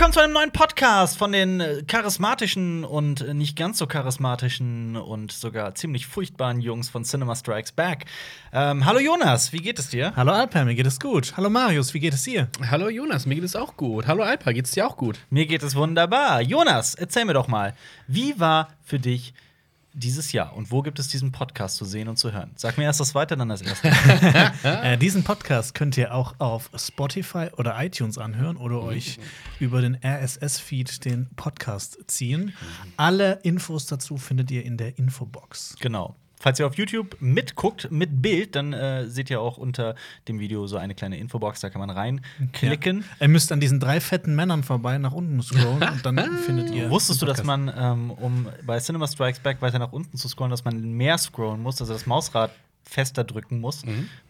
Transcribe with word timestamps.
willkommen 0.00 0.14
zu 0.14 0.20
einem 0.20 0.32
neuen 0.32 0.50
Podcast 0.50 1.18
von 1.18 1.30
den 1.30 1.60
äh, 1.60 1.82
charismatischen 1.86 2.84
und 2.86 3.20
äh, 3.20 3.34
nicht 3.34 3.54
ganz 3.54 3.76
so 3.76 3.86
charismatischen 3.86 4.96
und 4.96 5.30
sogar 5.30 5.74
ziemlich 5.74 6.06
furchtbaren 6.06 6.62
Jungs 6.62 6.88
von 6.88 7.04
Cinema 7.04 7.36
Strikes 7.36 7.72
Back. 7.72 8.06
Ähm, 8.50 8.86
hallo 8.86 8.98
Jonas, 8.98 9.52
wie 9.52 9.58
geht 9.58 9.78
es 9.78 9.90
dir? 9.90 10.16
Hallo 10.16 10.32
Alper, 10.32 10.64
mir 10.64 10.74
geht 10.74 10.86
es 10.86 10.98
gut. 10.98 11.34
Hallo 11.36 11.50
Marius, 11.50 11.92
wie 11.92 12.00
geht 12.00 12.14
es 12.14 12.22
dir? 12.22 12.48
Hallo 12.70 12.88
Jonas, 12.88 13.26
mir 13.26 13.34
geht 13.34 13.44
es 13.44 13.54
auch 13.54 13.76
gut. 13.76 14.06
Hallo 14.06 14.22
Alpa, 14.22 14.52
geht 14.52 14.64
es 14.64 14.70
dir 14.70 14.86
auch 14.86 14.96
gut? 14.96 15.18
Mir 15.28 15.44
geht 15.44 15.62
es 15.62 15.74
wunderbar. 15.74 16.40
Jonas, 16.40 16.94
erzähl 16.94 17.26
mir 17.26 17.34
doch 17.34 17.48
mal, 17.48 17.74
wie 18.06 18.40
war 18.40 18.68
für 18.82 18.98
dich 18.98 19.34
dieses 19.92 20.32
Jahr 20.32 20.54
und 20.56 20.70
wo 20.70 20.82
gibt 20.82 20.98
es 20.98 21.08
diesen 21.08 21.32
Podcast 21.32 21.76
zu 21.76 21.84
sehen 21.84 22.08
und 22.08 22.16
zu 22.16 22.32
hören? 22.32 22.50
Sag 22.56 22.78
mir 22.78 22.84
erst 22.84 23.00
das 23.00 23.10
Zweite, 23.10 23.36
dann 23.36 23.48
das 23.48 23.62
Erste. 23.62 23.90
Äh, 24.80 24.98
diesen 24.98 25.24
Podcast 25.24 25.74
könnt 25.74 25.96
ihr 25.96 26.14
auch 26.14 26.34
auf 26.38 26.70
Spotify 26.74 27.48
oder 27.56 27.82
iTunes 27.82 28.18
anhören 28.18 28.56
oder 28.56 28.82
euch 28.82 29.18
über 29.58 29.80
den 29.80 29.98
RSS-Feed 30.02 31.04
den 31.04 31.28
Podcast 31.36 31.98
ziehen. 32.06 32.54
Alle 32.96 33.40
Infos 33.42 33.86
dazu 33.86 34.16
findet 34.16 34.50
ihr 34.50 34.64
in 34.64 34.76
der 34.76 34.98
Infobox. 34.98 35.76
genau. 35.80 36.16
Falls 36.42 36.58
ihr 36.58 36.66
auf 36.66 36.74
YouTube 36.76 37.16
mitguckt, 37.20 37.90
mit 37.90 38.22
Bild, 38.22 38.56
dann 38.56 38.72
äh, 38.72 39.06
seht 39.06 39.28
ihr 39.28 39.42
auch 39.42 39.58
unter 39.58 39.94
dem 40.26 40.40
Video 40.40 40.66
so 40.66 40.78
eine 40.78 40.94
kleine 40.94 41.18
Infobox, 41.18 41.60
da 41.60 41.68
kann 41.68 41.80
man 41.80 41.90
reinklicken. 41.90 43.00
Ja. 43.00 43.26
Ihr 43.26 43.28
müsst 43.28 43.52
an 43.52 43.60
diesen 43.60 43.78
drei 43.78 44.00
fetten 44.00 44.34
Männern 44.34 44.64
vorbei 44.64 44.96
nach 44.96 45.12
unten 45.12 45.42
scrollen 45.42 45.82
und 45.82 46.06
dann 46.06 46.18
findet 46.46 46.70
ihr. 46.70 46.88
Wusstest 46.88 47.20
du, 47.20 47.26
dass 47.26 47.44
man, 47.44 47.70
ähm, 47.76 48.10
um 48.10 48.48
bei 48.64 48.78
Cinema 48.80 49.06
Strikes 49.06 49.40
Back 49.40 49.60
weiter 49.60 49.78
nach 49.78 49.92
unten 49.92 50.16
zu 50.16 50.28
scrollen, 50.28 50.50
dass 50.50 50.64
man 50.64 50.80
mehr 50.80 51.18
scrollen 51.18 51.62
muss, 51.62 51.78
also 51.80 51.92
das 51.92 52.06
Mausrad 52.06 52.50
fester 52.84 53.22
drücken 53.22 53.60
muss, 53.60 53.82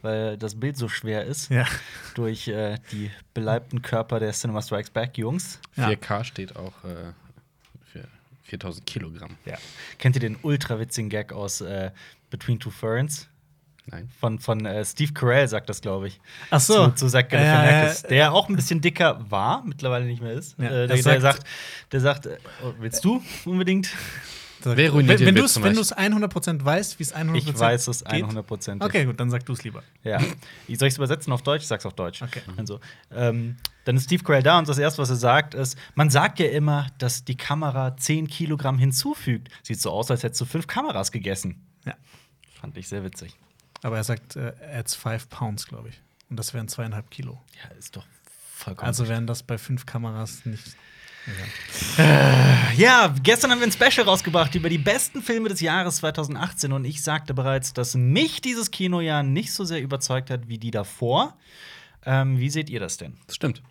weil 0.03 0.37
das 0.37 0.59
Bild 0.59 0.77
so 0.77 0.89
schwer 0.89 1.25
ist 1.25 1.49
Ja. 1.51 1.65
durch 2.15 2.49
äh, 2.49 2.79
die 2.91 3.09
beleibten 3.33 3.83
Körper 3.83 4.19
der 4.19 4.33
Cinema 4.33 4.61
Strikes 4.61 4.91
Back 4.91 5.17
Jungs. 5.17 5.61
Ja. 5.77 5.89
4K 5.89 6.25
steht 6.25 6.57
auch 6.57 6.73
äh, 6.85 7.13
4000 8.51 8.85
Kilogramm. 8.87 9.37
Ja. 9.47 9.57
Kennt 9.99 10.17
ihr 10.17 10.21
den 10.21 10.37
ultra 10.43 10.79
witzigen 10.79 11.09
Gag 11.09 11.33
aus 11.33 11.61
äh, 11.61 11.91
Between 12.31 12.59
Two 12.61 12.71
Ferns? 12.71 13.29
Nein. 13.87 14.09
Von, 14.21 14.39
von 14.39 14.67
äh, 14.67 14.85
Steve 14.85 15.13
Carell 15.13 15.49
sagt 15.49 15.69
das, 15.69 15.81
glaube 15.81 16.09
ich. 16.09 16.21
Ach 16.51 16.61
so. 16.61 16.89
Zu, 16.89 16.95
zu 16.97 17.09
Zach 17.09 17.27
Galifianakis, 17.29 18.03
ja, 18.03 18.09
der 18.09 18.33
auch 18.33 18.49
ein 18.49 18.55
bisschen 18.57 18.81
dicker 18.81 19.25
war, 19.31 19.65
mittlerweile 19.65 20.05
nicht 20.05 20.23
mehr 20.23 20.33
ist. 20.35 20.57
Ja, 20.59 20.67
äh, 20.67 20.69
der, 20.69 20.87
das 20.89 21.03
der 21.03 21.21
sagt- 21.21 21.37
sagt, 21.39 21.47
der 21.93 22.01
sagt, 22.01 22.27
äh, 22.27 22.37
oh, 22.65 22.73
willst 22.79 23.05
du 23.05 23.23
unbedingt? 23.45 23.89
Wer 24.65 24.91
ruiniert 24.91 25.21
wenn 25.21 25.27
den 25.27 25.27
wenn 25.27 25.35
du 25.37 25.45
es 25.45 25.63
wenn 25.63 25.75
du's 25.75 25.95
100% 25.95 26.65
weißt, 26.65 26.99
wie 26.99 27.03
es 27.03 27.15
100% 27.15 27.35
Ich 27.37 27.59
weiß 27.59 27.89
es 27.89 28.05
geht? 28.05 28.25
100%. 28.25 28.85
Okay, 28.85 29.05
gut, 29.05 29.19
dann 29.19 29.31
sag 29.31 29.45
du 29.47 29.53
es 29.53 29.65
lieber. 29.65 29.83
Ja. 30.05 30.21
Ich 30.69 30.79
soll 30.79 30.89
ich 30.89 30.95
es 30.95 30.99
übersetzen 30.99 31.33
auf 31.33 31.43
Deutsch? 31.43 31.63
Ich 31.63 31.69
sag's 31.69 31.87
auf 31.87 31.95
Deutsch. 31.95 32.23
Okay. 32.23 32.43
Also, 32.57 32.81
ähm, 33.13 33.57
dann 33.85 33.97
ist 33.97 34.05
Steve 34.05 34.23
Carell 34.23 34.43
da 34.43 34.59
und 34.59 34.69
das 34.69 34.79
erste, 34.79 35.01
was 35.03 35.11
er 35.11 35.17
sagt, 35.17 35.55
ist: 35.55 35.77
Man 35.95 36.11
sagt 36.11 36.39
ja 36.39 36.47
immer, 36.47 36.87
dass 36.99 37.25
die 37.25 37.37
Kamera 37.37 37.97
10 37.97 38.29
Kilogramm 38.29 38.79
hinzufügt. 38.79 39.49
Sieht 39.63 39.81
so 39.81 39.91
aus, 39.91 40.11
als 40.11 40.23
hättest 40.23 40.41
du 40.41 40.45
fünf 40.45 40.67
Kameras 40.67 41.13
gegessen. 41.13 41.67
Ja. 41.85 41.95
Fand 42.61 42.77
ich 42.77 42.89
sehr 42.89 43.05
witzig. 43.05 43.37
Aber 43.83 43.97
er 43.97 44.05
sagt, 44.05 44.37
äh, 44.37 44.53
adds 44.75 44.95
5 44.95 45.29
Pounds, 45.29 45.67
glaube 45.67 45.89
ich. 45.89 46.01
Und 46.29 46.39
das 46.39 46.55
wären 46.55 46.69
zweieinhalb 46.69 47.11
Kilo. 47.11 47.41
Ja, 47.63 47.77
ist 47.77 47.97
doch 47.97 48.07
vollkommen. 48.61 48.87
Also 48.87 49.09
wären 49.09 49.27
das 49.27 49.43
bei 49.43 49.59
fünf 49.59 49.87
Kameras 49.87 50.45
nicht. 50.47 50.77
Ja, 52.77 53.15
gestern 53.23 53.51
haben 53.51 53.61
wir 53.61 53.67
ein 53.67 53.73
Special 53.73 54.07
rausgebracht 54.07 54.55
über 54.55 54.69
die 54.69 54.79
besten 54.79 55.23
Filme 55.23 55.49
des 55.49 55.61
Jahres 55.61 55.97
2018 55.97 56.73
und 56.73 56.85
ich 56.85 57.03
sagte 57.03 57.35
bereits, 57.35 57.73
dass 57.73 57.95
mich 57.95 58.41
dieses 58.41 58.71
Kinojahr 58.71 59.23
nicht 59.23 59.53
so 59.53 59.65
sehr 59.65 59.81
überzeugt 59.83 60.31
hat 60.31 60.49
wie 60.49 60.59
die 60.59 60.71
davor. 60.71 61.37
Ähm, 62.07 62.39
wie 62.39 62.49
seht 62.51 62.71
ihr 62.71 62.81
das 62.81 62.97
denn? 62.97 63.19
Das 63.27 63.37
stimmt. 63.37 63.63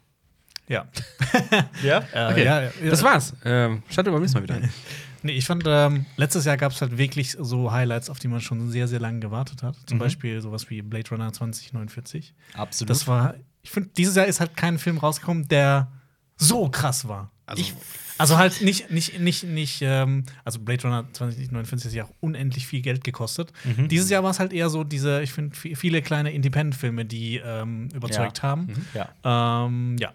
Ja. 0.68 0.86
Ja? 1.84 2.00
Äh, 2.14 2.32
Okay, 2.32 2.46
ja, 2.46 2.62
ja. 2.64 2.72
das 2.90 3.02
war's. 3.04 3.34
Ähm, 3.44 3.82
schaltet 3.90 4.14
beim 4.14 4.22
nächsten 4.22 4.38
Mal 4.40 4.44
wieder 4.44 4.56
ein. 4.56 4.70
Nee, 5.22 5.34
ich 5.34 5.46
fand, 5.46 5.64
ähm, 5.68 6.06
letztes 6.16 6.46
Jahr 6.46 6.56
gab 6.56 6.72
es 6.72 6.80
halt 6.82 6.98
wirklich 6.98 7.36
so 7.38 7.74
Highlights, 7.74 8.10
auf 8.10 8.20
die 8.20 8.30
man 8.30 8.40
schon 8.40 8.70
sehr, 8.72 8.88
sehr 8.88 9.02
lange 9.02 9.20
gewartet 9.20 9.64
hat. 9.64 9.76
Zum 9.86 9.98
Mhm. 9.98 10.00
Beispiel 10.00 10.40
sowas 10.42 10.70
wie 10.70 10.82
Blade 10.82 11.10
Runner 11.10 11.34
2049. 11.34 12.34
Absolut. 12.54 12.90
Das 12.90 13.06
war, 13.06 13.34
ich 13.62 13.70
finde, 13.70 13.90
dieses 13.98 14.16
Jahr 14.16 14.28
ist 14.28 14.40
halt 14.40 14.56
kein 14.56 14.80
Film 14.80 14.98
rausgekommen, 14.98 15.46
der 15.50 15.92
so 16.38 16.70
krass 16.70 17.06
war. 17.10 17.32
Also, 17.50 17.62
Ich- 17.62 17.74
Also 18.18 18.38
halt 18.38 18.62
nicht, 18.62 18.92
nicht, 18.92 19.18
nicht, 19.20 19.44
nicht, 19.46 19.82
ähm, 19.82 20.26
also 20.44 20.60
Blade 20.60 20.84
Runner 20.84 21.06
2049 21.14 21.88
ist 21.88 21.94
ja 21.94 22.04
auch 22.04 22.14
unendlich 22.20 22.68
viel 22.68 22.82
Geld 22.82 23.04
gekostet. 23.06 23.54
Mhm. 23.64 23.88
Dieses 23.88 24.10
Jahr 24.10 24.24
war 24.24 24.32
es 24.32 24.40
halt 24.40 24.52
eher 24.52 24.70
so 24.70 24.84
diese, 24.84 25.22
ich 25.22 25.32
finde, 25.32 25.56
viele 25.56 26.02
kleine 26.02 26.32
Independent-Filme, 26.34 27.06
die 27.06 27.38
ähm, 27.38 27.88
überzeugt 27.94 28.40
Ja. 28.40 28.44
haben. 28.44 28.86
Ja, 28.94 29.66
Ähm, 29.66 29.96
ja. 30.00 30.12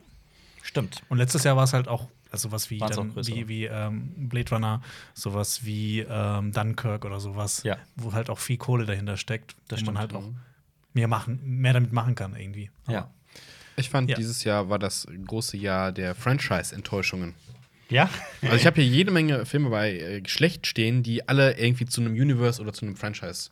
stimmt. 0.62 1.00
Und 1.08 1.16
letztes 1.16 1.44
Jahr 1.44 1.56
war 1.56 1.64
es 1.64 1.72
halt 1.72 1.88
auch 1.88 2.08
also 2.30 2.48
sowas 2.48 2.68
wie, 2.68 2.78
dann, 2.78 3.14
wie, 3.14 3.46
wie 3.48 3.64
ähm, 3.66 4.12
Blade 4.28 4.50
Runner, 4.50 4.82
sowas 5.14 5.64
wie 5.64 6.00
ähm, 6.00 6.52
Dunkirk 6.52 7.04
oder 7.06 7.20
sowas, 7.20 7.62
Ja. 7.62 7.78
wo 7.96 8.12
halt 8.12 8.28
auch 8.28 8.38
viel 8.40 8.56
Kohle 8.58 8.84
dahinter 8.86 9.16
steckt, 9.16 9.54
Das 9.68 9.80
wo 9.82 9.86
man 9.86 9.98
halt 9.98 10.12
auch 10.14 10.24
mehr 10.94 11.06
machen, 11.08 11.38
mehr 11.44 11.72
damit 11.72 11.92
machen 11.92 12.16
kann 12.16 12.34
irgendwie. 12.36 12.70
Ja. 12.88 13.08
Ich 13.76 13.90
fand, 13.90 14.10
Ja. 14.10 14.16
dieses 14.16 14.44
Jahr 14.44 14.68
war 14.68 14.78
das 14.78 15.06
große 15.26 15.56
Jahr 15.56 15.92
der 15.92 16.14
Franchise-Enttäuschungen. 16.14 17.34
Ja? 17.90 18.08
Also, 18.42 18.56
ich 18.56 18.66
habe 18.66 18.80
hier 18.80 18.90
jede 18.90 19.10
Menge 19.10 19.44
Filme 19.46 19.68
bei 19.70 19.92
äh, 19.98 20.20
Geschlecht 20.20 20.66
stehen, 20.66 21.02
die 21.02 21.28
alle 21.28 21.58
irgendwie 21.58 21.84
zu 21.86 22.00
einem 22.00 22.12
Universe 22.14 22.60
oder 22.60 22.72
zu 22.72 22.86
einem 22.86 22.96
Franchise 22.96 23.50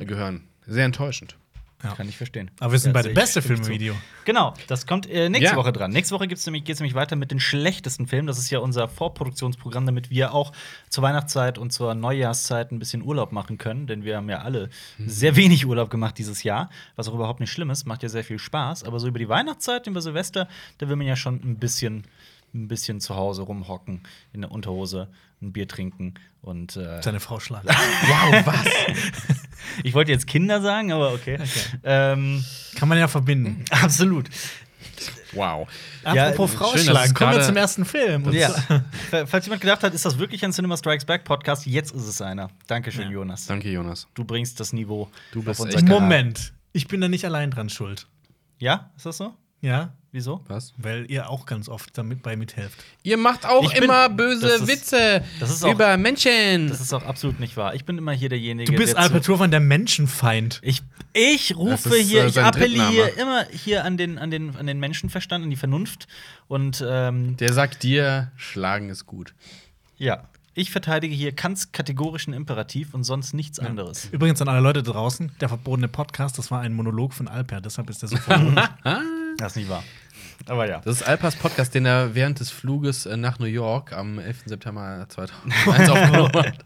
äh, 0.00 0.04
gehören. 0.04 0.42
Sehr 0.66 0.84
enttäuschend. 0.84 1.36
Ja. 1.82 1.94
Kann 1.94 2.08
ich 2.08 2.16
verstehen. 2.16 2.50
Aber 2.60 2.72
wir 2.72 2.78
sind 2.78 2.90
Ja, 2.90 3.00
bei 3.00 3.02
dem 3.08 3.14
beste. 3.14 3.40
Filmvideo. 3.40 3.94
Genau, 4.26 4.52
das 4.66 4.86
kommt 4.86 5.08
äh, 5.08 5.28
nächste 5.30 5.52
Ja. 5.52 5.56
Woche 5.56 5.72
dran. 5.72 5.90
Nächste 5.90 6.14
Woche 6.14 6.28
geht's 6.28 6.44
nämlich, 6.44 6.64
geht's 6.64 6.78
nämlich 6.80 6.94
weiter 6.94 7.16
mit 7.16 7.30
den 7.30 7.40
schlechtesten 7.40 8.06
Filmen. 8.06 8.26
Das 8.26 8.38
ist 8.38 8.50
ja 8.50 8.58
unser 8.58 8.86
Vorproduktionsprogramm, 8.88 9.86
damit 9.86 10.10
wir 10.10 10.34
auch 10.34 10.52
zur 10.90 11.02
Weihnachtszeit 11.02 11.56
und 11.56 11.72
zur 11.72 11.94
Neujahrszeit 11.94 12.70
ein 12.72 12.78
bisschen 12.78 13.02
Urlaub 13.02 13.32
machen 13.32 13.56
können. 13.58 13.86
Denn 13.86 14.04
wir 14.04 14.16
haben 14.18 14.28
ja 14.28 14.42
alle 14.42 14.68
sehr 14.98 15.36
wenig 15.36 15.66
Urlaub 15.66 15.90
gemacht 15.90 16.18
dieses 16.18 16.42
Jahr, 16.42 16.68
was 16.96 17.08
auch 17.08 17.14
überhaupt 17.14 17.40
nicht 17.40 17.50
schlimm 17.50 17.70
ist, 17.70 17.86
macht 17.86 18.02
ja 18.02 18.08
sehr 18.08 18.24
viel 18.24 18.38
Spaß. 18.38 18.84
Aber 18.84 19.00
so 19.00 19.08
über 19.08 19.18
die 19.18 19.28
Weihnachtszeit, 19.28 19.86
über 19.86 20.02
Silvester, 20.02 20.48
da 20.78 20.88
will 20.88 20.96
man 20.96 21.06
ja 21.06 21.16
schon 21.16 21.36
ein 21.36 21.56
bisschen, 21.56 22.04
ein 22.54 22.68
bisschen 22.68 23.00
zu 23.00 23.16
Hause 23.16 23.42
rumhocken, 23.42 24.02
in 24.32 24.42
der 24.42 24.50
Unterhose, 24.52 25.08
ein 25.42 25.52
Bier 25.52 25.66
trinken 25.66 26.14
und 26.42 26.76
äh, 26.76 27.00
Seine 27.02 27.20
Frau 27.20 27.40
schlagen. 27.40 27.68
Wow, 27.68 28.46
was? 28.46 28.66
ich 29.84 29.94
wollte 29.94 30.10
jetzt 30.12 30.26
Kinder 30.26 30.60
sagen, 30.60 30.92
aber 30.92 31.12
okay. 31.12 31.38
Ähm, 31.84 32.44
Kann 32.76 32.88
man 32.88 32.98
ja 32.98 33.08
verbinden. 33.08 33.64
absolut. 33.70 34.28
wow. 35.32 35.68
Ja, 36.04 36.28
Apropos 36.28 36.50
schön, 36.50 36.58
Frau 36.58 36.72
dass 36.72 36.84
schlagen, 36.84 37.06
es 37.08 37.14
kommen 37.14 37.32
wir 37.32 37.42
zum 37.42 37.56
ersten 37.56 37.84
Film. 37.84 38.30
Ja. 38.32 38.50
Falls 39.26 39.46
jemand 39.46 39.60
gedacht 39.60 39.82
hat, 39.82 39.94
ist 39.94 40.04
das 40.04 40.18
wirklich 40.18 40.44
ein 40.44 40.52
Cinema 40.52 40.76
Strikes 40.76 41.04
Back 41.04 41.24
Podcast? 41.24 41.66
Jetzt 41.66 41.92
ist 41.92 42.06
es 42.06 42.20
einer. 42.20 42.50
Dankeschön, 42.66 43.04
Ja. 43.04 43.10
Jonas. 43.10 43.46
Danke, 43.46 43.70
Jonas. 43.70 44.06
Du 44.14 44.24
bringst 44.24 44.60
das 44.60 44.72
Niveau. 44.72 45.08
Du 45.32 45.42
bist 45.42 45.60
auf 45.60 45.66
unser. 45.66 45.82
Moment, 45.84 46.52
ich 46.72 46.88
bin 46.88 47.00
da 47.00 47.08
nicht 47.08 47.24
allein 47.24 47.50
dran 47.50 47.68
schuld. 47.68 48.06
Ja, 48.58 48.90
ist 48.96 49.06
das 49.06 49.16
so? 49.16 49.34
Ja, 49.60 49.92
Wieso? 50.12 50.40
Was? 50.48 50.72
weil 50.76 51.08
ihr 51.08 51.30
auch 51.30 51.46
ganz 51.46 51.68
oft 51.68 51.96
damit 51.96 52.20
bei 52.22 52.34
mithelft. 52.34 52.82
Ihr 53.04 53.16
macht 53.16 53.46
auch 53.46 53.62
Ich 53.62 53.74
bin- 53.74 53.84
immer 53.84 54.08
das 54.08 54.16
böse 54.16 54.48
ist- 54.48 54.66
Witze 54.66 55.24
das 55.38 55.50
ist 55.50 55.64
auch- 55.64 55.72
über 55.72 55.96
Menschen. 55.96 56.68
Das 56.68 56.80
ist 56.80 56.92
auch 56.92 57.04
absolut 57.04 57.38
nicht 57.38 57.56
wahr. 57.56 57.74
Ich 57.76 57.84
bin 57.84 57.96
immer 57.96 58.10
hier 58.12 58.28
derjenige, 58.28 58.72
Du 58.72 58.76
bist 58.76 58.94
der 58.94 58.96
zu- 58.96 59.02
Alper 59.02 59.22
Turvan, 59.22 59.52
der 59.52 59.60
Menschenfeind. 59.60 60.58
Ich, 60.64 60.82
ich 61.12 61.54
rufe 61.56 61.70
Das 61.70 61.86
ist, 61.86 62.08
hier, 62.08 62.24
äh, 62.24 62.28
ich 62.28 62.40
appelliere 62.40 63.08
immer 63.10 63.44
hier 63.52 63.84
an 63.84 63.96
den, 63.96 64.18
an, 64.18 64.32
den, 64.32 64.56
an 64.56 64.66
den 64.66 64.80
Menschenverstand, 64.80 65.44
an 65.44 65.50
die 65.50 65.56
Vernunft. 65.56 66.08
Und 66.48 66.84
ähm, 66.84 67.36
Der 67.36 67.52
sagt 67.52 67.84
dir, 67.84 68.32
schlagen 68.36 68.90
ist 68.90 69.06
gut. 69.06 69.32
ja, 69.96 70.24
ich 70.54 70.72
verteidige 70.72 71.14
hier 71.14 71.30
Kants 71.30 71.70
kategorischen 71.70 72.34
Imperativ 72.34 72.92
und 72.94 73.04
sonst 73.04 73.32
nichts 73.32 73.60
anderes. 73.60 74.08
Übrigens 74.10 74.42
an 74.42 74.48
alle 74.48 74.58
Leute 74.60 74.82
draußen, 74.82 75.30
der 75.40 75.48
verbotene 75.48 75.86
Podcast, 75.86 76.36
das 76.38 76.50
war 76.50 76.60
ein 76.60 76.72
Monolog 76.74 77.14
von 77.14 77.28
Alper, 77.28 77.60
deshalb 77.60 77.88
ist 77.88 78.02
der 78.02 78.08
so 78.08 78.16
verboten. 78.16 78.56
Das 79.38 79.52
ist 79.52 79.56
nicht 79.56 79.68
wahr. 79.70 79.84
Aber 80.46 80.68
ja. 80.68 80.80
Das 80.84 80.96
ist 80.96 81.02
Alpas 81.02 81.36
Podcast, 81.36 81.74
den 81.74 81.86
er 81.86 82.14
während 82.14 82.40
des 82.40 82.50
Fluges 82.50 83.06
äh, 83.06 83.16
nach 83.16 83.38
New 83.38 83.46
York 83.46 83.92
am 83.92 84.18
11. 84.18 84.42
September 84.46 85.06
2001 85.08 85.88
aufgenommen 85.90 86.32
hat, 86.34 86.64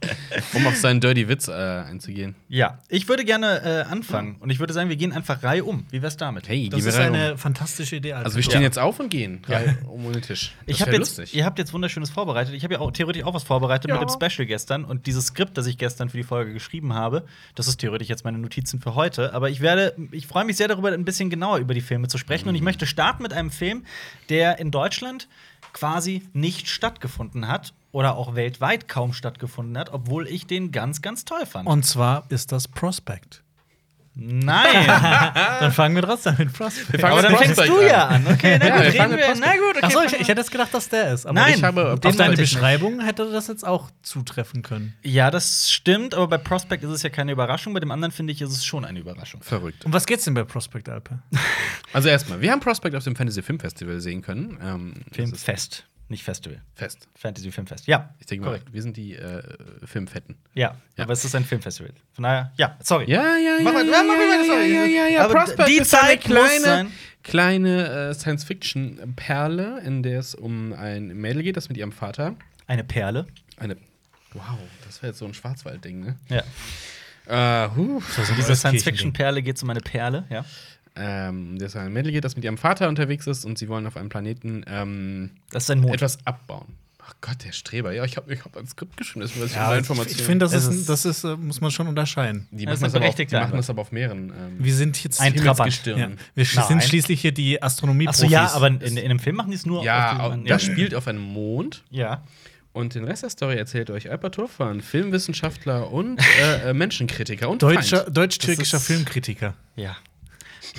um 0.54 0.66
auf 0.66 0.76
seinen 0.76 1.00
Dirty 1.00 1.28
Witz 1.28 1.48
äh, 1.48 1.52
einzugehen. 1.52 2.34
Ja, 2.48 2.78
ich 2.88 3.08
würde 3.08 3.24
gerne 3.24 3.62
äh, 3.88 3.90
anfangen. 3.92 4.36
Und 4.40 4.50
ich 4.50 4.58
würde 4.60 4.72
sagen, 4.72 4.88
wir 4.88 4.96
gehen 4.96 5.12
einfach 5.12 5.42
Reihe 5.42 5.64
um. 5.64 5.86
Wie 5.90 6.02
wär's 6.02 6.16
damit? 6.16 6.48
Hey, 6.48 6.68
Das 6.68 6.84
ist 6.84 6.96
rein 6.98 7.10
um. 7.10 7.14
eine 7.16 7.38
fantastische 7.38 7.96
Idee, 7.96 8.12
Alper. 8.14 8.26
Also 8.26 8.36
wir 8.36 8.42
stehen 8.44 8.60
Ja. 8.60 8.66
jetzt 8.68 8.78
auf 8.78 9.00
und 9.00 9.08
gehen 9.10 9.42
Reihe 9.48 9.76
um 9.86 10.10
den 10.12 10.22
Tisch. 10.22 10.54
Das 10.66 10.76
Ich 10.76 10.80
habe 10.82 10.92
jetzt, 10.92 11.18
lustig. 11.18 11.34
ihr 11.34 11.44
habt 11.44 11.58
jetzt 11.58 11.72
wunderschönes 11.72 12.10
vorbereitet. 12.10 12.54
Ich 12.54 12.64
habe 12.64 12.74
ja 12.74 12.80
auch 12.80 12.90
theoretisch 12.92 13.24
auch 13.24 13.34
was 13.34 13.42
vorbereitet 13.42 13.90
Ja. 13.90 13.98
mit 13.98 14.08
dem 14.08 14.12
Special 14.12 14.46
gestern 14.46 14.84
und 14.84 15.06
dieses 15.06 15.26
Skript, 15.26 15.58
das 15.58 15.66
ich 15.66 15.78
gestern 15.78 16.08
für 16.08 16.16
die 16.16 16.22
Folge 16.22 16.52
geschrieben 16.52 16.94
habe, 16.94 17.24
das 17.54 17.68
ist 17.68 17.78
theoretisch 17.78 18.08
jetzt 18.08 18.24
meine 18.24 18.38
Notizen 18.38 18.80
für 18.80 18.94
heute. 18.94 19.34
Aber 19.34 19.50
ich 19.50 19.60
werde, 19.60 19.94
ich 20.12 20.26
freue 20.26 20.44
mich 20.44 20.56
sehr 20.56 20.68
darüber, 20.68 20.92
ein 20.92 21.04
bisschen 21.04 21.28
genauer 21.30 21.58
über 21.58 21.74
die 21.74 21.80
Filme 21.80 22.08
zu 22.08 22.18
sprechen. 22.18 22.48
Und 22.48 22.54
ich 22.54 22.62
möchte 22.62 22.86
starten 22.86 23.22
mit 23.22 23.32
einem 23.32 23.50
Film, 23.50 23.63
der 24.28 24.58
in 24.58 24.70
Deutschland 24.70 25.28
quasi 25.72 26.22
nicht 26.32 26.68
stattgefunden 26.68 27.48
hat 27.48 27.74
oder 27.92 28.16
auch 28.16 28.34
weltweit 28.34 28.88
kaum 28.88 29.12
stattgefunden 29.12 29.78
hat, 29.78 29.92
obwohl 29.92 30.26
ich 30.26 30.46
den 30.46 30.72
ganz, 30.72 31.02
ganz 31.02 31.24
toll 31.24 31.46
fand. 31.46 31.68
Und 31.68 31.84
zwar 31.84 32.24
ist 32.30 32.52
das 32.52 32.66
Prospect. 32.66 33.43
Nein. 34.16 34.86
Dann 35.60 35.72
fangen 35.72 35.96
wir 35.96 36.02
trotzdem 36.02 36.36
mit 36.38 36.52
Prospect 36.52 37.00
fangen 37.00 37.12
Aber 37.12 37.22
dann 37.22 37.36
fängst 37.36 37.58
du 37.66 37.80
ja 37.82 38.06
an. 38.06 38.24
Okay, 38.32 38.58
na 38.60 38.68
Ja, 38.68 38.76
gut, 38.84 38.92
wir 38.94 39.08
mit 39.08 39.18
wir. 39.18 39.24
Prospect. 39.26 39.40
Na 39.40 39.52
gut, 39.56 39.76
okay. 39.76 39.86
Achso, 39.86 40.02
ich, 40.02 40.12
ich 40.20 40.28
hätte 40.28 40.40
jetzt 40.40 40.50
gedacht, 40.52 40.72
dass 40.72 40.88
der 40.88 41.12
ist. 41.12 41.26
Aber 41.26 41.34
Nein, 41.34 41.54
ich, 41.56 41.64
habe 41.64 41.92
auf 41.92 41.98
deine 42.00 42.30
nicht. 42.30 42.40
Beschreibung 42.40 43.00
hätte 43.00 43.28
das 43.32 43.48
jetzt 43.48 43.66
auch 43.66 43.90
zutreffen 44.02 44.62
können. 44.62 44.94
wir- 45.02 45.10
Ja, 45.10 45.30
das 45.32 45.70
stimmt, 45.72 46.14
aber 46.14 46.28
bei 46.28 46.38
Prospect 46.38 46.84
ist 46.84 46.90
es 46.90 47.02
ja 47.02 47.10
keine 47.10 47.32
Überraschung. 47.32 47.74
Bei 47.74 47.80
dem 47.80 47.90
anderen 47.90 48.12
finde 48.12 48.32
ich, 48.32 48.40
ist 48.40 48.50
es 48.50 48.64
schon 48.64 48.84
eine 48.84 49.00
Überraschung. 49.00 49.42
Verrückt. 49.42 49.84
Um 49.84 49.92
was 49.92 50.06
geht's 50.06 50.24
denn 50.24 50.34
bei 50.34 50.44
Prospect 50.44 50.88
Alpe? 50.88 51.18
Also 51.92 52.08
erstmal, 52.08 52.40
wir 52.40 52.52
haben 52.52 52.60
Prospect 52.60 52.94
auf 52.94 53.02
dem 53.04 53.16
Fantasy 53.16 53.42
Film 53.42 53.58
Festival 53.58 54.00
sehen 54.00 54.22
können. 54.22 54.58
Ähm, 54.62 54.94
das 54.94 55.06
ist 55.08 55.14
Filmfest, 55.44 55.86
nicht 56.08 56.22
Festival. 56.22 56.60
Fest. 56.74 57.08
Fantasy 57.16 57.50
Filmfest. 57.50 57.86
Ja, 57.86 58.10
Ich 58.18 58.26
denke 58.26 58.44
mal, 58.44 58.50
korrekt. 58.52 58.72
wir 58.72 58.82
sind 58.82 58.96
die 58.96 59.14
äh, 59.14 59.42
Filmfetten. 59.84 60.36
Ja, 60.54 60.76
Ja. 60.96 61.04
aber 61.04 61.12
es 61.14 61.24
ist 61.24 61.34
ein 61.34 61.44
Filmfestival. 61.44 61.92
Von 62.12 62.24
daher, 62.24 62.52
ja, 62.56 62.76
sorry. 62.82 63.10
Ja, 63.10 63.36
ja, 63.36 63.58
Mach 63.62 63.72
ja. 63.72 63.78
mal- 63.78 63.86
ja, 63.88 64.02
mach 64.02 64.14
mal 64.16 64.38
ja, 64.38 64.44
sorry. 64.44 64.74
ja, 64.74 64.84
ja, 64.84 65.06
ja. 65.08 65.24
Aber 65.24 65.34
Prospect 65.34 65.68
die 65.68 65.76
ist 65.78 65.90
so 65.90 65.96
eine 65.96 66.08
Zeit 66.08 66.20
kleine, 66.22 66.90
kleine 67.22 67.88
äh, 68.10 68.14
Science-Fiction-Perle, 68.14 69.80
in 69.84 70.02
der 70.02 70.20
es 70.20 70.34
um 70.34 70.72
ein 70.72 71.08
Mädel 71.08 71.42
geht, 71.42 71.56
das 71.56 71.68
mit 71.68 71.78
ihrem 71.78 71.92
Vater 71.92 72.34
Eine 72.66 72.84
Perle. 72.84 73.26
eine. 73.56 73.76
Wow, 74.32 74.58
das 74.84 75.00
wäre 75.02 75.10
jetzt 75.12 75.18
so 75.20 75.24
ein 75.26 75.32
Schwarzwald-Ding, 75.34 76.00
ne? 76.00 76.16
Ja. 76.28 76.42
Äh, 77.26 77.70
huh. 77.76 78.02
In 78.28 78.36
dieser 78.36 78.56
Science-Fiction-Perle 78.56 79.42
geht 79.42 79.56
es 79.56 79.62
um 79.62 79.70
eine 79.70 79.80
Perle, 79.80 80.24
ja. 80.28 80.44
Ähm, 80.96 81.58
dass 81.58 81.74
ein 81.74 81.92
Mädel 81.92 82.12
geht, 82.12 82.24
das 82.24 82.36
mit 82.36 82.44
ihrem 82.44 82.56
Vater 82.58 82.88
unterwegs 82.88 83.26
ist 83.26 83.44
und 83.44 83.58
sie 83.58 83.68
wollen 83.68 83.86
auf 83.86 83.96
einem 83.96 84.08
Planeten 84.10 84.64
ähm, 84.68 85.30
Das 85.50 85.64
ist 85.64 85.70
ein 85.70 85.80
Mond. 85.80 85.94
etwas 85.94 86.18
abbauen. 86.24 86.66
Ach 87.06 87.12
Gott, 87.20 87.44
der 87.44 87.52
Streber. 87.52 87.92
Ja, 87.92 88.04
ich 88.04 88.16
habe 88.16 88.32
ich 88.32 88.44
hab 88.44 88.56
ein 88.56 88.66
Skript 88.66 88.96
geschrieben, 88.96 89.20
das 89.22 89.36
ist 89.36 89.54
Ja, 89.54 89.64
ja, 89.68 89.72
ich 89.72 89.78
Informationen. 89.80 90.18
ich 90.20 90.24
finde, 90.24 90.46
das, 90.46 90.54
ist, 90.54 90.88
das 90.88 91.04
ist, 91.04 91.24
äh, 91.24 91.36
muss 91.36 91.60
man 91.60 91.70
schon 91.70 91.86
unterscheiden. 91.88 92.46
die 92.50 92.64
Das 92.64 92.80
machen, 92.80 92.92
das, 92.94 93.02
auf, 93.02 93.14
die 93.16 93.26
machen 93.34 93.56
das 93.56 93.68
aber 93.68 93.82
auf 93.82 93.92
mehreren. 93.92 94.30
Ähm, 94.30 94.56
Wir 94.58 94.72
sind 94.74 95.02
jetzt 95.04 95.20
Ein 95.20 95.34
Trabant. 95.34 95.58
Himmelsgestirnen. 95.58 96.10
ja, 96.12 96.16
wir 96.34 96.46
Nein. 96.54 96.64
sind 96.68 96.82
schließlich 96.84 97.20
hier 97.20 97.32
die 97.32 97.60
astronomie 97.62 98.08
Achso, 98.08 98.26
ja, 98.26 98.52
aber 98.52 98.68
in, 98.68 98.80
in 98.80 98.98
einem 98.98 99.18
Film 99.18 99.36
machen 99.36 99.50
die 99.50 99.56
es 99.56 99.66
nur 99.66 99.84
ja, 99.84 100.12
auf 100.14 100.20
au- 100.20 100.28
diesem- 100.30 100.46
das 100.46 100.62
spielt 100.62 100.94
auf 100.94 101.06
einem 101.08 101.20
Mond. 101.22 101.82
Ja. 101.90 102.22
Und 102.72 102.94
den 102.94 103.04
Rest 103.04 103.22
der 103.24 103.30
Story 103.30 103.56
erzählt 103.56 103.90
euch 103.90 104.10
Albert 104.10 104.38
Hofmann, 104.38 104.80
Filmwissenschaftler 104.80 105.90
und 105.92 106.18
äh, 106.40 106.70
äh, 106.70 106.72
Menschenkritiker 106.72 107.50
und 107.50 107.62
Deutscher, 107.62 108.08
deutsch-türkischer 108.10 108.78
Das 108.78 108.86
Filmkritiker 108.86 109.54
Ja. 109.76 109.96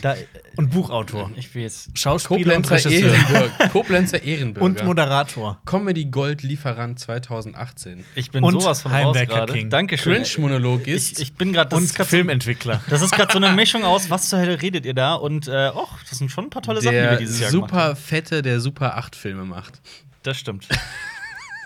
Da, 0.02 0.16
und 0.58 0.72
Buchautor. 0.72 1.32
ich 1.36 1.54
will 1.56 1.64
jetzt. 1.64 1.98
Schauspieler 1.98 2.56
und 2.58 2.64
Koblenzer 2.68 2.90
Regisseur. 2.90 3.14
Ehrenbürger. 3.14 3.70
Koblenzer 3.72 4.24
Ehrenbürger. 4.24 4.66
Und 4.66 4.84
Moderator. 4.84 5.60
Comedy 5.66 6.06
Gold 6.06 6.44
Lieferant 6.44 7.00
2018. 7.00 8.04
Ich 8.16 8.32
bin 8.32 8.44
Und 8.44 8.60
sowas 8.62 8.82
von 8.82 8.92
raus 8.92 9.16
Heimwerker 9.16 9.36
gerade. 9.36 9.54
King. 9.54 9.70
Dankeschön. 9.70 10.24
Cringe-Monolog 10.24 10.88
ist. 10.88 11.14
Ich, 11.20 11.30
ich 11.30 11.34
bin 11.34 11.54
gerade. 11.54 11.70
Das, 11.70 11.80
Und 11.80 11.94
grad 11.96 12.08
so- 12.08 12.16
Filmentwickler. 12.18 12.82
das 12.90 13.02
ist 13.02 13.12
gerade 13.12 13.32
so 13.32 13.38
eine 13.38 13.52
Mischung 13.56 13.84
aus, 13.84 14.10
was 14.10 14.30
zur 14.30 14.40
Hölle 14.40 14.62
redet 14.62 14.86
ihr 14.86 14.94
da? 14.94 15.16
Und, 15.16 15.48
äh, 15.48 15.70
och, 15.74 15.98
das 16.10 16.18
sind 16.20 16.30
schon 16.32 16.46
ein 16.46 16.50
paar 16.50 16.62
tolle 16.62 16.82
Sachen, 16.82 16.96
die 16.96 17.02
wir 17.02 17.10
der 17.10 17.18
dieses 17.18 17.40
Jahr 17.40 17.52
gemacht 17.52 17.72
haben. 17.74 17.90
super 17.90 17.96
fette, 17.96 18.42
der 18.42 18.60
Super 18.60 18.98
8 18.98 19.16
Filme 19.16 19.46
macht. 19.46 19.82
Das 20.24 20.38
stimmt. 20.38 20.68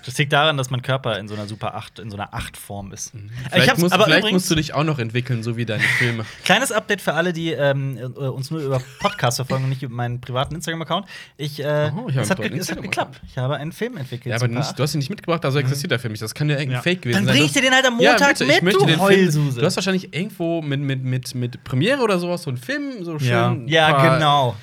Das 0.10 0.18
liegt 0.18 0.34
daran, 0.34 0.58
dass 0.58 0.72
mein 0.72 0.82
Körper 0.82 1.20
in 1.20 1.28
so 1.28 1.36
einer 1.36 1.46
Super 1.46 1.76
8, 1.76 2.00
in 2.00 2.10
so 2.10 2.18
einer 2.18 2.34
8-Form 2.34 2.92
ist. 2.94 3.14
Mhm. 3.14 3.30
Vielleicht, 3.30 3.64
ich 3.64 3.70
hab's, 3.70 3.80
musst, 3.80 3.94
aber 3.94 4.06
vielleicht 4.06 4.22
übrigens, 4.22 4.42
musst 4.42 4.50
du 4.50 4.56
dich 4.56 4.74
auch 4.74 4.84
noch 4.84 4.98
entwickeln, 4.98 5.44
so 5.44 5.56
wie 5.56 5.66
deine 5.68 5.84
Filme. 5.84 6.26
Kleines 6.46 6.72
Update 6.72 7.00
für 7.00 7.14
alle, 7.14 7.32
die 7.32 7.52
ähm, 7.52 7.96
äh, 8.00 8.06
uns 8.06 8.50
nur 8.50 8.60
über 8.62 8.82
Podcast 9.00 9.38
verfolgen 9.38 9.66
und 9.66 9.70
nicht 9.70 9.84
über 9.84 9.94
meinen 9.94 10.20
privaten 10.20 10.56
Instagram-Account. 10.56 11.06
Ich, 11.38 11.60
äh, 11.64 11.92
Oh, 11.96 12.08
ich 12.10 12.16
habe 12.16 12.22
es, 12.24 12.30
hat 12.32 12.40
es 12.40 12.72
hat 12.72 12.82
geklappt. 12.82 13.22
Ich 13.30 13.38
habe 13.38 13.58
einen 13.58 13.72
Film 13.72 13.98
entwickelt. 13.98 14.32
Ja, 14.32 14.38
aber 14.38 14.48
nicht, 14.48 14.80
du 14.80 14.82
hast 14.82 14.96
ihn 14.96 14.98
nicht 14.98 15.12
mitgebracht, 15.12 15.46
also 15.46 15.60
existiert 15.60 15.92
der 15.92 16.00
Film 16.00 16.14
nicht. 16.14 16.24
Das 16.24 16.34
kann 16.34 16.50
ja 16.50 16.56
irgendein 16.56 16.78
Ja. 16.78 16.82
Fake 16.82 17.04
gewesen 17.04 17.18
Dann 17.18 17.26
sein. 17.26 17.34
bring 17.34 17.42
Du 17.44 17.46
ich 17.46 17.54
dir 17.54 17.62
den 17.62 17.74
halt 17.76 17.86
am 17.86 18.00
Ja, 18.00 18.12
Montag 18.12 18.30
bitte, 18.30 18.46
mit, 18.46 18.56
ich 18.56 18.62
möchte 18.64 18.80
du 18.80 18.86
den 18.88 19.00
Film. 19.00 19.56
Du 19.56 19.62
hast 19.64 19.76
wahrscheinlich 19.76 20.12
irgendwo 20.12 20.64
mit, 20.64 20.80
mit, 20.80 21.04
mit, 21.04 21.36
mit 21.36 21.64
Premiere 21.64 22.02
oder 22.02 22.18
sowas 22.18 22.42
so 22.42 22.50
einen 22.50 22.58
Film, 22.58 23.04
so 23.04 23.20
schön. 23.20 23.68
Ja. 23.68 23.90
Ja, 23.90 24.16
genau. 24.16 24.56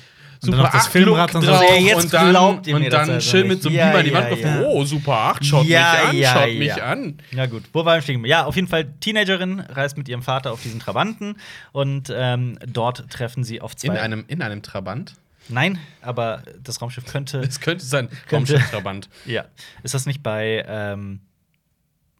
Und 0.43 0.51
dann 0.51 0.59
noch 0.61 0.71
das 0.71 0.85
8 0.85 0.91
Filmrad 0.91 1.33
Look 1.33 1.43
drauf 1.43 1.61
Also 1.61 1.73
jetzt 1.85 2.03
und 2.03 2.13
dann, 2.13 2.29
glaubt 2.29 2.67
ihr 2.67 2.73
mir 2.75 2.85
und 2.85 2.93
das 2.93 3.01
dann 3.07 3.15
also 3.15 3.29
schön 3.29 3.47
mit 3.47 3.61
so 3.61 3.69
einem 3.69 3.77
Ja, 3.77 3.87
Beamer 3.91 4.03
die 4.03 4.09
ja, 4.09 4.15
Wand 4.15 4.29
drauf. 4.31 4.39
ja. 4.41 4.61
Oh, 4.61 4.83
Super 4.85 5.13
8, 5.13 5.45
schaut 5.45 5.65
Ja, 5.65 5.79
mich 5.91 6.09
an, 6.09 6.17
ja, 6.17 6.33
schaut 6.33 6.57
mich 6.57 6.67
ja. 6.67 6.83
an. 6.83 7.17
Ja, 7.31 7.45
gut. 7.45 7.63
Wo 7.73 7.83
wir 7.83 8.01
stehen? 8.01 8.25
Ja, 8.25 8.45
auf 8.45 8.55
jeden 8.55 8.67
Fall, 8.67 8.85
Teenagerin 8.99 9.59
reist 9.61 9.97
mit 9.97 10.07
ihrem 10.09 10.21
Vater 10.21 10.51
auf 10.51 10.61
diesen 10.61 10.79
Trabanten 10.79 11.35
und 11.71 12.11
ähm, 12.15 12.59
dort 12.67 13.09
treffen 13.09 13.43
sie 13.43 13.61
auf 13.61 13.75
zwei. 13.75 13.93
In 13.93 13.97
einem, 13.97 14.25
in 14.27 14.41
einem 14.41 14.61
Trabant. 14.61 15.15
Nein, 15.49 15.79
aber 16.01 16.43
das 16.61 16.81
Raumschiff 16.81 17.05
könnte. 17.05 17.39
Es 17.39 17.61
könnte 17.61 17.85
sein. 17.85 18.09
Raumschiff-Trabant. 18.31 19.07
ja. 19.25 19.45
Ist 19.83 19.93
das 19.93 20.05
nicht 20.05 20.21
bei. 20.21 20.65
Ähm, 20.67 21.21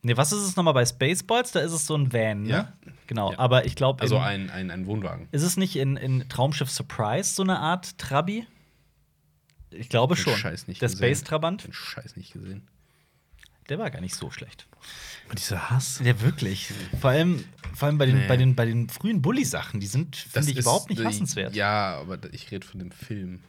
nee, 0.07 0.17
was 0.17 0.31
ist 0.31 0.39
es 0.41 0.55
nochmal 0.55 0.73
bei 0.73 0.85
Spaceballs? 0.85 1.51
Da 1.51 1.59
ist 1.59 1.71
es 1.71 1.85
so 1.85 1.95
ein 1.95 2.11
Van, 2.11 2.43
ne? 2.43 2.49
Ja. 2.49 2.73
Genau. 3.05 3.31
Ja. 3.31 3.39
Aber 3.39 3.65
ich 3.65 3.75
glaube. 3.75 4.01
Also 4.01 4.17
ein, 4.17 4.49
ein, 4.49 4.71
ein 4.71 4.85
Wohnwagen. 4.87 5.27
Ist 5.31 5.43
es 5.43 5.55
nicht 5.57 5.75
in, 5.75 5.95
in 5.97 6.27
Traumschiff 6.27 6.69
Surprise 6.71 7.33
so 7.35 7.43
eine 7.43 7.59
Art 7.59 7.97
Trabi? 7.97 8.45
Ich 9.69 9.89
glaube 9.89 10.15
schon. 10.15 10.35
Scheiß 10.35 10.67
nicht 10.67 10.81
Der 10.81 10.89
gesehen. 10.89 11.05
Space 11.05 11.23
Trabant, 11.23 11.65
Den 11.65 11.73
Scheiß 11.73 12.15
nicht 12.15 12.33
gesehen. 12.33 12.67
der 13.69 13.79
war 13.79 13.91
gar 13.91 14.01
nicht 14.01 14.15
so 14.15 14.31
schlecht. 14.31 14.65
Dieser 15.37 15.69
Hass. 15.69 15.99
Ja, 16.03 16.21
wirklich. 16.21 16.71
Vor 17.01 17.09
allem, 17.09 17.43
vor 17.75 17.87
allem 17.87 17.97
bei, 17.97 18.05
den, 18.05 18.19
Nee. 18.19 18.27
bei, 18.27 18.37
den, 18.37 18.55
bei 18.55 18.65
den 18.65 18.87
frühen 18.89 19.21
Bully-Sachen, 19.21 19.81
die 19.81 19.87
sind, 19.87 20.15
finde 20.15 20.51
ich, 20.51 20.57
ist, 20.57 20.63
überhaupt 20.63 20.89
nicht 20.89 21.03
hassenswert. 21.03 21.53
Ja, 21.53 21.97
aber 21.99 22.17
ich 22.31 22.49
rede 22.49 22.65
von 22.65 22.79
dem 22.79 22.91
Film. 22.91 23.41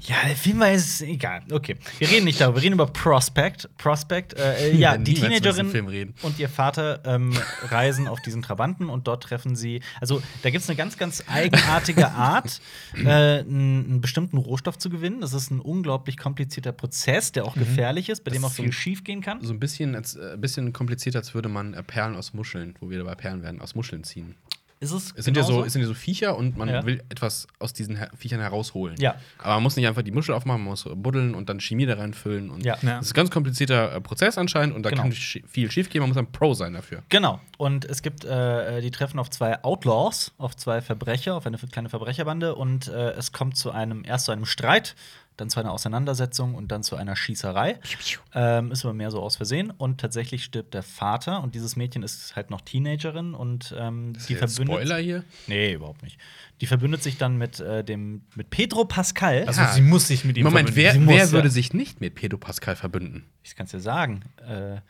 Ja, 0.00 0.16
der 0.26 0.36
Film 0.36 0.60
war 0.60 0.70
jetzt 0.70 1.02
egal. 1.02 1.42
Okay. 1.50 1.76
Wir 1.98 2.08
reden 2.08 2.24
nicht 2.24 2.40
darüber, 2.40 2.56
wir 2.58 2.62
reden 2.62 2.74
über 2.74 2.86
Prospect. 2.86 3.68
Prospect, 3.78 4.34
äh, 4.34 4.70
äh, 4.70 4.76
ja, 4.76 4.96
die 4.96 5.14
Teenagerin 5.14 5.70
Film 5.70 5.88
reden. 5.88 6.14
und 6.22 6.38
ihr 6.38 6.48
Vater 6.48 7.00
ähm, 7.04 7.36
reisen 7.62 8.06
auf 8.06 8.20
diesen 8.22 8.42
Trabanten 8.42 8.88
und 8.88 9.06
dort 9.06 9.24
treffen 9.24 9.56
sie. 9.56 9.80
Also, 10.00 10.22
da 10.42 10.50
gibt 10.50 10.62
es 10.62 10.68
eine 10.68 10.76
ganz, 10.76 10.96
ganz 10.96 11.24
eigenartige 11.26 12.10
Art, 12.12 12.60
äh, 12.94 13.40
einen, 13.40 14.00
bestimmten 14.00 14.38
Rohstoff 14.38 14.78
zu 14.78 14.88
gewinnen. 14.90 15.20
Das 15.20 15.32
ist 15.32 15.50
ein 15.50 15.60
unglaublich 15.60 16.16
komplizierter 16.16 16.72
Prozess, 16.72 17.32
der 17.32 17.44
auch 17.44 17.54
gefährlich 17.54 18.08
ist, 18.08 18.24
bei 18.24 18.30
dem 18.30 18.42
Das 18.42 18.50
auch 18.50 18.52
ist 18.52 18.56
so 18.56 18.62
viel 18.62 18.72
schief 18.72 19.04
gehen 19.04 19.20
kann. 19.20 19.42
So 19.42 19.52
ein 19.52 19.60
bisschen, 19.60 19.94
als, 19.94 20.14
äh, 20.14 20.36
bisschen 20.38 20.72
kompliziert, 20.72 21.16
als 21.16 21.34
würde 21.34 21.48
man 21.48 21.74
äh, 21.74 21.82
Perlen 21.82 22.14
aus 22.14 22.34
Muscheln, 22.34 22.74
wo 22.80 22.90
wir 22.90 22.98
dabei 22.98 23.14
Perlen 23.14 23.42
werden, 23.42 23.60
aus 23.60 23.74
Muscheln 23.74 24.04
ziehen. 24.04 24.36
Ist 24.80 24.92
es? 24.92 25.12
Es 25.16 25.24
sind, 25.24 25.36
ja 25.36 25.42
so, 25.42 25.64
es 25.64 25.72
sind 25.72 25.82
ja 25.82 25.88
so 25.88 25.94
Viecher 25.94 26.36
und 26.36 26.56
man 26.56 26.68
Ja. 26.68 26.86
will 26.86 27.02
etwas 27.08 27.48
aus 27.58 27.72
diesen 27.72 27.96
Her 27.96 28.10
Viechern 28.16 28.40
herausholen. 28.40 28.96
Ja. 29.00 29.16
Aber 29.38 29.54
man 29.54 29.64
muss 29.64 29.74
nicht 29.76 29.88
einfach 29.88 30.02
die 30.02 30.12
Muschel 30.12 30.34
aufmachen, 30.34 30.60
man 30.62 30.70
muss 30.70 30.84
buddeln 30.94 31.34
und 31.34 31.48
dann 31.48 31.58
Chemie 31.60 31.84
da 31.86 31.94
reinfüllen. 31.94 32.48
Und 32.50 32.64
Ja. 32.64 32.76
Das 32.80 33.06
ist 33.06 33.10
ein 33.12 33.14
ganz 33.14 33.30
komplizierter 33.30 33.92
äh, 33.96 34.00
Prozess 34.00 34.38
anscheinend 34.38 34.76
und 34.76 34.84
da 34.84 34.90
Genau. 34.90 35.02
kann 35.02 35.12
sch 35.12 35.40
viel 35.48 35.70
schief 35.70 35.90
gehen, 35.90 36.00
man 36.00 36.10
muss 36.10 36.16
ein 36.18 36.30
Pro 36.30 36.54
sein 36.54 36.74
dafür. 36.74 37.02
Genau. 37.08 37.40
Und 37.56 37.84
es 37.86 38.02
gibt, 38.02 38.24
äh, 38.24 38.80
die 38.80 38.90
treffen 38.92 39.18
auf 39.18 39.30
zwei 39.30 39.62
Outlaws, 39.64 40.32
auf 40.38 40.56
zwei 40.56 40.80
Verbrecher, 40.80 41.34
auf 41.34 41.46
eine 41.46 41.58
kleine 41.58 41.88
Verbrecherbande 41.88 42.54
und 42.54 42.86
äh, 42.88 43.10
es 43.12 43.32
kommt 43.32 43.56
zu 43.56 43.72
einem, 43.72 44.04
erst 44.04 44.26
zu 44.26 44.32
einem 44.32 44.44
Streit, 44.46 44.94
dann 45.38 45.48
zu 45.48 45.60
einer 45.60 45.72
Auseinandersetzung 45.72 46.54
und 46.54 46.68
dann 46.70 46.82
zu 46.82 46.96
einer 46.96 47.16
Schießerei. 47.16 47.78
Ähm, 48.34 48.70
ist 48.72 48.84
aber 48.84 48.92
mehr 48.92 49.10
so 49.10 49.22
aus 49.22 49.36
Versehen. 49.36 49.70
Und 49.70 50.00
tatsächlich 50.00 50.44
stirbt 50.44 50.74
der 50.74 50.82
Vater 50.82 51.42
und 51.42 51.54
dieses 51.54 51.76
Mädchen 51.76 52.02
ist 52.02 52.36
halt 52.36 52.50
noch 52.50 52.60
Teenagerin 52.60 53.32
und 53.34 53.74
ähm, 53.78 54.12
die 54.28 54.34
Jetzt 54.34 54.56
verbündet. 54.56 54.76
Spoiler 54.86 54.98
hier. 54.98 55.24
Nee, 55.46 55.72
überhaupt 55.74 56.02
nicht. 56.02 56.18
Die 56.60 56.66
verbündet 56.66 57.02
sich 57.02 57.16
dann 57.18 57.38
mit 57.38 57.60
äh, 57.60 57.82
dem 57.84 58.22
mit 58.34 58.50
Pedro 58.50 58.84
Pascal. 58.84 59.44
Also, 59.46 59.60
Ja. 59.62 59.72
sie 59.72 59.80
muss 59.80 60.08
sich 60.08 60.24
mit 60.24 60.36
ihm 60.36 60.44
Moment, 60.44 60.70
verbünden. 60.70 60.94
wer, 60.94 61.00
muss, 61.00 61.14
wer 61.14 61.24
ja. 61.26 61.30
würde 61.32 61.50
sich 61.50 61.72
nicht 61.72 62.00
mit 62.00 62.14
Pedro 62.16 62.36
Pascal 62.38 62.76
verbünden? 62.76 63.24
ich 63.44 63.56
kann 63.56 63.64
es 63.66 63.70
dir 63.72 63.80
sagen. 63.80 64.24
Äh, 64.46 64.80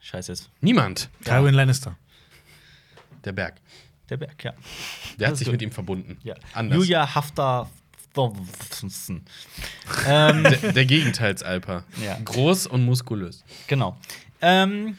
scheiße 0.00 0.32
jetzt. 0.32 0.50
Niemand. 0.60 1.10
Tywin 1.24 1.52
Lannister. 1.54 1.98
Der 3.24 3.32
Berg. 3.32 3.56
Der 4.08 4.18
Berg, 4.18 4.44
ja. 4.44 4.52
Der 5.18 5.26
hat 5.28 5.32
ist 5.32 5.38
sich 5.40 5.46
gut. 5.46 5.52
mit 5.52 5.62
ihm 5.62 5.72
verbunden. 5.72 6.18
ja. 6.22 6.34
Anders. 6.52 6.76
Julia 6.78 7.14
Haftar. 7.14 7.70
Ähm, 10.06 10.42
Der, 10.44 10.72
der 10.72 10.84
Gegenteilsalper. 10.86 11.84
Ja. 12.04 12.18
Groß 12.24 12.66
und 12.66 12.84
muskulös. 12.84 13.44
Genau. 13.66 13.96
Ähm, 14.40 14.96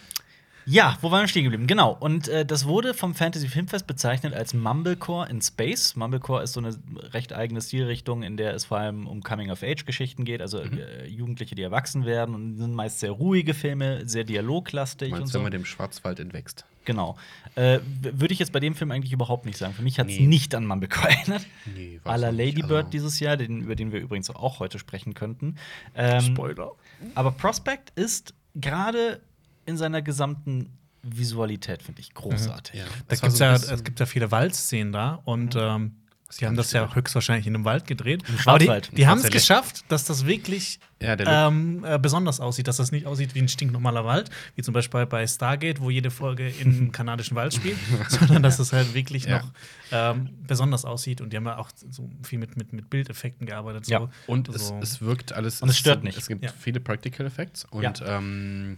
ja, 0.68 0.98
wo 1.02 1.12
waren 1.12 1.22
wir 1.22 1.28
stehen 1.28 1.44
geblieben? 1.44 1.68
Genau. 1.68 1.96
Und 2.00 2.28
äh, 2.28 2.44
das 2.44 2.66
wurde 2.66 2.96
vom 2.96 3.14
Fantasy 3.14 3.48
Filmfest 3.48 3.86
bezeichnet 3.86 4.34
als 4.34 4.56
Mumblecore 4.56 5.30
in 5.30 5.40
Space. 5.42 5.96
Mumblecore 5.96 6.42
ist 6.42 6.54
so 6.54 6.60
eine 6.60 6.76
recht 7.14 7.34
eigene 7.34 7.62
Stilrichtung, 7.62 8.24
in 8.24 8.36
der 8.36 8.56
es 8.56 8.66
vor 8.66 8.80
allem 8.80 9.06
um 9.06 9.22
Coming-of-Age-Geschichten 9.22 10.26
geht, 10.26 10.42
also 10.42 10.64
Mhm. 10.64 10.80
äh, 10.80 11.06
Jugendliche, 11.06 11.54
die 11.54 11.62
erwachsen 11.62 12.06
werden 12.06 12.34
und 12.34 12.58
sind 12.58 12.74
meist 12.74 13.00
sehr 13.00 13.12
ruhige 13.12 13.54
Filme, 13.54 14.08
sehr 14.08 14.24
dialoglastig 14.24 15.12
und 15.14 15.20
Meinst 15.20 15.34
du, 15.34 15.38
so. 15.38 15.40
wenn 15.40 15.44
man 15.44 15.52
dem 15.52 15.66
Schwarzwald 15.66 16.20
entwächst? 16.20 16.66
Genau. 16.86 17.18
Äh, 17.56 17.80
Würde 18.02 18.34
ich 18.34 18.40
jetzt 18.40 18.52
bei 18.52 18.60
dem 18.60 18.76
Film 18.76 18.92
eigentlich 18.92 19.12
überhaupt 19.14 19.46
nicht 19.46 19.58
sagen. 19.58 19.74
Für 19.74 19.82
mich 19.82 20.00
hat 20.00 20.08
es 20.10 20.18
Nee. 20.20 20.28
nicht 20.28 20.54
an 20.56 20.66
Mumblecore 20.66 21.10
erinnert. 21.10 21.46
Nee, 21.74 22.00
A 22.04 22.16
la. 22.16 22.30
Lady 22.30 22.62
Bird 22.62 22.72
Also- 22.86 22.90
dieses 22.92 23.20
Jahr, 23.20 23.38
den, 23.38 23.62
über 23.62 23.76
den 23.76 23.92
wir 23.92 24.00
übrigens 24.00 24.30
auch 24.30 24.60
heute 24.60 24.80
sprechen 24.80 25.14
könnten. 25.14 25.56
Ähm, 25.96 26.22
Spoiler. 26.22 26.72
aber 27.16 27.32
Prospect 27.32 27.92
ist 27.98 28.34
gerade 28.56 29.22
in 29.66 29.78
seiner 29.78 30.02
gesamten 30.02 30.70
Visualität, 31.02 31.84
finde 31.84 32.02
ich, 32.02 32.14
großartig. 32.14 32.80
Ja. 32.80 32.86
Da 32.86 32.92
Das 33.10 33.22
war 33.22 33.30
gibt's 33.30 33.38
so 33.40 33.44
ja, 33.44 33.54
es 33.76 33.84
gibt 33.84 34.00
ja 34.00 34.06
viele 34.06 34.32
Waldszenen 34.32 34.92
da 34.92 35.22
und 35.26 35.56
ähm, 35.56 35.96
Sie 36.38 36.46
haben 36.46 36.58
das 36.58 36.74
ja 36.74 36.94
höchstwahrscheinlich 36.94 37.48
in 37.48 37.56
einem 37.56 37.64
Wald 37.64 37.88
gedreht. 37.88 38.22
Im 38.28 38.36
Aber 38.46 38.60
die, 38.60 38.96
die 38.96 39.08
haben 39.08 39.20
es 39.20 39.30
geschafft, 39.30 39.86
dass 39.88 40.04
das 40.04 40.26
wirklich 40.26 40.80
Ja, 41.02 41.48
ähm, 41.48 41.86
äh, 41.88 41.98
besonders 41.98 42.42
aussieht, 42.42 42.68
dass 42.68 42.76
das 42.76 42.92
nicht 42.92 43.06
aussieht 43.06 43.36
wie 43.36 43.40
ein 43.40 43.48
stinknormaler 43.48 44.04
Wald, 44.04 44.30
wie 44.56 44.62
zum 44.62 44.74
Beispiel 44.74 45.06
bei 45.06 45.26
Stargate, 45.28 45.80
wo 45.80 45.90
jede 45.90 46.12
Folge 46.12 46.50
im 46.50 46.92
kanadischen 46.92 47.36
Wald 47.38 47.54
spielt, 47.54 47.78
sondern 48.10 48.44
dass 48.44 48.60
es 48.60 48.74
halt 48.74 48.94
wirklich 48.94 49.24
Ja. 49.26 49.40
noch 49.40 49.52
ähm, 49.94 50.30
besonders 50.46 50.84
aussieht. 50.84 51.22
Und 51.22 51.32
die 51.32 51.38
haben 51.38 51.46
ja 51.46 51.58
auch 51.58 51.70
so 51.90 52.10
viel 52.24 52.38
mit, 52.40 52.58
mit, 52.58 52.74
mit 52.74 52.90
Bildeffekten 52.90 53.48
gearbeitet. 53.48 53.86
So. 53.86 53.92
Ja. 53.94 54.10
Und 54.28 54.50
es, 54.50 54.68
So. 54.68 54.80
es 54.82 55.02
wirkt 55.02 55.32
alles. 55.32 55.62
Und 55.62 55.70
es 55.70 55.78
stört 55.78 56.04
nicht. 56.04 56.18
Es 56.18 56.28
gibt 56.28 56.44
Ja. 56.44 56.52
viele 56.60 56.82
Practical 56.82 57.26
Effects 57.26 57.64
und 57.64 57.82
Ja. 57.84 57.94
ähm, 58.18 58.78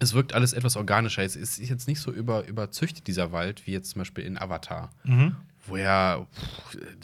es 0.00 0.14
wirkt 0.14 0.32
alles 0.32 0.52
etwas 0.52 0.74
organischer. 0.76 1.22
Es 1.22 1.36
ist 1.36 1.58
jetzt 1.58 1.86
nicht 1.86 2.00
so 2.00 2.10
über, 2.10 2.44
überzüchtet, 2.48 3.06
dieser 3.06 3.30
Wald, 3.30 3.68
wie 3.68 3.70
jetzt 3.72 3.90
zum 3.90 4.00
Beispiel 4.00 4.24
in 4.24 4.36
Avatar. 4.36 4.90
Mhm. 5.04 5.36
Wo 5.66 5.76
ja 5.76 6.26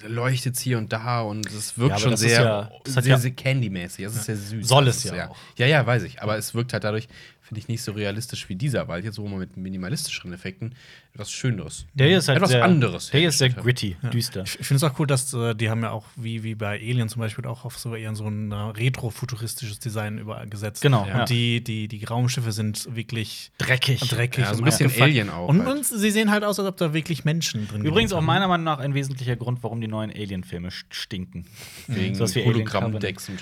leuchtet 0.07 0.59
hier 0.59 0.79
und 0.79 0.93
da 0.93 1.21
und 1.21 1.47
es 1.47 1.79
wirkt 1.79 1.93
Ja, 1.93 1.99
schon 1.99 2.11
das 2.13 2.21
sehr, 2.21 2.43
ja- 2.43 2.71
das 2.85 2.95
sehr, 2.95 3.03
ja- 3.05 3.19
sehr 3.19 3.31
Candy-mäßig. 3.31 4.05
Es 4.05 4.17
ist 4.17 4.25
sehr 4.25 4.37
süß. 4.37 4.67
Soll 4.67 4.87
Das 4.87 4.97
es 4.97 5.05
ja 5.05 5.11
sehr- 5.13 5.31
auch. 5.31 5.37
Ja, 5.57 5.67
ja, 5.67 5.87
weiß 5.87 6.03
ich. 6.03 6.21
Aber 6.23 6.37
es 6.37 6.55
wirkt 6.55 6.73
halt 6.73 6.83
dadurch, 6.85 7.09
finde 7.49 7.59
ich, 7.61 7.69
nicht 7.69 7.83
so 7.83 7.93
realistisch 7.93 8.49
wie 8.49 8.55
dieser 8.55 8.87
Wald, 8.89 9.05
jetzt 9.05 9.19
wo 9.19 9.27
man 9.27 9.39
mit 9.41 9.57
minimalistischeren 9.57 10.33
Effekten 10.33 10.75
etwas 11.15 11.31
Schöneres. 11.33 11.87
Der 11.95 12.07
hier 12.09 12.19
ist 12.19 12.29
halt 12.29 12.37
etwas 12.37 12.51
sehr, 12.51 12.65
anderes. 12.65 13.11
Der 13.11 13.21
hier 13.21 13.29
ist 13.31 13.39
sehr 13.39 13.49
gritty, 13.51 13.97
düster. 14.13 14.43
Ich, 14.45 14.61
ich 14.61 14.67
finde 14.67 14.85
es 14.85 14.91
auch 14.93 14.99
cool, 15.01 15.07
dass 15.07 15.33
äh, 15.35 15.55
die 15.55 15.69
haben 15.71 15.83
ja 15.83 15.91
auch, 15.91 16.05
wie, 16.17 16.43
wie 16.45 16.55
bei 16.55 16.79
Alien 16.79 17.09
zum 17.09 17.21
Beispiel, 17.21 17.47
auch 17.47 17.65
auf 17.65 17.79
so 17.79 17.95
eher 17.95 18.15
so 18.15 18.27
ein 18.29 18.53
äh, 18.53 18.55
retro-futuristisches 18.55 19.79
Design 19.79 20.19
übergesetzt. 20.19 20.83
Genau, 20.83 21.03
Und 21.03 21.09
ja. 21.09 21.25
die, 21.25 21.63
die, 21.65 21.89
die 21.89 22.05
Raumschiffe 22.05 22.53
sind 22.53 22.95
wirklich 22.95 23.51
Dreckig. 23.59 24.01
dreckig. 24.01 24.45
Ja, 24.45 24.51
so 24.51 24.53
ein 24.55 24.59
und 24.59 24.65
bisschen 24.67 24.87
abgefuckt. 24.87 25.03
Alien 25.11 25.31
auch 25.31 25.49
Und, 25.49 25.65
halt. 25.65 25.77
und 25.79 25.85
sie 25.87 26.11
sehen 26.11 26.31
halt 26.31 26.45
aus, 26.45 26.59
als 26.59 26.69
ob 26.69 26.77
da 26.77 26.93
wirklich 26.95 27.25
Menschen 27.25 27.67
drin 27.69 27.85
Übrigens 27.85 28.13
auch 28.13 28.21
meiner 28.21 28.47
Meinung 28.49 28.65
nach 28.65 28.79
ein 28.79 28.95
wesentlicher 28.95 29.37
Grund, 29.37 29.63
warum 29.63 29.81
die 29.81 29.89
neuen 29.89 30.11
Alien-Filme 30.11 30.69
st- 30.69 30.85
stinken. 30.91 31.47
Wegen 31.87 32.21
Alien 32.21 32.45
Hologramm-Decks 32.47 33.29
und 33.31 33.39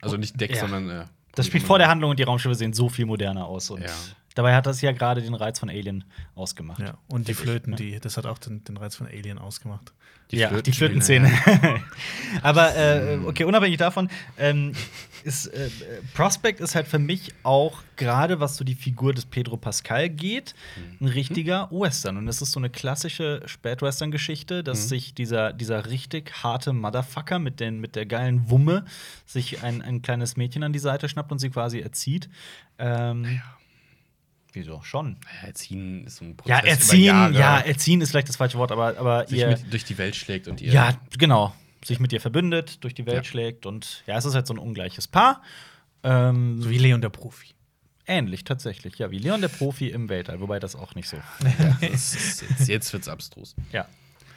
also 0.00 0.16
nicht 0.16 0.40
Decks, 0.40 0.54
Ja. 0.60 0.68
sondern 0.68 0.90
äh, 0.90 1.04
Das 1.40 1.46
spielt 1.46 1.62
vor 1.62 1.78
der 1.78 1.88
Handlung 1.88 2.10
und 2.10 2.18
die 2.18 2.22
Raumschiffe 2.22 2.54
sehen 2.54 2.74
so 2.74 2.90
viel 2.90 3.06
moderner 3.06 3.46
aus. 3.46 3.70
Und 3.70 3.82
Ja. 3.82 3.88
Dabei 4.34 4.54
hat 4.54 4.66
das 4.66 4.80
ja 4.80 4.92
gerade 4.92 5.22
den 5.22 5.34
Reiz 5.34 5.58
von 5.58 5.68
Alien 5.68 6.04
ausgemacht. 6.34 6.80
Ja, 6.80 6.98
und 7.08 7.28
die 7.28 7.34
Flöten, 7.34 7.72
ja. 7.72 7.76
die, 7.76 8.00
das 8.00 8.16
hat 8.16 8.26
auch 8.26 8.38
den, 8.38 8.64
den 8.64 8.76
Reiz 8.76 8.96
von 8.96 9.06
Alien 9.06 9.38
ausgemacht. 9.38 9.92
Die 10.30 10.36
ja, 10.36 10.48
Flöten 10.48 10.70
die 10.70 10.76
Flötenszene. 10.76 11.32
Aber 12.42 12.76
äh, 12.76 13.18
okay, 13.26 13.44
unabhängig 13.44 13.78
davon, 13.78 14.08
ähm, 14.38 14.72
ist, 15.24 15.46
äh, 15.46 15.66
äh, 15.66 15.70
Prospect 16.14 16.60
ist 16.60 16.74
halt 16.74 16.86
für 16.86 17.00
mich 17.00 17.34
auch, 17.42 17.82
gerade 17.96 18.38
was 18.38 18.56
so 18.56 18.64
die 18.64 18.76
Figur 18.76 19.12
des 19.12 19.26
Pedro 19.26 19.56
Pascal 19.56 20.08
geht, 20.08 20.54
ein 21.00 21.08
richtiger 21.08 21.68
Western. 21.72 22.16
Und 22.16 22.28
es 22.28 22.40
ist 22.40 22.52
so 22.52 22.60
eine 22.60 22.70
klassische 22.70 23.42
Spätwestern-Geschichte, 23.44 24.62
dass 24.62 24.88
sich 24.88 25.14
dieser, 25.14 25.52
dieser 25.52 25.86
richtig 25.86 26.32
harte 26.42 26.72
Motherfucker 26.72 27.38
mit, 27.38 27.60
den, 27.60 27.80
mit 27.80 27.96
der 27.96 28.06
geilen 28.06 28.48
Wumme 28.48 28.84
sich 29.26 29.62
ein, 29.62 29.82
ein 29.82 30.00
kleines 30.00 30.36
Mädchen 30.36 30.62
an 30.62 30.72
die 30.72 30.78
Seite 30.78 31.08
schnappt 31.08 31.32
und 31.32 31.40
sie 31.40 31.50
quasi 31.50 31.80
erzieht. 31.80 32.30
Ähm, 32.78 33.42
Wieso? 34.52 34.80
Schon. 34.82 35.16
Ja, 35.42 35.48
erziehen 35.48 36.04
ist 36.06 36.16
so 36.16 36.24
ein 36.24 36.30
Ja, 36.30 36.34
Prozess 36.36 36.60
über 36.62 36.68
erziehen, 36.70 37.04
Jahre, 37.04 37.32
ja, 37.34 37.58
erziehen 37.60 38.00
ist 38.00 38.10
vielleicht 38.10 38.28
das 38.28 38.36
falsche 38.36 38.58
Wort, 38.58 38.72
aber, 38.72 38.98
aber 38.98 39.26
sich 39.28 39.38
ihr. 39.38 39.48
mit 39.48 39.72
durch 39.72 39.84
die 39.84 39.96
Welt 39.98 40.16
schlägt 40.16 40.48
und 40.48 40.60
ihr 40.60 40.72
Ja, 40.72 40.94
genau. 41.18 41.54
Sich 41.84 41.98
mit 42.00 42.12
ihr 42.12 42.20
verbündet, 42.20 42.82
durch 42.84 42.94
die 42.94 43.06
Welt 43.06 43.24
Ja. 43.24 43.24
schlägt 43.24 43.64
und 43.66 44.02
ja, 44.06 44.16
es 44.18 44.24
ist 44.24 44.34
halt 44.34 44.46
so 44.46 44.54
ein 44.54 44.58
ungleiches 44.58 45.08
Paar. 45.08 45.40
Ähm, 46.02 46.60
So 46.62 46.68
wie 46.70 46.78
Leon 46.78 47.00
der 47.00 47.08
Profi. 47.10 47.48
ähnlich 48.06 48.44
tatsächlich, 48.44 48.98
ja, 48.98 49.10
wie 49.10 49.18
Leon 49.18 49.40
der 49.40 49.48
Profi 49.48 49.88
im 49.88 50.08
Weltall, 50.08 50.40
wobei 50.40 50.58
das 50.58 50.74
auch 50.74 50.94
nicht 50.94 51.08
so. 51.08 51.16
das 51.80 52.14
ist, 52.14 52.42
jetzt, 52.42 52.68
jetzt 52.68 52.92
wird's 52.92 53.08
abstrus. 53.08 53.54
ja. 53.72 53.86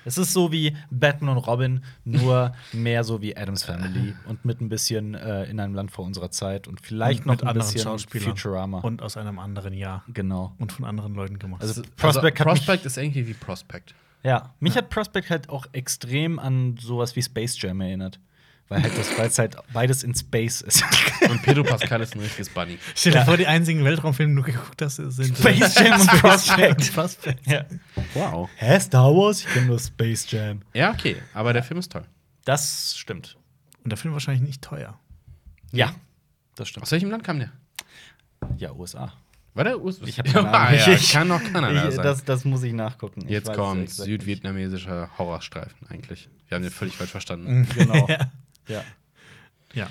Es 0.05 0.17
ist 0.17 0.33
so 0.33 0.51
wie 0.51 0.75
Batman 0.91 1.37
und 1.37 1.47
Robin, 1.47 1.83
nur 2.05 2.53
mehr 2.73 3.03
so 3.03 3.21
wie 3.21 3.35
Adams 3.37 3.63
Family 3.63 4.13
und 4.27 4.43
mit 4.45 4.61
ein 4.61 4.69
bisschen 4.69 5.13
äh, 5.15 5.45
in 5.45 5.59
einem 5.59 5.73
Land 5.75 5.91
vor 5.91 6.05
unserer 6.05 6.31
Zeit 6.31 6.67
und 6.67 6.81
vielleicht 6.81 7.25
Und 7.25 7.41
noch 7.41 7.47
ein 7.47 7.53
bisschen 7.55 7.81
Schauspielern. 7.81 8.29
Futurama. 8.35 8.79
Und 8.79 9.01
aus 9.01 9.17
einem 9.17 9.39
anderen 9.39 9.73
Jahr. 9.73 10.03
genau. 10.13 10.53
Und 10.59 10.71
von 10.73 10.85
anderen 10.85 11.13
Leuten 11.15 11.39
gemacht. 11.39 11.61
Also 11.61 11.81
Also, 11.81 11.91
Prospect 11.97 12.39
mich- 12.39 12.45
Prospect 12.47 12.85
ist 12.85 12.97
irgendwie 12.97 13.27
wie 13.27 13.33
Prospect. 13.33 13.93
Ja, 14.23 14.53
mich 14.59 14.77
hat 14.77 14.89
Prospect 14.89 15.29
halt 15.29 15.49
auch 15.49 15.65
extrem 15.73 16.39
an 16.39 16.77
sowas 16.79 17.15
wie 17.15 17.21
Space 17.21 17.61
Jam 17.61 17.81
erinnert. 17.81 18.19
Weil 18.69 18.81
halt 18.83 18.97
das, 18.97 19.17
weil 19.17 19.27
es 19.27 19.37
halt 19.37 19.55
beides 19.73 20.03
in 20.03 20.15
Space 20.15 20.61
ist. 20.61 20.83
Und 21.29 21.41
Pedro 21.43 21.63
Pascal 21.63 22.01
ist 22.01 22.15
ein 22.15 22.21
richtiges 22.21 22.49
Bunny. 22.49 22.79
Stell 22.95 23.11
dir 23.11 23.19
Ja. 23.19 23.25
vor, 23.25 23.37
die 23.37 23.45
einzigen 23.45 23.83
Weltraumfilme, 23.83 24.41
die 24.41 24.51
du 24.51 24.57
geguckt 24.57 24.81
hast, 24.81 24.95
sind 24.95 25.37
Space 25.37 25.75
Jam 25.75 25.99
und 26.01 26.07
Prospect. 26.21 26.93
Prospect. 26.93 27.45
ja. 27.47 27.65
Wow. 28.13 28.49
Hä, 28.55 28.79
Star 28.79 29.13
Wars? 29.13 29.41
Ich 29.41 29.47
kenne 29.47 29.67
nur 29.67 29.79
Space 29.79 30.29
Jam. 30.31 30.61
Ja, 30.73 30.91
okay, 30.91 31.17
aber 31.33 31.53
der 31.53 31.61
Film 31.63 31.79
ist 31.79 31.91
toll. 31.91 32.05
Das 32.45 32.95
stimmt. 32.97 33.37
Und 33.83 33.91
der 33.91 33.97
Film 33.97 34.13
wahrscheinlich 34.13 34.43
nicht 34.47 34.61
teuer. 34.61 34.97
Ja, 35.71 35.93
das 36.55 36.69
stimmt. 36.69 36.83
Aus 36.83 36.91
welchem 36.91 37.11
Land 37.11 37.23
kam 37.23 37.39
der? 37.39 37.51
Ja, 38.57 38.71
USA. 38.73 39.11
War 39.55 39.63
der 39.65 39.79
USA? 39.81 40.05
Ich. 40.05 40.19
Ah, 40.35 40.73
ja, 40.73 40.87
Ich- 40.93 41.11
kann 41.11 41.27
noch 41.27 41.41
Kanada 41.43 41.87
Ich, 41.89 41.95
sein. 41.95 42.03
das, 42.03 42.23
das 42.25 42.43
muss 42.43 42.63
ich 42.63 42.73
nachgucken. 42.73 43.21
Ich 43.25 43.29
Jetzt 43.29 43.47
weiß 43.47 43.53
es 43.55 43.57
kommt 43.59 43.89
südvietnamesischer 43.89 45.09
Horrorstreifen 45.17 45.87
eigentlich. 45.89 46.29
Wir 46.47 46.55
haben 46.55 46.63
den 46.63 46.71
völlig 46.71 46.95
falsch 46.95 47.11
verstanden. 47.11 47.67
Genau. 47.75 48.07
ja. 48.09 48.31
Ja. 48.67 48.83
ja. 49.73 49.87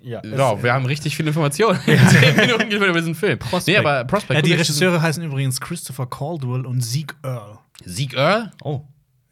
Ja, 0.00 0.20
Ja, 0.22 0.62
wir 0.62 0.74
haben 0.74 0.84
richtig 0.84 1.16
viel 1.16 1.26
Informationen. 1.26 1.80
Zehn 1.80 2.36
Minuten 2.36 2.70
über 2.70 2.92
diesen 2.92 3.14
Film. 3.14 3.38
Prospect. 3.38 3.68
Nee, 3.68 3.76
aber 3.78 4.04
Prospect. 4.04 4.36
Ja, 4.36 4.42
die 4.42 4.52
Regisseure 4.52 5.00
heißen 5.00 5.24
übrigens 5.24 5.58
Christopher 5.62 6.06
Caldwell 6.06 6.66
und 6.66 6.82
Zeke 6.82 7.14
Earl. 7.22 7.58
Sieg 7.82 8.12
Earl? 8.12 8.52
Oh. 8.62 8.82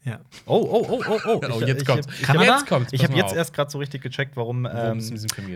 Ja. 0.05 0.19
Oh, 0.45 0.57
oh, 0.69 0.85
oh, 0.89 1.03
oh, 1.07 1.19
oh. 1.25 1.41
Oh, 1.53 1.61
Ich- 1.61 1.67
jetzt 1.67 1.81
ich 1.81 1.87
Kanada? 1.87 2.27
habe 2.27 2.43
Jetzt 2.59 2.67
kommt's, 2.67 2.91
ich 2.91 2.99
pass 2.99 3.07
hab 3.09 3.11
mal 3.15 3.21
jetzt 3.21 3.31
auf. 3.31 3.37
erst 3.37 3.53
gerade 3.53 3.71
so 3.71 3.77
richtig 3.77 4.01
gecheckt, 4.01 4.35
warum, 4.35 4.65
ähm, 4.65 4.99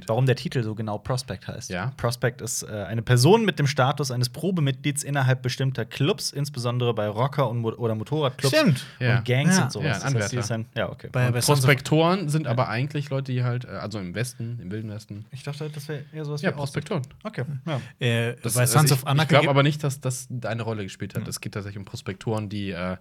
warum 0.08 0.26
der 0.26 0.38
Titel 0.38 0.64
so 0.64 0.74
genau 0.74 0.98
Prospect 1.00 1.48
heißt. 1.50 1.70
Ja. 1.70 1.92
Prospect 1.98 2.40
ist 2.42 2.64
äh, 2.64 2.68
eine 2.88 3.02
Person 3.02 3.44
mit 3.44 3.60
dem 3.60 3.68
Status 3.68 4.10
eines 4.10 4.30
Probemitglieds 4.30 5.04
innerhalb 5.04 5.42
bestimmter 5.42 5.84
Clubs, 5.84 6.32
insbesondere 6.32 6.94
bei 6.94 7.08
Rocker- 7.10 7.50
und 7.50 7.58
Mo 7.60 7.72
oder 7.74 7.94
Motorradclubs 7.96 8.56
Stimmt. 8.56 8.86
und 9.02 9.26
Gangs 9.26 9.58
Ja. 9.58 9.64
und 9.66 9.72
sowas. 9.74 10.00
Ja, 10.02 10.08
ein 10.08 10.14
das 10.14 10.34
heißt, 10.34 10.52
ein, 10.54 10.66
ja, 10.76 10.90
okay. 10.90 11.10
Bei, 11.12 11.30
bei 11.32 11.42
Prospektoren 11.42 12.30
sind 12.30 12.48
aber 12.48 12.70
eigentlich 12.70 13.10
Leute, 13.10 13.34
die 13.34 13.44
halt, 13.44 13.66
äh, 13.66 13.70
also 13.70 14.00
im 14.00 14.16
Westen, 14.16 14.60
im 14.62 14.72
Wilden 14.72 14.90
Westen. 14.90 15.26
ich 15.32 15.44
dachte, 15.44 15.70
das 15.70 15.90
wäre 15.90 16.04
eher 16.14 16.24
sowas 16.24 16.42
Ja, 16.42 16.52
wie 16.52 16.56
Prospektoren. 16.56 17.02
Okay, 17.24 17.44
ja. 17.66 17.82
äh, 18.00 18.36
Das, 18.42 18.54
bei 18.54 18.62
also 18.62 18.78
Sons 18.78 18.92
ich, 18.92 18.98
of 18.98 19.06
Anarchy. 19.08 19.24
Ich 19.24 19.30
glaube 19.30 19.50
aber 19.50 19.64
nicht, 19.64 19.84
dass 19.84 20.00
das 20.00 20.30
eine 20.46 20.62
Rolle 20.64 20.84
gespielt 20.84 21.16
hat. 21.16 21.28
Es 21.28 21.42
geht 21.42 21.54
tatsächlich 21.54 21.78
um 21.80 21.84
Prospektoren, 21.86 22.48
die 22.48 22.72
äh, 22.72 22.96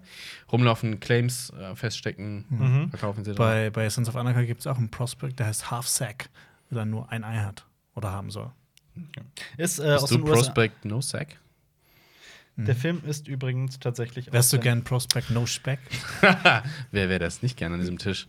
rumlaufen, 0.51 0.99
Claims 0.99 1.36
äh, 1.51 1.75
feststecken, 1.75 2.45
Mhm. 2.49 2.89
verkaufen 2.89 3.23
sie 3.23 3.33
bei, 3.33 3.69
bei 3.69 3.89
Sons 3.89 4.09
of 4.09 4.15
Anarchy 4.15 4.45
gibt 4.45 4.61
es 4.61 4.67
auch 4.67 4.77
einen 4.77 4.89
Prospect, 4.89 5.39
der 5.39 5.47
heißt 5.47 5.71
Half 5.71 5.87
Sack, 5.87 6.29
weil 6.69 6.79
er 6.79 6.85
nur 6.85 7.11
ein 7.11 7.23
Ei 7.23 7.37
hat 7.37 7.65
oder 7.95 8.11
haben 8.11 8.29
soll. 8.31 8.51
Ist 9.57 9.79
äh, 9.79 9.83
aus 9.93 10.01
Bist 10.01 10.11
du 10.11 10.17
den 10.17 10.23
USA. 10.27 10.33
Prospect 10.35 10.85
No 10.85 11.01
Sack? 11.01 11.39
Der 12.59 12.75
Film 12.75 13.03
ist 13.05 13.27
übrigens 13.27 13.77
tatsächlich. 13.79 14.33
Wärst 14.33 14.51
du 14.51 14.57
gern 14.57 14.83
Prospect 14.83 15.29
No 15.29 15.45
Speck? 15.45 15.77
Wer 16.91 17.07
wäre 17.09 17.19
das 17.19 17.43
nicht 17.43 17.55
gerne 17.55 17.75
an 17.75 17.81
diesem 17.81 17.99
Tisch? 17.99 18.27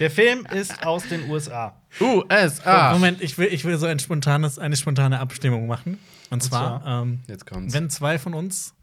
Der 0.00 0.10
Film 0.10 0.44
ist 0.46 0.84
aus 0.84 1.06
den 1.08 1.30
USA. 1.30 1.80
USA! 2.00 2.92
Moment, 2.92 3.22
ich 3.22 3.38
will, 3.38 3.46
ich 3.46 3.64
will 3.64 3.78
so 3.78 3.86
ein 3.86 3.98
spontanes, 4.00 4.58
eine 4.58 4.74
spontane 4.76 5.20
Abstimmung 5.20 5.68
machen. 5.68 5.98
Und 6.30 6.42
zwar, 6.42 6.82
zwar? 6.82 7.02
ähm, 7.02 7.20
wenn 7.72 7.88
zwei 7.90 8.18
von 8.18 8.34
uns 8.34 8.74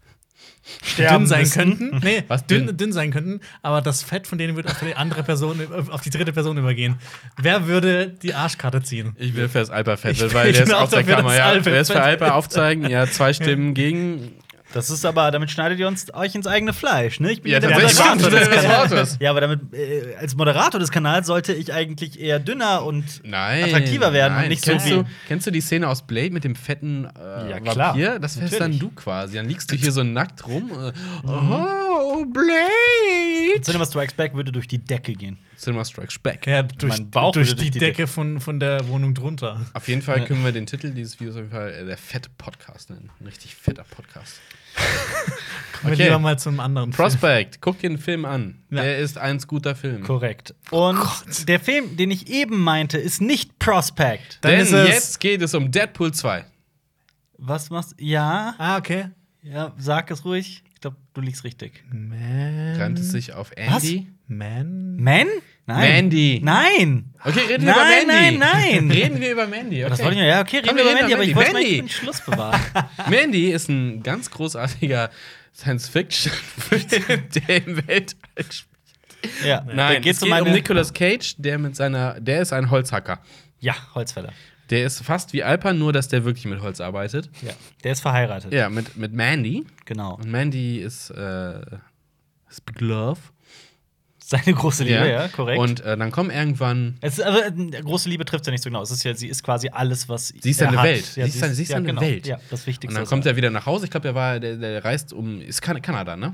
dünn 0.98 1.28
sein 1.28 1.42
müssen. 1.42 1.54
könnten, 1.78 1.98
nee, 2.04 2.24
Was, 2.28 2.46
dünn, 2.46 2.68
dünn? 2.68 2.78
dünn 2.78 2.94
sein 2.94 3.12
könnten, 3.12 3.40
aber 3.62 3.82
das 3.82 4.02
Fett 4.04 4.28
von 4.28 4.38
denen 4.38 4.56
würde 4.56 4.70
auf 4.70 4.80
die 4.80 4.96
andere 4.96 5.24
Person, 5.24 5.60
auf 5.90 6.02
die 6.02 6.10
dritte 6.10 6.34
Person 6.34 6.58
übergehen. 6.58 6.98
Wer 7.38 7.68
würde 7.68 8.08
die 8.08 8.34
Arschkarte 8.34 8.82
ziehen? 8.82 9.16
Ich 9.20 9.36
will 9.36 9.50
für 9.50 9.60
das 9.60 9.70
Alper-Fett, 9.70 10.22
Ich 10.22 10.34
weil 10.34 10.54
der 10.54 10.64
ist 10.64 10.74
auch 10.74 10.82
aus 10.82 10.90
der 10.92 11.04
Kammer. 11.04 11.36
Ja, 11.36 11.48
Alper 11.48 11.66
wer 11.72 11.82
ist 11.82 11.92
für. 11.92 12.02
Alper 12.02 12.36
aufzeigen? 12.36 12.90
Ja, 12.90 13.08
zwei 13.08 13.34
Stimmen 13.34 13.74
gegen. 13.76 14.32
Das 14.74 14.90
ist 14.90 15.06
aber, 15.06 15.30
damit 15.30 15.52
schneidet 15.52 15.78
ihr 15.80 15.88
uns 15.88 16.12
euch 16.16 16.34
ins 16.34 16.48
eigene 16.48 16.74
Fleisch, 16.74 17.20
ne? 17.20 17.32
Ich 17.32 17.44
bin 17.44 17.52
Ja, 17.52 17.60
der 17.60 17.70
Moderator 17.70 18.30
des 18.32 18.50
Kanals. 18.50 19.18
Ja, 19.20 19.30
aber 19.30 19.42
damit 19.42 19.72
äh, 19.72 20.16
als 20.20 20.36
Moderator 20.36 20.80
des 20.80 20.90
Kanals 20.90 21.28
sollte 21.28 21.54
ich 21.54 21.72
eigentlich 21.72 22.20
eher 22.20 22.40
dünner 22.40 22.84
und 22.84 23.22
Nein. 23.24 23.66
attraktiver 23.66 24.14
werden 24.14 24.34
nein. 24.34 24.44
und 24.46 24.50
nicht 24.50 24.64
kennst 24.64 24.88
so 24.88 24.92
wie. 24.92 24.96
Du, 25.04 25.10
kennst 25.28 25.46
du 25.46 25.52
die 25.52 25.62
Szene 25.62 25.88
aus 25.88 26.02
Blade 26.08 26.32
mit 26.32 26.44
dem 26.44 26.56
fetten 26.56 27.06
äh, 27.06 27.52
Ja, 27.52 27.60
klar. 27.60 27.90
Vampir? 27.94 28.18
Das 28.18 28.42
wärst 28.42 28.60
dann 28.60 28.80
du 28.80 28.90
quasi. 28.90 29.36
Dann 29.36 29.48
liegst 29.48 29.72
du 29.72 29.76
hier 29.76 29.92
so 29.92 30.04
nackt 30.04 30.48
rum. 30.48 30.72
Äh, 30.72 30.92
Oh, 31.26 32.26
Blade! 32.26 33.62
Cinema 33.62 33.86
Strikes 33.86 34.16
Back 34.16 34.34
würde 34.34 34.52
durch 34.52 34.68
die 34.68 34.80
Decke 34.80 35.14
gehen. 35.14 35.38
Cinema 35.56 35.86
Strikes 35.86 36.18
Back. 36.18 36.48
Ja, 36.48 36.64
durch, 36.64 36.98
Mein 36.98 37.12
Bauch 37.12 37.32
durch 37.32 37.56
die, 37.56 37.70
die 37.70 37.80
Decke 37.80 38.08
von, 38.08 38.40
von 38.40 38.60
der 38.60 38.88
Wohnung 38.88 39.14
drunter. 39.14 39.62
Auf 39.74 39.88
jeden 39.88 40.02
Fall 40.02 40.26
können 40.26 40.44
wir 40.44 40.52
den 40.52 40.66
Titel 40.66 40.92
dieses 40.92 41.20
Videos 41.20 41.36
auf 41.36 41.42
jeden 41.42 41.52
Fall 41.52 41.72
äh, 41.72 41.86
der 41.86 41.98
fette 41.98 42.30
Podcast 42.38 42.90
nennen. 42.90 43.12
Ein 43.20 43.28
richtig 43.28 43.56
fetter 43.56 43.84
Podcast. 43.84 44.40
Kommen 45.82 45.92
wir 45.92 45.94
Okay. 45.94 46.04
lieber 46.06 46.20
mal 46.20 46.40
zum 46.40 46.60
anderen 46.60 46.94
Film. 46.94 47.04
Prospect, 47.10 47.60
guck 47.62 47.80
dir 47.80 47.90
den 47.90 47.98
Film 47.98 48.24
an. 48.26 48.64
Ja. 48.70 48.84
Der 48.84 49.00
ist 49.00 49.18
ein 49.18 49.38
guter 49.40 49.76
Film. 49.76 50.04
Korrekt. 50.04 50.56
Und 50.72 50.98
Gott. 50.98 51.48
der 51.48 51.60
Film, 51.60 51.98
den 51.98 52.10
ich 52.12 52.30
eben 52.30 52.58
meinte, 52.60 52.98
ist 52.98 53.22
nicht 53.22 53.60
Prospect. 53.60 54.40
Dann 54.42 54.52
Denn 54.54 54.62
ist 54.62 54.72
es- 54.72 54.88
jetzt 54.90 55.20
geht 55.20 55.42
es 55.42 55.54
um 55.54 55.72
Deadpool 55.72 56.14
2. 56.14 56.46
Was 57.38 57.70
machst 57.70 57.96
Ja, 58.00 58.56
Ah, 58.58 58.78
okay. 58.78 59.10
ja, 59.42 59.74
sag 59.78 60.10
es 60.12 60.24
ruhig. 60.24 60.64
glaube, 60.80 60.96
du 61.14 61.22
liegst 61.22 61.44
richtig. 61.44 61.84
Man. 61.92 62.94
Es 62.96 63.12
sich 63.12 63.34
auf 63.34 63.52
Andy? 63.56 64.08
Man. 64.28 64.96
Man? 64.98 65.28
Nein. 65.66 65.92
Mandy. 65.94 66.42
Nein. 66.44 67.14
Okay, 67.24 67.40
reden 67.48 67.66
wir 67.66 67.74
Nein, 67.74 68.04
über 68.04 68.14
Mandy. 68.14 68.38
nein, 68.38 68.52
nein. 68.80 68.92
reden 68.98 69.22
wir 69.22 69.32
über 69.32 69.48
Mandy. 69.48 69.82
Okay. 69.84 69.90
Das 69.90 70.04
wollte 70.04 70.20
ich 70.20 70.26
ja, 70.26 70.42
okay, 70.42 70.58
reden 70.58 70.68
Komm, 70.68 70.78
wir 70.78 70.84
wir 70.84 70.92
über 70.92 71.00
reden 71.00 71.10
Mandy, 71.10 71.14
aber 71.14 71.24
ich 71.24 71.36
wollte 71.36 71.54
mal 71.54 71.62
Mandy. 71.64 71.90
Schluss 71.90 72.22
bewahren. 72.22 72.62
Mandy 73.10 73.52
ist 73.52 73.70
ein 73.70 74.04
ganz 74.04 74.30
großartiger 74.30 75.10
Science-Fiction-Film, 75.56 77.24
der 77.48 77.66
im 77.68 77.88
Weltall 77.88 78.46
spielt. 78.50 79.46
ja, 79.46 79.62
da 79.62 79.74
Nein, 79.74 80.02
geht's 80.02 80.18
es 80.18 80.24
geht 80.24 80.30
um 80.30 80.34
eine 80.34 80.46
um 80.48 80.52
Nicolas 80.52 80.94
Cage, 80.94 81.36
der 81.38 81.58
mit 81.58 81.76
seiner, 81.76 82.20
der 82.20 82.42
ist 82.42 82.52
ein 82.52 82.70
Holzhacker. 82.70 83.20
Ja, 83.60 83.76
Holzfäller. 83.96 84.34
Der 84.70 84.86
ist 84.86 85.02
fast 85.04 85.34
wie 85.34 85.44
Alper, 85.44 85.74
nur 85.74 85.94
dass 85.94 86.08
der 86.08 86.26
wirklich 86.26 86.46
mit 86.46 86.62
Holz 86.62 86.82
arbeitet. 86.82 87.30
Ja. 87.42 87.52
Der 87.84 87.92
ist 87.94 88.02
verheiratet. 88.02 88.52
Ja, 88.54 88.70
mit, 88.70 88.98
mit 88.98 89.14
Mandy. 89.14 89.66
Genau. 89.86 90.16
Und 90.16 90.30
Mandy 90.30 90.80
ist, 90.80 91.10
äh, 91.12 91.60
ist 92.50 92.66
Big 92.66 92.82
Love. 92.82 93.20
Seine 94.34 94.56
große 94.56 94.84
Liebe, 94.84 95.08
ja, 95.08 95.28
korrekt. 95.28 95.60
Und 95.60 95.82
äh, 95.82 95.96
dann 95.96 96.10
kommen 96.10 96.32
irgendwann. 96.32 96.96
es 97.02 97.20
ist, 97.20 97.26
äh, 97.26 97.52
große 97.84 98.10
Liebe 98.10 98.26
trifft 98.26 98.48
ja 98.48 98.52
nicht 98.52 98.64
so 98.64 98.70
genau. 98.70 98.82
Es 98.82 98.90
ist 98.90 99.04
ja, 99.04 99.14
sie 99.14 99.28
ist 99.28 99.44
quasi 99.44 99.70
alles, 99.70 100.10
was 100.10 100.30
Sie 100.30 100.50
ist 100.50 100.60
er 100.60 100.68
seine 100.68 100.78
hat. 100.80 100.86
Welt. 100.86 101.16
Ja, 101.16 101.26
sie 101.26 101.30
ist 101.30 101.40
seine, 101.40 101.54
sie 101.54 101.64
ist 101.64 101.70
ja, 101.70 101.76
seine 101.76 101.86
genau. 101.88 102.02
Welt. 102.02 102.26
Ja, 102.26 102.40
das 102.50 102.66
Wichtigste. 102.66 102.88
Und 103.00 103.04
dann 103.04 103.10
kommt 103.10 103.28
er 103.28 103.36
wieder 103.36 103.52
nach 103.52 103.68
Hause. 103.68 103.86
Ich 103.86 103.92
glaube, 103.92 104.08
der 104.08 104.16
war, 104.16 104.40
der, 104.40 104.58
der 104.58 104.84
reist 104.84 105.14
um, 105.14 105.40
ist 105.40 105.62
kan 105.62 105.80
Kanada, 105.84 106.16
ne? 106.16 106.34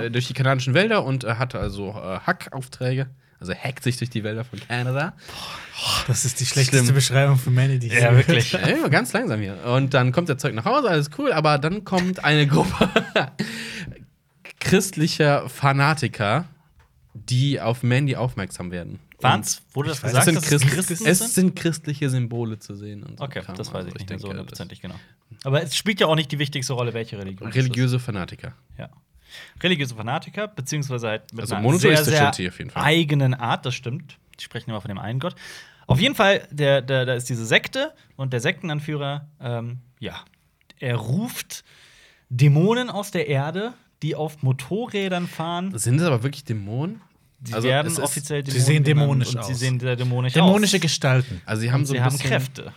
Äh, 0.00 0.10
durch 0.10 0.26
die 0.26 0.32
kanadischen 0.32 0.74
Wälder 0.74 1.04
und 1.04 1.22
äh, 1.22 1.34
hat 1.34 1.54
also 1.54 1.90
äh, 1.90 2.18
Hackaufträge. 2.26 3.06
Also 3.38 3.54
hackt 3.54 3.84
sich 3.84 3.98
durch 3.98 4.08
die 4.08 4.24
Wälder 4.24 4.44
von 4.44 4.58
Kanada. 4.58 5.12
Das 6.08 6.24
ist 6.24 6.40
die 6.40 6.46
schlechteste 6.46 6.84
Schlimm. 6.84 6.94
Beschreibung 6.94 7.36
für 7.36 7.50
Manny, 7.50 7.78
die 7.78 7.88
ich 7.88 7.92
Ja, 7.92 8.16
wirklich. 8.16 8.50
Ja, 8.52 8.88
ganz 8.88 9.12
langsam 9.12 9.40
hier. 9.40 9.58
Und 9.66 9.92
dann 9.92 10.10
kommt 10.10 10.30
der 10.30 10.38
Zeug 10.38 10.54
nach 10.54 10.64
Hause, 10.64 10.88
alles 10.88 11.10
cool, 11.18 11.32
aber 11.32 11.58
dann 11.58 11.84
kommt 11.84 12.24
eine 12.24 12.46
Gruppe 12.46 12.88
christlicher 14.58 15.48
Fanatiker, 15.48 16.46
die 17.28 17.60
auf 17.60 17.82
Mandy 17.82 18.16
aufmerksam 18.16 18.70
werden. 18.70 18.98
Waren's? 19.20 19.62
Wurde 19.72 19.88
das 19.90 19.98
Ich 19.98 20.04
weiß, 20.04 20.12
Es 20.12 20.26
gesagt, 20.26 20.46
sind, 20.46 20.62
dass 20.64 20.70
Christ 20.74 20.90
es 20.90 21.00
es 21.20 21.34
sind? 21.34 21.56
christliche 21.56 22.10
Symbole 22.10 22.58
zu 22.58 22.74
sehen. 22.74 23.02
Und 23.02 23.18
so 23.18 23.24
Okay, 23.24 23.40
Kram. 23.40 23.56
das 23.56 23.68
weiß 23.68 23.76
Also 23.76 23.88
ich 23.88 23.94
nicht 23.94 24.10
mehr 24.10 24.18
so 24.18 24.26
denke, 24.28 24.38
hundertprozentig 24.40 24.82
genau. 24.82 24.94
Aber 25.44 25.62
es 25.62 25.74
spielt 25.74 26.00
ja 26.00 26.06
auch 26.06 26.14
nicht 26.16 26.30
die 26.32 26.38
wichtigste 26.38 26.74
Rolle, 26.74 26.92
welche 26.94 27.16
Religion. 27.18 27.48
das- 27.48 27.56
es 27.56 27.62
ist. 27.64 27.70
Religiöse 27.70 27.98
Fanatiker. 27.98 28.52
Ja. 28.78 28.90
Religiöse 29.62 29.94
Fanatiker, 29.94 30.48
beziehungsweise 30.48 31.08
halt 31.08 31.32
mit 31.32 31.40
Also 31.42 31.54
einer 31.54 31.78
sehr, 31.78 31.96
sehr 32.04 32.16
sind 32.24 32.34
sie 32.34 32.48
auf 32.48 32.58
jeden 32.58 32.70
Fall. 32.70 32.82
eigenen 32.84 33.34
Art, 33.34 33.64
das 33.66 33.74
stimmt. 33.74 34.18
Die 34.38 34.44
sprechen 34.44 34.70
immer 34.70 34.80
von 34.82 34.88
dem 34.88 34.98
einen 34.98 35.18
Gott. 35.18 35.34
Auf 35.86 35.98
jeden 36.00 36.14
Fall, 36.14 36.46
der, 36.50 36.82
der, 36.82 37.06
da 37.06 37.14
ist 37.14 37.28
diese 37.28 37.46
Sekte 37.46 37.92
und 38.16 38.32
der 38.32 38.40
Sektenanführer, 38.40 39.28
ähm, 39.40 39.78
ja, 39.98 40.16
er 40.78 40.96
ruft 40.96 41.64
Dämonen 42.28 42.90
aus 42.90 43.10
der 43.12 43.28
Erde, 43.28 43.72
die 44.02 44.14
auf 44.14 44.42
Motorrädern 44.42 45.26
fahren. 45.26 45.76
Sind 45.78 46.00
es 46.00 46.06
aber 46.06 46.22
wirklich 46.22 46.44
Dämonen? 46.44 47.00
Die 47.38 47.52
Also, 47.52 47.68
werden 47.68 47.88
ist- 47.92 47.98
offiziell 48.00 48.44
sie 48.46 48.60
sehen 48.60 48.82
dämonisch 48.82 49.34
und 49.34 49.44
Sie 49.44 49.52
aus. 49.52 49.58
sehen 49.58 49.78
sehr 49.78 49.94
dämonisch 49.96 50.32
Dämonische 50.32 50.76
aus. 50.76 50.80
Gestalten. 50.82 51.42
Also 51.44 51.60
sie 51.62 51.70
haben 51.70 51.80
Und 51.80 51.86
so 51.86 51.92
sie 51.94 52.00
haben 52.00 52.18
Kräfte. 52.18 52.72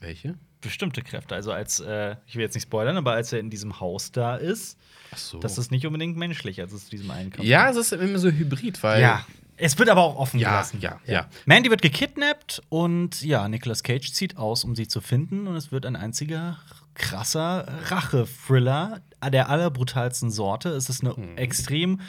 Welche? 0.00 0.34
Bestimmte 0.60 1.02
Kräfte. 1.02 1.34
Also 1.34 1.52
als, 1.52 1.80
äh, 1.80 2.16
ich 2.26 2.34
will 2.36 2.42
jetzt 2.42 2.54
nicht 2.54 2.64
spoilern, 2.64 2.96
aber 2.96 3.12
als 3.12 3.32
er 3.32 3.38
in 3.38 3.50
diesem 3.50 3.80
Haus 3.80 4.12
da 4.12 4.36
ist, 4.36 4.78
Ach 5.12 5.18
so. 5.18 5.38
das 5.38 5.58
ist 5.58 5.70
nicht 5.70 5.86
unbedingt 5.86 6.16
menschlich, 6.16 6.60
als 6.60 6.72
es 6.72 6.84
zu 6.86 6.90
diesem 6.90 7.10
einen 7.10 7.30
kommt. 7.30 7.46
ja, 7.46 7.68
es 7.70 7.76
ist 7.76 7.92
immer 7.92 8.18
so 8.18 8.30
hybrid, 8.30 8.82
weil 8.82 9.00
Ja. 9.02 9.24
Es 9.56 9.78
wird 9.78 9.88
aber 9.88 10.02
auch 10.02 10.16
offen 10.16 10.40
Ja, 10.40 10.48
gelassen. 10.50 10.80
ja, 10.80 10.98
ja. 11.06 11.28
Mandy 11.46 11.70
wird 11.70 11.80
gekidnappt 11.80 12.60
und 12.70 13.22
ja, 13.22 13.46
Nicolas 13.48 13.84
Cage 13.84 14.10
zieht 14.12 14.36
aus, 14.36 14.64
um 14.64 14.74
sie 14.74 14.88
zu 14.88 15.00
finden 15.00 15.46
und 15.46 15.54
es 15.54 15.70
wird 15.70 15.86
ein 15.86 15.94
einziger 15.94 16.58
krasser 16.94 17.68
Rache-Thriller 17.86 19.00
der 19.32 19.48
allerbrutalsten 19.50 20.32
Sorte. 20.32 20.70
Es 20.70 20.88
ist 20.88 21.02
eine 21.04 21.14
Mhm. 21.14 21.36
extrem 21.38 22.00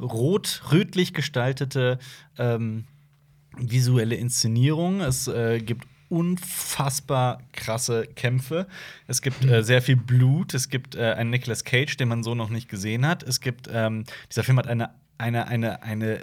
rot-rötlich 0.00 1.14
gestaltete 1.14 1.98
ähm, 2.38 2.84
visuelle 3.56 4.14
Inszenierung. 4.14 5.00
Es 5.00 5.28
äh, 5.28 5.60
gibt 5.60 5.86
unfassbar 6.08 7.40
krasse 7.52 8.06
Kämpfe. 8.16 8.66
Es 9.06 9.22
gibt 9.22 9.44
äh, 9.44 9.62
sehr 9.62 9.80
viel 9.80 9.96
Blut. 9.96 10.54
Es 10.54 10.68
gibt 10.68 10.96
äh, 10.96 11.12
einen 11.12 11.30
Nicolas 11.30 11.64
Cage, 11.64 11.96
den 11.96 12.08
man 12.08 12.22
so 12.22 12.34
noch 12.34 12.50
nicht 12.50 12.68
gesehen 12.68 13.06
hat. 13.06 13.22
Es 13.22 13.40
gibt 13.40 13.68
ähm, 13.72 14.04
dieser 14.28 14.42
Film 14.42 14.58
hat 14.58 14.66
eine 14.66 14.90
eine 15.18 15.46
eine 15.46 15.82
eine 15.82 16.22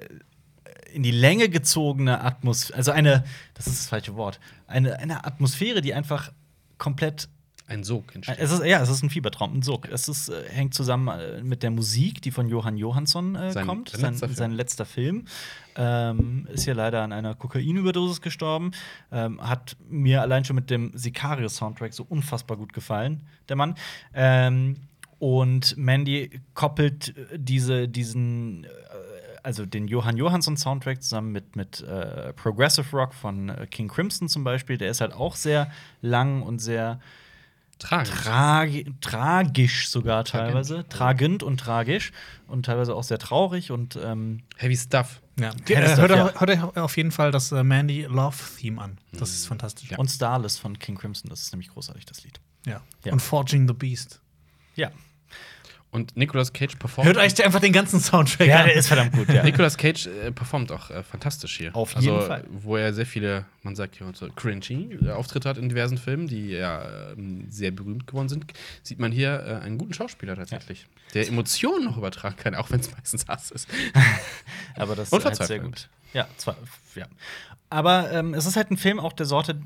in 0.94 1.04
die 1.04 1.12
Länge 1.12 1.50
gezogene 1.50 2.24
Atmosphäre, 2.24 2.78
also 2.78 2.92
eine, 2.92 3.24
das 3.54 3.68
ist 3.68 3.80
das 3.80 3.90
falsche 3.90 4.16
Wort, 4.16 4.40
eine, 4.68 4.98
eine 5.00 5.26
Atmosphäre, 5.26 5.82
die 5.82 5.94
einfach 5.94 6.32
komplett 6.78 7.30
ein 7.68 7.84
Sog 7.84 8.16
entsteht. 8.16 8.38
es 8.40 8.52
ist, 8.52 8.64
ja, 8.64 8.82
es 8.82 8.90
ist 8.90 9.04
ein 9.04 9.10
Fiebertraum, 9.10 9.58
ein 9.58 9.62
Sog. 9.62 9.90
Es 9.90 10.08
ist, 10.08 10.30
äh, 10.30 10.44
hängt 10.50 10.74
zusammen 10.74 11.08
äh, 11.10 11.44
mit 11.44 11.64
der 11.64 11.70
Musik, 11.72 12.22
die 12.22 12.32
von 12.32 12.48
Johann 12.48 12.78
Johansson 12.78 13.36
äh, 13.36 13.52
Sein- 13.52 13.68
kommt. 13.68 13.90
sein 13.90 14.00
Sein, 14.00 14.12
letzter 14.14 14.28
Film. 14.28 14.36
sein 14.38 14.52
letzter 14.52 14.86
Film. 14.86 15.26
Ähm, 15.76 16.48
ist 16.52 16.66
ja 16.66 16.74
leider 16.74 17.04
an 17.04 17.12
einer 17.12 17.36
Kokainüberdosis 17.36 18.22
gestorben. 18.22 18.72
Ähm, 19.12 19.42
hat 19.42 19.76
mir 19.90 20.22
allein 20.22 20.44
schon 20.46 20.56
mit 20.56 20.70
dem 20.70 20.92
Sicario-Soundtrack 20.96 21.94
so 21.94 22.06
unfassbar 22.08 22.58
gut 22.58 22.74
gefallen, 22.74 23.24
der 23.50 23.56
Mann. 23.58 23.76
Ähm, 24.14 24.78
und 25.20 25.76
Mandy 25.78 26.42
koppelt 26.54 27.16
äh, 27.18 27.38
diese, 27.38 27.88
diesen, 27.88 28.64
äh, 28.64 28.68
also 29.44 29.66
den 29.66 29.88
Johann 29.88 30.16
Johansson 30.18 30.56
Soundtrack 30.58 31.04
zusammen 31.04 31.32
mit, 31.32 31.56
mit 31.56 31.82
äh, 31.82 32.34
Progressive 32.34 32.96
Rock 32.96 33.14
von 33.14 33.52
King 33.72 33.88
Crimson 33.88 34.30
zum 34.30 34.44
Beispiel. 34.44 34.78
Der 34.78 34.90
ist 34.90 35.02
halt 35.02 35.14
auch 35.14 35.36
sehr 35.36 35.70
lang 36.02 36.42
und 36.44 36.60
sehr 36.60 37.00
Tragisch. 37.80 38.14
tragi 38.24 38.94
tragisch 39.02 39.90
sogar 39.90 40.24
teilweise. 40.26 40.86
Tragend. 40.90 40.92
Tragend 40.92 41.44
und 41.44 41.60
tragisch 41.60 42.12
und 42.48 42.66
teilweise 42.66 42.96
auch 42.96 43.04
sehr 43.04 43.20
traurig 43.20 43.72
und 43.72 43.98
ähm, 44.04 44.42
Heavy 44.58 44.76
Stuff. 44.76 45.22
Ja. 45.40 45.52
Kennt 45.52 45.70
Äh, 45.70 45.82
es 45.92 46.00
hört, 46.00 46.12
euch- 46.12 46.40
hört 46.40 46.50
euch 46.50 46.64
auf 46.78 46.98
jeden 46.98 47.12
Fall 47.12 47.32
das 47.32 47.52
äh, 47.52 47.64
Mandy 47.64 48.04
Love 48.04 48.36
Theme 48.60 48.82
an. 48.82 48.98
Das 49.14 49.30
ist 49.32 49.46
fantastisch. 49.46 49.92
Ja. 49.92 49.98
und 50.00 50.10
Starless 50.10 50.58
von 50.58 50.80
King 50.80 50.98
Crimson. 50.98 51.30
Das 51.30 51.42
ist 51.42 51.54
nämlich 51.54 51.70
großartig, 51.70 52.06
das 52.06 52.24
Lied. 52.24 52.40
Ja. 52.66 52.82
Ja. 53.06 53.14
Und 53.14 53.22
Forging 53.22 53.68
the 53.68 53.74
Beast. 53.74 54.20
Ja. 54.76 54.90
Und 55.90 56.18
Nicolas 56.18 56.52
Cage 56.52 56.76
performt. 56.76 57.08
Hört 57.08 57.18
euch 57.18 57.44
einfach 57.44 57.62
den 57.62 57.72
ganzen 57.72 58.00
Soundtrack 58.00 58.48
Ja, 58.48 58.60
an. 58.60 58.66
der 58.66 58.76
ist 58.76 58.88
verdammt 58.88 59.14
gut, 59.14 59.30
ja. 59.30 59.42
Nicolas 59.44 59.78
Cage 59.78 60.08
äh, 60.08 60.32
performt 60.32 60.72
auch 60.72 60.92
äh, 60.92 61.02
fantastisch 61.02 61.58
hier. 61.58 61.76
Auf 61.76 61.96
also, 61.96 62.12
jeden 62.12 62.28
Fall. 62.28 62.44
Wo 62.50 62.76
er 62.76 62.94
sehr 62.94 63.06
viele, 63.06 63.46
man 63.64 63.76
sagt 63.76 63.96
hier 63.96 64.08
so 64.14 64.28
cringy 64.36 64.98
äh, 65.02 65.12
Auftritte 65.12 65.48
hat 65.48 65.58
in 65.58 65.70
diversen 65.70 65.98
Filmen, 65.98 66.28
die 66.28 66.50
ja 66.50 67.12
ähm, 67.12 67.46
sehr 67.50 67.72
berühmt 67.72 68.06
geworden 68.06 68.28
sind, 68.28 68.46
sieht 68.84 69.00
man 69.00 69.14
hier 69.14 69.44
äh, 69.46 69.66
einen 69.66 69.78
guten 69.78 69.94
Schauspieler 69.94 70.36
tatsächlich, 70.36 70.88
der 71.14 71.28
Emotionen 71.28 71.86
noch 71.86 71.98
übertragen 71.98 72.36
kann, 72.36 72.54
auch 72.54 72.70
wenn 72.70 72.82
es 72.82 72.92
meistens 72.92 73.26
Hass 73.28 73.52
ist. 73.52 73.70
Aber 74.76 74.96
das 74.96 75.12
ist 75.12 75.26
halt 75.26 75.36
sehr 75.38 75.60
gut. 75.60 75.88
Ja, 76.14 76.28
zwar, 76.36 76.58
ja. 76.96 77.06
Aber 77.70 78.12
ähm, 78.12 78.34
es 78.34 78.46
ist 78.46 78.56
halt 78.56 78.72
ein 78.72 78.78
Film 78.78 79.00
auch 79.00 79.14
der 79.14 79.26
Sorte, 79.26 79.60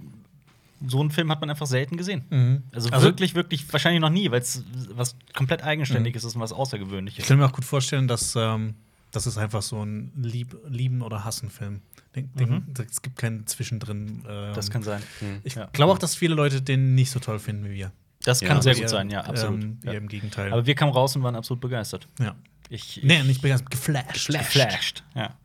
so 0.88 1.00
einen 1.00 1.12
Film 1.12 1.30
hat 1.32 1.42
man 1.42 1.50
einfach 1.50 1.68
selten 1.68 1.98
gesehen. 1.98 2.24
Mhm. 2.30 2.64
Also, 2.74 2.90
Also- 2.90 3.06
wirklich, 3.08 3.36
wirklich, 3.36 3.72
wahrscheinlich 3.72 4.02
noch 4.02 4.10
nie, 4.10 4.30
weil 4.32 4.42
es 4.42 4.64
was 4.90 5.16
komplett 5.34 5.64
eigenständiges 5.64 6.24
ist 6.24 6.36
und 6.36 6.42
was 6.42 6.52
Ich 6.52 6.58
Außergewöhnliches. 6.58 7.26
kann 7.28 7.38
mir 7.38 7.46
auch 7.46 7.52
gut 7.54 7.66
vorstellen, 7.66 8.08
dass 8.08 8.36
ähm, 8.36 8.76
das 9.12 9.28
ist 9.28 9.38
einfach 9.38 9.62
so 9.62 9.84
ein 9.84 10.12
Lieb 10.16 10.56
Lieben- 10.68 11.02
oder 11.02 11.24
Hassen-Film. 11.26 11.82
Mhm. 12.16 12.64
Es 12.90 13.02
gibt 13.02 13.18
keinen 13.18 13.46
Zwischendrin. 13.48 14.24
ähm, 14.28 14.54
Das 14.54 14.70
kann 14.70 14.84
sein. 14.84 15.02
ich 15.44 15.56
ja. 15.56 15.66
glaube 15.74 15.92
auch, 15.94 16.00
dass 16.00 16.16
viele 16.16 16.36
Leute 16.36 16.62
den 16.62 16.96
nicht 16.96 17.12
so 17.12 17.20
toll 17.20 17.40
finden 17.40 17.66
wie 17.66 17.74
wir. 17.76 17.92
Das 18.24 18.42
Ja. 18.42 18.48
kann 18.50 18.62
sehr 18.62 18.74
Eher, 18.76 18.82
gut 18.82 18.90
sein, 18.90 19.10
ja, 19.10 19.22
absolut. 19.22 19.64
Ähm, 19.64 19.80
ja. 19.84 19.94
im 19.94 20.08
Gegenteil. 20.08 20.52
Aber 20.54 20.66
wir 20.66 20.76
kamen 20.76 20.92
raus 20.92 21.16
und 21.16 21.24
waren 21.24 21.36
absolut 21.36 21.62
begeistert. 21.62 22.08
ja. 22.20 22.36
Ich, 22.70 23.02
Nee, 23.04 23.22
nicht 23.24 23.42
begeistert, 23.42 23.70
geflasht. 23.70 24.28
geflasht. 24.28 25.04
Ja. 25.14 25.36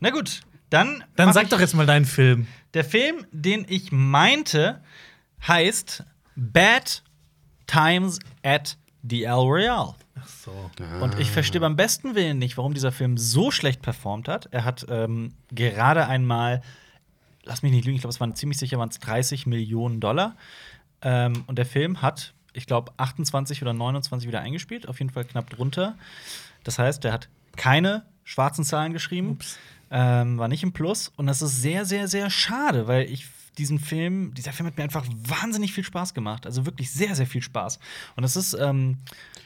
Na 0.00 0.10
gut, 0.10 0.42
dann. 0.70 1.04
Dann 1.16 1.32
sag 1.32 1.48
doch 1.50 1.60
jetzt 1.60 1.74
mal 1.74 1.86
deinen 1.86 2.04
Film. 2.04 2.46
Der 2.74 2.84
Film, 2.84 3.26
den 3.32 3.64
ich 3.68 3.92
meinte, 3.92 4.82
heißt 5.46 6.04
Bad 6.34 7.02
Times 7.66 8.18
at 8.42 8.76
the 9.02 9.24
El 9.24 9.32
Royale. 9.34 9.94
Ach 10.18 10.28
so. 10.28 10.70
Und 11.00 11.18
ich 11.18 11.30
verstehe 11.30 11.60
beim 11.60 11.76
besten 11.76 12.14
Willen 12.14 12.38
nicht, 12.38 12.56
warum 12.56 12.74
dieser 12.74 12.92
Film 12.92 13.18
so 13.18 13.50
schlecht 13.50 13.82
performt 13.82 14.28
hat. 14.28 14.48
Er 14.50 14.64
hat 14.64 14.86
ähm, 14.88 15.34
gerade 15.50 16.06
einmal, 16.06 16.62
lass 17.44 17.62
mich 17.62 17.72
nicht 17.72 17.84
lügen, 17.84 17.96
ich 17.96 18.02
glaube, 18.02 18.12
es 18.14 18.20
waren 18.20 18.34
ziemlich 18.34 18.58
sicher 18.58 18.78
waren 18.78 18.88
es 18.88 18.98
30 18.98 19.46
Millionen 19.46 20.00
Dollar. 20.00 20.36
Ähm, 21.02 21.44
und 21.46 21.58
der 21.58 21.66
Film 21.66 22.02
hat, 22.02 22.32
ich 22.52 22.66
glaube, 22.66 22.92
28 22.96 23.62
oder 23.62 23.74
29 23.74 24.26
wieder 24.26 24.40
eingespielt, 24.40 24.88
auf 24.88 24.98
jeden 24.98 25.10
Fall 25.10 25.24
knapp 25.24 25.50
drunter. 25.50 25.96
Das 26.64 26.78
heißt, 26.78 27.04
der 27.04 27.12
hat 27.12 27.28
keine 27.56 28.04
schwarzen 28.24 28.64
Zahlen 28.64 28.92
geschrieben, 28.92 29.38
ähm, 29.90 30.38
war 30.38 30.48
nicht 30.48 30.62
im 30.62 30.72
Plus. 30.72 31.12
Und 31.16 31.26
das 31.26 31.42
ist 31.42 31.62
sehr, 31.62 31.84
sehr, 31.84 32.08
sehr 32.08 32.30
schade, 32.30 32.86
weil 32.86 33.10
ich 33.10 33.26
diesen 33.58 33.78
Film, 33.78 34.34
dieser 34.34 34.52
Film 34.52 34.66
hat 34.66 34.76
mir 34.76 34.84
einfach 34.84 35.06
wahnsinnig 35.08 35.72
viel 35.72 35.84
Spaß 35.84 36.14
gemacht. 36.14 36.46
Also 36.46 36.66
wirklich 36.66 36.90
sehr, 36.90 37.14
sehr 37.14 37.26
viel 37.26 37.42
Spaß. 37.42 37.78
Und 38.16 38.22
das 38.22 38.36
ist 38.36 38.54
ähm, 38.54 38.98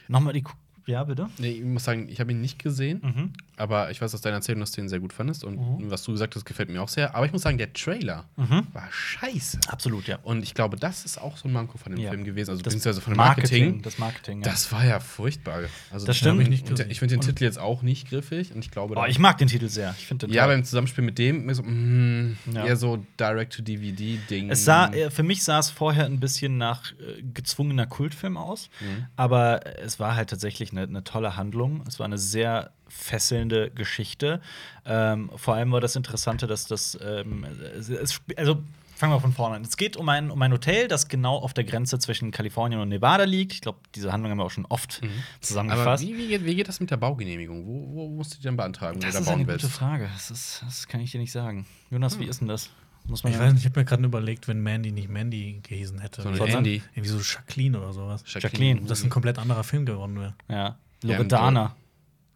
nochmal 0.07 0.33
die. 0.33 0.43
Ja, 0.91 1.03
bitte. 1.03 1.29
Nee, 1.37 1.51
ich 1.51 1.63
muss 1.63 1.83
sagen, 1.83 2.07
ich 2.09 2.19
habe 2.19 2.31
ihn 2.31 2.41
nicht 2.41 2.59
gesehen, 2.59 2.99
Mhm. 3.03 3.33
aber 3.57 3.91
ich 3.91 4.01
weiß 4.01 4.13
aus 4.13 4.21
deiner 4.21 4.37
Erzählung, 4.37 4.59
dass 4.61 4.71
du 4.73 4.81
ihn 4.81 4.89
sehr 4.89 4.99
gut 4.99 5.13
fandest 5.13 5.43
und 5.43 5.57
was 5.89 6.03
du 6.03 6.11
gesagt 6.11 6.35
hast, 6.35 6.45
gefällt 6.45 6.69
mir 6.69 6.81
auch 6.81 6.89
sehr. 6.89 7.15
Aber 7.15 7.25
ich 7.25 7.31
muss 7.31 7.41
sagen, 7.43 7.57
der 7.57 7.71
Trailer 7.73 8.25
Mhm. 8.35 8.67
war 8.73 8.87
scheiße. 8.91 9.59
Absolut, 9.69 10.07
ja. 10.07 10.19
Und 10.23 10.43
ich 10.43 10.53
glaube, 10.53 10.77
das 10.77 11.05
ist 11.05 11.19
auch 11.19 11.37
so 11.37 11.47
ein 11.47 11.53
Manko 11.53 11.77
von 11.77 11.91
dem 11.93 12.01
Ja. 12.01 12.09
Film 12.11 12.23
gewesen, 12.23 12.49
also 12.51 12.61
Das 12.61 12.73
beziehungsweise 12.73 13.01
von 13.01 13.13
dem 13.13 13.17
Marketing. 13.17 13.81
Das 13.81 13.97
Marketing, 13.97 14.41
ja. 14.43 14.49
Das 14.51 14.71
war 14.71 14.85
ja 14.85 14.99
furchtbar. 14.99 15.61
Also, 15.91 16.05
Das 16.05 16.17
stimmt. 16.17 16.41
Ich, 16.41 16.49
Nicht 16.49 16.63
nicht 16.63 16.69
gesehen. 16.69 16.91
ich 16.91 16.99
finde 16.99 17.15
den 17.15 17.21
Titel 17.21 17.43
jetzt 17.43 17.59
auch 17.59 17.81
nicht 17.81 18.09
griffig 18.09 18.53
und 18.53 18.63
ich 18.65 18.71
glaube, 18.71 18.95
oh, 18.97 19.05
ich 19.07 19.19
mag 19.19 19.37
den 19.37 19.47
Titel 19.47 19.67
sehr. 19.69 19.95
Ich 19.97 20.07
finde 20.07 20.27
ja, 20.27 20.45
beim 20.47 20.63
Zusammenspiel 20.63 21.03
mit 21.03 21.17
dem 21.17 21.51
so, 21.53 21.63
mm, 21.63 22.37
Ja. 22.53 22.65
eher 22.65 22.75
so 22.75 23.03
Direct-to-DVD-Ding. 23.19 24.49
Es 24.49 24.65
sah, 24.65 24.87
äh, 24.93 25.09
für 25.09 25.23
mich 25.23 25.43
sah 25.43 25.59
es 25.59 25.69
vorher 25.69 26.05
ein 26.05 26.19
bisschen 26.19 26.57
nach 26.57 26.91
äh, 26.93 27.21
gezwungener 27.33 27.85
Kultfilm 27.87 28.37
aus, 28.37 28.69
Mhm. 28.81 29.05
aber 29.15 29.61
es 29.83 29.99
war 29.99 30.15
halt 30.15 30.29
tatsächlich 30.29 30.71
eine, 30.71 30.80
eine 30.89 31.03
tolle 31.03 31.35
Handlung. 31.37 31.83
Es 31.87 31.99
war 31.99 32.05
eine 32.05 32.17
sehr 32.17 32.71
fesselnde 32.87 33.71
Geschichte. 33.71 34.41
Ähm, 34.85 35.29
vor 35.35 35.55
allem 35.55 35.71
war 35.71 35.81
das 35.81 35.95
Interessante, 35.95 36.47
dass 36.47 36.65
das, 36.67 36.97
ähm, 37.01 37.45
es, 37.77 37.91
also 38.35 38.61
fangen 38.95 39.13
wir 39.13 39.19
von 39.19 39.33
vorne 39.33 39.55
an. 39.55 39.61
Es 39.63 39.77
geht 39.77 39.97
um 39.97 40.07
ein, 40.09 40.29
um 40.29 40.39
ein 40.41 40.51
Hotel, 40.51 40.87
das 40.87 41.07
genau 41.07 41.37
auf 41.37 41.53
der 41.53 41.63
Grenze 41.63 41.97
zwischen 41.99 42.29
Kalifornien 42.31 42.79
und 42.81 42.89
Nevada 42.89 43.23
liegt. 43.23 43.53
Ich 43.53 43.61
glaube, 43.61 43.79
diese 43.95 44.11
Handlung 44.11 44.29
haben 44.31 44.37
wir 44.37 44.43
auch 44.45 44.51
schon 44.51 44.65
oft 44.67 45.01
Mhm. 45.01 45.09
Zusammengefasst. 45.39 46.03
wie, 46.03 46.15
wie, 46.17 46.27
geht, 46.27 46.45
wie 46.45 46.55
geht 46.55 46.67
das 46.67 46.79
mit 46.79 46.91
der 46.91 46.97
Baugenehmigung? 46.97 47.65
Wo, 47.65 47.95
wo 47.95 48.09
musst 48.09 48.33
du 48.33 48.37
die 48.37 48.43
dann 48.43 48.57
beantragen, 48.57 49.01
wenn 49.01 49.01
das 49.01 49.11
du 49.11 49.17
da 49.17 49.19
ist 49.21 49.25
bauen 49.27 49.39
eine 49.39 49.47
willst? 49.47 49.63
gute 49.65 49.73
Frage. 49.73 50.09
Das, 50.13 50.29
ist, 50.29 50.61
das 50.65 50.87
kann 50.87 50.99
ich 51.01 51.11
dir 51.11 51.19
nicht 51.19 51.31
sagen. 51.31 51.65
Jonas, 51.89 52.19
wie 52.19 52.25
ist 52.25 52.41
denn 52.41 52.47
das? 52.47 52.69
Muss 53.05 53.23
man 53.23 53.33
Ich 53.33 53.39
ja- 53.39 53.45
weiß 53.45 53.53
nicht, 53.53 53.63
ich 53.63 53.69
habe 53.69 53.79
mir 53.79 53.85
gerade 53.85 54.03
überlegt, 54.03 54.47
wenn 54.47 54.61
Mandy 54.61 54.91
nicht 54.91 55.09
Mandy 55.09 55.59
gehießen 55.63 55.99
hätte. 55.99 56.21
Sondern 56.21 56.47
Andy. 56.47 56.81
Irgendwie 56.93 57.09
so 57.09 57.19
Jacqueline 57.19 57.79
oder 57.79 57.93
sowas. 57.93 58.23
Jacqueline. 58.27 58.81
Das 58.81 59.03
ein 59.03 59.09
komplett 59.09 59.37
anderer 59.39 59.63
Film 59.63 59.85
geworden 59.85 60.19
wäre. 60.19 60.33
Ja. 60.47 60.77
Ja, 61.03 61.17
Loredana. 61.17 61.75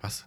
Was? 0.01 0.25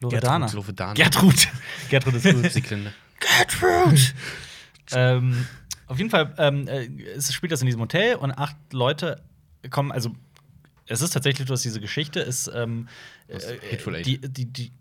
Loredana. 0.00 0.50
Lovedana. 0.52 0.94
Gertrud. 0.94 1.48
Gertrud 1.90 2.14
ist 2.14 2.24
gut. 2.34 2.50
Sieglinde. 2.52 2.92
Gertrud! 3.18 4.14
ähm, 4.92 5.46
auf 5.86 5.98
jeden 5.98 6.08
Fall, 6.10 6.32
ähm, 6.38 6.66
äh, 6.68 6.86
es 7.16 7.32
spielt 7.34 7.52
das 7.52 7.60
in 7.60 7.66
diesem 7.66 7.80
Hotel 7.80 8.14
und 8.16 8.30
acht 8.32 8.56
Leute 8.72 9.22
kommen, 9.68 9.92
also 9.92 10.14
es 10.86 11.02
ist 11.02 11.10
tatsächlich 11.10 11.46
so, 11.46 11.54
dass 11.54 11.62
diese 11.62 11.80
Geschichte 11.80 12.20
ist 12.20 12.50
ähm, 12.54 12.88
äh, 13.28 13.38
Hateful 13.72 13.96
Eight. 13.96 14.06
die, 14.06 14.18
die, 14.20 14.46
die 14.46 14.72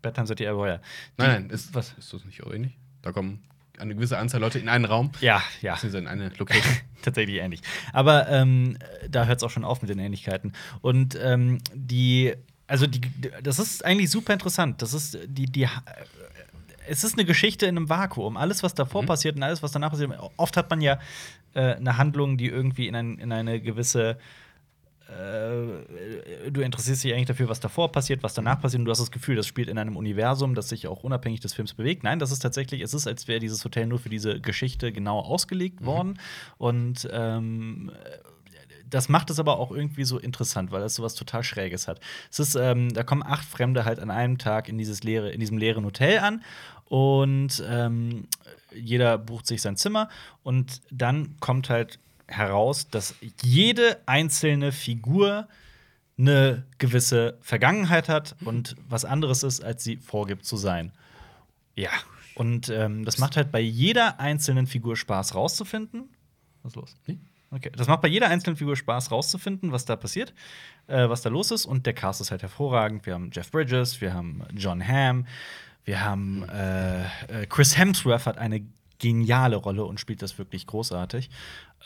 Bedtime 0.00 0.26
City. 0.28 0.44
Die- 0.44 0.50
Nein, 0.52 0.80
nein, 1.16 1.50
ist, 1.50 1.74
was? 1.74 1.94
ist 1.98 2.12
das 2.12 2.24
nicht 2.24 2.42
auch 2.44 2.52
ähnlich? 2.52 2.76
Da 3.02 3.12
kommen 3.12 3.42
eine 3.78 3.94
gewisse 3.94 4.18
Anzahl 4.18 4.40
Leute 4.40 4.58
in 4.58 4.68
einen 4.68 4.84
Raum, 4.84 5.10
Ja, 5.20 5.42
ja. 5.62 5.74
beziehungsweise 5.74 5.98
in 6.04 6.08
eine 6.08 6.28
Location. 6.38 6.74
tatsächlich 7.02 7.36
ähnlich. 7.40 7.60
Aber 7.92 8.28
ähm, 8.28 8.76
da 9.08 9.26
hört 9.26 9.38
es 9.38 9.42
auch 9.44 9.50
schon 9.50 9.64
auf 9.64 9.80
mit 9.82 9.90
den 9.90 9.98
Ähnlichkeiten. 9.98 10.52
Und 10.80 11.16
ähm, 11.22 11.58
die, 11.74 12.34
also 12.66 12.86
die, 12.86 13.00
das 13.42 13.58
ist 13.58 13.84
eigentlich 13.84 14.10
super 14.10 14.32
interessant. 14.32 14.82
Das 14.82 14.92
ist 14.92 15.18
die, 15.26 15.46
die, 15.46 15.68
es 16.88 17.04
ist 17.04 17.14
eine 17.14 17.24
Geschichte 17.24 17.66
in 17.66 17.76
einem 17.76 17.88
Vakuum. 17.88 18.36
Alles, 18.36 18.62
was 18.62 18.74
davor 18.74 19.02
Mhm. 19.02 19.06
passiert 19.06 19.36
und 19.36 19.42
alles, 19.42 19.62
was 19.62 19.72
danach 19.72 19.90
passiert. 19.90 20.12
Oft 20.36 20.56
hat 20.56 20.70
man 20.70 20.80
ja 20.80 20.98
äh, 21.54 21.74
eine 21.74 21.96
Handlung, 21.96 22.36
die 22.38 22.46
irgendwie 22.48 22.86
in, 22.88 22.94
ein, 22.94 23.18
in 23.18 23.32
eine 23.32 23.60
gewisse 23.60 24.18
äh, 25.08 26.50
du 26.50 26.60
interessierst 26.62 27.04
dich 27.04 27.12
eigentlich 27.12 27.26
dafür, 27.26 27.48
was 27.48 27.60
davor 27.60 27.92
passiert, 27.92 28.22
was 28.22 28.34
danach 28.34 28.60
passiert, 28.60 28.80
und 28.80 28.86
du 28.86 28.90
hast 28.90 29.00
das 29.00 29.10
Gefühl, 29.10 29.36
das 29.36 29.46
spielt 29.46 29.68
in 29.68 29.78
einem 29.78 29.96
Universum, 29.96 30.54
das 30.54 30.68
sich 30.68 30.88
auch 30.88 31.04
unabhängig 31.04 31.40
des 31.40 31.54
Films 31.54 31.74
bewegt. 31.74 32.02
Nein, 32.02 32.18
das 32.18 32.32
ist 32.32 32.40
tatsächlich, 32.40 32.80
es 32.80 32.92
ist, 32.92 33.06
als 33.06 33.28
wäre 33.28 33.38
dieses 33.38 33.64
Hotel 33.64 33.86
nur 33.86 33.98
für 33.98 34.08
diese 34.08 34.40
Geschichte 34.40 34.92
genau 34.92 35.20
ausgelegt 35.20 35.84
worden. 35.84 36.18
Und 36.58 37.08
ähm, 37.12 37.92
das 38.88 39.08
macht 39.08 39.30
es 39.30 39.38
aber 39.38 39.58
auch 39.58 39.70
irgendwie 39.70 40.04
so 40.04 40.18
interessant, 40.18 40.70
weil 40.70 40.82
es 40.82 40.94
sowas 40.94 41.14
total 41.14 41.42
Schräges 41.42 41.88
hat. 41.88 42.00
Es 42.30 42.38
ist, 42.38 42.56
ähm, 42.56 42.92
da 42.92 43.02
kommen 43.02 43.22
acht 43.22 43.44
Fremde 43.44 43.84
halt 43.84 44.00
an 44.00 44.10
einem 44.10 44.38
Tag 44.38 44.68
in 44.68 44.78
dieses 44.78 45.02
leere, 45.02 45.30
in 45.30 45.40
diesem 45.40 45.58
leeren 45.58 45.84
Hotel 45.84 46.18
an 46.18 46.42
und 46.86 47.62
ähm, 47.68 48.26
jeder 48.74 49.18
bucht 49.18 49.46
sich 49.46 49.62
sein 49.62 49.76
Zimmer 49.76 50.08
und 50.42 50.82
dann 50.90 51.36
kommt 51.40 51.70
halt 51.70 51.98
heraus, 52.28 52.88
dass 52.88 53.14
jede 53.42 54.00
einzelne 54.06 54.72
Figur 54.72 55.48
eine 56.18 56.64
gewisse 56.78 57.38
Vergangenheit 57.40 58.08
hat 58.08 58.36
und 58.44 58.76
was 58.88 59.04
anderes 59.04 59.42
ist, 59.42 59.62
als 59.62 59.84
sie 59.84 59.96
vorgibt 59.98 60.44
zu 60.44 60.56
sein. 60.56 60.92
Ja. 61.74 61.90
Und 62.34 62.68
ähm, 62.68 63.04
das 63.04 63.18
macht 63.18 63.36
halt 63.36 63.50
bei 63.50 63.60
jeder 63.60 64.20
einzelnen 64.20 64.66
Figur 64.66 64.96
Spaß 64.96 65.34
rauszufinden. 65.34 66.10
Was 66.62 66.72
ist 66.72 66.76
los? 66.76 66.96
Nee. 67.06 67.18
Okay. 67.50 67.70
Das 67.74 67.86
macht 67.86 68.02
bei 68.02 68.08
jeder 68.08 68.28
einzelnen 68.28 68.56
Figur 68.56 68.76
Spaß 68.76 69.10
rauszufinden, 69.10 69.72
was 69.72 69.84
da 69.84 69.96
passiert, 69.96 70.34
äh, 70.88 71.08
was 71.08 71.22
da 71.22 71.30
los 71.30 71.50
ist. 71.50 71.64
Und 71.64 71.86
der 71.86 71.94
Cast 71.94 72.20
ist 72.20 72.30
halt 72.30 72.42
hervorragend. 72.42 73.06
Wir 73.06 73.14
haben 73.14 73.30
Jeff 73.32 73.50
Bridges, 73.50 74.00
wir 74.00 74.12
haben 74.12 74.42
John 74.54 74.86
Hamm, 74.86 75.26
wir 75.84 76.02
haben 76.04 76.42
äh, 76.48 77.04
äh, 77.04 77.46
Chris 77.48 77.78
Hemsworth 77.78 78.26
hat 78.26 78.38
eine 78.38 78.66
geniale 78.98 79.56
Rolle 79.56 79.84
und 79.84 80.00
spielt 80.00 80.22
das 80.22 80.38
wirklich 80.38 80.66
großartig. 80.66 81.30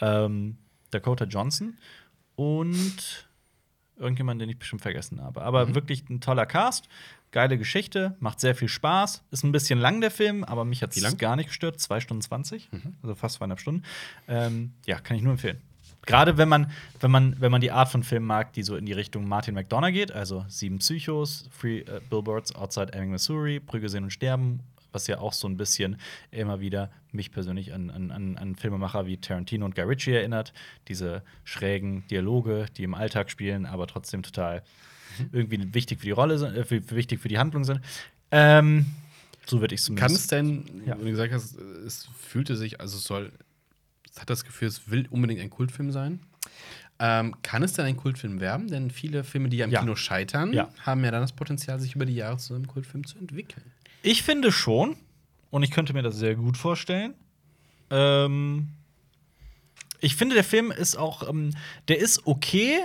Ähm, 0.01 0.59
Dakota 0.91 1.25
Johnson 1.25 1.79
und 2.37 3.29
irgendjemand, 3.97 4.41
den 4.41 4.49
ich 4.49 4.59
bestimmt 4.59 4.83
vergessen 4.83 5.23
habe. 5.23 5.43
Aber 5.43 5.75
wirklich 5.75 6.09
ein 6.09 6.21
toller 6.21 6.47
Cast, 6.47 6.89
geile 7.31 7.59
Geschichte, 7.59 8.17
macht 8.19 8.41
sehr 8.41 8.55
viel 8.55 8.69
Spaß. 8.69 9.23
Ist 9.31 9.45
ein 9.45 9.53
bisschen 9.53 9.79
lang 9.79 10.01
der 10.01 10.11
Film, 10.11 10.43
aber 10.45 10.65
mich 10.65 10.83
hat 10.83 10.97
es 10.97 11.19
gar 11.19 11.37
nicht 11.37 11.49
gestört. 11.49 11.79
Zwei 11.81 12.01
Stunden 12.01 12.23
20, 12.23 12.71
also 13.03 13.15
fast 13.15 13.37
zweieinhalb 13.37 13.61
Stunden. 13.61 13.83
Ähm, 14.27 14.73
ja, 14.87 14.99
kann 14.99 15.17
ich 15.17 15.23
nur 15.23 15.33
empfehlen. 15.33 15.61
Gerade 16.07 16.39
wenn 16.39 16.49
man, 16.49 16.71
wenn, 17.01 17.11
man, 17.11 17.37
wenn 17.41 17.53
man 17.53 17.61
die 17.61 17.71
Art 17.71 17.91
von 17.91 18.03
Film 18.03 18.25
mag, 18.25 18.55
die 18.55 18.63
so 18.63 18.75
in 18.77 18.87
die 18.87 18.93
Richtung 18.95 19.29
Martin 19.29 19.55
McDonough 19.55 19.93
geht, 19.93 20.13
also 20.13 20.47
Sieben 20.49 20.79
Psychos, 20.79 21.49
Free 21.51 21.81
äh, 21.81 22.01
Billboards 22.09 22.55
Outside 22.55 22.95
Ebbing, 22.95 23.11
Missouri, 23.11 23.61
Brügge 23.61 23.89
sehen 23.89 24.05
und 24.05 24.11
sterben, 24.11 24.61
was 24.93 25.07
ja 25.07 25.19
auch 25.19 25.33
so 25.33 25.49
ein 25.49 25.57
bisschen 25.57 25.97
immer 26.31 26.61
wieder 26.61 26.91
mich 27.13 27.31
persönlich 27.33 27.73
an, 27.73 27.91
an, 27.91 28.37
an, 28.37 28.57
Filmemacher 28.57 29.07
wie 29.07 29.17
Tarantino 29.19 29.65
und 29.65 29.75
Guy 29.75 29.85
Ritchie 29.85 30.13
erinnert. 30.13 30.53
Diese 30.89 31.23
schrägen 31.45 32.07
Dialoge, 32.09 32.67
die 32.77 32.85
im 32.85 32.95
Alltag 32.95 33.31
spielen, 33.31 33.67
aber 33.67 33.87
trotzdem 33.87 34.23
total 34.23 34.63
irgendwie 35.33 35.75
wichtig 35.75 35.99
für 36.01 36.07
die 36.07 36.13
Rolle 36.13 36.39
sind, 36.39 36.55
äh, 36.57 36.65
für, 36.65 36.81
für 36.83 36.97
wichtig 36.97 37.21
für 37.21 37.29
die 37.29 37.39
Handlung 37.39 37.65
sind. 37.65 37.81
Ähm, 38.31 38.87
so 39.47 39.61
würde 39.61 39.75
ich 39.75 39.81
es 39.81 39.89
Kann 39.89 39.97
zumindest. 39.97 40.21
es 40.23 40.27
denn, 40.29 40.65
Ja. 40.87 40.97
wenn 40.97 41.05
du 41.05 41.11
gesagt 41.11 41.33
hast, 41.33 41.57
es 41.59 42.09
fühlte 42.19 42.57
sich, 42.57 42.81
also 42.81 42.97
es 42.97 43.05
soll, 43.05 43.33
es 44.13 44.21
hat 44.21 44.31
das 44.31 44.45
Gefühl, 44.45 44.69
es 44.69 44.89
will 44.91 45.07
unbedingt 45.11 45.41
ein 45.41 45.51
Kultfilm 45.51 45.91
sein. 45.91 46.21
Ähm, 47.03 47.35
kann 47.43 47.63
es 47.63 47.73
denn 47.73 47.87
ein 47.87 47.97
Kultfilm 47.97 48.41
werden? 48.41 48.69
Denn 48.69 48.91
viele 48.91 49.25
Filme, 49.25 49.49
die 49.49 49.57
ja 49.57 49.65
im 49.65 49.71
Ja. 49.71 49.81
Kino 49.81 49.97
scheitern, 49.97 50.53
Ja. 50.53 50.69
haben 50.83 51.03
ja 51.03 51.11
dann 51.11 51.23
das 51.23 51.33
Potenzial, 51.33 51.81
sich 51.81 51.95
über 51.97 52.05
die 52.07 52.15
Jahre 52.15 52.37
zu 52.37 52.55
einem 52.55 52.67
Kultfilm 52.67 53.07
zu 53.07 53.19
entwickeln. 53.19 53.65
Ich 54.03 54.23
finde 54.23 54.53
schon, 54.53 54.97
und 55.51 55.63
ich 55.63 55.71
könnte 55.71 55.93
mir 55.93 56.03
das 56.03 56.17
sehr 56.17 56.35
gut 56.37 56.57
vorstellen. 56.57 57.15
Ähm, 57.91 58.69
ich 60.01 60.17
finde, 60.17 60.35
der 60.35 60.45
Film 60.45 60.71
ist 60.71 60.97
auch, 60.97 61.29
ähm, 61.29 61.51
der 61.89 61.99
ist 61.99 62.27
okay. 62.27 62.79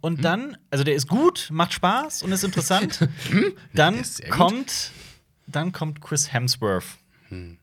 Und 0.00 0.24
dann, 0.24 0.56
also 0.70 0.82
der 0.82 0.94
ist 0.94 1.06
gut, 1.06 1.48
macht 1.52 1.72
Spaß 1.72 2.24
und 2.24 2.32
ist 2.32 2.42
interessant. 2.42 3.08
dann 3.74 3.94
Der 3.94 4.02
ist 4.02 4.28
kommt, 4.28 4.90
dann 5.46 5.70
kommt 5.70 6.00
Chris 6.00 6.32
Hemsworth 6.32 6.84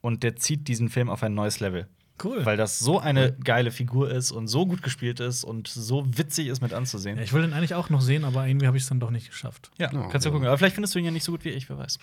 und 0.01 0.23
der 0.23 0.35
zieht 0.37 0.67
diesen 0.67 0.89
Film 0.89 1.09
auf 1.09 1.23
ein 1.23 1.33
neues 1.33 1.59
Level. 1.59 1.87
Cool. 2.23 2.45
Weil 2.45 2.57
das 2.57 2.79
so 2.79 2.99
eine 2.99 3.33
geile 3.43 3.71
Figur 3.71 4.09
ist 4.11 4.31
und 4.31 4.47
so 4.47 4.65
gut 4.65 4.81
gespielt 4.81 5.19
ist 5.19 5.43
und 5.43 5.67
so 5.67 6.05
witzig 6.17 6.47
ist 6.47 6.61
mit 6.61 6.73
anzusehen. 6.73 7.17
Ja, 7.17 7.23
ich 7.23 7.33
will 7.33 7.41
den 7.41 7.53
eigentlich 7.53 7.75
auch 7.75 7.89
noch 7.89 8.01
sehen, 8.01 8.23
aber 8.25 8.47
irgendwie 8.47 8.67
habe 8.67 8.77
ich 8.77 8.83
es 8.83 8.89
dann 8.89 8.99
doch 8.99 9.11
nicht 9.11 9.29
geschafft. 9.29 9.69
Ja, 9.77 9.91
Ja, 9.91 10.07
kannst 10.07 10.25
du 10.25 10.29
ja. 10.29 10.33
gucken. 10.33 10.47
Aber 10.47 10.57
vielleicht 10.57 10.75
findest 10.75 10.95
du 10.95 10.99
ihn 10.99 11.05
ja 11.05 11.11
nicht 11.11 11.23
so 11.23 11.31
gut 11.33 11.45
wie 11.45 11.49
ich, 11.49 11.69
wer 11.69 11.77
weiß. 11.77 11.99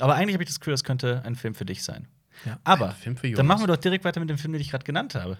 Aber 0.00 0.14
eigentlich 0.14 0.34
habe 0.34 0.42
ich 0.42 0.48
das 0.48 0.60
Gefühl, 0.60 0.72
das 0.72 0.84
könnte 0.84 1.22
ein 1.24 1.34
Film 1.36 1.54
für 1.54 1.64
dich 1.64 1.82
sein. 1.82 2.08
Ja. 2.46 2.58
Aber 2.64 2.90
Ein 2.90 2.94
Film 2.96 3.16
für 3.16 3.30
dann 3.32 3.46
machen 3.46 3.62
wir 3.62 3.66
doch 3.66 3.76
direkt 3.76 4.04
weiter 4.04 4.20
mit 4.20 4.30
dem 4.30 4.38
Film, 4.38 4.52
den 4.52 4.60
ich 4.62 4.70
gerade 4.70 4.84
genannt 4.84 5.14
habe. 5.14 5.38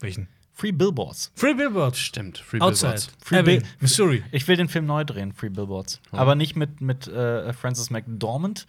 Welchen? 0.00 0.28
Free 0.52 0.72
Billboards. 0.72 1.30
Free 1.34 1.52
Billboards. 1.54 1.98
Stimmt, 1.98 2.38
Free 2.38 2.60
Outside. 2.60 2.92
Billboards. 2.92 3.16
Free 3.22 3.42
Bill- 3.42 3.62
Missouri. 3.80 4.24
Ich 4.32 4.48
will 4.48 4.56
den 4.56 4.68
Film 4.68 4.86
neu 4.86 5.04
drehen, 5.04 5.32
Free 5.34 5.50
Billboards. 5.50 6.00
Oh. 6.12 6.16
Aber 6.16 6.34
nicht 6.34 6.56
mit, 6.56 6.80
mit 6.80 7.06
äh, 7.08 7.52
Francis 7.52 7.90
McDormand, 7.90 8.66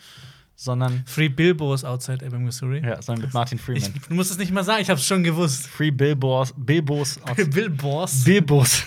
sondern, 0.56 1.04
Free 1.06 1.30
Billboards 1.30 1.86
outside 1.86 2.26
Ebbing, 2.26 2.44
Missouri. 2.44 2.82
ja, 2.86 3.02
sondern 3.02 3.26
mit 3.26 3.34
Martin 3.34 3.58
Ich, 3.58 3.64
Freeman. 3.64 3.94
du 4.10 4.16
musst 4.16 4.32
es 4.32 4.38
nicht 4.38 4.52
mal 4.52 4.64
sagen, 4.66 4.82
ich 4.82 4.90
habe 4.90 5.00
es 5.00 5.06
schon 5.06 5.24
gewusst. 5.24 5.68
Free 5.68 5.92
Billboards, 5.92 6.54
Bilbos 6.58 7.22
aus 7.22 7.38
Billboards. 7.50 8.24
Bilbos. 8.26 8.84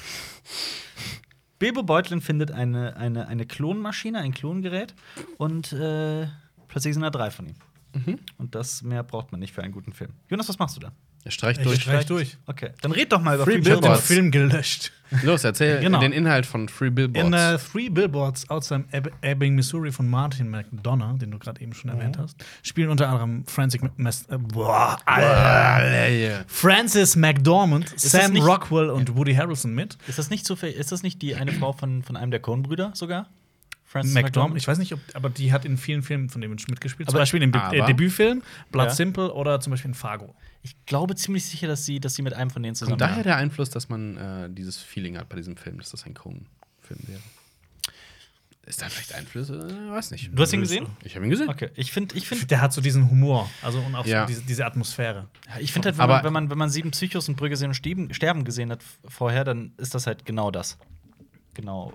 Bilbo 1.61 1.83
Beutlin 1.83 2.23
findet 2.23 2.51
eine, 2.51 2.97
eine, 2.97 3.29
eine 3.29 3.47
Klonmaschine, 3.47 4.19
ein 4.19 4.33
Klongerät 4.33 4.95
und 5.37 5.73
äh, 5.73 6.27
plötzlich 6.69 6.95
sind 6.95 7.03
da 7.03 7.11
drei 7.11 7.31
von 7.31 7.47
ihm. 7.47 7.55
Mhm. 7.95 8.19
Und 8.39 8.55
das 8.55 8.83
mehr 8.83 9.03
braucht 9.03 9.31
man 9.31 9.41
nicht 9.41 9.53
für 9.53 9.63
einen 9.63 9.73
guten 9.73 9.93
Film. 9.93 10.11
Jonas, 10.29 10.49
was 10.49 10.59
machst 10.59 10.77
du 10.77 10.81
da? 10.81 10.93
Er 11.25 11.31
streicht 11.31 11.61
Ich 11.61 11.67
durch. 11.67 11.83
streich 11.83 12.07
durch. 12.07 12.39
Okay, 12.47 12.71
dann 12.81 12.93
red 12.93 13.13
doch 13.13 13.21
mal 13.21 13.35
über 13.35 13.45
Free 13.45 13.53
Free 13.55 13.61
Ich 13.61 13.67
hab 13.71 13.75
den 13.77 13.81
Billboards. 13.83 14.07
Film 14.07 14.31
gelöscht. 14.31 14.93
Los, 15.23 15.45
erzähl 15.45 15.81
Genau. 15.83 16.01
den 16.01 16.13
Inhalt 16.13 16.47
von 16.47 16.69
Free 16.69 16.89
Billboards. 16.89 17.27
In 17.27 17.33
äh, 17.35 17.59
Three 17.59 17.89
Billboards 17.91 18.49
Outside 18.49 18.85
Eb 18.93 19.13
Ebbing, 19.23 19.55
Missouri 19.55 19.93
von 19.93 20.09
Martin 20.09 20.49
McDonough, 20.49 21.19
den 21.19 21.31
du 21.33 21.39
gerade 21.39 21.61
eben 21.61 21.75
schon 21.75 21.91
erwähnt 21.91 22.17
hast, 22.17 22.37
spielen 22.63 22.89
unter 22.89 23.09
anderem 23.09 23.45
Francis, 23.47 23.81
Mas 23.97 24.23
äh, 24.31 24.39
boah, 24.39 24.99
Alter. 25.05 26.45
Francis 26.47 27.17
McDormand, 27.17 27.93
das 27.95 28.03
Sam 28.03 28.33
nicht- 28.33 28.47
Rockwell 28.47 28.91
und 28.91 29.17
Woody 29.17 29.35
Harrelson 29.35 29.75
mit. 29.75 29.99
Ist 30.07 30.19
das 30.19 30.31
nicht 30.31 30.47
zufällig? 30.47 30.77
Ist 30.77 30.93
das 30.93 31.03
nicht 31.03 31.21
die 31.23 31.35
eine 31.35 31.53
Frau 31.53 31.73
von, 31.73 32.03
von 32.03 32.17
einem 32.17 32.31
der 32.31 32.41
Coen-Brüder 32.41 32.93
sogar? 32.95 33.27
Frances 33.85 34.15
McDormand, 34.15 34.57
ich 34.57 34.69
weiß 34.69 34.79
nicht, 34.79 34.93
ob, 34.95 35.01
aber 35.15 35.31
die 35.31 35.53
hat 35.53 35.65
in 35.65 35.77
vielen 35.77 36.03
Filmen 36.05 36.29
von 36.31 36.41
dem 36.41 36.53
mitgespielt. 36.53 37.09
zum 37.09 37.17
Aber- 37.17 37.23
Beispiel 37.23 37.43
im 37.43 37.51
De 37.51 37.61
äh, 37.81 37.85
Debütfilm 37.87 38.43
Blood 38.71 38.87
Ja. 38.87 38.95
Simple 38.95 39.33
oder 39.35 39.59
zum 39.61 39.73
Beispiel 39.73 39.89
in 39.91 39.95
Fargo. 39.95 40.35
Ich 40.63 40.77
glaube 40.87 41.15
ziemlich 41.17 41.45
sicher, 41.47 41.67
dass 41.69 41.87
sie, 41.87 42.01
dass 42.01 42.15
sie 42.15 42.23
mit 42.23 42.35
einem 42.35 42.51
von 42.51 42.63
denen 42.63 42.75
zusammen 42.75 42.91
Kommt 42.99 43.01
daher 43.01 43.23
der 43.23 43.37
Einfluss, 43.37 43.71
dass 43.71 43.89
man 43.89 44.17
äh, 44.17 44.51
dieses 44.51 44.79
Feeling 44.79 45.17
hat 45.17 45.29
bei 45.29 45.37
diesem 45.37 45.57
Film, 45.57 45.79
dass 45.79 45.91
das 45.91 46.05
ein 46.05 46.15
Coen-Film 46.15 47.01
wäre? 47.07 47.21
Ist 48.67 48.83
da 48.83 48.89
vielleicht 48.89 49.15
Einflüsse? 49.15 49.55
Äh, 49.55 49.91
weiß 49.91 50.11
nicht. 50.11 50.31
Du 50.33 50.43
hast 50.43 50.53
ihn 50.53 50.61
gesehen? 50.61 50.87
Ich 51.03 51.17
habe 51.17 51.25
ihn 51.25 51.31
gesehen. 51.31 51.49
Okay, 51.49 51.71
ich 51.77 51.91
finde, 51.93 52.15
ich 52.15 52.29
finde, 52.29 52.47
Der 52.47 52.61
hat 52.61 52.73
so 52.73 52.81
diesen 52.81 53.11
Humor, 53.11 53.49
also 53.63 53.81
und 53.81 53.95
auch 53.95 54.05
Ja. 54.07 54.23
so 54.23 54.27
diese, 54.29 54.43
diese 54.43 54.67
Atmosphäre. 54.67 55.29
ich 55.61 55.73
finde 55.73 55.87
halt, 55.89 55.97
wenn, 55.97 56.03
Aber- 56.05 56.15
man, 56.17 56.25
wenn 56.25 56.33
man, 56.33 56.51
wenn 56.51 56.59
man 56.59 56.71
sieben 56.71 56.91
Psychos 56.91 57.29
und 57.29 57.37
Brügge 57.37 57.57
sehen 57.57 57.71
und 57.71 57.75
sterben, 58.15 58.45
gesehen 58.45 58.71
hat 58.71 58.85
vorher, 59.09 59.45
dann 59.45 59.73
ist 59.79 59.95
das 59.95 60.07
halt 60.07 60.25
genau 60.27 60.51
das. 60.51 60.77
Genau, 61.55 61.93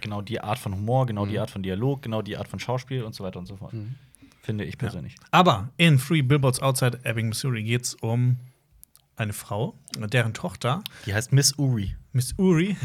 genau 0.00 0.22
die 0.22 0.40
Art 0.40 0.58
von 0.58 0.72
Humor, 0.74 1.06
genau 1.06 1.26
die 1.26 1.38
Art 1.38 1.50
von 1.50 1.62
Dialog, 1.62 2.02
genau 2.02 2.22
die 2.22 2.36
Art 2.36 2.48
von 2.48 2.58
Schauspiel 2.60 3.02
und 3.02 3.14
so 3.14 3.24
weiter 3.24 3.38
und 3.40 3.46
so 3.46 3.56
fort. 3.56 3.74
Finde 4.44 4.64
ich 4.64 4.76
persönlich. 4.76 5.14
Aber 5.30 5.70
in 5.78 5.98
Three 5.98 6.20
Billboards 6.22 6.60
Outside 6.60 7.00
Ebbing, 7.04 7.28
Missouri 7.30 7.62
geht 7.64 7.82
es 7.82 7.94
um 7.94 8.36
eine 9.16 9.32
Frau, 9.32 9.78
deren 9.96 10.34
Tochter, 10.34 10.82
Die 11.06 11.14
heißt 11.14 11.32
Miss 11.32 11.54
Uri. 11.58 11.96
Miss 12.12 12.34
Uri, 12.36 12.76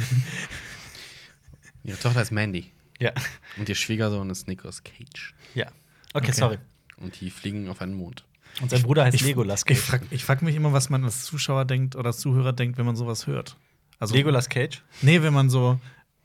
Ihre 1.83 1.97
Tochter 1.99 2.21
ist 2.21 2.31
Mandy. 2.31 2.71
Ja. 2.99 3.11
Und 3.57 3.69
ihr 3.69 3.75
Schwiegersohn 3.75 4.29
ist 4.29 4.47
Nicolas 4.47 4.83
Cage. 4.83 5.33
Ja. 5.55 5.67
Okay, 6.13 6.27
Okay. 6.29 6.31
sorry. 6.31 6.57
Und 6.97 7.19
die 7.21 7.29
fliegen 7.29 7.69
auf 7.69 7.81
einen 7.81 7.93
Mond. 7.93 8.25
Und 8.61 8.69
sein 8.71 8.81
Bruder 8.81 9.05
heißt 9.05 9.15
ich, 9.15 9.21
Legolas 9.23 9.61
ich 9.61 9.65
Cage. 9.67 9.79
frage 9.79 10.05
ich 10.11 10.23
frag 10.25 10.41
mich 10.41 10.55
immer, 10.55 10.73
was 10.73 10.89
man 10.89 11.03
als 11.05 11.23
Zuschauer 11.23 11.65
denkt 11.65 11.95
oder 11.95 12.07
als 12.07 12.19
Zuhörer 12.19 12.51
denkt, 12.53 12.77
wenn 12.77 12.85
man 12.85 12.95
sowas 12.95 13.25
hört. 13.27 13.57
Also, 13.99 14.15
Legolas 14.15 14.49
Cage? 14.49 14.81
Nee, 15.01 15.21
wenn 15.21 15.33
man 15.33 15.49
so. 15.49 15.79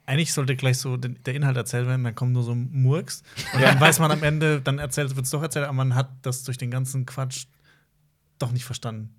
Eigentlich 0.05 0.33
sollte 0.33 0.55
gleich 0.55 0.77
so 0.77 0.97
der 0.97 1.33
Inhalt 1.33 1.57
erzählt 1.57 1.87
werden, 1.87 2.03
dann 2.03 2.15
kommt 2.15 2.33
nur 2.33 2.43
so 2.43 2.51
ein 2.51 2.69
Murks. 2.71 3.23
Und 3.53 3.61
dann 3.61 3.79
weiß 3.79 3.99
man 3.99 4.11
am 4.11 4.21
Ende, 4.23 4.61
dann 4.61 4.77
erzählt, 4.77 5.15
wird 5.15 5.25
es 5.25 5.31
doch 5.31 5.41
erzählt, 5.41 5.65
aber 5.65 5.73
man 5.73 5.95
hat 5.95 6.09
das 6.21 6.43
durch 6.43 6.57
den 6.57 6.69
ganzen 6.69 7.05
Quatsch 7.05 7.45
doch 8.37 8.51
nicht 8.51 8.65
verstanden. 8.65 9.15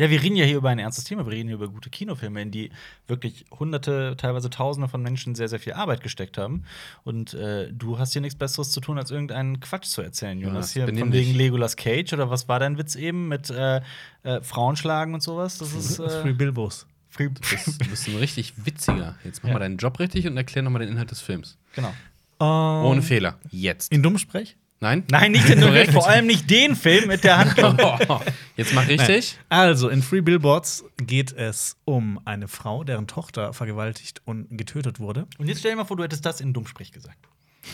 Ja, 0.00 0.08
wir 0.10 0.22
reden 0.22 0.36
ja 0.36 0.44
hier 0.44 0.58
über 0.58 0.68
ein 0.68 0.78
ernstes 0.78 1.04
Thema. 1.04 1.26
Wir 1.26 1.32
reden 1.32 1.48
hier 1.48 1.56
über 1.56 1.68
gute 1.68 1.90
Kinofilme, 1.90 2.40
in 2.40 2.52
die 2.52 2.70
wirklich 3.08 3.46
Hunderte, 3.58 4.14
teilweise 4.16 4.48
Tausende 4.48 4.88
von 4.88 5.02
Menschen 5.02 5.34
sehr, 5.34 5.48
sehr 5.48 5.58
viel 5.58 5.72
Arbeit 5.72 6.02
gesteckt 6.02 6.38
haben. 6.38 6.62
Und 7.02 7.34
äh, 7.34 7.72
du 7.72 7.98
hast 7.98 8.12
hier 8.12 8.22
nichts 8.22 8.38
Besseres 8.38 8.70
zu 8.70 8.80
tun, 8.80 8.96
als 8.96 9.10
irgendeinen 9.10 9.58
Quatsch 9.58 9.86
zu 9.86 10.00
erzählen, 10.00 10.38
Jonas. 10.38 10.72
Jonas, 10.74 10.94
hier 10.94 11.00
von 11.00 11.12
wegen. 11.12 11.34
Legolas 11.34 11.74
Cage 11.74 12.12
oder 12.12 12.30
was 12.30 12.48
war 12.48 12.60
dein 12.60 12.78
Witz 12.78 12.94
eben 12.94 13.26
mit 13.26 13.50
äh, 13.50 13.80
äh, 14.22 14.40
Frauenschlagen 14.40 15.14
und 15.14 15.22
sowas? 15.22 15.58
Das 15.58 15.72
ist 15.72 15.98
Das 15.98 16.12
ist 16.12 16.18
äh, 16.18 16.22
Free 16.22 16.32
Bilbos. 16.32 16.86
Free 17.10 17.28
Du 17.28 17.40
bist, 17.40 17.80
du 17.82 17.88
bist 17.88 18.08
ein 18.08 18.16
richtig 18.16 18.54
witziger. 18.64 19.16
Jetzt 19.24 19.42
mach 19.42 19.48
Ja. 19.48 19.54
mal 19.54 19.60
deinen 19.60 19.76
Job 19.78 19.98
richtig 19.98 20.26
und 20.26 20.36
erklär 20.36 20.62
nochmal 20.62 20.80
den 20.80 20.90
Inhalt 20.90 21.10
des 21.10 21.20
Films. 21.20 21.56
Genau. 21.74 21.92
Ohne 22.40 23.02
Fehler. 23.02 23.38
Jetzt. 23.50 23.90
In 23.92 24.02
Dummsprech? 24.02 24.56
Nein? 24.80 25.02
Nein, 25.10 25.32
nicht 25.32 25.48
den 25.48 25.60
Korrekt. 25.60 25.92
vor 25.92 26.08
allem 26.08 26.26
nicht 26.28 26.48
den 26.48 26.76
Film 26.76 27.08
mit 27.08 27.24
der 27.24 27.38
Handlung. 27.38 27.76
Jetzt 28.56 28.72
mach 28.74 28.86
richtig. 28.86 29.36
Also, 29.48 29.88
in 29.88 30.02
Free 30.04 30.20
Billboards 30.20 30.84
geht 30.98 31.32
es 31.32 31.76
um 31.84 32.20
eine 32.24 32.46
Frau, 32.46 32.84
deren 32.84 33.08
Tochter 33.08 33.52
vergewaltigt 33.52 34.22
und 34.24 34.46
getötet 34.56 35.00
wurde. 35.00 35.26
Und 35.38 35.48
jetzt 35.48 35.58
stell 35.58 35.72
dir 35.72 35.78
mal 35.78 35.84
vor, 35.84 35.96
du 35.96 36.04
hättest 36.04 36.24
das 36.24 36.40
in 36.40 36.52
Dummsprech 36.52 36.92
gesagt. 36.92 37.18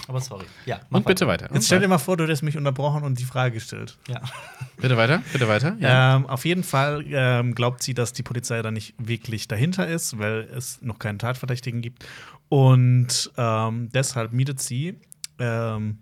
Aber 0.09 0.21
sorry. 0.21 0.45
Ja, 0.67 0.81
mach 0.91 0.99
Und 0.99 1.07
bitte 1.07 1.27
weiter. 1.27 1.49
Jetzt 1.53 1.67
stell 1.67 1.81
dir 1.81 1.89
mal 1.89 1.99
vor, 1.99 2.17
du 2.17 2.25
hättest 2.25 2.43
mich 2.43 2.57
unterbrochen 2.57 3.03
und 3.03 3.19
die 3.19 3.25
Frage 3.25 3.55
gestellt. 3.55 3.97
Ja. 4.09 4.21
Bitte 4.77 4.97
weiter. 4.97 5.23
Bitte 5.33 5.49
weiter. 5.49 5.77
Ähm, 5.81 6.27
auf 6.27 6.45
jeden 6.45 6.65
Fall 6.65 7.05
ähm, 7.09 7.55
glaubt 7.55 7.83
sie, 7.83 7.95
dass 7.95 8.13
die 8.13 8.23
Polizei 8.23 8.61
da 8.61 8.71
nicht 8.71 8.95
wirklich 8.99 9.49
dahinter 9.49 9.87
ist, 9.87 10.19
weil 10.19 10.49
es 10.55 10.83
noch 10.83 10.99
keinen 10.99 11.19
Tatverdächtigen 11.19 11.81
gibt. 11.81 12.05
Und 12.49 13.31
ähm, 13.37 13.89
deshalb 13.93 14.33
mietet 14.33 14.61
sie 14.61 14.99
ähm, 15.39 15.99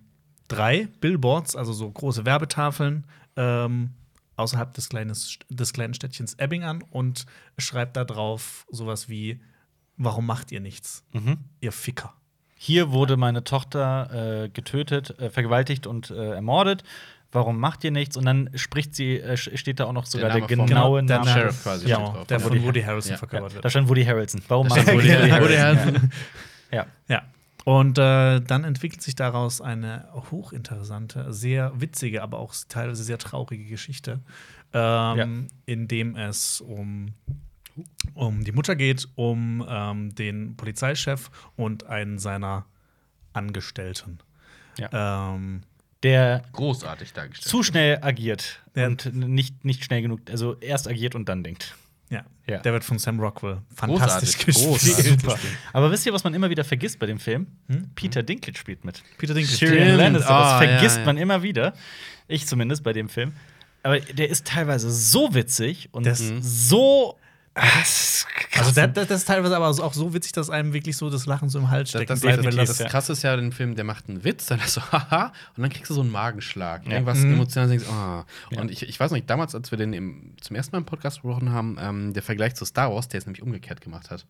drei 0.48 0.88
Billboards, 1.00 1.56
also 1.56 1.72
so 1.72 1.90
große 1.90 2.24
Werbetafeln, 2.24 3.06
ähm, 3.36 3.90
außerhalb 4.36 4.72
des, 4.74 4.88
kleines, 4.88 5.38
des 5.48 5.72
kleinen 5.72 5.94
Städtchens 5.94 6.34
Ebbing 6.34 6.64
an 6.64 6.82
und 6.90 7.26
schreibt 7.58 7.96
da 7.96 8.04
drauf 8.04 8.66
sowas 8.70 9.08
wie: 9.08 9.40
Warum 9.96 10.26
macht 10.26 10.52
ihr 10.52 10.60
nichts? 10.60 11.04
Mhm. 11.12 11.38
Ihr 11.60 11.72
Ficker. 11.72 12.14
Hier 12.64 12.92
wurde 12.92 13.16
meine 13.16 13.42
Tochter 13.42 14.44
äh, 14.44 14.48
getötet, 14.48 15.18
äh, 15.18 15.30
vergewaltigt 15.30 15.88
und 15.88 16.10
äh, 16.12 16.34
ermordet. 16.34 16.84
Warum 17.32 17.58
macht 17.58 17.82
ihr 17.82 17.90
nichts? 17.90 18.16
Und 18.16 18.24
dann 18.24 18.50
spricht 18.54 18.94
sie, 18.94 19.18
äh, 19.18 19.36
steht 19.36 19.80
da 19.80 19.86
auch 19.86 19.92
noch 19.92 20.06
sogar 20.06 20.30
der, 20.30 20.42
Name 20.42 20.56
vom- 20.56 20.66
genaue 20.68 21.02
der 21.02 21.18
Name. 21.18 21.28
Name- 21.30 21.40
Sheriff 21.40 21.62
quasi 21.64 21.88
Ja, 21.88 21.96
steht 21.96 22.06
drauf. 22.14 22.26
der 22.28 22.38
Ja. 22.38 22.44
von 22.46 22.62
Woody 22.62 22.82
Harrelson 22.82 23.08
Ja. 23.10 23.14
Ja, 23.14 23.18
verkörpert 23.18 23.54
wird. 23.54 23.64
da 23.64 23.68
stand 23.70 23.88
Woody 23.88 24.04
Harrelson. 24.04 24.42
Warum 24.46 24.68
macht 24.68 24.86
Woody, 24.86 24.94
Woody 25.08 25.32
Woody 25.42 25.56
Harrelson. 25.56 26.10
Ja. 26.70 26.86
Ja. 27.08 27.22
Und 27.64 27.98
äh, 27.98 28.40
dann 28.40 28.62
entwickelt 28.62 29.02
sich 29.02 29.16
daraus 29.16 29.60
eine 29.60 30.04
hochinteressante, 30.30 31.32
sehr 31.32 31.72
witzige, 31.80 32.22
aber 32.22 32.38
auch 32.38 32.54
teilweise 32.68 33.02
sehr 33.02 33.18
traurige 33.18 33.64
Geschichte, 33.64 34.20
ähm, 34.72 35.48
in 35.66 35.88
dem 35.88 36.14
es 36.16 36.60
um, 36.60 37.14
um 38.14 38.44
die 38.44 38.52
Mutter 38.52 38.76
geht, 38.76 39.08
um 39.14 39.64
ähm, 39.68 40.14
den 40.14 40.56
Polizeichef 40.56 41.30
und 41.56 41.86
einen 41.86 42.18
seiner 42.18 42.66
Angestellten. 43.32 44.18
Ähm, 44.92 45.62
Der 46.02 46.42
Großartig 46.52 47.12
dargestellt. 47.12 47.48
zu 47.48 47.62
schnell 47.62 47.98
agiert 48.02 48.60
Ja. 48.74 48.86
und 48.86 49.12
nicht, 49.14 49.64
nicht 49.64 49.84
schnell 49.84 50.02
genug, 50.02 50.20
also 50.30 50.56
erst 50.60 50.88
agiert 50.88 51.14
und 51.14 51.28
dann 51.28 51.42
denkt. 51.44 51.74
ja. 52.10 52.24
Ja. 52.48 52.58
Der 52.58 52.72
wird 52.72 52.82
von 52.82 52.98
Sam 52.98 53.20
Rockwell 53.20 53.58
fantastisch 53.72 54.36
Großartig, 54.36 54.46
gespielt. 54.46 55.22
großartig. 55.22 55.22
Super. 55.22 55.38
Aber 55.72 55.92
wisst 55.92 56.04
ihr, 56.06 56.12
was 56.12 56.24
man 56.24 56.34
immer 56.34 56.50
wieder 56.50 56.64
vergisst 56.64 56.98
bei 56.98 57.06
dem 57.06 57.20
Film? 57.20 57.46
Hm? 57.68 57.90
Peter 57.94 58.24
Dinklage 58.24 58.58
spielt 58.58 58.84
mit. 58.84 59.00
Peter 59.16 59.32
Dinklage. 59.32 59.58
Tyrion. 59.58 59.96
Lannister, 59.96 60.28
das 60.28 60.48
Ah, 60.52 60.64
ja, 60.64 60.68
vergisst 60.72 60.96
ja. 60.98 61.04
man 61.04 61.18
immer 61.18 61.42
wieder. 61.44 61.72
Ich 62.26 62.48
zumindest 62.48 62.82
bei 62.82 62.92
dem 62.92 63.08
Film. 63.08 63.32
Aber 63.84 64.00
der 64.00 64.28
ist 64.28 64.44
teilweise 64.44 64.90
so 64.90 65.32
witzig 65.34 65.88
und 65.92 66.04
Das- 66.04 66.18
so. 66.40 67.16
Ah, 67.54 67.66
das. 67.80 68.26
Also, 68.58 68.72
der, 68.72 68.88
das 68.88 69.10
ist 69.10 69.24
teilweise 69.26 69.54
aber 69.56 69.68
auch 69.68 69.92
so 69.92 70.14
witzig, 70.14 70.32
dass 70.32 70.48
einem 70.48 70.72
wirklich 70.72 70.96
so 70.96 71.10
das 71.10 71.26
Lachen 71.26 71.48
so 71.50 71.58
im 71.58 71.70
Hals 71.70 71.90
Das, 71.92 72.00
steckt. 72.00 72.10
das, 72.10 72.20
bleibt, 72.20 72.38
das, 72.38 72.46
weil 72.46 72.52
das, 72.56 72.68
das- 72.70 72.78
das 72.78 72.90
krasse 72.90 73.12
ist 73.12 73.22
ja, 73.22 73.36
den 73.36 73.52
Film, 73.52 73.74
der 73.76 73.84
macht 73.84 74.08
einen 74.08 74.24
Witz, 74.24 74.46
dann 74.46 74.58
ist 74.60 74.72
so, 74.74 74.80
haha, 74.92 75.32
und 75.56 75.62
dann 75.62 75.70
kriegst 75.70 75.90
du 75.90 75.94
so 75.94 76.00
einen 76.00 76.10
Magenschlag. 76.10 76.86
Ja. 76.86 76.92
Irgendwas 76.92 77.18
Mhm. 77.18 77.34
emotional 77.34 77.68
denkst, 77.68 77.86
ah. 77.90 78.24
Und 78.56 78.70
ich, 78.70 78.88
ich 78.88 78.98
weiß 78.98 79.10
nicht, 79.12 79.28
damals, 79.28 79.54
als 79.54 79.70
wir 79.70 79.76
den 79.78 79.92
im, 79.92 80.34
zum 80.40 80.56
ersten 80.56 80.74
Mal 80.74 80.78
im 80.78 80.86
Podcast 80.86 81.16
gesprochen 81.18 81.50
haben, 81.52 81.76
ähm, 81.78 82.12
der 82.14 82.22
Vergleich 82.22 82.54
zu 82.54 82.64
Star 82.64 82.90
Wars, 82.92 83.08
der 83.08 83.18
es 83.18 83.26
nämlich 83.26 83.42
umgekehrt 83.42 83.80
gemacht 83.82 84.10
hat. 84.10 84.24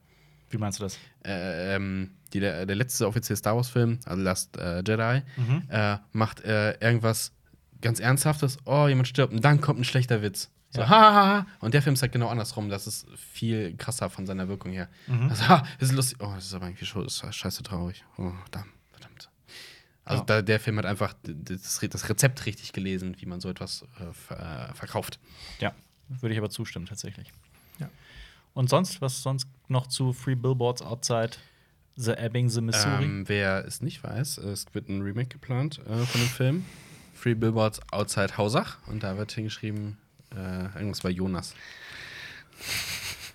Wie 0.51 0.59
meinst 0.59 0.81
du 0.81 0.83
das? 0.85 0.99
Äh, 1.25 1.77
ähm, 1.77 2.11
die, 2.33 2.41
der, 2.41 2.67
der 2.67 2.77
letzte 2.77 3.07
offizielle 3.07 3.37
Star 3.37 3.55
Wars-Film, 3.57 4.01
also 4.05 4.21
Last 4.23 4.57
äh, 4.57 4.79
Jedi, 4.87 5.23
Mhm. 5.37 5.63
äh, 5.69 5.97
macht 6.13 6.41
äh, 6.45 6.73
irgendwas 6.81 7.33
ganz 7.81 8.01
Ernsthaftes, 8.01 8.59
oh, 8.65 8.87
jemand 8.89 9.09
stirbt, 9.09 9.33
und 9.33 9.45
dann 9.45 9.61
kommt 9.61 9.81
ein 9.81 9.85
schlechter 9.85 10.23
Witz. 10.23 10.51
So, 10.75 10.81
Ja. 10.81 10.89
ha, 10.89 11.01
ha, 11.01 11.27
ha. 11.27 11.47
Und 11.61 11.75
der 11.75 11.83
Film 11.83 11.95
ist 11.95 12.03
halt 12.03 12.13
genau 12.13 12.29
andersrum. 12.29 12.69
Das 12.71 12.87
ist 12.87 13.07
viel 13.17 13.77
krasser 13.77 14.09
von 14.11 14.27
seiner 14.27 14.49
Wirkung 14.49 14.73
her. 14.73 14.89
Mhm. 15.07 15.29
Also, 15.29 15.47
ha, 15.49 15.63
das 15.79 15.91
ist 15.91 15.95
lustig. 15.95 16.19
Oh, 16.21 16.33
das 16.35 16.47
ist 16.47 16.55
aber 16.55 16.67
irgendwie 16.67 16.87
schon 16.87 17.05
das 17.05 17.23
ist 17.23 17.37
scheiße 17.37 17.63
traurig. 17.63 18.05
Oh, 18.17 18.31
verdammt. 18.43 18.73
verdammt. 18.91 19.31
Also, 20.05 20.23
Ja. 20.23 20.27
da, 20.27 20.43
der 20.43 20.59
Film 20.61 20.79
hat 20.79 20.87
einfach 20.87 21.15
das, 21.23 21.79
das 21.81 22.09
Rezept 22.09 22.47
richtig 22.47 22.73
gelesen, 22.73 23.17
wie 23.21 23.27
man 23.27 23.41
so 23.41 23.49
etwas 23.51 23.85
äh, 24.01 24.35
äh, 24.35 24.73
verkauft. 24.75 25.21
Ja, 25.61 25.73
würde 26.09 26.33
ich 26.33 26.39
aber 26.39 26.51
zustimmen, 26.51 26.87
tatsächlich. 26.87 27.31
Ja. 27.79 27.89
Und 28.55 28.69
sonst, 28.71 29.01
was 29.01 29.23
sonst 29.23 29.47
noch 29.69 29.87
zu 29.87 30.13
Free 30.13 30.35
Billboards 30.35 30.83
Outside 30.83 31.33
the 31.97 32.13
Ebbing, 32.13 32.49
the 32.49 32.61
Missouri? 32.63 33.05
Ähm, 33.05 33.29
wer 33.29 33.65
es 33.67 33.81
nicht 33.83 34.03
weiß, 34.03 34.39
es 34.39 34.67
wird 34.73 34.89
ein 34.89 35.03
Remake 35.03 35.29
geplant 35.29 35.79
äh, 35.87 36.05
von 36.07 36.21
dem 36.21 36.29
Film. 36.31 36.65
Free 37.15 37.35
Billboards 37.35 37.81
Outside 37.93 38.37
Hausach. 38.39 38.79
Und 38.89 39.03
da 39.03 39.17
wird 39.19 39.31
hingeschrieben, 39.33 39.99
äh, 40.37 40.79
irgendwas 40.79 41.01
bei 41.01 41.11
Jonas. 41.11 41.55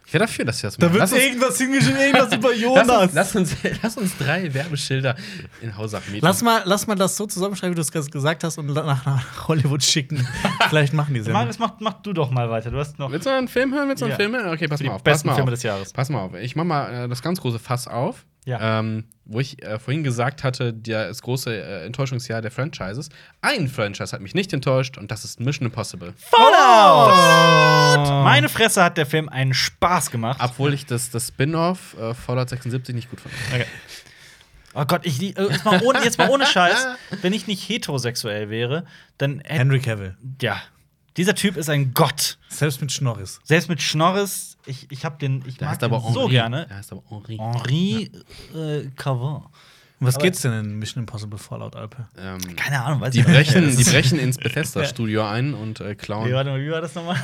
Ich 0.06 0.14
wäre 0.14 0.24
dafür, 0.26 0.46
dass 0.46 0.64
wir 0.64 0.70
das 0.70 0.78
machen. 0.80 0.96
Lass 0.98 1.12
uns- 1.12 1.22
irgendwas 1.22 1.58
hingeschrieben, 1.58 2.00
irgendwas 2.00 2.34
über 2.34 2.54
Lass 2.88 2.88
uns, 3.04 3.14
lass, 3.14 3.36
uns, 3.36 3.56
lass 3.84 3.98
uns 3.98 4.18
drei 4.18 4.54
Werbeschilder 4.54 5.18
in 5.62 5.76
Hausach 5.76 6.08
mieten. 6.08 6.26
Lass 6.26 6.42
mal, 6.42 6.62
lass 6.64 6.88
mal 6.88 6.96
das 6.96 7.18
so 7.18 7.26
zusammenschreiben, 7.26 7.74
wie 7.74 7.76
du 7.76 7.82
es 7.82 7.92
gerade 7.92 8.10
gesagt 8.10 8.44
hast, 8.46 8.58
und 8.58 8.68
nach, 8.68 9.06
nach 9.06 9.48
Hollywood 9.50 9.84
schicken. 9.84 10.26
Vielleicht 10.70 10.94
machen 10.94 11.14
die 11.14 11.24
das 11.24 11.60
mach, 11.60 11.74
mach 11.80 11.94
du 12.02 12.14
doch 12.14 12.32
mal 12.32 12.50
weiter. 12.50 12.72
Du 12.72 12.78
hast 12.78 12.98
noch 13.00 13.12
Willst 13.12 13.26
du 13.26 13.32
einen 13.32 13.48
Film 13.48 13.74
hören? 13.74 13.90
Willst 13.90 14.02
du 14.02 14.06
einen 14.06 14.12
Ja. 14.12 14.18
Film 14.18 14.34
hören? 14.36 14.54
Okay, 14.54 14.68
pass 14.68 14.80
die 14.80 14.88
mal 14.88 14.96
auf. 14.96 15.04
Pass 15.04 15.24
mal 15.24 15.36
Filme 15.36 15.50
auf. 15.50 15.54
des 15.54 15.64
Jahres. 15.64 15.94
Pass 15.94 16.10
mal 16.10 16.22
auf. 16.22 16.34
Ich 16.36 16.56
mach 16.56 16.64
mal 16.64 17.06
äh, 17.06 17.08
das 17.08 17.22
ganz 17.22 17.42
große 17.42 17.60
Fass 17.60 17.88
auf. 17.88 18.26
Ja. 18.46 18.80
Ähm, 18.80 19.04
wo 19.26 19.42
ich 19.42 19.62
äh, 19.62 19.78
vorhin 19.78 20.06
gesagt 20.06 20.46
hatte, 20.46 20.74
der, 20.74 21.10
das 21.10 21.22
große 21.22 21.54
äh, 21.54 21.86
Enttäuschungsjahr 21.86 22.42
der 22.42 22.50
Franchises. 22.50 23.10
Ein 23.42 23.68
Franchise 23.68 24.14
hat 24.14 24.22
mich 24.22 24.34
nicht 24.34 24.54
enttäuscht 24.54 24.98
und 24.98 25.12
das 25.12 25.26
ist 25.26 25.42
Mission 25.42 25.66
Impossible. 25.66 26.14
Fallout! 26.16 28.08
Meine 28.24 28.48
Fresse 28.48 28.82
hat 28.84 28.98
der 28.98 29.06
Film 29.06 29.28
einen 29.28 29.54
Spaß 29.54 30.12
gemacht. 30.12 30.40
Obwohl 30.42 30.74
ich 30.74 30.86
das, 30.86 31.10
das 31.10 31.28
Spin-off 31.28 31.98
äh, 32.00 32.14
Fallout 32.14 32.48
76 32.48 32.96
nicht 32.96 33.10
gut 33.10 33.20
fand. 33.20 33.34
Oh 34.74 34.86
Gott, 34.86 35.06
ich, 35.06 35.22
äh, 35.22 35.34
jetzt, 35.50 35.66
mal 35.66 35.82
ohne, 35.82 36.04
jetzt 36.04 36.18
mal 36.18 36.30
ohne 36.30 36.46
Scheiß. 36.46 36.88
Wenn 37.22 37.34
ich 37.34 37.48
nicht 37.48 37.68
heterosexuell 37.68 38.50
wäre, 38.50 38.86
dann 39.18 39.40
hätte. 39.40 39.54
Henry 39.54 39.80
Cavill. 39.80 40.16
Ja. 40.42 40.62
Dieser 41.16 41.34
Typ 41.34 41.58
ist 41.58 41.70
ein 41.70 41.94
Gott. 41.96 42.38
Selbst 42.48 42.80
mit 42.80 42.92
Schnorris. 42.92 43.40
Selbst 43.44 43.70
mit 43.70 43.82
Schnorris, 43.82 44.58
ich, 44.68 44.86
ich 44.92 45.04
hab 45.04 45.18
den, 45.18 45.44
ich 45.48 45.58
Der 45.58 45.66
mag 45.66 45.72
heißt 45.74 45.82
den 45.82 45.92
aber 45.92 46.02
so 46.14 46.22
Henri. 46.22 46.32
gerne. 46.32 46.68
Der 46.68 46.78
heißt 46.78 46.92
aber 46.92 47.02
Henri. 47.10 47.38
Henri 47.38 48.12
äh, 48.56 48.88
Cavin. 48.96 49.42
Was 50.00 50.14
Aber- 50.18 50.26
geht's 50.26 50.42
denn 50.44 50.54
in 50.54 50.76
Mission 50.78 51.02
Impossible 51.02 51.40
Fallout, 51.40 51.76
Alpe? 51.76 52.08
Ähm, 52.20 52.38
Keine 52.56 52.84
Ahnung, 52.84 53.02
weiß 53.02 53.14
die, 53.14 53.22
ich 53.22 53.26
nicht. 53.28 53.36
brechen, 53.36 53.66
Das 53.66 53.78
die 53.78 53.84
brechen 53.86 54.20
ins 54.20 54.38
Bethesda-Studio 54.38 55.26
ein 55.26 55.56
und 55.56 55.80
äh, 55.80 55.96
klauen. 55.96 56.28
Nee, 56.30 56.36
warte 56.36 56.52
mal, 56.52 56.62
wie 56.62 56.70
war 56.70 56.82
das 56.82 56.94
nochmal? 56.94 57.16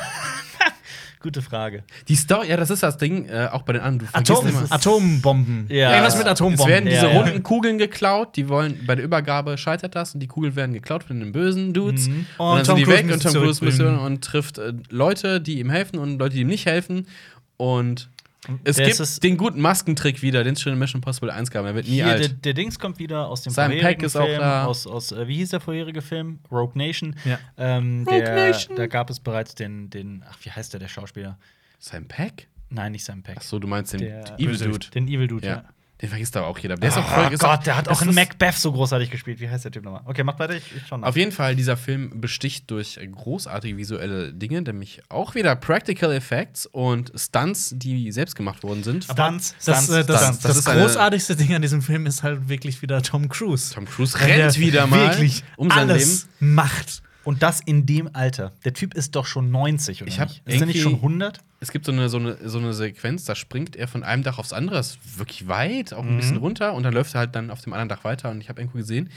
Gute 1.24 1.42
Frage. 1.42 1.84
Die 2.10 2.16
Story, 2.16 2.50
ja, 2.50 2.58
das 2.58 2.70
ist 2.70 2.84
das 2.84 2.98
Ding, 2.98 3.26
äh, 3.30 3.48
auch 3.52 3.64
bei 3.64 3.74
den 3.74 3.82
anderen. 3.82 4.12
Du 4.12 4.18
Atom. 4.34 4.46
Atombomben. 4.70 5.66
Ja. 5.70 5.92
Irgendwas 5.92 6.18
mit 6.18 6.26
Es 6.26 6.32
Atombomben. 6.34 6.68
werden 6.68 6.86
diese 6.86 7.06
Ja, 7.08 7.12
ja. 7.14 7.22
runden 7.22 7.42
Kugeln 7.44 7.78
geklaut, 7.78 8.36
die 8.36 8.50
wollen, 8.50 8.80
bei 8.86 8.96
der 8.96 9.06
Übergabe 9.06 9.58
scheitert 9.58 9.96
das 9.96 10.14
und 10.14 10.20
die 10.20 10.28
Kugeln 10.28 10.56
werden 10.56 10.74
geklaut 10.74 11.04
von 11.04 11.20
den 11.20 11.32
bösen 11.32 11.74
Dudes. 11.74 12.08
Mhm. 12.10 12.26
Und, 12.38 12.46
Und 12.48 12.56
dann 12.58 12.64
Tom 12.66 12.76
sind 12.76 12.78
die 12.78 12.84
Cruise 12.84 12.98
weg 13.08 13.14
und 13.14 13.24
Tom 13.24 13.32
Cruise 13.42 13.60
zurückbringen. 13.60 14.00
und 14.00 14.24
trifft 14.24 14.58
äh, 14.58 14.74
Leute, 14.90 15.42
die 15.42 15.60
ihm 15.60 15.70
helfen 15.70 15.98
und 15.98 16.20
Leute, 16.20 16.36
die 16.36 16.42
ihm 16.42 16.48
nicht 16.48 16.66
helfen. 16.66 17.08
Und 17.58 18.10
es 18.63 18.75
Der 18.77 18.88
gibt 18.88 19.23
den 19.23 19.38
guten 19.38 19.62
Maskentrick 19.62 20.21
wieder, 20.21 20.43
den 20.43 20.53
es 20.53 20.62
schon 20.62 20.73
in 20.73 20.79
Mission 20.79 20.99
Impossible 20.99 21.32
1 21.32 21.51
gab. 21.51 21.65
Er 21.65 21.75
wird 21.75 21.86
nie 21.88 21.93
Hier, 21.95 22.06
der, 22.06 22.13
alt. 22.15 22.45
der 22.45 22.53
Dings 22.53 22.77
kommt 22.79 22.99
wieder 22.99 23.27
aus 23.27 23.41
dem 23.43 23.51
Simon 23.53 23.71
vorherigen 23.71 23.88
Pegg 23.99 24.06
ist 24.06 24.15
auch 24.15 24.25
Film, 24.25 24.39
da. 24.39 24.65
aus, 24.65 24.88
aus 24.88 25.12
äh, 25.12 25.27
wie 25.27 25.36
hieß 25.38 25.49
der 25.49 25.60
vorherige 25.60 26.01
Film? 26.01 26.39
Rogue 26.51 26.73
Nation. 26.75 27.15
Ja. 27.25 27.39
Ähm, 27.58 28.06
Rogue 28.08 28.21
der, 28.23 28.36
Nation. 28.36 28.75
Da 28.77 28.88
gab 28.88 29.10
es 29.10 29.19
bereits 29.19 29.56
den, 29.56 29.89
den, 29.89 30.23
ach, 30.29 30.38
wie 30.43 30.51
heißt 30.51 30.73
der, 30.73 30.79
der 30.79 30.88
Schauspieler? 30.88 31.38
Sam 31.79 32.08
Peck? 32.08 32.47
Nein, 32.69 32.93
nicht 32.93 33.06
Sam 33.06 33.21
Peck. 33.23 33.38
Achso, 33.38 33.60
du 33.60 33.67
meinst 33.67 33.93
den 33.93 33.99
Der 33.99 34.39
Evil. 34.39 34.58
Dude. 34.58 34.88
Den 34.93 35.08
Evil 35.08 35.27
Dude, 35.27 35.45
Ja. 35.47 35.53
ja. 35.53 35.63
Den 36.01 36.10
vergisst 36.10 36.36
aber 36.36 36.47
auch 36.47 36.58
jeder. 36.58 36.75
Der 36.75 36.89
ist 36.89 36.97
auch 36.97 37.06
Oh 37.10 37.21
voll 37.23 37.34
ist 37.34 37.39
Gott, 37.39 37.65
der 37.65 37.77
hat 37.77 37.88
das 37.88 37.97
auch 37.97 38.01
in 38.06 38.13
Macbeth 38.13 38.56
so 38.56 38.73
großartig 38.73 39.10
gespielt. 39.10 39.39
Wie 39.39 39.47
heißt 39.49 39.63
der 39.63 39.71
Typ 39.71 39.86
nochmal? 39.86 40.01
Okay, 40.06 40.23
macht 40.23 40.38
weiter, 40.39 40.56
ich, 40.56 40.63
ich 40.75 40.91
nach. 40.91 41.08
Auf 41.08 41.15
jeden 41.15 41.32
Fall, 41.32 41.56
dieser 41.56 41.77
Film 41.77 42.19
besticht 42.19 42.69
durch 42.71 42.99
großartige 43.15 43.77
visuelle 43.77 44.34
Dinge, 44.34 44.62
nämlich 44.63 45.01
auch 45.08 45.34
wieder 45.36 45.56
Practical 45.56 46.12
Effects 46.12 46.65
und 46.65 47.13
Stunts, 47.15 47.73
die 47.77 48.12
selbst 48.12 48.36
gemacht 48.36 48.63
worden 48.63 48.84
sind. 48.84 49.06
Stunts, 49.06 49.56
Das, 49.63 49.86
Stunts, 49.86 50.08
das, 50.08 50.21
Stunts. 50.23 50.39
das, 50.41 50.56
Das 50.58 50.67
eine- 50.67 50.82
großartigste 50.82 51.36
Ding 51.38 51.53
an 51.53 51.62
diesem 51.62 51.82
Film 51.82 52.06
ist 52.06 52.21
halt 52.23 52.49
wirklich 52.49 52.82
wieder 52.82 53.01
Tom 53.01 53.29
Cruise. 53.29 53.73
Tom 53.73 53.86
Cruise 53.86 54.19
rennt 54.19 54.58
wieder 54.60 54.88
mal 54.88 55.12
wirklich 55.12 55.43
um 55.56 55.69
sein 55.69 55.89
alles 55.89 56.27
macht. 56.39 57.01
Und 57.24 57.42
das 57.42 57.62
in 57.62 57.86
dem 57.86 58.10
Alter. 58.14 58.52
Der 58.66 58.74
Typ 58.74 58.94
ist 58.96 59.16
doch 59.16 59.26
schon 59.26 59.50
90, 59.52 60.02
oder 60.02 60.10
Ich 60.12 60.20
hab 60.20 60.28
nicht? 60.30 60.42
Ist 60.46 60.60
er 60.62 60.68
nicht 60.68 60.82
schon 60.82 60.96
100? 60.96 61.40
Es 61.62 61.72
gibt 61.72 61.86
so 61.86 61.92
eine, 61.94 62.10
so, 62.10 62.18
eine, 62.18 62.38
so 62.44 62.58
eine 62.58 62.74
Sequenz, 62.74 63.24
da 63.24 63.36
springt 63.36 63.76
er 63.78 63.88
von 63.88 64.04
einem 64.04 64.24
Dach 64.24 64.38
aufs 64.40 64.52
andere, 64.52 64.80
ist 64.80 64.98
wirklich 65.18 65.48
weit, 65.48 65.94
auch 65.94 66.04
ein 66.04 66.14
Mhm. 66.16 66.18
bisschen 66.18 66.38
runter 66.38 66.74
und 66.74 66.84
dann 66.84 66.94
läuft 66.94 67.16
er 67.16 67.20
halt 67.20 67.36
dann 67.36 67.50
auf 67.52 67.62
dem 67.62 67.72
anderen 67.72 67.88
Dach 67.90 68.04
weiter 68.04 68.30
und 68.32 68.42
ich 68.42 68.50
habe 68.50 68.60
irgendwo 68.60 68.78
gesehen, 68.80 69.10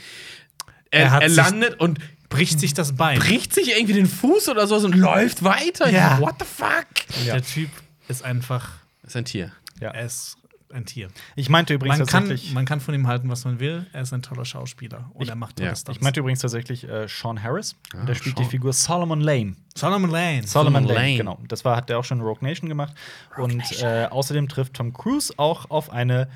er, 0.89 1.07
Er 1.07 1.21
er 1.23 1.29
landet 1.29 1.79
und 1.79 1.99
Bricht 2.29 2.59
sich 2.59 2.73
das 2.73 2.95
Bein. 2.95 3.19
bricht 3.19 3.53
sich 3.53 3.69
irgendwie 3.77 3.93
den 3.93 4.05
Fuß 4.05 4.49
oder 4.49 4.67
so 4.67 4.75
und 4.77 4.95
läuft 4.95 5.43
weiter. 5.43 5.89
Ja. 5.89 6.19
What 6.19 6.35
the 6.39 6.45
fuck? 6.45 6.85
Der 7.25 7.41
Typ 7.41 7.69
ist 8.09 8.23
einfach, 8.23 8.69
ist 9.03 9.15
ein 9.15 9.23
Tier. 9.25 9.51
Ja. 9.81 9.91
er 9.91 10.05
ist 10.05 10.37
ein 10.73 10.85
Tier. 10.85 11.07
Ich 11.35 11.49
meinte 11.49 11.73
übrigens 11.73 11.99
Man 11.99 12.07
kann, 12.07 12.23
tatsächlich. 12.23 12.53
man 12.53 12.65
kann 12.65 12.79
von 12.81 12.93
ihm 12.93 13.07
halten, 13.07 13.29
was 13.29 13.45
man 13.45 13.59
will. 13.59 13.85
Er 13.93 14.01
ist 14.01 14.13
ein 14.13 14.21
toller 14.21 14.43
Schauspieler 14.45 15.09
und 15.13 15.23
Ich- 15.23 15.29
er 15.29 15.35
macht 15.35 15.55
tolle 15.57 15.69
ja, 15.69 15.75
Stunts. 15.75 15.97
ich 15.97 16.03
meinte 16.03 16.19
übrigens 16.19 16.39
tatsächlich 16.41 16.83
äh, 16.87 17.07
Sean 17.07 17.41
Harris. 17.41 17.75
Ah, 17.93 18.01
und 18.01 18.09
der 18.09 18.15
spielt 18.15 18.35
Sean. 18.37 18.45
die 18.45 18.51
Figur 18.51 18.73
Solomon 18.73 19.21
Lane. 19.21 19.55
Solomon 19.75 20.09
Lane. 20.09 20.43
Solomon 20.45 20.83
Solomon 20.83 20.83
Lane, 20.87 20.99
Lane. 21.07 21.17
genau. 21.17 21.39
Das 21.47 21.63
war, 21.63 21.75
hat 21.77 21.89
der 21.89 21.99
auch 21.99 22.03
schon 22.03 22.19
in 22.19 22.23
Rogue 22.25 22.47
Nation 22.47 22.67
gemacht. 22.69 22.93
und 23.37 23.63
Äh, 23.81 24.07
außerdem 24.09 24.49
trifft 24.49 24.73
Tom 24.73 24.93
Cruise 24.93 25.33
auch 25.37 25.69
auf 25.69 25.89
eine 25.91 26.27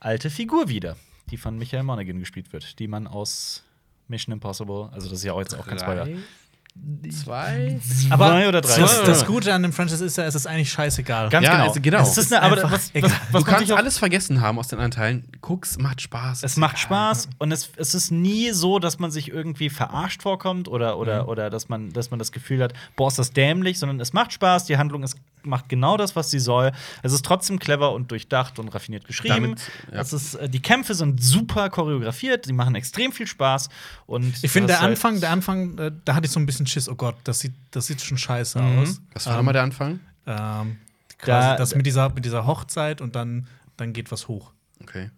alte 0.00 0.30
Figur 0.30 0.68
wieder, 0.68 0.96
die 1.30 1.36
von 1.36 1.58
Michael 1.58 1.82
Monaghan 1.82 2.18
gespielt 2.20 2.52
wird, 2.52 2.78
die 2.78 2.88
man 2.88 3.06
aus 3.06 3.64
Mission 4.08 4.32
Impossible, 4.34 4.90
also 4.92 5.08
das 5.08 5.18
ist 5.18 5.24
ja 5.24 5.32
auch 5.32 5.40
jetzt 5.40 5.54
auch 5.54 5.66
kein 5.66 5.78
Spoiler. 5.78 6.06
Zwei. 7.08 7.78
Aber 8.10 8.26
Zwei 8.26 8.48
oder 8.48 8.60
drei. 8.60 8.80
Das, 8.80 9.04
das 9.04 9.26
Gute 9.26 9.54
an 9.54 9.62
dem 9.62 9.72
Franchise 9.72 10.04
ist 10.04 10.18
ja, 10.18 10.24
es 10.24 10.34
ist 10.34 10.46
eigentlich 10.46 10.72
scheißegal. 10.72 11.28
Ganz 11.28 11.46
Ja, 11.46 11.52
genau. 11.52 11.68
also 11.68 11.80
genau. 11.80 12.02
Es 12.02 12.18
ist 12.18 12.32
eine, 12.32 12.42
aber 12.42 12.56
Einfach 12.56 12.72
was, 12.72 12.92
was, 12.94 13.02
was 13.02 13.10
Du 13.10 13.32
man 13.32 13.44
kannst 13.44 13.72
alles 13.72 13.98
vergessen 13.98 14.40
haben 14.40 14.58
aus 14.58 14.68
den 14.68 14.80
anderen 14.80 14.90
Teilen. 14.90 15.28
Guck's, 15.40 15.78
macht 15.78 16.00
Spaß. 16.00 16.42
Es 16.42 16.56
macht 16.56 16.78
Spaß 16.78 17.28
und 17.38 17.52
es, 17.52 17.70
es 17.76 17.94
ist 17.94 18.10
nie 18.10 18.50
so, 18.50 18.80
dass 18.80 18.98
man 18.98 19.12
sich 19.12 19.30
irgendwie 19.30 19.70
verarscht 19.70 20.22
vorkommt 20.22 20.66
oder, 20.66 20.98
oder, 20.98 21.28
oder 21.28 21.48
dass, 21.48 21.68
man, 21.68 21.92
dass 21.92 22.10
man 22.10 22.18
das 22.18 22.32
Gefühl 22.32 22.62
hat, 22.62 22.72
boah, 22.96 23.06
ist 23.06 23.20
das 23.20 23.32
dämlich, 23.32 23.78
sondern 23.78 24.00
es 24.00 24.12
macht 24.12 24.32
Spaß, 24.32 24.64
die 24.64 24.76
Handlung 24.76 25.04
ist, 25.04 25.16
macht 25.46 25.68
genau 25.68 25.96
das, 25.96 26.16
was 26.16 26.30
sie 26.30 26.38
soll. 26.38 26.72
Es 27.02 27.12
ist 27.12 27.24
trotzdem 27.24 27.58
clever 27.58 27.92
und 27.92 28.10
durchdacht 28.10 28.58
und 28.58 28.68
raffiniert 28.68 29.06
geschrieben. 29.06 29.34
Damit, 29.34 29.60
ja. 29.92 30.00
es 30.00 30.12
ist, 30.12 30.34
äh, 30.34 30.48
die 30.48 30.60
Kämpfe 30.60 30.94
sind 30.94 31.22
super 31.22 31.70
choreografiert, 31.70 32.46
sie 32.46 32.52
machen 32.52 32.74
extrem 32.74 33.12
viel 33.12 33.26
Spaß. 33.26 33.68
Und 34.06 34.42
Ich 34.42 34.50
finde, 34.50 34.68
der 34.68 34.80
halt- 34.80 34.90
Anfang, 34.90 35.20
der 35.20 35.30
Anfang, 35.30 35.78
äh, 35.78 35.92
da 36.04 36.14
hatte 36.14 36.26
ich 36.26 36.32
so 36.32 36.40
ein 36.40 36.46
bisschen 36.46 36.66
Schiss. 36.66 36.88
Oh 36.88 36.94
Gott, 36.94 37.16
das 37.24 37.40
sieht, 37.40 37.54
das 37.70 37.86
sieht 37.86 38.00
schon 38.00 38.18
scheiße 38.18 38.60
Mhm. 38.60 38.78
aus. 38.80 39.00
Was 39.12 39.26
war 39.26 39.36
nochmal 39.36 39.52
der 39.54 39.62
Anfang? 39.62 40.00
Ähm, 40.26 40.78
quasi 41.18 41.48
Da- 41.48 41.56
das 41.56 41.74
mit 41.74 41.86
dieser, 41.86 42.08
mit 42.10 42.24
dieser 42.24 42.46
Hochzeit 42.46 43.00
und 43.00 43.14
dann, 43.16 43.46
dann 43.76 43.92
geht 43.92 44.10
was 44.12 44.28
hoch. 44.28 44.52
Okay. 44.82 45.10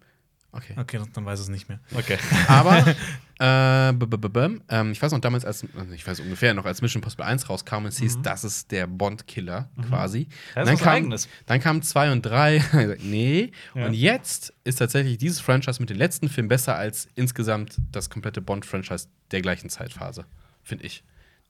Okay. 0.51 0.73
Okay, 0.77 0.99
dann 1.13 1.25
weiß 1.25 1.39
es 1.39 1.49
nicht 1.49 1.69
mehr. 1.69 1.79
Okay. 1.93 2.17
Aber, 2.47 2.83
äh, 3.39 3.93
b 3.93 4.05
-b 4.05 4.27
-b 4.27 4.61
ähm, 4.69 4.91
ich 4.91 5.01
weiß 5.01 5.11
noch 5.11 5.19
damals, 5.19 5.45
als, 5.45 5.65
also 5.77 5.93
ich 5.93 6.05
weiß 6.05 6.19
ungefähr 6.21 6.53
noch, 6.53 6.65
als 6.65 6.81
Mission 6.81 7.01
Impossible 7.01 7.25
1 7.25 7.49
rauskam, 7.49 7.85
es 7.85 7.99
hieß, 7.99 8.21
das 8.21 8.43
ist 8.43 8.71
der 8.71 8.87
Bond-Killer 8.87 9.69
quasi. 9.87 10.27
Das 10.55 10.63
ist 10.63 10.67
dann, 10.67 10.73
was 10.73 10.81
kam, 10.81 10.93
Eigenes. 10.93 11.29
dann 11.45 11.59
kamen 11.59 11.81
2 11.81 12.11
und 12.11 12.21
3, 12.23 12.97
nee. 13.03 13.51
Ja. 13.75 13.85
Und 13.85 13.93
jetzt 13.93 14.53
ist 14.63 14.77
tatsächlich 14.77 15.17
dieses 15.17 15.39
Franchise 15.39 15.79
mit 15.79 15.89
den 15.89 15.97
letzten 15.97 16.29
Filmen 16.29 16.49
besser 16.49 16.75
als 16.75 17.07
insgesamt 17.15 17.77
das 17.91 18.09
komplette 18.09 18.41
Bond-Franchise 18.41 19.07
der 19.31 19.41
gleichen 19.41 19.69
Zeitphase, 19.69 20.25
finde 20.63 20.85
ich. 20.85 21.03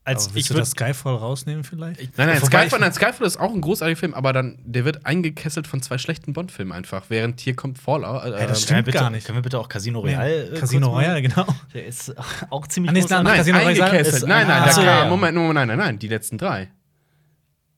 Als 0.07 0.29
Aber 0.29 0.37
ich 0.37 0.47
das 0.47 0.71
Skyfall 0.71 1.15
rausnehmen 1.15 1.63
vielleicht? 1.63 1.99
Nein, 2.17 2.27
nein, 2.27 2.41
Wobei 2.41 2.47
Skyfall, 2.61 2.65
ich- 2.79 2.79
nein, 2.79 2.93
Skyfall 2.93 3.27
ist 3.27 3.37
auch 3.37 3.53
ein 3.53 3.59
großartiger 3.61 3.99
Film, 3.99 4.13
aber 4.13 4.31
dann, 4.31 4.57
der 4.63 4.85
wird 4.85 5.05
eingekesselt 5.05 5.67
von 5.67 5.81
zwei 5.81 5.97
schlechten 5.97 6.31
Bond-Filmen 6.33 6.71
einfach, 6.71 7.03
während 7.09 7.41
hier 7.41 7.55
kommt 7.55 7.77
Fallout. 7.77 8.23
Äh, 8.23 8.29
das 8.31 8.37
Können 8.37 8.47
wir 8.49 8.55
stimmt 8.55 8.85
bitte, 8.85 8.97
gar 8.99 9.09
nicht. 9.09 9.27
Können 9.27 9.37
wir 9.39 9.41
bitte 9.43 9.59
auch 9.59 9.67
Casino 9.67 9.99
Royale? 9.99 10.49
äh, 10.51 10.59
Casino 10.59 10.87
Royale, 10.89 11.21
genau. 11.21 11.45
Der 11.73 11.85
ist 11.85 12.15
auch 12.49 12.65
ziemlich 12.67 12.89
Ah, 12.89 12.93
nee, 12.93 13.01
andere- 13.01 13.23
Nein, 13.23 13.37
Casino 13.37 13.57
eingekesselt. 13.57 14.15
ist- 14.23 14.27
Nein, 14.27 14.47
nein, 14.47 14.63
da 14.65 14.71
so, 14.71 14.79
kam, 14.81 14.85
ja, 14.87 15.03
ja. 15.03 15.09
Moment, 15.09 15.35
Moment, 15.37 15.53
nein, 15.55 15.67
nein, 15.67 15.77
nein, 15.77 15.99
die 15.99 16.07
letzten 16.07 16.37
drei. 16.37 16.69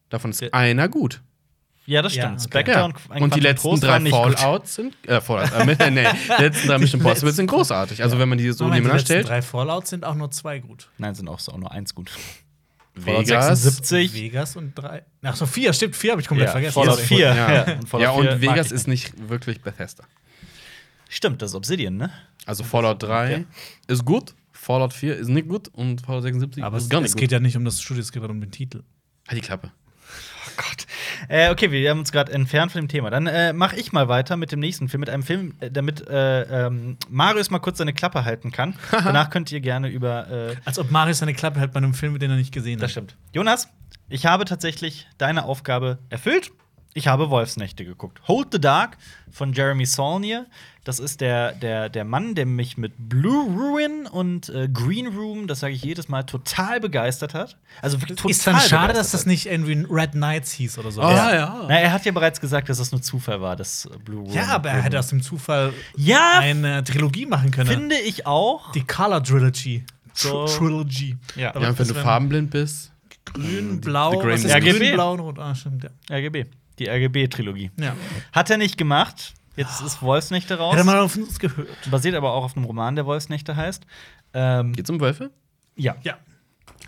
Davon 0.10 0.32
ist 0.32 0.42
Der- 0.42 0.54
einer 0.54 0.88
gut. 0.88 1.22
Ja, 1.90 2.02
das 2.04 2.14
Ja, 2.16 2.24
stimmt. 2.24 2.40
okay. 2.40 2.48
Spectre 2.50 2.72
Ja. 2.74 3.20
und, 3.22 3.36
die 3.36 3.40
letzten 3.40 3.80
drei 3.80 4.00
Fallouts 4.10 4.76
sind, 4.76 4.96
äh, 5.08 5.20
Fallout, 5.20 5.52
äh, 5.54 5.66
mit- 5.66 5.80
nee, 5.80 6.08
die 6.38 6.42
letzten 6.44 6.68
drei 6.68 6.78
Mission 6.78 7.02
Impossible 7.02 7.32
sind 7.34 7.48
großartig. 7.48 8.04
Also, 8.04 8.20
wenn 8.20 8.30
man 8.30 8.38
die 8.38 8.52
so 8.52 8.66
Moment, 8.66 8.78
die 8.78 8.82
nebeneinander 8.82 8.94
letzten 9.00 9.06
stellt, 9.14 9.28
drei 9.28 9.42
Fallouts 9.42 9.90
sind 9.90 10.06
auch 10.06 10.16
nur 10.16 10.30
zwei 10.32 10.60
gut. 10.60 10.90
Nein, 11.00 11.16
sind 11.16 11.28
auch, 11.28 11.40
auch 11.48 11.58
nur 11.58 11.72
eins 11.72 11.96
gut. 11.96 12.12
Fallout 13.00 13.28
Vegas. 13.28 13.64
76. 13.64 14.14
Vegas 14.14 14.56
und 14.56 14.76
drei. 14.76 15.04
Ach 15.24 15.36
so, 15.36 15.46
vier, 15.46 15.74
stimmt, 15.74 15.96
vier 15.96 16.12
habe 16.12 16.22
ich 16.22 16.28
komplett 16.28 16.48
Ja, 16.50 16.52
vergessen. 16.52 16.74
Fallout 16.74 16.96
Sorry. 16.96 17.08
4. 17.08 17.20
Ja, 17.20 17.54
Ja, 17.68 17.74
und 17.78 17.88
Fallout 17.90 18.04
ja, 18.04 18.14
4 18.22 18.32
und 18.34 18.42
Vegas 18.42 18.72
ist 18.72 18.88
nicht 18.88 19.30
wirklich 19.30 19.62
Bethesda. 19.62 20.04
Stimmt, 21.08 21.42
das 21.42 21.52
ist 21.52 21.56
Obsidian, 21.56 21.98
ne? 21.98 22.12
Also, 22.46 22.64
Fallout 22.64 23.02
3 23.02 23.46
ist 23.88 24.06
gut, 24.06 24.36
Fallout 24.52 24.94
4 24.94 25.18
ist 25.18 25.28
nicht 25.30 25.48
gut 25.48 25.70
und 25.70 26.02
Fallout 26.02 26.24
76 26.24 26.64
Aber 26.64 26.78
es, 26.78 26.84
ist 26.84 26.90
gar 26.90 27.00
nicht 27.00 27.08
es 27.10 27.14
gut. 27.14 27.22
geht 27.22 27.32
ja 27.32 27.40
nicht 27.40 27.58
um 27.58 27.66
das 27.66 27.82
Studio, 27.82 28.02
es 28.02 28.12
geht 28.12 28.22
um 28.22 28.40
den 28.42 28.52
Titel. 28.52 28.84
Halt 29.28 29.38
die 29.38 29.46
Klappe. 29.46 29.72
Gott. 30.60 30.86
Äh, 31.30 31.52
okay, 31.52 31.72
wir 31.72 31.90
haben 31.90 32.00
uns 32.00 32.12
gerade 32.12 32.34
entfernt 32.34 32.74
von 32.74 32.82
dem 32.82 32.90
Thema. 32.90 33.10
Dann 33.10 33.28
äh, 33.28 33.54
mache 33.54 33.78
ich 33.78 33.94
mal 33.94 34.10
weiter 34.10 34.36
mit 34.36 34.52
dem 34.52 34.60
nächsten 34.60 34.90
Film, 34.90 35.00
mit 35.00 35.10
einem 35.10 35.24
Film, 35.24 35.54
äh, 35.62 35.72
damit 35.72 36.06
äh, 36.08 36.66
ähm, 36.68 36.98
Marius 37.10 37.50
mal 37.50 37.60
kurz 37.60 37.78
seine 37.78 37.94
Klappe 37.94 38.26
halten 38.26 38.52
kann. 38.52 38.76
Danach 38.92 39.30
könnt 39.30 39.52
ihr 39.52 39.62
gerne 39.62 39.88
über. 39.88 40.30
Äh, 40.30 40.56
Als 40.66 40.78
ob 40.78 40.92
Marius 40.92 41.20
seine 41.20 41.34
Klappe 41.34 41.60
hält 41.62 41.72
bei 41.72 41.78
einem 41.78 41.94
Film, 41.94 42.20
den 42.20 42.30
er 42.30 42.38
nicht 42.38 42.54
gesehen 42.54 42.76
hat. 42.78 42.84
das 42.84 42.92
stimmt. 42.92 43.16
Jonas, 43.32 43.70
ich 44.10 44.26
habe 44.26 44.44
tatsächlich 44.46 45.08
deine 45.18 45.46
Aufgabe 45.46 46.00
erfüllt. 46.10 46.52
Ich 46.94 47.08
habe 47.08 47.30
Wolfsnächte 47.30 47.86
geguckt. 47.86 48.20
Hold 48.28 48.48
the 48.52 48.60
Dark 48.60 48.98
von 49.32 49.54
Jeremy 49.54 49.86
Saulnier. 49.86 50.48
Das 50.86 50.98
ist 51.00 51.22
der, 51.22 51.52
der, 51.52 51.88
der 51.90 52.04
Mann, 52.04 52.34
der 52.34 52.48
mich 52.48 52.76
mit 52.78 52.94
Blue 52.98 53.46
Ruin 53.46 54.08
und 54.08 54.50
äh, 54.50 54.68
Green 54.70 55.06
Room, 55.08 55.46
das 55.46 55.60
sage 55.60 55.74
ich 55.74 55.84
jedes 55.84 56.08
Mal, 56.08 56.24
total 56.24 56.80
begeistert 56.80 57.36
hat. 57.36 57.58
Also 57.82 58.02
wirklich 58.02 58.18
total 58.18 58.32
Ist 58.32 58.48
dann 58.48 58.60
schade, 58.60 58.94
dass 58.94 59.12
das 59.12 59.28
nicht 59.28 59.46
irgendwie 59.46 59.86
Red 59.88 60.14
Knights 60.14 60.52
hieß 60.54 60.80
oder 60.80 60.90
so. 60.90 61.02
Ah, 61.02 61.36
ja. 61.36 61.66
Na, 61.68 61.76
er 61.80 61.92
hat 61.92 62.06
ja 62.06 62.12
bereits 62.12 62.42
gesagt, 62.42 62.70
dass 62.70 62.80
das 62.80 62.92
nur 62.92 63.04
Zufall 63.04 63.40
war, 63.40 63.56
das 63.56 63.86
äh, 63.86 63.98
Blue 64.00 64.22
Ruin. 64.22 64.34
Ja, 64.34 64.48
aber 64.48 64.70
er 64.70 64.82
hätte 64.82 64.98
aus 64.98 65.10
dem 65.10 65.22
Zufall 65.22 65.74
Ja, 65.96 66.40
eine 66.40 66.84
Trilogie 66.84 67.28
machen 67.28 67.52
können. 67.52 67.70
finde 67.70 67.98
ich 68.00 68.26
auch. 68.26 68.72
Die 68.72 68.84
Color 68.84 69.24
Trilogy. 69.24 69.84
So. 70.14 70.48
Tr 70.48 70.58
Trilogy. 70.58 71.18
Ja. 71.36 71.54
Ja, 71.60 71.70
und 71.70 71.78
wenn 71.78 71.88
du 71.88 71.94
farbenblind 71.94 72.50
bist. 72.50 72.92
Grün, 73.26 73.80
blau, 73.80 74.12
The 74.14 74.18
Grey 74.26 74.34
was 74.34 74.44
ist 74.44 74.56
RGB. 74.56 74.80
grün, 74.80 74.94
blau 74.96 75.14
und 75.14 75.20
rot? 75.20 75.38
Ah, 75.40 75.54
stimmt, 75.54 75.84
ja. 75.84 76.16
RGB. 76.18 76.46
Die 76.80 76.88
RGB-Trilogie. 76.90 77.72
ja. 77.80 77.96
Hat 78.32 78.50
er 78.50 78.58
nicht 78.58 78.78
gemacht. 78.78 79.34
Jetzt 79.56 79.82
ist 79.82 80.02
Wolfsnächte 80.02 80.58
raus. 80.58 80.74
Hätte 80.76 80.86
man 80.86 80.98
auf 81.00 81.16
uns 81.18 81.38
gehört. 81.38 81.68
Basiert 81.92 82.16
aber 82.16 82.32
auch 82.32 82.46
auf 82.46 82.56
einem 82.56 82.66
Roman, 82.66 82.96
der 82.96 83.06
Wolfsnächte 83.06 83.56
heißt. 83.58 83.86
Ähm, 84.34 84.72
Geht's 84.74 84.90
um 84.90 85.00
Wölfe? 85.02 85.32
ja. 85.76 85.96
Ja. 86.04 86.18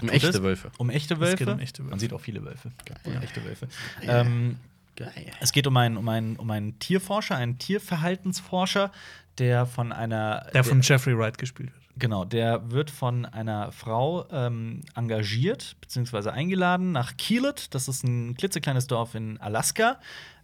Um 0.02 0.10
echte 0.10 0.30
es? 0.30 0.42
Wölfe. 0.42 0.72
Um 0.78 0.90
echte 0.90 1.16
Es 1.16 1.20
Wölfe. 1.20 1.38
geht 1.38 1.48
um 1.50 1.60
echte 1.60 1.80
Wölfe. 1.84 1.90
Man 1.92 2.00
sieht 2.00 2.14
auch 2.14 2.22
viele 2.22 2.44
Wölfe. 2.46 2.72
Geil. 2.86 2.98
Und 3.16 3.22
echte 3.24 3.44
Wölfe. 3.44 3.68
Ähm, 4.02 4.58
Geil. 4.96 5.12
es 5.42 5.52
geht 5.52 5.68
um 5.68 5.76
einen, 5.78 5.98
um, 5.98 6.08
einen, 6.10 6.38
um 6.38 6.50
einen 6.50 6.80
Tierforscher, 6.80 7.36
einen 7.36 7.58
Tierverhaltensforscher, 7.60 8.92
der 9.38 9.66
von 9.66 9.92
einer. 9.92 10.48
Der 10.54 10.64
von 10.64 10.82
Jeffrey 10.82 11.18
Wright 11.18 11.38
gespielt 11.38 11.72
wird. 11.74 11.81
Genau, 11.98 12.26
der 12.26 12.72
wird 12.72 12.89
von 12.89 13.26
einer 13.26 13.72
Frau 13.72 14.26
ähm, 14.32 14.82
engagiert 14.96 15.76
bzw. 15.82 16.30
eingeladen 16.30 16.92
nach 16.92 17.18
Keelet. 17.18 17.74
Das 17.74 17.88
ist 17.88 18.04
ein 18.04 18.36
klitzekleines 18.36 18.88
Dorf 18.88 19.16
in 19.16 19.38
Alaska. 19.39 20.00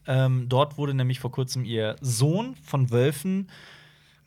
Ähm, 0.08 0.48
dort 0.50 0.78
wurde 0.78 0.94
nämlich 0.94 1.20
vor 1.20 1.32
kurzem 1.32 1.66
ihr 1.66 1.96
Sohn 2.02 2.56
von 2.64 2.92
Wölfen 2.92 3.50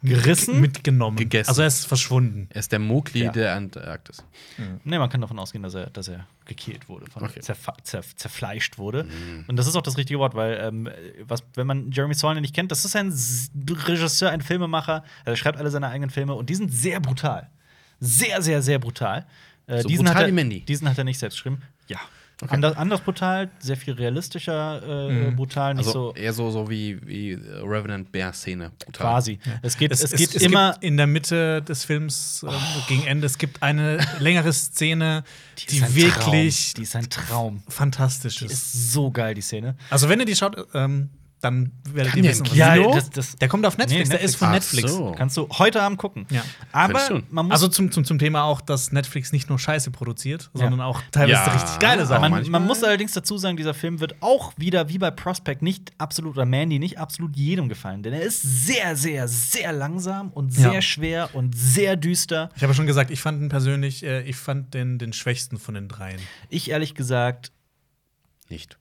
gerissen. 0.03 0.61
Mitgenommen. 0.61 1.17
Gegessen. 1.17 1.49
Also 1.51 1.63
er 1.63 1.69
ist 1.69 1.87
verschwunden. 1.87 2.49
Er 2.51 2.61
ist 2.61 2.73
der 2.73 2.79
Mowgli 2.79 3.25
Ja. 3.25 3.33
der 3.33 3.55
Antarktis. 3.57 4.25
Ne, 4.85 4.99
man 4.99 5.09
kann 5.11 5.21
davon 5.21 5.39
ausgehen, 5.39 5.63
dass 5.63 5.75
er, 5.75 5.91
dass 5.91 6.09
er 6.09 6.27
gekillt 6.47 6.89
wurde, 6.89 7.11
von 7.11 7.23
Okay. 7.25 7.41
zerfa- 7.41 7.77
zer 7.83 8.03
zerfleischt 8.17 8.79
wurde. 8.79 9.07
Und 9.47 9.57
das 9.57 9.67
ist 9.67 9.77
auch 9.77 9.83
das 9.83 9.97
richtige 9.97 10.19
Wort, 10.19 10.35
weil 10.35 10.59
ähm, 10.63 10.89
was, 11.27 11.43
wenn 11.55 11.67
man 11.67 11.91
Jeremy 11.93 12.15
Saulnier 12.15 12.41
nicht 12.41 12.55
kennt, 12.55 12.71
das 12.73 12.85
ist 12.85 12.97
ein 12.97 13.13
Regisseur, 13.87 14.31
ein 14.31 14.41
Filmemacher. 14.41 15.05
Er 15.25 15.37
schreibt 15.37 15.59
alle 15.59 15.71
seine 15.71 15.89
eigenen 15.89 16.11
Filme 16.11 16.35
und 16.35 16.49
die 16.51 16.55
sind 16.55 16.73
sehr 16.73 17.01
brutal, 17.01 17.49
sehr, 18.01 18.43
sehr, 18.43 18.63
sehr 18.63 18.79
brutal. 18.79 19.27
Äh, 19.67 19.83
So 19.83 19.89
diesen, 19.89 20.07
brutal 20.07 20.25
hat 20.25 20.37
er, 20.37 20.61
diesen 20.61 20.89
hat 20.89 20.99
er 20.99 21.05
nicht 21.05 21.19
selbst 21.19 21.37
geschrieben. 21.37 21.63
Ja. 21.89 21.99
Okay. 22.43 22.55
Anders, 22.55 22.77
anders 22.77 23.01
brutal, 23.03 23.51
sehr 23.59 23.77
viel 23.77 23.93
realistischer 23.93 24.81
äh, 25.11 25.31
brutal, 25.31 25.75
nicht 25.75 25.87
Also 25.87 26.13
so 26.13 26.15
eher 26.15 26.33
so, 26.33 26.51
so 26.51 26.71
wie, 26.71 26.99
wie 27.07 27.35
Revenant 27.35 28.11
Bear-Szene. 28.13 28.73
Brutal. 28.83 29.07
quasi. 29.07 29.39
Es 29.61 29.77
geht, 29.77 29.93
es, 29.93 30.03
Es, 30.03 30.13
geht 30.13 30.35
es 30.35 30.43
immer. 30.43 30.73
gibt 30.73 30.85
in 30.85 30.97
der 30.97 31.07
Mitte 31.07 31.61
des 31.61 31.85
Films 31.85 32.43
ähm, 32.49 32.55
gegen 32.89 33.03
Ende, 33.05 33.27
es 33.27 33.37
gibt 33.37 33.63
eine 33.63 33.99
längere 34.21 34.53
Szene, 34.55 35.23
die, 35.69 35.83
ein 35.83 35.95
wirklich 35.95 36.15
Traum. 36.15 36.75
Die 36.79 36.83
ist 36.83 36.97
ein 36.97 37.11
Traum. 37.11 37.63
fantastisch 37.69 38.41
ist. 38.41 38.53
Ist 38.53 38.93
so 38.93 39.11
geil, 39.11 39.35
die 39.35 39.43
Szene. 39.43 39.77
Also 39.91 40.09
wenn 40.09 40.19
ihr 40.21 40.27
die 40.27 40.35
schaut, 40.37 40.57
ähm, 40.73 41.11
dann 41.41 41.73
werdet 41.91 42.11
Kann 42.13 42.19
ihr 42.19 42.23
der 42.25 42.33
wissen, 42.33 42.47
was 42.51 42.57
Ja, 42.57 42.77
das- 42.93 43.11
das- 43.11 43.37
der 43.37 43.49
kommt 43.49 43.65
auf 43.65 43.79
Netflix, 43.79 44.11
Nee, 44.11 44.17
der 44.17 44.25
ist 44.25 44.37
von 44.37 44.49
Ach 44.49 44.53
Netflix. 44.53 44.93
so. 44.93 45.13
Kannst 45.17 45.37
du 45.39 45.49
heute 45.59 45.81
Abend 45.83 45.99
gucken. 45.99 46.27
Ja. 46.31 46.43
Aber 46.73 47.23
man 47.31 47.47
muss 47.47 47.53
Also 47.53 47.69
zum, 47.69 47.91
zum, 47.91 48.05
zum 48.05 48.19
Thema 48.19 48.45
auch, 48.45 48.61
dass 48.61 48.93
Netflix 48.93 49.33
nicht 49.33 49.49
nur 49.49 49.59
Scheiße 49.59 49.91
produziert, 49.91 50.51
sondern 50.53 50.81
auch 50.83 51.01
teilweise 51.13 51.33
Ja. 51.51 51.53
richtig 51.55 51.79
geile 51.79 52.05
Sachen. 52.05 52.31
man, 52.31 52.51
man 52.51 52.67
muss 52.67 52.85
allerdings 52.85 53.13
dazu 53.13 53.39
sagen, 53.39 53.57
dieser 53.57 53.73
Film 53.75 54.01
wird 54.01 54.17
auch 54.21 54.53
wieder 54.59 54.89
wie 54.91 54.99
bei 54.99 55.11
Prospect 55.11 55.63
nicht 55.63 55.93
absolut 55.99 56.35
oder 56.37 56.45
Mandy 56.45 56.79
nicht 56.79 56.99
absolut 56.99 57.35
jedem 57.37 57.69
gefallen, 57.69 58.03
denn 58.03 58.13
er 58.13 58.23
ist 58.23 58.43
sehr, 58.43 58.95
sehr, 58.97 59.27
sehr 59.29 59.73
langsam 59.73 60.31
und 60.31 60.53
sehr 60.53 60.75
Ja. 60.75 60.83
schwer 60.83 61.35
und 61.35 61.57
sehr 61.57 61.97
düster. 61.97 62.51
Ich 62.57 62.63
habe 62.63 62.75
schon 62.75 62.87
gesagt, 62.87 63.11
ich 63.11 63.21
fand 63.23 63.41
ihn 63.41 63.49
persönlich, 63.49 64.03
äh, 64.05 64.23
ich 64.23 64.37
fand 64.37 64.75
den, 64.75 64.99
den 64.99 65.13
schwächsten 65.15 65.59
von 65.59 65.75
den 65.75 65.89
dreien. 65.89 66.21
Ich 66.51 66.71
ehrlich 66.71 66.95
gesagt 66.95 67.53
Nicht. 68.49 68.80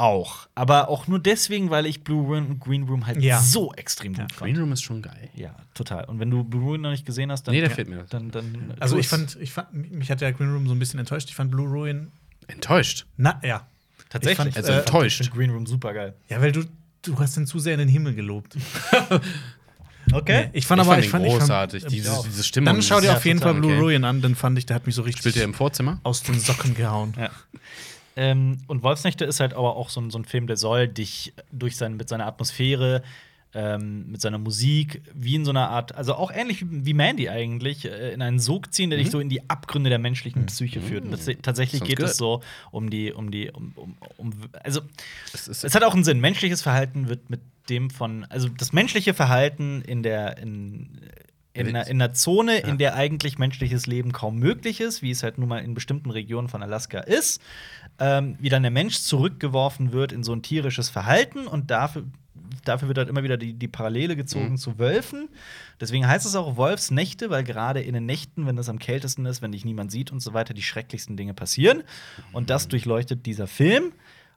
Auch, 0.00 0.48
aber 0.54 0.88
auch 0.88 1.06
nur 1.06 1.18
deswegen, 1.20 1.70
weil 1.70 1.86
ich 1.86 2.02
Blue 2.02 2.22
Room 2.26 2.46
und 2.50 2.60
Green 2.60 2.84
Room 2.84 3.06
halt 3.06 3.22
Ja. 3.22 3.40
so 3.40 3.72
extrem 3.74 4.14
gut 4.14 4.34
Green 4.36 4.54
fand. 4.54 4.58
Room 4.58 4.72
ist 4.72 4.82
schon 4.82 5.02
geil. 5.02 5.28
Ja, 5.34 5.54
total. 5.74 6.04
Und 6.06 6.18
wenn 6.18 6.30
du 6.30 6.42
Blue 6.42 6.62
Room 6.62 6.80
noch 6.80 6.90
nicht 6.90 7.04
gesehen 7.06 7.30
hast, 7.30 7.44
dann 7.44 7.54
Nee, 7.54 7.60
da 7.60 7.68
fehlt 7.68 7.88
mir. 7.88 8.04
Dann, 8.10 8.30
dann 8.30 8.74
Also 8.80 8.96
ich 8.98 9.08
fand, 9.08 9.36
ich 9.40 9.52
fand, 9.52 9.72
mich 9.92 10.10
hat 10.10 10.20
der 10.20 10.32
Green 10.32 10.52
Room 10.52 10.66
so 10.66 10.74
ein 10.74 10.78
bisschen 10.78 10.98
enttäuscht. 11.00 11.28
Ich 11.28 11.34
fand 11.36 11.50
Blue 11.50 11.68
Ruin, 11.68 12.10
Enttäuscht. 12.48 13.06
na 13.16 13.40
ja. 13.44 13.66
tatsächlich 14.08 14.48
ich 14.48 14.54
fand, 14.54 14.56
Also 14.56 14.72
äh, 14.72 14.78
enttäuscht. 14.78 15.20
Ich 15.20 15.26
find 15.28 15.36
Green 15.38 15.50
Room 15.50 15.66
super 15.66 15.92
geil. 15.94 16.14
Ja, 16.28 16.40
weil 16.40 16.52
du, 16.52 16.64
du 17.02 17.18
hast 17.18 17.36
den 17.36 17.46
zu 17.46 17.58
sehr 17.58 17.74
in 17.74 17.80
den 17.80 17.88
Himmel 17.88 18.14
gelobt. 18.14 18.56
Okay. 20.12 20.46
Nee, 20.46 20.50
ich 20.54 20.66
fand 20.66 20.80
ich 20.82 20.88
aber, 20.88 20.94
fand 20.94 21.04
ich 21.04 21.10
fand, 21.10 21.26
ich 21.26 21.32
großartig. 21.32 21.82
fand, 21.82 21.92
diese, 21.92 22.12
auch. 22.12 22.24
diese 22.26 22.42
Stimmung. 22.42 22.66
dann 22.74 22.82
schau 22.82 23.00
dir 23.00 23.12
auf 23.16 23.24
jeden 23.24 23.38
Fall 23.38 23.54
Blue 23.54 23.70
okay. 23.72 23.80
Ruin 23.80 24.04
an, 24.04 24.20
dann 24.20 24.34
fand 24.34 24.58
ich, 24.58 24.66
der 24.66 24.74
hat 24.74 24.86
mich 24.86 24.96
so 24.96 25.02
richtig 25.02 25.20
Spielt 25.20 25.36
er 25.36 25.44
im 25.44 25.54
Vorzimmer? 25.54 26.00
aus 26.02 26.22
den 26.24 26.40
Socken 26.40 26.74
gehauen. 26.74 27.14
Ja. 27.16 27.30
Ähm, 28.20 28.58
und 28.66 28.82
Wolfsnächte 28.82 29.24
ist 29.24 29.40
halt 29.40 29.54
aber 29.54 29.76
auch 29.76 29.88
so 29.88 29.98
ein, 29.98 30.10
so 30.10 30.18
ein 30.18 30.26
Film, 30.26 30.46
der 30.46 30.58
soll 30.58 30.88
dich 30.88 31.32
durch 31.52 31.78
sein, 31.78 31.96
mit 31.96 32.10
seiner 32.10 32.26
Atmosphäre, 32.26 33.02
ähm, 33.54 34.10
mit 34.10 34.20
seiner 34.20 34.36
Musik, 34.36 35.00
wie 35.14 35.36
in 35.36 35.46
so 35.46 35.52
einer 35.52 35.70
Art, 35.70 35.94
also 35.94 36.14
auch 36.14 36.30
ähnlich 36.30 36.62
wie 36.68 36.92
Mandy 36.92 37.30
eigentlich, 37.30 37.86
äh, 37.86 38.12
in 38.12 38.20
einen 38.20 38.38
Sog 38.38 38.74
ziehen, 38.74 38.90
der 38.90 38.98
dich 38.98 39.10
so 39.10 39.20
in 39.20 39.30
die 39.30 39.48
Abgründe 39.48 39.88
der 39.88 39.98
menschlichen 39.98 40.44
Psyche 40.44 40.82
führt. 40.82 41.04
Und 41.04 41.12
das, 41.12 41.24
tatsächlich 41.40 41.78
Sounds 41.78 41.88
geht 41.88 41.98
good. 41.98 42.10
es 42.10 42.18
so 42.18 42.42
um 42.70 42.90
die, 42.90 43.10
um 43.10 43.30
die, 43.30 43.50
um, 43.50 43.72
um, 43.74 43.96
um 44.18 44.32
also 44.62 44.82
Es 45.32 45.48
es 45.48 45.74
hat 45.74 45.82
auch 45.82 45.94
einen 45.94 46.04
Sinn. 46.04 46.20
Menschliches 46.20 46.60
Verhalten 46.60 47.08
wird 47.08 47.30
mit 47.30 47.40
dem 47.70 47.88
von, 47.88 48.26
also 48.28 48.50
das 48.50 48.74
menschliche 48.74 49.14
Verhalten 49.14 49.80
in 49.80 50.02
der, 50.02 50.36
in, 50.36 51.00
in, 51.52 51.68
einer, 51.68 51.86
in 51.86 52.00
einer 52.00 52.12
Zone, 52.12 52.58
in 52.58 52.78
der 52.78 52.94
eigentlich 52.94 53.38
menschliches 53.38 53.86
Leben 53.86 54.12
kaum 54.12 54.38
möglich 54.38 54.80
ist, 54.80 55.02
wie 55.02 55.10
es 55.10 55.22
halt 55.22 55.38
nun 55.38 55.48
mal 55.48 55.58
in 55.58 55.74
bestimmten 55.74 56.10
Regionen 56.10 56.48
von 56.48 56.62
Alaska 56.62 57.00
ist, 57.00 57.40
ähm, 58.00 58.36
wie 58.40 58.48
dann 58.48 58.62
der 58.62 58.70
Mensch 58.70 59.00
zurückgeworfen 59.00 59.92
wird 59.92 60.10
in 60.10 60.24
so 60.24 60.32
ein 60.32 60.42
tierisches 60.42 60.88
Verhalten 60.88 61.46
und 61.46 61.70
dafür, 61.70 62.04
dafür 62.64 62.88
wird 62.88 62.98
halt 62.98 63.08
immer 63.10 63.22
wieder 63.22 63.36
die, 63.36 63.52
die 63.52 63.68
Parallele 63.68 64.16
gezogen 64.16 64.56
zu 64.56 64.78
Wölfen. 64.78 65.28
Deswegen 65.80 66.08
heißt 66.08 66.24
es 66.24 66.34
auch 66.34 66.56
Wolfsnächte, 66.56 67.28
weil 67.30 67.44
gerade 67.44 67.82
in 67.82 67.92
den 67.92 68.06
Nächten, 68.06 68.46
wenn 68.46 68.56
es 68.58 68.70
am 68.70 68.78
kältesten 68.78 69.26
ist, 69.26 69.42
wenn 69.42 69.52
dich 69.52 69.66
niemand 69.66 69.92
sieht 69.92 70.10
und 70.10 70.20
so 70.20 70.32
weiter, 70.32 70.54
die 70.54 70.62
schrecklichsten 70.62 71.16
Dinge 71.16 71.34
passieren. 71.34 71.82
Und 72.32 72.48
das 72.48 72.68
durchleuchtet 72.68 73.26
dieser 73.26 73.46
Film 73.46 73.92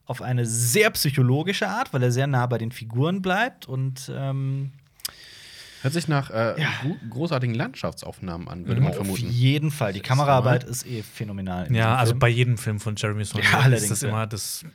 auf 0.05 0.21
eine 0.21 0.45
sehr 0.45 0.89
psychologische 0.91 1.69
Art, 1.69 1.93
weil 1.93 2.03
er 2.03 2.11
sehr 2.11 2.27
nah 2.27 2.45
bei 2.45 2.57
den 2.57 2.71
Figuren 2.71 3.21
bleibt 3.21 3.65
und 3.65 4.11
ähm, 4.13 4.73
Hört 5.83 5.93
sich 5.93 6.07
nach 6.07 6.31
äh, 6.31 6.59
Ja. 6.59 6.69
gro- 6.81 6.97
großartigen 7.09 7.53
Landschaftsaufnahmen 7.55 8.47
an, 8.47 8.65
würde 8.67 8.81
man 8.81 8.89
auf 8.91 8.95
vermuten. 8.95 9.29
jeden 9.29 9.69
Fall. 9.69 9.93
Die 9.93 9.99
Kameraarbeit 9.99 10.63
ist 10.63 10.87
eh 10.87 11.03
phänomenal. 11.03 11.71
Ja, 11.75 11.95
also 11.95 12.11
Film. 12.13 12.19
bei 12.19 12.29
jedem 12.29 12.57
Film 12.57 12.79
von 12.79 12.95
Jeremy 12.95 13.23
Saulnier 13.25 13.49
Ja, 13.51 13.59
allerdings, 13.59 13.83
ist 13.83 13.91
das 13.91 14.01
ja. 14.01 14.09
immer 14.09 14.25
das. 14.25 14.65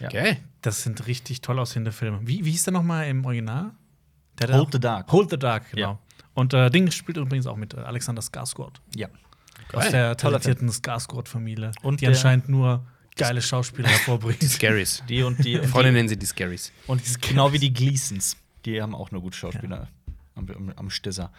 Ja. 0.00 0.08
Okay. 0.08 0.36
Das 0.62 0.82
sind 0.82 1.06
richtig 1.06 1.40
toll 1.40 1.58
aussehende 1.58 1.90
Filme. 1.92 2.20
Wie, 2.22 2.44
wie 2.44 2.50
hieß 2.50 2.64
der 2.64 2.72
nochmal 2.72 3.06
im 3.08 3.24
Original? 3.24 3.72
Der 4.38 4.56
Hold 4.56 4.72
the 4.72 4.80
Dark. 4.80 5.10
Hold 5.12 5.30
the 5.30 5.38
Dark, 5.38 5.70
genau. 5.70 5.92
Ja. 5.92 5.98
Und 6.34 6.52
äh, 6.52 6.68
Ding 6.70 6.90
spielt 6.90 7.16
übrigens 7.16 7.46
auch 7.46 7.56
mit 7.56 7.74
äh, 7.74 7.78
Alexander 7.78 8.20
Skarsgård 8.22 8.74
Ja. 8.96 9.08
aus 9.72 9.88
der 9.90 10.16
talentierten 10.16 10.68
Skarsgård-Familie. 10.70 11.70
Und 11.82 12.00
die 12.00 12.06
anscheinend 12.08 12.48
nur 12.48 12.84
geile 13.16 13.40
Schauspieler 13.40 13.88
hervorbringt. 13.90 14.42
Scaries. 14.42 15.02
Die 15.08 15.22
und 15.22 15.42
die. 15.44 15.58
Und, 15.58 15.68
Freunde 15.68 15.90
die, 15.90 15.94
nennen 15.96 16.08
sie 16.08 16.16
die 16.18 16.26
Scaries. 16.26 16.72
und 16.88 17.00
genau 17.22 17.52
wie 17.52 17.58
die 17.58 17.72
Gleasons. 17.72 18.36
Die 18.64 18.80
haben 18.80 18.94
auch 18.94 19.10
nur 19.10 19.20
gute 19.20 19.36
Schauspieler 19.36 19.88
am, 20.34 20.48
am, 20.50 20.72
am 20.76 20.90
Stisser. 20.90 21.30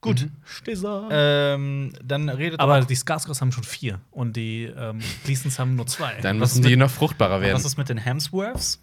Gut. 0.00 0.28
Stisser. 0.44 1.08
Ähm, 1.10 1.92
dann 2.04 2.28
redet 2.28 2.60
Aber 2.60 2.78
auch- 2.78 2.84
die 2.84 2.94
Skarsgårds 2.96 3.40
haben 3.40 3.50
schon 3.50 3.64
vier 3.64 4.00
und 4.12 4.36
die 4.36 4.64
ähm, 4.64 5.00
Gleasons 5.24 5.58
haben 5.58 5.74
nur 5.74 5.86
zwei. 5.88 6.20
Dann 6.20 6.38
müssen 6.38 6.62
die 6.62 6.70
mit- 6.70 6.78
noch 6.78 6.90
fruchtbarer 6.90 7.40
werden. 7.40 7.54
was 7.56 7.64
ist 7.64 7.76
mit 7.78 7.88
den 7.88 7.98
Hemsworths? 7.98 8.80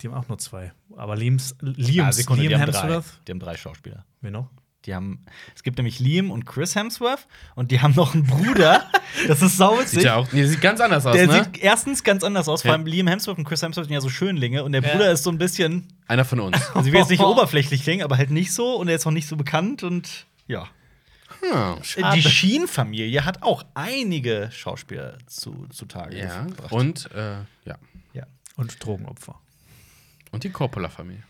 Die 0.00 0.06
haben 0.08 0.14
auch 0.14 0.28
nur 0.28 0.38
zwei. 0.38 0.72
Aber 0.96 1.16
Liams, 1.16 1.56
Liams, 1.60 2.16
Sekunde, 2.16 2.42
Liam 2.42 2.50
die 2.54 2.60
haben 2.62 2.70
drei. 2.72 2.80
Hemsworth. 2.82 3.20
Die 3.26 3.32
haben 3.32 3.40
drei 3.40 3.56
Schauspieler. 3.56 4.04
Wer 4.20 4.30
noch? 4.30 4.48
Die 4.86 4.94
haben, 4.94 5.26
es 5.54 5.62
gibt 5.62 5.76
nämlich 5.76 6.00
Liam 6.00 6.30
und 6.30 6.46
Chris 6.46 6.74
Hemsworth 6.74 7.26
und 7.54 7.70
die 7.70 7.82
haben 7.82 7.94
noch 7.94 8.14
einen 8.14 8.24
Bruder. 8.24 8.90
das 9.28 9.42
ist 9.42 9.58
sauwitzig. 9.58 9.90
Sieht 9.98 10.04
ja 10.04 10.16
auch 10.16 10.32
nee, 10.32 10.44
sieht 10.46 10.62
ganz 10.62 10.80
anders 10.80 11.04
aus, 11.04 11.14
Der 11.14 11.26
ne? 11.26 11.44
sieht 11.44 11.62
erstens 11.62 12.02
ganz 12.02 12.24
anders 12.24 12.48
aus. 12.48 12.62
Vor 12.62 12.72
allem 12.72 12.86
Liam 12.86 13.06
Hemsworth 13.06 13.36
und 13.36 13.44
Chris 13.44 13.60
Hemsworth 13.62 13.86
sind 13.86 13.92
ja 13.94 14.00
so 14.00 14.08
Schönlinge 14.08 14.64
und 14.64 14.72
der 14.72 14.80
Bruder 14.80 15.12
ist 15.12 15.22
so 15.22 15.30
ein 15.30 15.36
bisschen, 15.36 15.86
Einer 16.08 16.24
von 16.24 16.40
uns. 16.40 16.56
also 16.74 16.86
ich 16.86 16.92
will 16.92 17.00
jetzt 17.00 17.10
nicht 17.10 17.20
oberflächlich 17.22 17.82
klingen, 17.82 18.02
aber 18.02 18.16
halt 18.16 18.30
nicht 18.30 18.54
so 18.54 18.76
und 18.76 18.88
er 18.88 18.94
ist 18.96 19.06
auch 19.06 19.10
nicht 19.10 19.28
so 19.28 19.36
bekannt 19.36 19.82
und 19.82 20.26
ja. 20.46 20.66
Hm. 21.42 22.12
Die 22.14 22.22
Sheen-Familie 22.22 23.24
hat 23.24 23.42
auch 23.42 23.64
einige 23.74 24.50
Schauspieler 24.52 25.18
zu, 25.26 25.66
zutage 25.70 26.18
Ja. 26.18 26.44
gebracht. 26.44 26.72
Und, 26.72 27.10
äh, 27.14 27.38
ja. 27.64 27.78
ja. 28.12 28.26
Und 28.56 28.84
Drogenopfer. 28.84 29.38
Und 30.32 30.44
die 30.44 30.50
Coppola-Familie. 30.50 31.22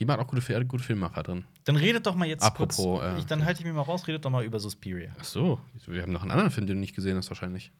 Die 0.00 0.04
macht 0.04 0.18
auch 0.18 0.26
gute, 0.26 0.64
gute 0.66 0.82
Filmmacher 0.82 1.22
drin. 1.22 1.44
Dann 1.64 1.76
redet 1.76 2.06
doch 2.06 2.14
mal 2.14 2.26
jetzt 2.26 2.42
Apropos, 2.42 2.76
kurz. 2.76 3.02
äh, 3.04 3.18
ich, 3.18 3.26
dann 3.26 3.44
halte 3.44 3.60
ich 3.60 3.64
mich 3.66 3.74
mal 3.74 3.82
raus, 3.82 4.06
redet 4.08 4.24
doch 4.24 4.30
mal 4.30 4.44
über 4.44 4.58
Suspiria. 4.58 5.10
Ach 5.20 5.24
so. 5.24 5.60
Wir 5.86 6.02
haben 6.02 6.12
noch 6.12 6.22
einen 6.22 6.30
anderen 6.32 6.50
Film, 6.50 6.66
den 6.66 6.76
du 6.76 6.80
nicht 6.80 6.94
gesehen 6.96 7.16
hast, 7.16 7.30
wahrscheinlich. 7.30 7.70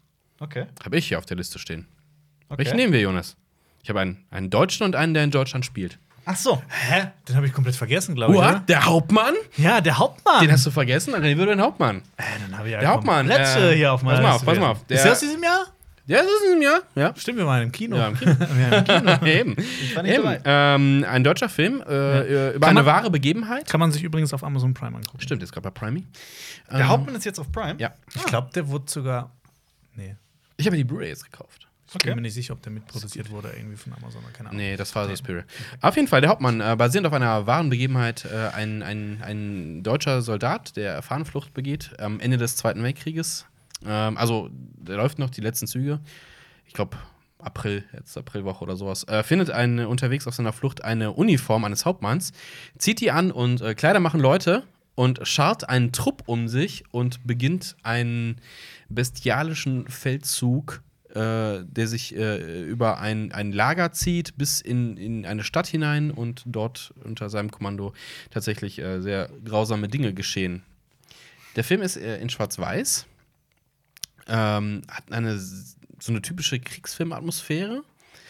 Okay. 0.41 0.67
Habe 0.85 0.97
ich 0.97 1.09
hier 1.09 1.19
auf 1.19 1.27
der 1.27 1.37
Liste 1.37 1.59
stehen. 1.59 1.87
okay. 2.49 2.59
Welchen 2.59 2.77
nehmen 2.77 2.93
wir, 2.93 3.01
Jonas? 3.01 3.37
Ich 3.83 3.89
habe 3.91 4.01
einen, 4.01 4.25
einen 4.31 4.49
Deutschen 4.51 4.85
und 4.85 4.97
einen, 4.97 5.13
der 5.15 5.25
in 5.25 5.31
Deutschland 5.31 5.65
spielt. 5.67 5.99
Ach 6.27 6.37
so. 6.37 6.63
Hä? 6.69 7.09
Den 7.29 7.37
habe 7.37 7.47
ich 7.47 7.53
komplett 7.53 7.77
vergessen, 7.77 8.15
glaube 8.15 8.33
ich. 8.33 8.39
What? 8.39 8.49
Oder? 8.49 8.61
Der 8.61 8.85
Hauptmann? 8.87 9.35
Ja, 9.59 9.83
der 9.83 9.99
Hauptmann. 9.99 10.41
Den 10.41 10.53
hast 10.53 10.65
du 10.65 10.71
vergessen? 10.71 11.13
René 11.15 11.37
würde 11.37 11.53
den 11.53 11.61
Hauptmann. 11.61 11.99
äh, 12.17 12.23
dann 12.41 12.57
habe 12.57 12.69
ich 12.69 12.73
ja 12.73 12.81
Der 12.81 12.89
Hauptmann, 12.89 13.27
Letzte 13.27 13.73
äh, 13.73 13.77
hier 13.77 13.93
auf 13.93 14.03
meiner 14.03 14.17
pass 14.17 14.23
mal 14.23 14.31
auf, 14.31 14.41
Liste 14.41 14.47
pass 14.47 14.59
mal 14.59 14.71
auf. 14.71 14.85
Der- 14.87 14.97
Ist 14.97 15.03
der 15.05 15.13
aus 15.13 15.21
diesem 15.21 15.43
Jahr? 15.43 15.67
Ja, 16.07 16.19
das 16.19 16.27
ist 16.27 16.53
ein 16.53 16.61
Jahr. 16.63 16.81
Ja. 16.95 17.15
Stimmt, 17.17 17.39
wir 17.39 17.47
waren 17.47 17.63
im 17.63 17.73
Kino. 17.73 17.97
Ja, 17.97 18.09
im 18.09 18.19
Kino. 18.19 18.31
Im 18.33 18.85
Kino. 18.85 19.27
Eben. 19.27 19.57
war 19.95 20.03
nicht 20.03 20.13
Eben. 20.15 20.23
dabei. 20.25 20.41
Ähm, 20.45 21.05
ein 21.09 21.25
deutscher 21.25 21.49
Film 21.49 21.83
äh, 21.89 21.93
äh, 21.93 22.51
über 22.57 22.67
Kann 22.67 22.77
eine 22.77 22.85
man- 22.85 22.87
wahre 22.95 23.11
Begebenheit. 23.11 23.69
Kann 23.69 23.81
man 23.81 23.91
sich 23.93 24.03
übrigens 24.03 24.33
auf 24.35 24.45
Amazon 24.45 24.75
Prime 24.75 24.97
angucken. 24.97 25.21
Stimmt, 25.21 25.43
ist 25.43 25.53
gerade 25.53 25.71
bei 25.71 25.71
Primey. 25.71 26.05
Der 26.71 26.89
Hauptmann 26.89 27.15
ist 27.15 27.25
jetzt 27.25 27.39
auf 27.41 27.51
Prime. 27.51 27.77
Ja. 27.79 27.93
Ich 28.15 28.25
glaube, 28.27 28.51
der 28.55 28.69
wurde 28.69 28.85
sogar. 28.91 29.31
Nee. 29.95 30.17
Ich 30.57 30.67
habe 30.67 30.77
mir 30.77 30.83
die 30.83 30.85
Blu-ray 30.89 31.09
jetzt 31.09 31.25
gekauft. 31.31 31.69
Ich 31.89 31.95
Okay. 31.97 32.09
bin 32.09 32.17
mir 32.17 32.23
nicht 32.23 32.35
sicher, 32.35 32.55
ob 32.55 32.63
der 32.63 32.73
mitproduziert 32.73 33.31
wurde 33.31 33.53
irgendwie 33.57 33.77
von 33.77 33.93
Amazon 33.93 34.23
oder 34.25 34.33
keine 34.33 34.49
Ahnung. 34.49 34.61
Nee, 34.61 34.77
das 34.77 34.93
war 34.97 35.07
Suspiria. 35.09 35.45
Auf 35.81 35.95
jeden 35.95 36.09
Fall, 36.09 36.21
der 36.23 36.31
Hauptmann, 36.31 36.61
äh, 36.61 36.75
basierend 36.77 37.07
auf 37.07 37.13
einer 37.13 37.47
wahren 37.47 37.71
Begebenheit, 37.71 38.25
äh, 38.25 38.49
ein, 38.55 38.83
ein, 38.83 39.23
ein 39.23 39.83
deutscher 39.85 40.21
Soldat, 40.21 40.77
der 40.77 41.03
Fahnenflucht 41.03 41.55
begeht 41.55 41.93
am 42.01 42.19
Ende 42.19 42.37
des 42.37 42.57
Zweiten 42.57 42.83
Weltkrieges. 42.83 43.47
Ähm, 43.87 44.17
also, 44.17 44.51
der 44.53 44.97
läuft 44.97 45.19
noch 45.19 45.31
die 45.31 45.41
letzten 45.41 45.67
Züge. 45.67 46.01
Ich 46.67 46.73
glaube, 46.73 46.97
April, 47.39 47.85
jetzt 47.93 48.17
Aprilwoche 48.17 48.65
oder 48.65 48.77
sowas. 48.77 49.05
Äh, 49.05 49.23
findet 49.23 49.51
eine, 49.51 49.89
unterwegs 49.89 50.27
auf 50.27 50.35
seiner 50.35 50.53
Flucht 50.53 50.85
eine 50.85 51.13
Uniform 51.13 51.65
eines 51.65 51.85
Hauptmanns, 51.85 52.33
zieht 52.79 53.01
die 53.01 53.11
an 53.11 53.31
und 53.31 53.61
äh, 53.61 53.75
Kleider 53.75 54.01
machen 54.01 54.21
Leute 54.21 54.65
und 54.95 55.27
schart 55.27 55.69
einen 55.69 55.93
Trupp 55.93 56.23
um 56.27 56.49
sich 56.49 56.85
und 56.91 57.27
beginnt 57.27 57.77
einen 57.83 58.41
bestialischen 58.89 59.89
Feldzug 59.89 60.83
äh, 61.15 61.65
der 61.65 61.87
sich 61.87 62.17
äh, 62.17 62.63
über 62.65 62.99
ein, 62.99 63.31
ein 63.31 63.53
Lager 63.53 63.93
zieht 63.93 64.37
bis 64.37 64.61
in, 64.61 64.97
in 64.97 65.25
eine 65.25 65.45
Stadt 65.45 65.69
hinein 65.69 66.11
und 66.11 66.43
dort 66.45 66.93
unter 67.05 67.31
seinem 67.31 67.53
Kommando 67.53 67.93
tatsächlich 68.31 68.81
äh, 68.81 69.01
sehr 69.01 69.31
grausame 69.45 69.87
Dinge 69.87 70.13
geschehen. 70.13 70.65
Der 71.55 71.63
Film 71.63 71.83
ist 71.83 71.97
äh, 71.97 72.19
in 72.19 72.31
Schwarz-Weiß, 72.31 73.07
ähm, 74.29 74.83
hat 74.89 75.11
eine 75.13 75.39
so 75.39 76.13
eine 76.13 76.21
typische 76.23 76.59
Kriegsfilmatmosphäre, 76.61 77.83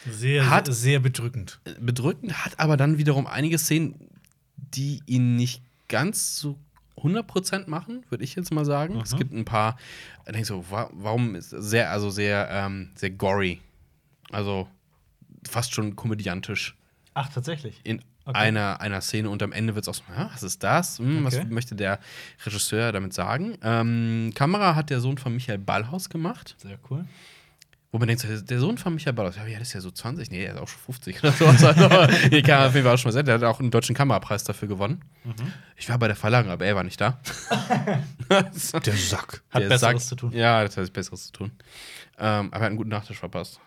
Sehr, 0.08 0.48
Hat- 0.50 0.72
sehr, 0.72 1.00
bedrückend. 1.00 1.60
bedrückend, 1.80 2.44
hat 2.44 2.58
aber 2.60 2.76
dann 2.76 2.98
wiederum 2.98 3.26
einige 3.26 3.58
Szenen, 3.58 4.10
die 4.56 5.00
ihn 5.06 5.36
nicht 5.36 5.62
ganz 5.88 6.36
so 6.36 6.58
100% 6.98 7.68
machen, 7.68 8.04
würde 8.10 8.22
ich 8.24 8.34
jetzt 8.34 8.52
mal 8.52 8.64
sagen. 8.64 9.00
Es 9.00 9.16
gibt 9.16 9.32
ein 9.32 9.44
paar, 9.44 9.76
da 10.24 10.32
denke 10.32 10.42
ich 10.42 10.46
so, 10.46 10.64
wa 10.70 10.88
warum 10.92 11.34
ist 11.34 11.50
sehr, 11.50 11.90
also 11.90 12.10
sehr, 12.10 12.48
ähm, 12.50 12.90
sehr 12.94 13.10
gory. 13.10 13.60
Also 14.30 14.68
fast 15.48 15.74
schon 15.74 15.96
komödiantisch 15.96 16.76
Ach, 17.14 17.28
tatsächlich. 17.32 17.80
in 17.84 18.00
Okay. 18.26 18.38
einer, 18.38 18.80
einer 18.80 19.00
Szene 19.02 19.28
und 19.28 19.42
am 19.42 19.52
Ende 19.52 19.74
wird 19.74 19.84
es 19.84 19.88
auch 19.88 19.94
so, 19.94 20.02
ja, 20.16 20.30
was 20.32 20.42
ist 20.42 20.62
das? 20.62 20.98
Hm, 20.98 21.26
Okay. 21.26 21.40
Was 21.42 21.50
möchte 21.50 21.74
der 21.74 21.98
Regisseur 22.46 22.90
damit 22.92 23.12
sagen? 23.12 23.58
Ähm, 23.62 24.32
Kamera 24.34 24.74
hat 24.74 24.88
der 24.90 25.00
Sohn 25.00 25.18
von 25.18 25.34
Michael 25.34 25.58
Ballhaus 25.58 26.08
gemacht. 26.08 26.54
Sehr 26.58 26.78
cool. 26.90 27.04
Wo 27.92 27.98
man 27.98 28.08
denkt, 28.08 28.26
der 28.50 28.58
Sohn 28.58 28.76
von 28.78 28.94
Michael 28.94 29.12
Ballhaus, 29.12 29.36
ja, 29.36 29.44
der 29.44 29.60
ist 29.60 29.72
ja 29.74 29.80
so 29.80 29.90
20, 29.90 30.30
nee, 30.30 30.42
er 30.42 30.54
ist 30.54 30.60
auch 30.60 30.66
schon 30.68 30.80
50 30.86 31.18
oder 31.22 31.32
sowas. 31.32 31.62
Also, 31.62 32.28
die 32.30 32.42
kann 32.42 32.58
man 32.60 32.68
auf 32.68 32.74
jeden 32.74 32.84
Fall 32.86 32.94
auch 32.94 32.98
schon 32.98 33.10
mal 33.10 33.12
sehen. 33.12 33.26
Der 33.26 33.34
hat 33.34 33.42
auch 33.44 33.60
einen 33.60 33.70
deutschen 33.70 33.94
Kamerapreis 33.94 34.42
dafür 34.42 34.66
gewonnen. 34.68 35.02
Mhm. 35.22 35.34
Ich 35.76 35.88
war 35.88 35.98
bei 35.98 36.06
der 36.08 36.16
Verleihung, 36.16 36.48
aber 36.50 36.64
er 36.64 36.74
war 36.74 36.82
nicht 36.82 37.00
da. 37.00 37.20
Der 38.30 38.50
Sack. 38.52 39.42
Hat 39.50 39.62
Der 39.62 39.68
Besseres 39.68 39.80
sagt- 39.80 40.00
zu 40.00 40.16
tun. 40.16 40.32
Ja, 40.32 40.64
das 40.64 40.76
hat 40.76 40.92
Besseres 40.92 41.26
zu 41.26 41.32
tun. 41.32 41.52
Ähm, 42.18 42.46
aber 42.48 42.56
er 42.56 42.60
hat 42.62 42.66
einen 42.68 42.76
guten 42.76 42.90
Nachtisch 42.90 43.18
verpasst. 43.18 43.60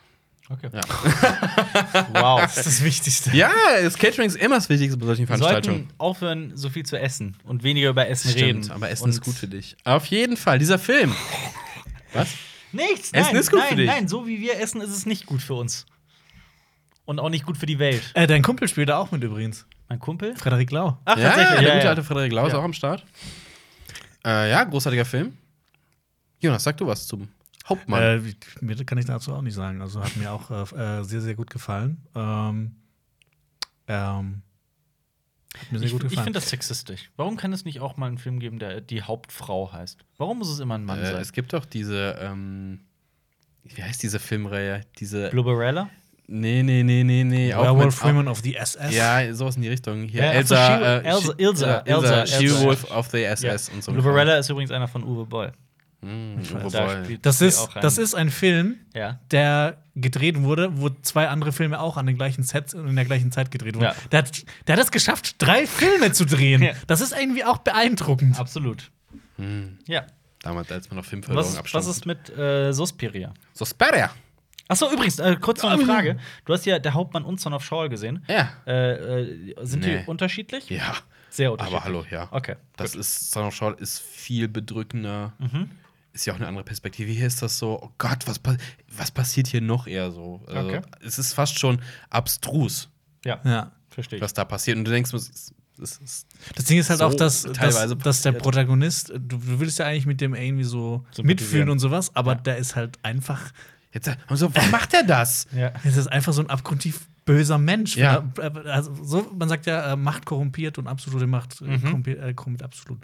Okay. 0.50 0.70
Ja. 0.74 0.82
Wow. 2.14 2.41
Das 2.41 2.58
ist 2.58 2.66
das 2.68 2.84
Wichtigste. 2.84 3.32
Ja, 3.36 3.52
das 3.82 3.98
Catering 3.98 4.28
ist 4.28 4.38
immer 4.38 4.56
das 4.56 4.70
Wichtigste 4.70 4.98
bei 4.98 5.06
solchen 5.06 5.22
Wir 5.22 5.28
Veranstaltungen. 5.28 5.78
sollten 5.80 5.93
aufhören, 6.00 6.52
so 6.56 6.70
viel 6.70 6.86
zu 6.86 6.98
essen 7.00 7.36
und 7.43 7.64
weniger 7.64 7.89
über 7.89 8.08
Essen 8.08 8.32
Stimmt, 8.32 8.66
reden. 8.66 8.72
aber 8.72 8.89
Essen 8.89 9.04
und 9.06 9.10
ist 9.10 9.22
gut 9.22 9.36
für 9.36 9.48
dich. 9.48 9.76
Auf 9.84 10.06
jeden 10.06 10.38
Fall, 10.38 10.58
dieser 10.60 10.80
Film. 10.80 11.14
Was? 12.14 12.30
Nichts. 12.72 13.12
Essen 13.12 13.28
nein, 13.34 13.36
ist 13.41 13.52
gut 13.52 13.60
nein, 13.60 13.70
für 13.70 13.76
dich. 13.76 13.88
Nein, 13.88 14.08
so 14.08 14.26
wie 14.28 14.39
wir 14.39 14.60
essen, 14.60 14.80
ist 14.82 14.89
es 14.91 15.06
nicht 15.06 15.26
gut 15.26 15.41
für 15.41 15.54
uns. 15.56 15.86
Und 17.06 17.20
auch 17.20 17.30
nicht 17.30 17.45
gut 17.45 17.58
für 17.58 17.66
die 17.66 17.80
Welt. 17.80 18.04
Äh, 18.14 18.28
dein 18.28 18.41
Kumpel 18.41 18.68
spielt 18.68 18.89
da 18.89 18.98
auch 18.98 19.12
mit 19.12 19.24
übrigens. 19.24 19.66
Mein 19.89 20.00
Kumpel? 20.00 20.36
Frederik 20.36 20.72
Lau. 20.72 20.98
Ach, 21.06 21.18
ja, 21.18 21.30
tatsächlich. 21.30 21.60
der 21.60 21.68
Ja, 21.68 21.74
gute 21.76 21.84
ja. 21.86 21.89
alte 21.89 22.04
Frederik 22.04 22.32
Lau 22.34 22.45
ist 22.48 22.54
Ja. 22.54 22.60
auch 22.60 22.64
am 22.64 22.74
Start. 22.74 23.06
Äh, 24.26 24.50
ja, 24.50 24.64
großartiger 24.66 25.06
Film. 25.06 25.38
Jonas, 26.39 26.64
sag 26.64 26.78
du 26.78 26.86
was 26.88 27.08
zum 27.08 27.28
Hauptmann. 27.68 28.01
Äh, 28.26 28.34
mir 28.61 28.76
kann 28.86 28.97
ich 28.97 29.05
dazu 29.05 29.34
auch 29.34 29.41
nicht 29.41 29.53
sagen. 29.53 29.82
Also 29.82 30.01
hat 30.03 30.15
mir 30.18 30.32
auch 30.32 30.49
äh, 30.51 30.99
äh, 30.99 31.03
sehr, 31.03 31.22
sehr 31.22 31.36
gut 31.36 31.49
gefallen. 31.49 32.05
Ähm, 32.15 32.76
ähm, 33.88 34.41
hat 35.59 35.72
mir 35.72 35.80
sehr 35.80 35.88
Ich, 35.88 35.91
gut 35.93 36.03
ich 36.03 36.09
gefallen. 36.09 36.26
finde 36.26 36.39
das 36.39 36.49
sexistisch. 36.49 37.09
Warum 37.15 37.36
kann 37.38 37.51
es 37.53 37.65
nicht 37.65 37.80
auch 37.80 37.97
mal 37.97 38.07
einen 38.07 38.18
Film 38.18 38.39
geben, 38.39 38.59
der 38.59 38.82
die 38.82 39.01
Hauptfrau 39.01 39.72
heißt? 39.72 39.99
Warum 40.18 40.39
muss 40.39 40.49
es 40.49 40.59
immer 40.59 40.76
ein 40.76 40.86
Mann 40.86 40.99
äh, 40.99 41.05
sein? 41.11 41.22
es 41.22 41.32
gibt 41.34 41.53
doch 41.53 41.65
diese, 41.65 42.18
ähm, 42.22 42.82
wie 43.63 43.82
heißt 43.84 44.01
diese 44.03 44.20
Filmreihe? 44.20 44.82
Diese. 44.99 45.30
Blubberella? 45.30 45.89
Nee, 46.30 46.61
nee, 46.61 46.84
nee, 46.84 47.03
nee, 47.05 47.24
nee. 47.24 47.49
Werewolf 47.55 48.03
Women 48.03 48.28
of 48.28 48.39
the 48.41 48.53
SS. 48.55 48.93
Ja, 48.93 49.34
sowas 49.34 49.55
in 49.55 49.61
die 49.61 49.70
Richtung. 49.70 50.03
Hier, 50.09 50.26
Ja, 50.26 50.32
ach 50.41 50.45
so, 50.45 50.55
Elsa, 50.55 50.97
äh, 50.97 51.03
Elsa- 51.39 51.80
äh, 51.86 51.89
Elsa, 51.89 52.26
She 52.28 52.45
Elsa. 52.45 52.63
Wolf 52.65 52.91
of 52.91 53.07
the 53.11 53.24
SS 53.24 53.70
und 53.70 53.82
so. 53.84 53.93
Blubberella 53.93 54.38
ist 54.38 54.49
übrigens 54.49 54.72
einer 54.72 54.89
von 54.89 55.03
Uwe 55.05 55.26
Boll. 55.26 55.53
Mm. 56.08 56.70
Da 56.72 57.03
Das 57.22 57.41
ist, 57.41 57.70
das 57.82 57.97
ist 57.97 58.16
ein 58.16 58.30
Film, 58.30 58.78
Ja. 58.93 59.20
der 59.32 59.78
gedreht 59.95 60.41
wurde, 60.41 60.80
wo 60.80 60.89
zwei 60.89 61.28
andere 61.28 61.51
Filme 61.51 61.80
auch 61.80 61.97
an 61.97 62.05
den 62.05 62.16
gleichen 62.18 62.43
Sets 62.43 62.74
und 62.74 62.88
in 62.88 62.95
der 62.95 63.05
gleichen 63.05 63.32
Zeit 63.32 63.51
gedreht 63.51 63.76
wurden. 63.76 63.86
Ja. 63.86 63.95
Der, 64.12 64.20
hat, 64.20 64.43
der 64.68 64.76
hat 64.78 64.84
es 64.84 64.91
geschafft, 64.91 65.36
drei 65.39 65.66
Filme 65.68 66.12
zu 66.12 66.26
drehen. 66.26 66.62
Ja. 66.68 66.74
Das 66.88 67.01
ist 67.01 67.14
irgendwie 67.18 67.43
auch 67.43 67.58
beeindruckend. 67.60 68.39
Absolut. 68.39 68.91
Hm, 69.38 69.80
Ja. 69.88 70.03
Damals, 70.43 70.72
als 70.72 70.89
man 70.89 70.97
noch 70.97 71.05
Filmförderung 71.05 71.51
Was, 71.58 71.74
was 71.74 71.88
ist 71.88 72.05
mit 72.05 72.30
äh, 72.38 72.72
Suspiria? 72.72 73.34
Suspiria. 73.53 74.12
Achso, 74.70 74.91
übrigens, 74.91 75.18
äh, 75.20 75.36
kurz 75.41 75.64
noch 75.64 75.72
eine 75.72 75.84
Frage. 75.86 76.18
Du 76.45 76.53
hast 76.53 76.66
ja 76.66 76.78
der 76.78 76.93
Hauptmann 76.93 77.24
und 77.24 77.39
Son 77.41 77.53
of 77.53 77.64
Shawl 77.64 77.89
gesehen. 77.89 78.24
Ja. 78.28 78.49
Äh, 78.68 79.22
äh, 79.22 79.55
sind 79.66 79.84
Nee. 79.84 79.99
die 79.99 80.05
unterschiedlich? 80.05 80.70
Ja. 80.70 80.93
Sehr 81.30 81.51
unterschiedlich. 81.51 81.82
Aber 81.82 81.86
hallo, 81.86 82.05
ja. 82.12 82.28
Okay. 82.32 82.55
Das 82.76 82.93
ist, 82.95 83.32
Son 83.32 83.45
of 83.45 83.55
Shawl 83.55 83.76
ist 83.80 83.99
viel 84.01 84.47
bedrückender. 84.47 85.34
Mhm. 85.39 85.72
Ist 86.18 86.26
ja 86.26 86.34
auch 86.34 86.38
eine 86.38 86.47
andere 86.47 86.63
Perspektive. 86.63 87.11
Hier 87.11 87.28
ist 87.28 87.43
das 87.43 87.59
so, 87.59 87.80
oh 87.80 87.91
Gott, 87.99 88.26
was, 88.26 88.41
was 88.97 89.11
passiert 89.11 89.45
hier 89.45 89.61
noch 89.61 89.86
eher 89.86 90.11
so? 90.11 90.41
Also, 90.47 90.59
Okay. 90.68 90.82
Es 91.05 91.20
ist 91.20 91.34
fast 91.34 91.59
schon 91.59 91.80
abstrus, 92.09 92.89
Ja, 93.24 93.39
Ja. 93.45 93.72
verstehe 93.89 94.20
was 94.20 94.34
da 94.34 94.43
passiert. 94.43 94.78
Und 94.78 94.86
du 94.86 94.91
denkst, 94.91 95.13
es 95.13 95.30
ist, 95.30 95.53
es 95.80 95.97
ist 95.97 96.28
Das 96.55 96.65
Ding 96.65 96.80
ist 96.80 96.89
halt 96.89 96.99
So 96.99 97.05
auch, 97.05 97.13
dass, 97.13 97.43
teilweise 97.43 97.95
dass, 97.95 98.03
dass 98.03 98.22
der. 98.24 98.32
Protagonist, 98.32 99.09
du, 99.09 99.20
du 99.20 99.59
willst 99.59 99.78
ja 99.78 99.86
eigentlich 99.86 100.07
mit 100.07 100.20
dem 100.20 100.34
irgendwie 100.34 100.63
so 100.63 101.05
mitfühlen 101.22 101.70
und 101.70 101.78
sowas, 101.78 102.15
aber 102.15 102.32
Ja. 102.34 102.39
der 102.39 102.57
ist 102.57 102.76
halt 102.76 102.97
einfach, 103.03 103.51
Jetzt, 103.93 104.09
und 104.28 104.38
so, 104.38 104.53
warum 104.55 104.72
macht 104.72 104.95
er 104.95 105.03
das? 105.03 105.45
Ja. 105.55 105.72
es 105.84 105.97
ist 105.97 106.07
einfach 106.07 106.34
so 106.34 106.41
ein 106.41 106.49
abgrundtief 106.49 107.07
böser 107.26 107.59
Mensch. 107.59 107.95
Ja. 107.95 108.24
Er- 108.39 108.65
Also 108.65 108.95
so, 109.03 109.32
man 109.38 109.49
sagt 109.49 109.68
ja, 109.68 109.93
äh, 109.93 109.95
Macht 109.95 110.26
korrumpiert 110.26 110.80
und 110.80 110.88
absolute 110.88 111.28
Macht 111.28 111.61
äh, 111.61 111.65
Mhm. 111.65 111.82
korrumpiert, 111.84 112.24
äh, 112.24 112.34
korrumpiert 112.34 112.63
absolut. 112.63 112.99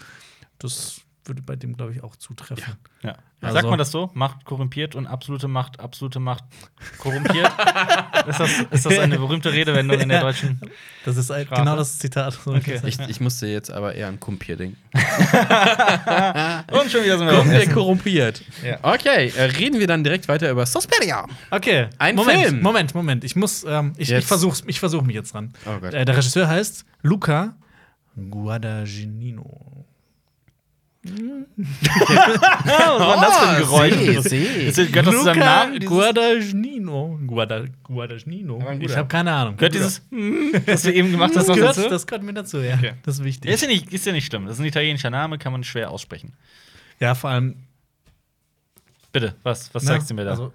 Das 0.57 0.99
würde 1.25 1.41
bei 1.41 1.55
dem, 1.55 1.75
glaube 1.77 1.91
ich, 1.93 2.03
auch 2.03 2.15
zutreffen. 2.15 2.75
Ja. 3.01 3.15
Also- 3.41 3.55
Sagt 3.55 3.67
man 3.69 3.77
das 3.77 3.91
so? 3.91 4.09
Macht 4.13 4.45
korrumpiert 4.45 4.95
und 4.95 5.05
absolute 5.05 5.47
Macht, 5.49 5.79
absolute 5.81 6.19
Macht 6.21 6.43
korrumpiert? 6.97 7.45
ist, 8.27 8.39
das, 8.39 8.51
ist 8.71 8.85
das 8.85 8.99
eine 8.99 9.17
berühmte 9.17 9.51
Redewendung 9.51 9.99
in 9.99 10.07
der 10.09 10.19
Ja. 10.19 10.23
deutschen? 10.23 10.61
Das 11.03 11.17
ist 11.17 11.25
Sprache? 11.25 11.47
genau 11.49 11.75
das 11.75 11.99
Zitat. 11.99 12.33
So 12.33 12.53
Okay. 12.53 12.79
Ich, 12.85 12.97
ich 12.99 13.19
musste 13.19 13.47
jetzt 13.47 13.69
aber 13.71 13.95
eher 13.95 14.07
an 14.07 14.19
Kumpir 14.19 14.55
denken. 14.55 14.77
Und 14.93 15.03
schon 16.91 17.03
wieder 17.03 17.17
sind 17.17 17.27
wir 17.27 17.53
Essen. 17.61 17.73
korrumpiert. 17.73 18.41
Ja. 18.63 18.79
Okay, 18.81 19.33
äh, 19.35 19.43
reden 19.43 19.79
wir 19.79 19.87
dann 19.87 20.03
direkt 20.05 20.27
weiter 20.29 20.49
über 20.49 20.65
Suspiria. 20.65 21.25
Okay, 21.51 21.87
Ein 21.99 22.15
Moment, 22.15 22.41
Film. 22.43 22.61
Moment, 22.61 22.95
Moment. 22.95 23.23
Ich 23.25 23.35
muss, 23.35 23.65
ähm, 23.67 23.91
ich, 23.97 24.03
ich 24.03 24.09
Jetzt. 24.09 24.27
versuch's, 24.27 24.63
ich 24.67 24.79
versuch 24.79 25.01
mich 25.01 25.15
jetzt 25.15 25.33
dran. 25.33 25.51
Oh 25.65 25.79
Gott. 25.81 25.93
Äh, 25.93 26.05
der 26.05 26.15
Regisseur 26.15 26.47
heißt 26.47 26.85
Luca 27.01 27.55
Guadagnino. 28.15 29.85
Was 31.05 32.99
war 32.99 33.13
denn 33.13 33.21
das 33.21 33.37
für 33.37 33.47
ein 33.49 33.57
Geräusch? 33.59 33.93
See, 34.23 34.29
see. 34.29 34.65
das- 34.67 34.75
Gehört 34.91 35.07
das 35.07 35.15
zu 35.15 35.23
seinem 35.23 35.39
Namen? 35.39 35.79
Guadagnino. 35.79 37.19
Guada, 37.27 37.65
Guadagnino. 37.83 38.71
Ich 38.79 38.95
habe 38.95 39.07
keine 39.07 39.31
Ahnung. 39.33 39.57
Gehört 39.57 39.73
dieses, 39.73 40.01
das 40.65 40.83
du 40.83 40.93
eben 40.93 41.11
gemacht 41.11 41.33
hast, 41.35 41.49
das 41.49 41.55
gehört, 41.57 41.77
dazu? 41.77 41.89
das 41.89 42.07
gehört 42.07 42.23
mir 42.23 42.33
dazu, 42.33 42.59
ja. 42.59 42.75
Okay. 42.75 42.93
Das 43.03 43.15
ist 43.19 43.23
wichtig. 43.23 43.51
Ist 43.51 43.61
ja, 43.61 43.67
nicht, 43.67 43.91
ist 43.91 44.05
ja 44.05 44.13
nicht 44.13 44.25
schlimm. 44.27 44.45
Das 44.45 44.55
ist 44.55 44.59
ein 44.61 44.65
italienischer 44.65 45.09
Name, 45.09 45.37
kann 45.37 45.51
man 45.51 45.63
schwer 45.63 45.91
aussprechen. 45.91 46.33
ja, 46.99 47.15
vor 47.15 47.29
allem. 47.29 47.55
Bitte, 49.11 49.35
was, 49.43 49.73
was 49.75 49.83
na, 49.83 49.89
sagst 49.93 50.09
du 50.09 50.13
mir 50.15 50.23
da? 50.25 50.31
Also, 50.31 50.53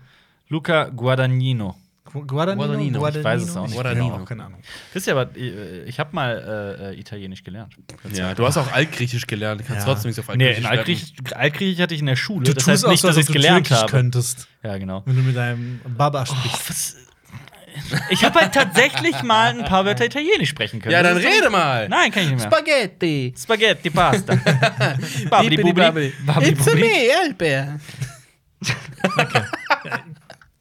Luca 0.49 0.85
Guadagnino. 0.89 1.77
Gu- 2.13 2.25
Guadagnino, 2.27 2.67
Guadagnino, 2.99 3.09
ich 3.19 3.25
weiß 3.25 3.43
es 3.43 3.57
auch 3.57 3.63
nicht. 3.63 3.73
Ich 3.73 3.79
habe 3.79 3.89
Guadagnino. 3.91 4.15
auch 4.17 4.25
keine 4.25 4.45
Ahnung. 4.45 4.61
Wisst 4.93 5.07
ihr 5.07 5.17
aber, 5.17 5.37
äh, 5.37 5.85
ich 5.85 5.99
habe 6.01 6.11
mal 6.15 6.91
äh, 6.95 6.99
Italienisch 7.01 7.45
gelernt. 7.45 7.75
Ja, 8.13 8.35
du 8.35 8.47
hast 8.47 8.57
auch 8.57 8.73
Altgriechisch 8.73 9.27
gelernt. 9.27 9.61
Du 9.61 9.65
kannst 9.65 9.87
Ja. 9.87 9.93
trotzdem 9.93 10.09
nichts 10.11 10.19
auf 10.27 10.35
Nee, 10.35 10.47
Altgriechisch 10.49 10.59
in 10.59 10.65
schreiben. 10.65 10.79
Altgriechisch, 10.79 11.13
Altgriechisch 11.35 11.81
hatte 11.83 11.95
ich 11.95 12.01
in 12.01 12.07
der 12.07 12.17
Schule. 12.17 12.45
Du 12.45 12.55
das 12.55 12.65
tust 12.65 12.69
heißt 12.69 12.87
auch 12.87 12.91
nicht, 12.91 13.01
so, 13.01 13.09
dass 13.09 13.17
ich 13.17 13.23
es 13.23 13.27
du 13.27 13.33
gelernt 13.35 13.67
Türkisch 13.67 13.83
habe. 13.83 13.91
könntest, 13.93 14.49
Ja, 14.63 14.79
genau. 14.79 15.03
wenn 15.07 15.17
du 15.17 15.23
mit 15.23 15.37
deinem 15.37 15.81
Baba 15.97 16.25
sprichst. 16.27 16.69
Was? 16.71 16.97
Ich 18.11 18.25
habe 18.25 18.41
halt 18.41 18.53
tatsächlich 18.55 19.23
mal 19.23 19.51
ein 19.57 19.65
paar 19.65 19.85
Wörter 19.85 20.05
Italienisch 20.05 20.49
sprechen 20.49 20.81
können. 20.81 20.93
Ja, 20.93 21.03
dann 21.03 21.17
rede 21.17 21.49
mal. 21.49 21.89
Nein, 21.89 22.11
kann 22.11 22.25
ich 22.25 22.31
nicht 22.31 22.39
mehr. 22.41 22.51
Spaghetti. 22.51 23.33
Spaghetti, 23.41 23.91
Pasta. 23.91 24.35
Bubidi. 25.31 25.73
Babidi 25.73 26.13
It's 26.51 26.65
bubidi. 26.65 26.83
me, 26.83 27.17
Alper. 27.23 27.79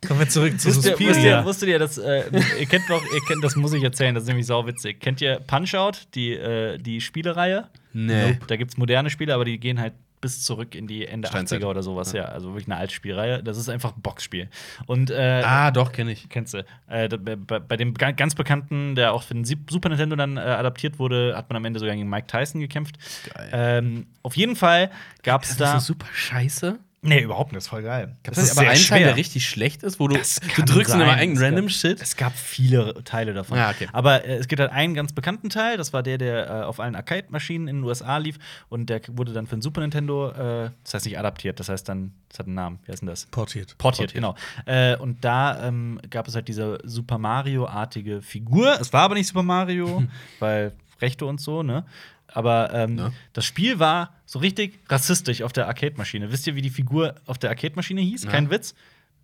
Kommen 0.07 0.19
wir 0.19 0.29
zurück 0.29 0.59
zu 0.59 0.69
ihr, 0.69 0.75
wisst 0.75 0.85
ihr, 0.85 0.91
Suspiria. 0.91 1.45
wusstet 1.45 1.69
ihr, 1.69 1.79
das, 1.79 1.97
äh, 1.97 2.23
ihr 2.59 2.65
kennt 2.65 2.89
doch, 2.89 3.03
ihr 3.13 3.21
kennt, 3.27 3.43
das 3.43 3.55
muss 3.55 3.73
ich 3.73 3.83
erzählen, 3.83 4.13
das 4.15 4.23
ist 4.23 4.27
nämlich 4.29 4.45
sauwitzig. 4.45 4.99
Kennt 4.99 5.21
ihr 5.21 5.39
Punch-Out, 5.39 6.07
die, 6.15 6.33
äh, 6.33 6.77
die 6.77 7.01
Spielereihe? 7.01 7.65
Nee. 7.93 8.39
Da 8.47 8.55
gibt 8.55 8.71
es 8.71 8.77
moderne 8.77 9.09
Spiele, 9.09 9.33
aber 9.33 9.45
die 9.45 9.59
gehen 9.59 9.79
halt 9.79 9.93
bis 10.19 10.43
zurück 10.43 10.73
in 10.73 10.87
die 10.87 11.05
Ende 11.05 11.27
Steinzeit. 11.27 11.61
80er 11.61 11.67
oder 11.67 11.83
sowas, 11.83 12.11
ja. 12.11 12.23
Also 12.25 12.47
wirklich 12.49 12.65
eine 12.65 12.77
Altspielreihe. 12.77 13.43
Das 13.43 13.55
ist 13.57 13.69
einfach 13.69 13.95
ein 13.95 14.01
Boxspiel. 14.01 14.49
Und 14.87 15.11
äh, 15.11 15.43
Ah, 15.45 15.69
doch, 15.69 15.91
kenne 15.91 16.11
ich. 16.11 16.27
Kennst 16.27 16.55
du. 16.55 16.65
Äh, 16.87 17.07
bei, 17.09 17.35
bei 17.59 17.77
dem 17.77 17.93
ga- 17.93 18.11
ganz 18.11 18.33
bekannten, 18.33 18.95
der 18.95 19.13
auch 19.13 19.21
für 19.21 19.35
den 19.35 19.45
Super 19.45 19.89
Nintendo 19.89 20.15
dann 20.15 20.37
äh, 20.37 20.39
adaptiert 20.39 20.97
wurde, 20.97 21.35
hat 21.37 21.49
man 21.51 21.57
am 21.57 21.65
Ende 21.65 21.79
sogar 21.79 21.93
gegen 21.95 22.09
Mike 22.09 22.25
Tyson 22.25 22.61
gekämpft. 22.61 22.95
Geil. 23.31 23.49
Ähm, 23.53 24.07
auf 24.23 24.35
jeden 24.35 24.55
Fall 24.55 24.89
gab 25.21 25.43
es 25.43 25.55
da. 25.55 25.79
super 25.79 26.07
scheiße. 26.11 26.79
Nee, 27.03 27.21
überhaupt 27.21 27.51
nicht, 27.51 27.57
das 27.57 27.65
ist 27.65 27.69
voll 27.69 27.83
geil. 27.83 28.17
Das 28.23 28.39
ist 28.39 28.57
aber 28.57 28.67
ein 28.69 28.75
Teil, 28.77 29.03
der 29.03 29.15
richtig 29.15 29.47
schlecht 29.47 29.83
ist, 29.83 29.99
wo 29.99 30.07
du, 30.07 30.17
Das 30.17 30.39
du 30.55 30.63
drückst 30.63 30.93
in 30.95 30.99
sein. 30.99 31.01
immer 31.01 31.21
irgendeinen 31.21 31.35
Es 31.35 31.41
random 31.43 31.65
gab- 31.67 31.71
Shit. 31.71 32.01
Es 32.01 32.15
gab 32.17 32.33
viele 32.35 33.03
Teile 33.03 33.33
davon. 33.35 33.55
Ja, 33.57 33.69
okay. 33.69 33.87
Aber 33.93 34.25
äh, 34.25 34.37
es 34.37 34.47
gibt 34.47 34.59
halt 34.59 34.71
einen 34.71 34.95
ganz 34.95 35.13
bekannten 35.13 35.49
Teil, 35.49 35.77
das 35.77 35.93
war 35.93 36.01
der, 36.01 36.17
der 36.17 36.47
äh, 36.47 36.63
auf 36.63 36.79
allen 36.79 36.95
Arcade-Maschinen 36.95 37.67
in 37.67 37.77
den 37.77 37.83
USA 37.83 38.17
lief 38.17 38.39
und 38.69 38.89
der 38.89 39.01
wurde 39.09 39.31
dann 39.31 39.45
für 39.45 39.55
den 39.55 39.61
Super 39.61 39.81
Nintendo, 39.81 40.31
äh, 40.31 40.71
das 40.83 40.95
heißt 40.95 41.05
nicht 41.05 41.19
adaptiert, 41.19 41.59
das 41.59 41.69
heißt 41.69 41.87
dann, 41.87 42.13
das 42.29 42.39
hat 42.39 42.47
einen 42.47 42.55
Namen, 42.55 42.79
wie 42.85 42.91
heißt 42.91 43.01
denn 43.03 43.07
das? 43.09 43.27
Portiert. 43.27 43.77
Portiert, 43.77 44.13
genau. 44.15 44.35
Äh, 44.65 44.97
und 44.97 45.23
da 45.23 45.67
ähm, 45.67 46.01
gab 46.09 46.27
es 46.27 46.33
halt 46.33 46.47
diese 46.47 46.79
Super 46.83 47.19
Mario-artige 47.19 48.23
Figur. 48.23 48.75
Es 48.81 48.91
war 48.91 49.03
aber 49.03 49.13
nicht 49.13 49.27
Super 49.27 49.43
Mario, 49.43 50.03
weil 50.39 50.73
Rechte 50.99 51.27
und 51.27 51.39
so, 51.39 51.61
ne? 51.61 51.85
Aber 52.33 52.73
ähm, 52.73 52.95
Ne? 52.95 53.13
das 53.33 53.45
Spiel 53.45 53.79
war 53.79 54.13
so 54.25 54.39
richtig 54.39 54.79
rassistisch 54.89 55.41
auf 55.41 55.53
der 55.53 55.67
Arcade-Maschine. 55.67 56.31
Wisst 56.31 56.45
ihr, 56.47 56.55
wie 56.55 56.61
die 56.61 56.69
Figur 56.69 57.15
auf 57.25 57.37
der 57.37 57.49
Arcade-Maschine 57.51 58.01
hieß? 58.01 58.25
Na. 58.25 58.31
Kein 58.31 58.49
Witz. 58.49 58.75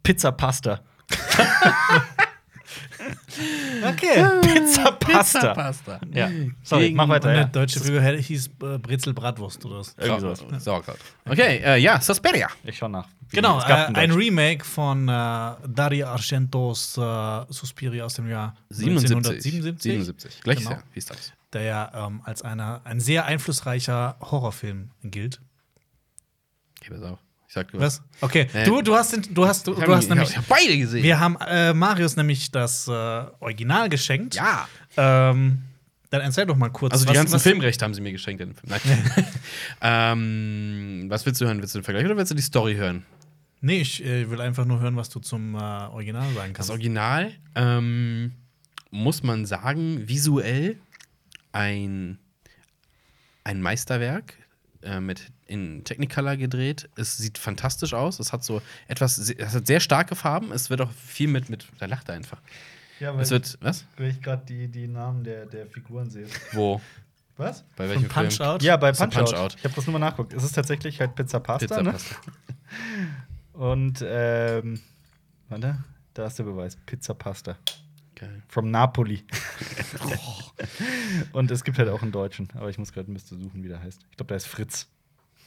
Pizza 0.04 0.32
Pasta. 0.32 0.82
Okay. 3.86 4.24
Pizza 4.42 4.92
Pasta. 4.94 5.54
Pasta. 5.54 6.00
Ja. 6.14 6.30
Sorry, 6.64 6.84
Gegen- 6.86 6.96
mach 6.98 7.08
weiter. 7.10 7.30
Und 7.30 7.36
Ja. 7.36 7.44
der 7.44 7.52
deutsche 7.52 7.80
Figur 7.80 8.02
hieß 8.02 8.48
äh, 8.62 8.78
Brezel 8.78 9.14
Bratwurst 9.14 9.64
oder 9.66 9.80
was? 9.80 9.96
Irgendwie 10.00 10.22
sowas. 10.22 10.64
Sauerkraut. 10.64 10.98
Okay, 11.26 11.58
äh, 11.64 11.78
ja, 11.78 12.00
Suspiria. 12.00 12.48
Ich 12.64 12.78
schau 12.78 12.88
nach. 12.88 13.08
Genau, 13.32 13.58
Es 13.60 13.66
äh, 13.66 13.74
ein. 13.94 14.12
Remake 14.12 14.64
von 14.64 15.08
äh, 15.10 15.12
Dario 15.12 16.08
Argentos 16.08 16.98
äh, 16.98 17.02
Suspiria 17.50 18.06
aus 18.06 18.14
dem 18.16 18.30
Jahr 18.30 18.56
77. 18.70 19.16
1977. 19.18 19.82
77. 19.82 20.42
Gleiches 20.44 20.64
Genau. 20.64 20.76
Jahr. 20.76 20.84
Wie 20.94 20.98
ist 21.00 21.10
das? 21.10 21.34
Der 21.54 21.62
ja 21.64 22.08
ähm, 22.08 22.22
als 22.24 22.42
einer, 22.42 22.82
ein 22.84 23.00
sehr 23.00 23.26
einflussreicher 23.26 24.18
Horrorfilm 24.22 24.90
gilt. 25.04 25.40
Okay, 26.82 26.92
pass 26.94 27.04
auf. 27.04 27.20
Ich 27.48 27.54
sag 27.54 27.72
du. 27.72 27.80
Was? 27.80 28.02
Okay, 28.22 28.48
Äh, 28.54 28.66
du, 28.66 28.82
du 28.82 28.96
hast, 28.96 29.14
den, 29.14 29.34
du 29.34 29.46
hast, 29.46 29.68
du, 29.68 29.74
Ich 29.74 29.80
du 29.84 29.94
hast 29.96 30.06
ich 30.06 30.10
nämlich. 30.10 30.30
hab, 30.36 30.44
ich 30.44 30.50
hab 30.50 30.58
beide 30.58 30.76
gesehen. 30.78 31.04
Wir 31.04 31.20
haben 31.20 31.38
äh, 31.40 31.74
Marius 31.74 32.16
nämlich 32.16 32.50
das 32.52 32.88
äh, 32.88 32.92
Original 32.92 33.90
geschenkt. 33.90 34.36
ja. 34.36 34.68
Ähm, 34.98 35.64
dann 36.10 36.22
erzähl 36.22 36.46
doch 36.46 36.56
mal 36.56 36.70
kurz. 36.70 36.94
Also 36.94 37.06
die 37.06 37.10
was- 37.10 37.16
ganzen 37.18 37.34
was- 37.34 37.44
Filmrechte 37.44 37.84
haben 37.86 37.94
sie 37.96 38.02
mir 38.02 38.12
geschenkt 38.12 38.42
Film. 38.42 38.54
Nein. 38.68 38.80
ähm, 39.82 41.06
was 41.10 41.26
willst 41.26 41.42
du 41.42 41.46
hören? 41.46 41.60
Willst 41.60 41.74
du 41.76 41.80
den 41.80 41.84
Vergleich 41.84 42.06
oder 42.06 42.16
willst 42.18 42.32
du 42.32 42.36
die 42.36 42.42
Story 42.44 42.76
hören? 42.76 43.04
Nee, 43.62 43.82
ich 43.82 44.04
äh, 44.06 44.30
will 44.30 44.42
einfach 44.42 44.66
nur 44.66 44.80
hören, 44.80 44.96
was 44.96 45.10
du 45.10 45.20
zum 45.20 45.56
äh, 45.56 45.58
Original 45.58 46.32
sagen 46.34 46.50
Das 46.54 46.68
kannst. 46.68 46.70
Original 46.72 47.32
ähm, 47.56 48.34
muss 48.92 49.24
man 49.24 49.46
sagen, 49.46 50.08
visuell 50.08 50.78
ein, 51.54 52.20
ein 53.46 53.62
Meisterwerk 53.62 54.34
äh, 54.82 55.00
mit 55.00 55.32
in 55.46 55.84
Technicolor 55.84 56.36
gedreht. 56.36 56.90
Es 56.96 57.18
sieht 57.18 57.38
fantastisch 57.38 57.94
aus. 57.94 58.20
Es 58.20 58.34
hat 58.34 58.44
so 58.44 58.62
etwas, 58.88 59.18
es 59.18 59.54
hat 59.54 59.68
sehr 59.68 59.80
starke 59.80 60.16
Farben. 60.16 60.52
Es 60.52 60.70
wird 60.70 60.82
auch 60.82 60.92
viel 60.92 61.30
mit, 61.30 61.50
mit 61.50 61.68
da 61.80 61.86
lacht 61.86 62.10
er 62.10 62.16
einfach. 62.16 62.42
Ja, 63.00 63.18
Es 63.20 63.32
wird, 63.32 63.58
was? 63.62 63.86
weil 63.98 64.10
ich 64.10 64.22
gerade 64.22 64.46
die, 64.46 64.68
die 64.68 64.88
Namen 64.88 65.24
der, 65.24 65.46
der 65.46 65.68
Figuren 65.68 66.10
sehe. 66.10 66.28
Wo? 66.52 66.82
Was? 67.36 67.64
Bei 67.76 67.90
welchem 67.90 68.10
Von 68.12 68.26
Punch 68.26 68.38
Film? 68.38 68.50
Out? 68.50 68.62
Ja, 68.62 68.78
bei 68.78 68.90
ein 68.90 68.96
Punch, 68.96 69.16
Out. 69.18 69.26
Punch-Out. 69.26 69.56
Ich 69.58 69.64
habe 69.64 69.74
das 69.74 69.88
nur 69.88 69.94
mal 69.94 70.00
nachgeguckt. 70.00 70.34
Es 70.34 70.44
ist 70.44 70.52
tatsächlich 70.54 71.00
halt 71.00 71.16
Pizza 71.16 71.40
Pasta. 71.40 71.66
Pizza 71.66 71.82
ne? 71.82 71.92
Pasta. 71.92 72.16
Und, 73.54 74.04
ähm, 74.06 74.80
warte, 75.50 75.84
da 76.14 76.28
ist 76.28 76.38
der 76.38 76.44
Beweis. 76.44 76.76
Pizza 76.86 77.16
Pasta. 77.16 77.58
Geil. 78.24 78.44
From 78.48 78.72
Napoli. 78.72 79.24
Und 81.34 81.52
es 81.52 81.64
gibt 81.64 81.78
halt 81.78 81.90
auch 81.90 82.02
einen 82.02 82.12
Deutschen, 82.12 82.48
aber 82.54 82.70
ich 82.70 82.78
muss 82.78 82.94
gerade 82.94 83.12
ein 83.12 83.14
bisschen 83.14 83.42
suchen, 83.42 83.64
wie 83.64 83.68
der 83.68 83.82
heißt. 83.82 84.00
Ich 84.12 84.18
glaube, 84.18 84.28
der 84.30 84.38
ist 84.38 84.48
Fritz. 84.48 84.88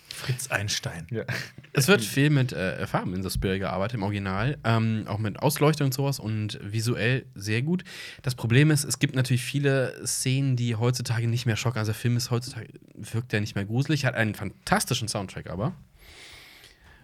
Fritz 0.08 0.48
Einstein. 0.48 1.06
Ja. 1.10 1.24
Es 1.72 1.88
wird 1.88 2.02
viel 2.02 2.30
mit 2.30 2.52
äh, 2.52 2.86
Farben 2.86 3.14
in 3.14 3.22
Suspiria 3.22 3.58
gearbeitet 3.58 3.96
im 3.96 4.02
Original, 4.02 4.56
ähm, 4.64 5.04
auch 5.08 5.18
mit 5.18 5.38
Ausleuchtung 5.40 5.86
und 5.86 5.94
sowas 5.94 6.18
und 6.18 6.58
visuell 6.62 7.26
sehr 7.34 7.60
gut. 7.60 7.84
Das 8.22 8.34
Problem 8.34 8.70
ist, 8.70 8.84
es 8.84 8.98
gibt 8.98 9.14
natürlich 9.14 9.42
viele 9.42 10.06
Szenen, 10.06 10.56
die 10.56 10.74
heutzutage 10.74 11.28
nicht 11.28 11.44
mehr 11.44 11.56
schocken. 11.56 11.78
Also 11.78 11.92
der 11.92 12.00
Film 12.00 12.16
ist 12.16 12.30
heutzutage 12.30 12.68
wirkt 12.94 13.32
ja 13.32 13.40
nicht 13.40 13.56
mehr 13.56 13.66
gruselig, 13.66 14.06
hat 14.06 14.14
einen 14.14 14.34
fantastischen 14.34 15.08
Soundtrack 15.08 15.50
aber 15.50 15.74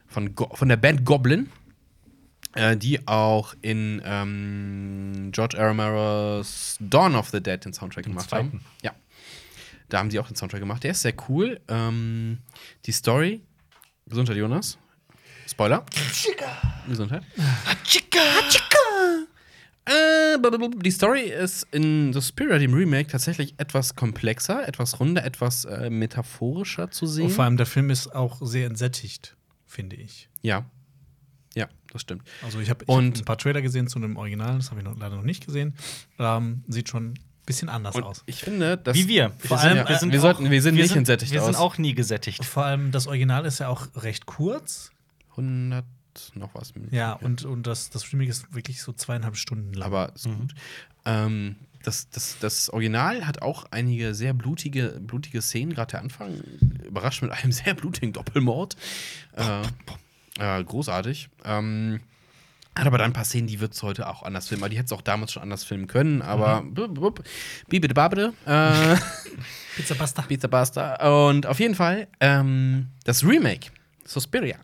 von, 0.07 0.35
Go 0.35 0.49
von 0.55 0.69
der 0.69 0.77
Band 0.77 1.05
Goblin, 1.05 1.51
äh, 2.55 2.77
die 2.77 3.07
auch 3.07 3.55
in 3.63 4.03
ähm, 4.05 5.31
George. 5.33 5.57
Romero's 5.59 6.77
Dawn 6.81 7.15
of 7.15 7.31
the 7.31 7.43
Dead 7.43 7.65
den 7.65 7.73
Soundtrack 7.73 8.05
gemacht 8.05 8.33
haben. 8.33 8.51
zweiten. 8.51 8.65
Ja. 8.83 8.93
Da 9.89 9.99
haben 9.99 10.09
die 10.09 10.19
auch 10.19 10.27
den 10.27 10.37
Soundtrack 10.37 10.61
gemacht. 10.61 10.85
Der 10.85 10.93
ist 10.93 11.03
sehr 11.03 11.15
cool. 11.29 11.61
Ähm, 11.69 12.39
die 12.87 12.93
Story. 12.93 13.43
Gesundheit, 14.07 14.37
Jonas. 14.37 14.79
Spoiler. 15.47 15.85
Gesundheit. 16.89 17.23
Äh, 19.85 20.39
blablabla. 20.39 20.81
die 20.81 20.91
Story 20.93 21.23
ist 21.23 21.67
in 21.73 22.13
The 22.13 22.23
Spirit, 22.23 22.63
dem 22.63 22.73
Remake, 22.73 23.09
tatsächlich 23.11 23.55
etwas 23.59 23.97
komplexer, 23.97 24.67
etwas 24.67 25.01
runder, 25.01 25.25
etwas 25.25 25.65
äh, 25.65 25.91
metaphorischer 25.91 26.91
zu 26.91 27.07
sehen. 27.07 27.27
Und 27.27 27.33
vor 27.33 27.45
allem 27.45 27.57
der 27.57 27.67
Film 27.67 27.91
ist 27.91 28.15
auch 28.15 28.41
sehr 28.41 28.67
entsättigt, 28.67 29.37
finde 29.67 29.97
ich. 29.97 30.29
ja. 30.43 30.65
Das 31.93 32.01
stimmt. 32.03 32.23
Also 32.43 32.59
ich 32.61 32.71
habe 32.71 32.85
Und- 32.87 33.17
hab 33.17 33.23
ein 33.23 33.25
paar 33.27 33.39
Trailer 33.39 33.61
gesehen 33.63 33.87
zu 33.87 33.99
dem 33.99 34.17
Original, 34.17 34.57
das 34.57 34.71
habe 34.71 34.81
ich 34.81 34.85
noch, 34.87 34.97
leider 34.99 35.17
noch 35.17 35.23
nicht 35.25 35.45
gesehen. 35.45 35.75
Ähm, 36.19 36.65
sieht 36.69 36.89
schon 36.89 37.11
ein 37.13 37.19
bisschen 37.45 37.69
anders 37.69 37.95
Und 37.97 38.05
aus. 38.05 38.23
ich 38.27 38.41
finde, 38.41 38.79
dass. 38.79 38.97
Wie 38.97 39.09
wir. 39.09 39.33
Wir 39.41 39.49
Vor 39.49 39.59
sind, 39.59 39.69
allem, 39.69 39.77
ja, 39.79 39.89
wir 39.89 39.99
sind 39.99 40.13
wir, 40.13 40.19
auch- 40.19 40.23
sollten, 40.23 40.51
wir 40.51 40.63
sind 40.63 40.75
wir 40.77 40.83
nicht 40.83 40.89
sind- 40.91 40.99
entsättigt 40.99 41.33
Wir 41.33 41.43
sind 41.43 41.57
auch 41.57 41.77
nie 41.79 41.95
gesättigt. 41.95 42.45
Vor 42.45 42.65
allem 42.65 42.91
das 42.93 43.07
Original 43.07 43.45
ist 43.45 43.59
ja 43.59 43.69
auch 43.69 43.89
recht 43.97 44.27
kurz. 44.27 44.91
100 45.37 45.85
noch 46.35 46.55
was. 46.55 46.73
Ja, 46.91 47.15
und, 47.15 47.45
und 47.45 47.67
das, 47.67 47.91
das 47.91 48.13
Remake 48.13 48.31
ist 48.31 48.55
wirklich 48.55 48.83
so 48.83 48.93
zweieinhalb 48.93 49.37
Stunden 49.37 49.73
lang. 49.75 49.87
aber 49.87 50.15
ist 50.15 50.27
Mhm. 50.27 50.39
gut. 50.39 50.55
Ähm, 51.07 51.57
das, 51.83 52.09
das, 52.11 52.37
das 52.39 52.71
Original 52.71 53.27
hat 53.27 53.43
auch 53.43 53.65
einige 53.71 54.15
sehr 54.15 54.35
blutige, 54.35 55.01
blutige 55.01 55.43
Szenen, 55.43 55.75
gerade 55.75 55.93
der 55.93 56.01
Anfang. 56.01 56.41
Überrascht 56.87 57.23
mit 57.23 57.33
einem 57.33 57.51
sehr 57.53 57.75
blutigen 57.75 58.13
Doppelmord. 58.13 58.77
Äh, 59.37 59.63
äh, 60.39 60.63
großartig. 60.65 61.29
Ähm, 61.45 62.01
hat 62.75 62.87
aber 62.87 62.97
dann 62.97 63.11
ein 63.11 63.13
paar 63.13 63.25
Szenen, 63.25 63.47
die 63.49 63.61
wird 63.61 63.75
es 63.75 63.83
heute 63.83 64.09
auch 64.09 64.23
anders 64.23 64.49
filmen. 64.49 64.63
Aber 64.63 64.71
die 64.71 64.77
hätte 64.79 64.87
es 64.87 64.93
auch 64.93 65.03
damals 65.03 65.33
schon 65.33 65.43
anders 65.43 65.63
filmen 65.65 65.87
können. 65.87 66.23
Aber 66.23 66.63
Mhm. 66.63 66.75
bibide 67.69 67.93
babide. 67.95 68.33
Äh, 68.47 68.97
Pizza 69.77 69.95
Pasta. 69.95 70.23
Pizza 70.23 70.49
Pasta. 70.49 71.27
Und 71.29 71.47
auf 71.47 71.61
jeden 71.61 71.75
Fall, 71.75 72.09
ähm, 72.21 72.89
das 73.05 73.25
Remake, 73.25 73.71
Suspiria, 74.07 74.57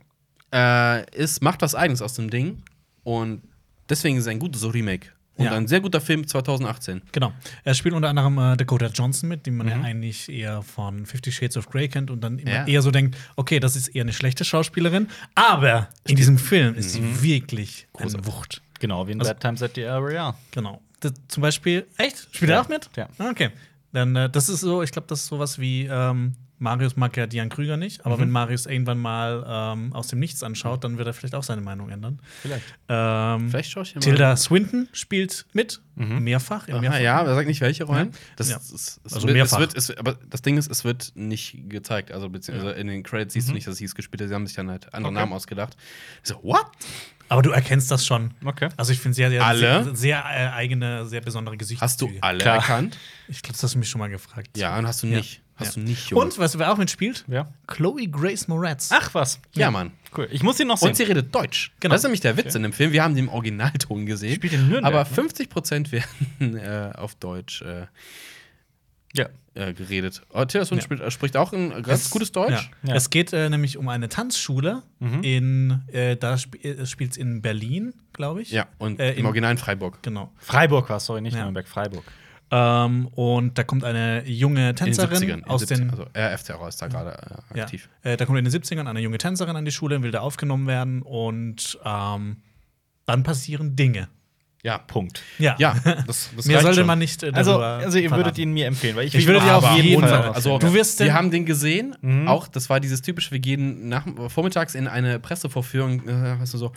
äh, 0.54 1.04
ist, 1.14 1.42
macht 1.42 1.60
was 1.60 1.74
Eigenes 1.74 2.00
aus 2.00 2.14
dem 2.14 2.30
Ding. 2.30 2.62
Und 3.04 3.42
deswegen 3.90 4.16
ist 4.16 4.22
es 4.22 4.28
ein 4.28 4.38
gutes 4.38 4.64
Remake. 4.72 5.08
Und 5.38 5.44
Ja. 5.46 5.52
ein 5.52 5.66
sehr 5.68 5.80
guter 5.80 6.00
Film 6.00 6.26
2018. 6.26 7.00
Genau. 7.12 7.32
Er 7.64 7.72
spielt 7.74 7.94
unter 7.94 8.08
anderem 8.08 8.36
äh, 8.38 8.56
Dakota 8.56 8.88
Johnson 8.88 9.28
mit, 9.28 9.46
die 9.46 9.50
man 9.50 9.66
Mhm. 9.66 9.72
ja 9.72 9.80
eigentlich 9.82 10.28
eher 10.28 10.62
von 10.62 11.06
Fifty 11.06 11.32
Shades 11.32 11.56
of 11.56 11.70
Grey 11.70 11.88
kennt 11.88 12.10
und 12.10 12.20
dann 12.22 12.38
immer 12.38 12.50
Ja. 12.50 12.66
eher 12.66 12.82
so 12.82 12.90
denkt, 12.90 13.16
okay, 13.36 13.60
das 13.60 13.76
ist 13.76 13.88
eher 13.88 14.02
eine 14.02 14.12
schlechte 14.12 14.44
Schauspielerin, 14.44 15.08
aber 15.36 15.88
in 16.06 16.16
diesem 16.16 16.36
Film 16.38 16.74
ist 16.74 16.92
sie 16.92 17.00
Mhm. 17.00 17.22
wirklich 17.22 17.86
eine 17.94 18.26
Wucht. 18.26 18.60
Genau, 18.80 19.06
wie 19.06 19.12
in 19.12 19.20
Also- 19.20 19.32
Bad 19.32 19.40
Times 19.40 19.62
at 19.62 19.72
the 19.76 19.84
Royale. 19.84 20.34
Genau. 20.50 20.82
Das, 21.00 21.12
zum 21.28 21.40
Beispiel, 21.42 21.86
echt? 21.96 22.28
Spielt 22.32 22.50
Ja. 22.50 22.56
er 22.56 22.62
auch 22.62 22.68
mit? 22.68 22.90
Ja. 22.96 23.08
Okay. 23.18 23.50
Dann, 23.92 24.14
äh, 24.16 24.28
das 24.28 24.48
ist 24.48 24.60
so, 24.60 24.82
ich 24.82 24.90
glaube, 24.90 25.06
das 25.08 25.20
ist 25.20 25.26
sowas 25.28 25.58
wie, 25.58 25.86
ähm, 25.90 26.34
Marius 26.60 26.96
mag 26.96 27.16
ja 27.16 27.26
Diane 27.26 27.48
Krüger 27.50 27.76
nicht, 27.76 28.04
aber 28.04 28.16
Mhm. 28.16 28.20
wenn 28.22 28.30
Marius 28.30 28.66
irgendwann 28.66 28.98
mal 28.98 29.44
ähm, 29.46 29.92
aus 29.92 30.08
dem 30.08 30.18
Nichts 30.18 30.42
anschaut, 30.42 30.82
dann 30.84 30.98
wird 30.98 31.06
er 31.06 31.12
vielleicht 31.14 31.34
auch 31.34 31.42
seine 31.42 31.60
Meinung 31.60 31.88
ändern. 31.90 32.20
Vielleicht. 32.42 32.64
Ähm, 32.88 33.48
Vielleicht 33.50 33.70
schaue 33.70 33.84
ich 33.84 33.94
mal. 33.94 34.00
Tilda 34.00 34.36
Swinton 34.36 34.88
spielt 34.92 35.46
mit, 35.52 35.80
Mhm. 35.94 36.22
mehrfach. 36.24 36.68
in 36.68 36.74
Aha, 36.74 36.80
mehrfach. 36.80 37.00
ja, 37.00 37.20
aber 37.20 37.34
sag 37.34 37.46
nicht 37.46 37.60
welche 37.60 37.84
Rollen. 37.84 38.08
Ja. 38.12 38.18
Das, 38.36 38.50
Ja. 38.50 38.56
es, 38.56 39.00
Also 39.04 39.16
wird, 39.16 39.24
es 39.30 39.32
mehrfach. 39.34 39.58
wird, 39.60 39.76
es, 39.76 39.96
aber 39.96 40.18
das 40.28 40.42
Ding 40.42 40.56
ist, 40.58 40.70
es 40.70 40.84
wird 40.84 41.12
nicht 41.14 41.68
gezeigt. 41.68 42.12
Also, 42.12 42.28
beziehungsweise 42.28 42.72
in 42.72 42.86
den 42.88 43.02
Credits 43.02 43.34
siehst 43.34 43.48
du 43.48 43.52
nicht, 43.52 43.66
dass 43.66 43.76
sie 43.76 43.84
es 43.84 43.94
gespielt 43.94 44.20
hat. 44.20 44.28
Sie 44.28 44.34
haben 44.34 44.46
sich 44.46 44.56
dann 44.56 44.70
halt 44.70 44.92
andere 44.94 45.12
Okay. 45.12 45.20
Namen 45.20 45.32
ausgedacht. 45.32 45.76
Ich 46.22 46.28
so, 46.28 46.40
what? 46.42 46.66
Aber 47.30 47.42
du 47.42 47.50
erkennst 47.50 47.90
das 47.90 48.06
schon. 48.06 48.32
Okay. 48.44 48.68
Also 48.78 48.90
ich 48.92 49.00
finde 49.00 49.14
sehr, 49.14 49.28
sehr, 49.28 49.44
Alle? 49.44 49.84
sehr, 49.84 49.94
sehr 49.94 50.18
äh, 50.24 50.48
eigene, 50.54 51.04
sehr 51.06 51.20
besondere 51.20 51.56
Gesichtszüge. 51.58 51.84
Hast 51.84 52.00
du 52.00 52.10
alle 52.26 52.38
Klar. 52.38 52.56
erkannt? 52.56 52.96
Ich 53.28 53.42
glaube, 53.42 53.52
das 53.52 53.62
hast 53.64 53.74
du 53.74 53.78
mich 53.78 53.88
schon 53.90 53.98
mal 53.98 54.08
gefragt. 54.08 54.56
Ja, 54.56 54.78
und 54.78 54.86
hast 54.86 55.02
du 55.02 55.08
Ja. 55.08 55.18
nicht. 55.18 55.42
Hast 55.58 55.76
Ja. 55.76 55.82
du 55.82 55.88
nicht, 55.88 56.08
Junge. 56.10 56.24
Und 56.24 56.38
weißt 56.38 56.54
du, 56.54 56.58
wer 56.60 56.72
auch 56.72 56.76
mitspielt? 56.78 57.24
Ja. 57.28 57.48
Chloe 57.66 58.06
Grace 58.08 58.46
Moretz. 58.48 58.90
Ach 58.92 59.12
was. 59.14 59.40
Ja, 59.54 59.70
Mann. 59.70 59.90
Cool. 60.16 60.28
Ich 60.30 60.42
muss 60.42 60.58
ihn 60.60 60.68
noch 60.68 60.78
sehen. 60.78 60.88
Und 60.88 60.94
sie 60.96 61.02
redet 61.02 61.34
Deutsch. 61.34 61.72
Genau. 61.80 61.92
Das 61.92 62.00
ist 62.00 62.04
nämlich 62.04 62.20
der 62.20 62.36
Witz 62.36 62.54
in 62.54 62.62
dem 62.62 62.72
Film. 62.72 62.92
Wir 62.92 63.02
haben 63.02 63.14
den 63.14 63.28
Originalton 63.28 64.00
ne? 64.00 64.04
gesehen. 64.06 64.34
spielt 64.36 64.52
in 64.54 64.68
Nürnberg. 64.68 64.84
aber 64.94 65.04
50 65.04 65.50
Prozent 65.50 65.92
werden 65.92 66.56
äh, 66.56 66.92
auf 66.96 67.14
Deutsch 67.16 67.60
äh, 67.62 67.86
Ja. 69.14 69.28
äh, 69.54 69.72
geredet. 69.74 70.22
Oh, 70.32 70.44
Taylor 70.44 70.66
Ja. 70.70 70.80
spricht, 70.80 71.02
äh, 71.02 71.10
spricht 71.10 71.36
auch 71.36 71.52
ein 71.52 71.70
ganz 71.82 72.04
Es- 72.04 72.10
gutes 72.10 72.30
Deutsch. 72.32 72.70
Ja. 72.82 72.90
Ja. 72.90 72.94
Es 72.94 73.10
geht 73.10 73.32
äh, 73.32 73.48
nämlich 73.50 73.76
um 73.76 73.88
eine 73.88 74.08
Tanzschule 74.08 74.82
Mhm. 75.00 75.22
in, 75.22 75.82
äh, 75.92 76.16
da 76.16 76.34
sp 76.38 76.54
spielt 76.86 77.10
es 77.12 77.16
in 77.16 77.42
Berlin, 77.42 77.94
glaube 78.12 78.42
ich. 78.42 78.50
Ja, 78.50 78.66
und 78.78 79.00
Äh, 79.00 79.12
im 79.12 79.18
in- 79.20 79.26
Original 79.26 79.50
in 79.52 79.58
Freiburg. 79.58 80.02
Genau. 80.02 80.32
Freiburg 80.38 80.88
war 80.88 80.98
es, 80.98 81.06
sorry, 81.06 81.20
nicht 81.20 81.34
Ja. 81.34 81.42
Nürnberg, 81.42 81.66
Freiburg. 81.68 82.04
Ähm, 82.50 83.08
und 83.08 83.58
da 83.58 83.62
kommt 83.64 83.84
eine 83.84 84.26
junge 84.26 84.60
In 84.60 84.66
den 84.68 84.76
Tänzerin 84.76 85.18
70ern. 85.18 85.34
in 85.38 85.44
aus 85.44 85.62
70ern. 85.64 85.76
den 85.76 85.90
Also 85.90 86.06
RF-Terror 86.16 86.68
ist 86.68 86.80
da 86.80 86.86
gerade 86.88 87.10
äh, 87.52 87.58
ja, 87.58 87.64
aktiv. 87.64 87.88
äh, 88.02 88.16
da 88.16 88.24
kommt 88.24 88.38
in 88.38 88.44
den 88.46 88.52
70ern 88.54 88.86
eine 88.88 89.00
junge 89.00 89.18
Tänzerin 89.18 89.54
an 89.56 89.64
die 89.66 89.70
Schule, 89.72 90.02
will 90.02 90.10
da 90.12 90.20
aufgenommen 90.20 90.66
werden 90.66 91.02
und 91.02 91.78
ähm, 91.84 92.38
dann 93.06 93.22
passieren 93.22 93.76
Dinge. 93.76 94.08
Ja. 94.64 94.78
Punkt. 94.78 95.22
Ja, 95.38 95.54
Ja, 95.58 95.74
das, 96.06 96.30
das 96.36 96.46
Mehr 96.46 96.60
sollte 96.62 96.78
schon. 96.78 96.86
man 96.86 96.98
nicht 96.98 97.22
äh, 97.22 97.30
Also, 97.32 97.58
also 97.60 97.96
ihr 97.98 98.10
würdet 98.10 98.36
ihn 98.38 98.52
mir 98.52 98.66
empfehlen, 98.66 98.96
weil 98.96 99.06
ich, 99.06 99.14
Ich 99.14 99.26
würde 99.26 99.40
dir 99.40 99.54
auf 99.56 99.76
jeden 99.76 99.98
ohne- 99.98 100.08
Fall 100.08 100.30
Also, 100.32 100.58
Du 100.58 100.72
wirst 100.74 100.98
wir 101.00 101.14
haben 101.14 101.30
den 101.30 101.44
gesehen. 101.46 101.96
Mhm. 102.00 102.26
Auch, 102.28 102.48
das 102.48 102.68
war 102.68 102.80
dieses 102.80 103.00
typische, 103.02 103.30
wir 103.30 103.38
gehen 103.38 103.88
nach, 103.88 104.04
vormittags 104.28 104.74
in 104.74 104.88
eine 104.88 105.20
Pressevorführung, 105.20 106.08
äh, 106.08 106.40
weißt 106.40 106.54
du, 106.54 106.58
so, 106.58 106.72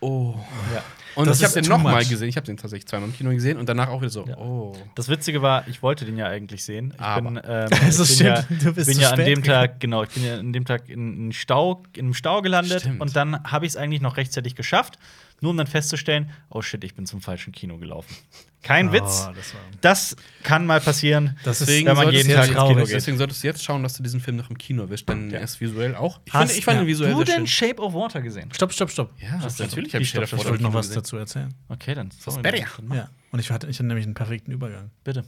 oh. 0.00 0.34
Ja. 0.74 0.82
Und 1.16 1.26
Das 1.26 1.38
ich 1.38 1.44
habe 1.44 1.54
den 1.60 1.68
nochmal 1.68 2.04
gesehen. 2.04 2.28
Ich 2.28 2.36
habe 2.36 2.46
den 2.46 2.56
tatsächlich 2.56 2.86
zweimal 2.86 3.08
im 3.08 3.14
Kino 3.16 3.30
gesehen 3.30 3.58
und 3.58 3.68
danach 3.68 3.88
auch 3.88 4.00
wieder 4.00 4.10
so, 4.10 4.26
Ja. 4.26 4.36
oh. 4.38 4.74
Das 4.94 5.08
Witzige 5.08 5.42
war, 5.42 5.66
ich 5.68 5.82
wollte 5.82 6.04
den 6.04 6.16
ja 6.16 6.26
eigentlich 6.26 6.64
sehen. 6.64 6.92
Ich 6.94 7.00
Aber. 7.00 7.22
bin, 7.30 7.40
ähm, 7.46 7.68
Also 7.84 8.02
ich 8.04 8.18
bin 8.18 8.26
ja, 8.26 8.42
du 8.48 8.72
bist 8.72 8.88
bin 8.90 8.98
ja 9.00 9.10
an 9.10 9.18
dem. 9.24 9.42
Tag, 9.42 9.80
genau, 9.80 10.02
ich 10.02 10.10
bin 10.10 10.24
ja 10.24 10.38
an 10.38 10.52
dem 10.52 10.64
Tag 10.64 10.88
in, 10.88 11.26
in 11.26 11.32
Stau, 11.32 11.82
in 11.94 12.06
einem 12.06 12.14
Stau 12.14 12.42
gelandet 12.42 12.80
Stimmt. 12.80 13.00
und 13.00 13.14
dann 13.16 13.42
habe 13.44 13.66
ich 13.66 13.72
es 13.72 13.76
eigentlich 13.76 14.00
noch 14.00 14.16
rechtzeitig 14.16 14.54
geschafft, 14.54 14.98
nur 15.44 15.50
um 15.52 15.56
dann 15.58 15.66
festzustellen, 15.68 16.30
oh 16.50 16.60
shit, 16.62 16.82
ich 16.82 16.94
bin 16.94 17.06
zum 17.06 17.20
falschen 17.20 17.52
Kino 17.52 17.78
gelaufen. 17.78 18.14
Kein 18.62 18.88
Oh, 18.88 18.92
Witz. 18.92 19.28
das 19.34 19.54
Das 19.82 20.16
kann 20.42 20.64
mal 20.66 20.80
passieren. 20.80 21.36
Das 21.44 21.60
ist- 21.60 21.68
Deswegen 21.68 21.86
wenn 21.88 21.96
man 21.96 22.10
jeden 22.12 22.30
Tag 22.34 22.48
ins 22.48 22.56
Kino 22.56 22.74
geht. 22.84 22.94
Deswegen 22.94 23.18
solltest 23.18 23.42
du 23.42 23.46
jetzt 23.46 23.62
schauen, 23.62 23.82
dass 23.82 23.94
du 23.94 24.02
diesen 24.02 24.20
Film 24.20 24.38
noch 24.38 24.48
im 24.50 24.56
Kino 24.56 24.82
erwischt, 24.82 25.06
denn 25.08 25.30
Ja. 25.30 25.36
er 25.38 25.44
ist 25.44 25.60
visuell 25.60 25.94
auch. 25.94 26.20
Ich 26.24 26.32
Hast- 26.32 26.40
finde 26.48 26.58
ich 26.58 26.64
fand 26.64 26.76
ja. 26.76 26.82
ihn 26.82 26.88
visuell 26.88 27.12
Du 27.12 27.24
denn. 27.24 27.46
Shape 27.46 27.80
of 27.82 27.92
Water 27.92 28.22
gesehen? 28.22 28.50
Stopp, 28.54 28.72
stopp, 28.72 28.90
stopp. 28.90 29.12
Ja, 29.20 29.36
denn? 29.36 29.50
natürlich 29.58 29.92
habe 29.94 30.02
ich 30.02 30.08
stopp, 30.08 30.22
Shape 30.22 30.26
stopp, 30.28 30.40
Ich 30.40 30.46
of 30.46 30.50
wollte 30.52 30.64
Water 30.64 30.72
noch 30.72 30.74
was 30.78 30.86
gesehen. 30.88 31.02
dazu 31.02 31.16
erzählen. 31.18 31.54
Okay, 31.68 31.94
dann. 31.94 32.10
sorry, 32.10 32.40
better. 32.42 32.66
dann. 32.78 32.96
Ja. 32.96 33.10
Und 33.32 33.38
ich 33.38 33.50
hatte, 33.50 33.66
ich 33.68 33.76
hatte 33.76 33.86
nämlich 33.86 34.06
einen 34.06 34.14
perfekten 34.14 34.50
Übergang. 34.50 34.90
Bitte. 35.04 35.24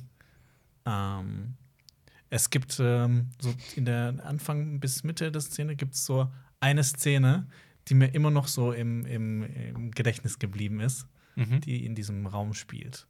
Ähm, 0.86 1.54
es 2.30 2.50
gibt 2.50 2.78
ähm, 2.80 3.28
so 3.40 3.54
in 3.76 3.84
der 3.84 4.14
Anfang 4.24 4.80
bis 4.80 5.04
Mitte 5.04 5.30
der 5.30 5.40
Szene 5.42 5.76
gibt 5.76 5.94
es 5.94 6.06
so 6.06 6.30
eine 6.60 6.82
Szene, 6.84 7.46
die 7.88 7.94
mir 7.94 8.14
immer 8.14 8.30
noch 8.30 8.48
so 8.48 8.72
im, 8.72 9.04
im, 9.06 9.42
im 9.42 9.90
Gedächtnis 9.92 10.38
geblieben 10.38 10.80
ist, 10.80 11.06
Mhm. 11.38 11.60
die 11.60 11.84
in 11.84 11.94
diesem 11.94 12.26
Raum 12.26 12.54
spielt. 12.54 13.06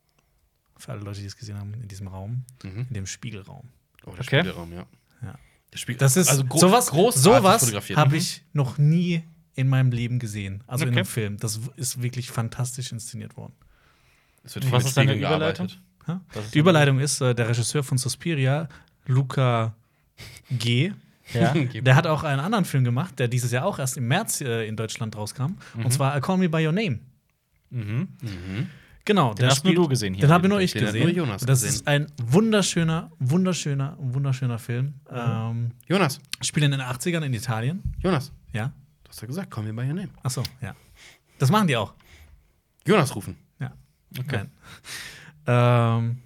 Für 0.77 0.93
alle 0.93 1.01
Leute, 1.03 1.21
die 1.21 1.27
es 1.27 1.37
gesehen 1.37 1.59
haben, 1.59 1.75
in 1.75 1.87
diesem 1.89 2.09
Raum, 2.09 2.45
Mhm. 2.65 2.87
in 2.89 2.95
dem 2.95 3.07
Spiegelraum. 3.07 3.69
Oh, 4.05 4.11
der 4.11 4.21
Okay. 4.21 4.41
Spielraum, 4.41 4.73
ja. 4.73 4.87
Ja. 5.23 5.39
Der 5.73 5.79
Spiel 5.79 5.97
Das 5.97 6.17
ist 6.17 6.29
also 6.29 6.45
gro 6.45 6.59
sowas, 6.59 6.87
sowas 7.15 7.73
habe 7.97 8.11
Mhm. 8.11 8.15
ich 8.17 8.43
noch 8.53 8.79
nie 8.79 9.23
in 9.55 9.69
meinem 9.69 9.91
Leben 9.93 10.19
gesehen. 10.19 10.63
Also 10.67 10.85
in 10.85 10.91
Okay. 10.91 10.99
einem 10.99 11.07
Film. 11.07 11.37
Das 11.39 11.61
ist 11.77 12.03
wirklich 12.03 12.31
fantastisch 12.31 12.93
inszeniert 12.93 13.37
worden. 13.37 13.55
Es 14.43 14.55
wird 14.55 14.65
viel 14.65 14.73
was 14.73 14.83
mit 14.85 14.89
ist 14.89 14.97
deine 14.97 15.15
Überleitung? 15.15 15.69
Die 16.53 16.59
Überleitung 16.59 17.01
ist 17.01 17.21
äh, 17.21 17.35
der 17.35 17.49
Regisseur 17.49 17.83
von 17.83 17.97
Suspiria, 17.99 18.69
Luca 19.07 19.75
G. 20.51 20.93
Ja. 21.33 21.53
Der 21.83 21.95
hat 21.97 22.07
auch 22.07 22.23
einen 22.25 22.41
anderen 22.41 22.65
Film 22.65 22.85
gemacht, 22.85 23.19
der 23.19 23.29
dieses 23.29 23.51
Jahr 23.51 23.65
auch 23.67 23.79
erst 23.79 23.97
im 23.97 24.07
März 24.09 24.41
äh, 24.41 24.67
in 24.67 24.77
Deutschland 24.77 25.17
rauskam. 25.17 25.57
Und 25.83 25.93
zwar 25.93 26.13
A 26.15 26.21
Call 26.21 26.39
Me 26.39 26.49
By 26.49 26.65
Your 26.67 26.73
Name. 26.73 27.01
Mhm. 27.71 28.09
Mhm. 28.23 28.69
Genau, 29.05 29.35
Den 29.35 29.47
hast 29.49 29.65
nur 29.65 29.75
du 29.75 29.87
gesehen 29.89 30.15
hier. 30.15 30.23
Den 30.27 30.31
habe 30.33 30.49
nur 30.49 30.61
ich 30.61 30.73
Den 30.73 30.83
hat 30.83 30.93
gesehen. 30.93 31.07
nur 31.09 31.17
Jonas 31.17 31.43
das 31.43 31.61
gesehen. 31.63 31.75
ist 31.75 31.87
ein 31.89 32.07
wunderschöner, 32.21 33.11
wunderschöner, 33.21 33.97
wunderschöner 34.01 34.59
Film. 34.59 34.95
Ähm, 35.11 35.73
Jonas, 35.87 36.21
spielt 36.43 36.65
in 36.65 36.73
den 36.73 36.81
80ern 36.81 37.23
in 37.23 37.33
Italien. 37.33 37.83
Jonas, 38.01 38.33
Ja. 38.53 38.73
du 39.05 39.09
hast 39.11 39.21
ja 39.21 39.27
gesagt, 39.29 39.51
komm 39.51 39.65
mir 39.65 39.73
bei 39.75 39.87
your 39.87 39.95
name. 39.95 40.09
Achso, 40.25 40.43
ja. 40.61 40.75
Das 41.39 41.51
machen 41.51 41.69
die 41.69 41.77
auch. 41.77 41.95
Jonas 42.87 43.15
rufen. 43.15 43.37
Ja. 43.61 43.73
Okay. 44.19 44.39
Nein. 44.39 44.51
Ähm, 45.47 46.19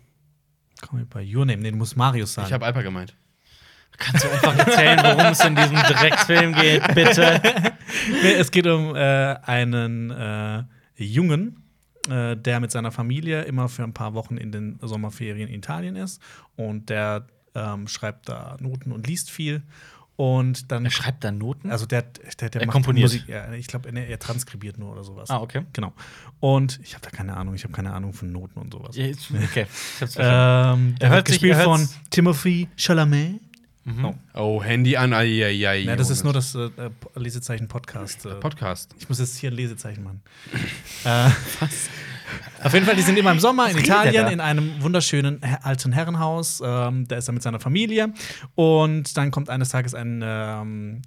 komm 0.80 1.06
bei 1.08 1.22
Your 1.24 1.44
Name. 1.44 1.58
Nee, 1.60 1.70
du 1.72 1.76
musst 1.76 1.96
Marius 1.96 2.32
sagen. 2.34 2.46
Ich 2.48 2.52
habe 2.54 2.64
Alper 2.64 2.82
gemeint. 2.82 3.14
Kannst 4.00 4.24
du 4.24 4.30
einfach 4.30 4.58
erzählen, 4.58 4.98
worum 5.04 5.26
es 5.32 5.44
in 5.44 5.54
diesem 5.54 5.76
Drecksfilm 5.76 6.54
geht, 6.54 6.94
bitte? 6.94 7.40
Nee, 8.22 8.32
es 8.34 8.50
geht 8.52 8.66
um 8.68 8.94
äh, 8.94 9.00
einen 9.42 10.10
äh, 10.12 10.62
Jungen, 10.96 11.64
äh, 12.08 12.36
der 12.36 12.60
mit 12.60 12.70
seiner 12.70 12.92
Familie 12.92 13.42
immer 13.42 13.68
für 13.68 13.82
ein 13.82 13.92
paar 13.94 14.14
Wochen 14.14 14.36
in 14.36 14.52
den 14.52 14.78
Sommerferien 14.80 15.48
in 15.48 15.54
Italien 15.56 15.96
ist. 15.96 16.22
Und 16.56 16.88
der 16.88 17.26
ähm, 17.56 17.88
schreibt 17.88 18.28
da 18.28 18.56
Noten 18.60 18.92
und 18.92 19.06
liest 19.08 19.28
viel. 19.30 19.62
Und 20.14 20.70
dann. 20.70 20.84
Er 20.84 20.90
schreibt 20.92 21.24
da 21.24 21.32
Noten? 21.32 21.70
Also 21.72 21.84
der, 21.86 22.02
der, 22.02 22.50
der 22.50 22.60
Er 22.60 22.66
macht 22.68 22.74
komponiert. 22.74 23.04
Musik. 23.04 23.26
Ja, 23.26 23.52
ich 23.54 23.66
glaube, 23.66 23.88
er, 23.92 24.06
er 24.08 24.18
transkribiert 24.20 24.78
nur 24.78 24.92
oder 24.92 25.02
sowas. 25.02 25.30
ah, 25.30 25.40
okay. 25.40 25.62
Genau. 25.72 25.92
Und 26.38 26.78
ich 26.84 26.94
habe 26.94 27.02
da 27.02 27.10
keine 27.10 27.36
Ahnung. 27.36 27.54
Ich 27.54 27.64
habe 27.64 27.72
keine 27.72 27.92
Ahnung 27.92 28.12
von 28.12 28.30
Noten 28.30 28.60
und 28.60 28.72
sowas. 28.72 28.94
Ja, 28.96 29.06
Okay. 29.42 29.66
Ähm, 30.16 30.94
Er 30.98 30.98
der 31.00 31.08
hört 31.08 31.16
wird 31.16 31.28
sich- 31.28 31.36
gespielt 31.40 31.56
er 31.56 31.64
von 31.64 31.88
Timothy 32.10 32.68
Chalamet. 32.76 33.40
Mhm. 33.84 34.04
oh. 34.04 34.14
Oh, 34.34 34.62
Handy 34.62 34.96
an. 34.96 35.12
Ai, 35.12 35.44
ai, 35.44 35.68
ai, 35.68 35.78
Ja, 35.78 35.96
das 35.96 36.10
ist 36.10 36.22
nur 36.22 36.32
das 36.32 36.54
äh, 36.54 36.66
äh, 36.76 36.90
Lesezeichen 37.14 37.68
Podcast. 37.68 38.26
Äh, 38.26 38.34
Podcast. 38.34 38.94
Ich 38.98 39.08
muss 39.08 39.18
jetzt 39.18 39.36
hier 39.38 39.50
ein 39.50 39.56
Lesezeichen 39.56 40.04
machen. 40.04 40.22
äh, 41.04 41.30
auf 42.62 42.74
jeden 42.74 42.84
Fall, 42.84 42.96
die 42.96 43.02
sind 43.02 43.18
immer 43.18 43.32
im 43.32 43.40
Sommer 43.40 43.70
in 43.70 43.76
redet 43.76 43.88
der 43.88 44.00
Italien 44.02 44.28
in 44.28 44.40
einem 44.40 44.82
wunderschönen 44.82 45.42
alten 45.62 45.92
Herrenhaus. 45.92 46.62
Ähm, 46.64 47.08
da 47.08 47.16
ist 47.16 47.28
er 47.28 47.32
mit 47.32 47.42
seiner 47.42 47.60
Familie. 47.60 48.12
Und 48.54 49.16
dann 49.16 49.30
kommt 49.30 49.48
eines 49.48 49.70
Tages 49.70 49.94
ein 49.94 50.20
ähm, 50.22 51.02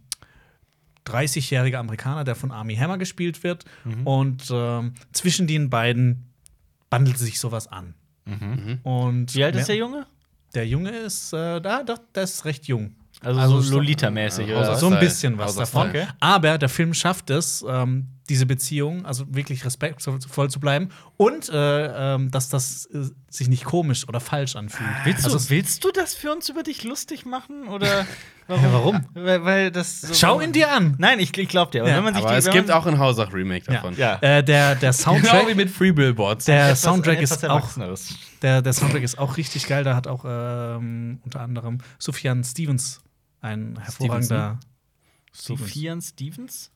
30-jähriger 1.05 1.77
Amerikaner, 1.77 2.23
der 2.23 2.35
von 2.35 2.51
Army 2.51 2.75
Hammer 2.75 2.97
gespielt 2.97 3.43
wird. 3.43 3.65
Mhm. 3.83 4.07
Und 4.07 4.43
ähm, 4.51 4.93
zwischen 5.11 5.45
den 5.45 5.69
beiden 5.69 6.25
bandelt 6.89 7.17
sich 7.19 7.39
sowas 7.39 7.67
an. 7.67 7.93
Mhm. 8.25 8.79
Und 8.83 9.35
Wie 9.35 9.43
alt 9.43 9.55
ist 9.55 9.67
der 9.67 9.75
Junge? 9.75 10.07
Der 10.53 10.67
Junge 10.67 10.91
ist, 10.91 11.33
äh, 11.33 11.59
da, 11.61 11.83
doch, 11.83 11.99
der 12.13 12.23
ist 12.23 12.45
recht 12.45 12.67
jung. 12.67 12.95
Also, 13.21 13.39
Also 13.39 13.61
so 13.61 13.75
Lolita-mäßig, 13.75 14.47
Ja, 14.47 14.57
oder? 14.59 14.75
So 14.75 14.89
ein 14.89 14.99
bisschen 14.99 15.37
was 15.37 15.55
davon. 15.55 15.89
Okay. 15.89 16.07
Aber 16.19 16.57
der 16.57 16.69
Film 16.69 16.93
schafft 16.93 17.29
es, 17.29 17.63
ähm, 17.67 18.07
diese 18.29 18.45
Beziehung, 18.45 19.05
also 19.05 19.25
wirklich 19.33 19.65
respektvoll 19.65 20.49
zu 20.49 20.59
bleiben 20.59 20.89
und 21.17 21.49
äh, 21.49 22.13
ähm, 22.15 22.31
dass 22.31 22.47
das 22.49 22.85
äh, 22.85 23.09
sich 23.29 23.49
nicht 23.49 23.65
komisch 23.65 24.07
oder 24.07 24.19
falsch 24.21 24.55
anfühlt. 24.55 24.89
Willst, 25.03 25.25
also, 25.25 25.37
du, 25.37 25.49
willst 25.49 25.83
du 25.83 25.91
das 25.91 26.15
für 26.15 26.31
uns 26.31 26.47
über 26.47 26.63
dich 26.63 26.83
lustig 26.83 27.25
machen? 27.25 27.67
Oder 27.67 28.05
Ja, 28.47 28.57
warum? 28.71 29.05
Weil, 29.13 29.43
weil 29.43 29.71
das 29.71 30.01
so 30.01 30.13
Schau 30.13 30.39
ihn 30.39 30.53
dir 30.53 30.71
an! 30.71 30.95
Nein, 30.99 31.19
ich, 31.19 31.37
ich 31.37 31.49
glaub 31.49 31.71
dir. 31.71 31.81
Aber 31.81 31.89
Ja. 31.91 31.97
wenn 31.97 32.03
man 32.05 32.13
sich 32.13 32.23
Aber 32.23 32.33
die, 32.33 32.39
es 32.39 32.45
wenn 32.45 32.53
gibt 32.53 32.71
auch 32.71 32.85
ein 32.85 32.97
Hausach-Remake 32.97 33.65
Ja. 33.67 33.73
davon. 33.73 33.97
Ja. 33.97 34.19
Äh, 34.21 34.43
der, 34.43 34.75
der 34.75 34.91
Genau 34.91 34.93
Soundtrack, 34.93 35.47
wie 35.49 35.55
mit 35.55 35.69
Free 35.69 35.91
Billboards. 35.91 36.45
der 36.45 36.65
etwas- 36.67 36.81
Soundtrack 36.81 37.17
etwas 37.21 37.37
ist 37.43 37.45
auch, 37.49 37.69
der, 38.41 38.61
der 38.61 38.73
Soundtrack 38.73 39.03
ist 39.03 39.17
auch 39.19 39.35
richtig 39.37 39.67
geil. 39.67 39.83
Da 39.83 39.95
hat 39.95 40.07
auch 40.07 40.23
ähm, 40.27 41.19
unter 41.25 41.41
anderem 41.41 41.79
Sufjan 41.99 42.43
Stevens 42.43 43.01
ein 43.41 43.77
hervorragender. 43.81 44.59
Stevens. 45.33 45.61
Sophian 45.61 46.01
Stevens? 46.01 46.69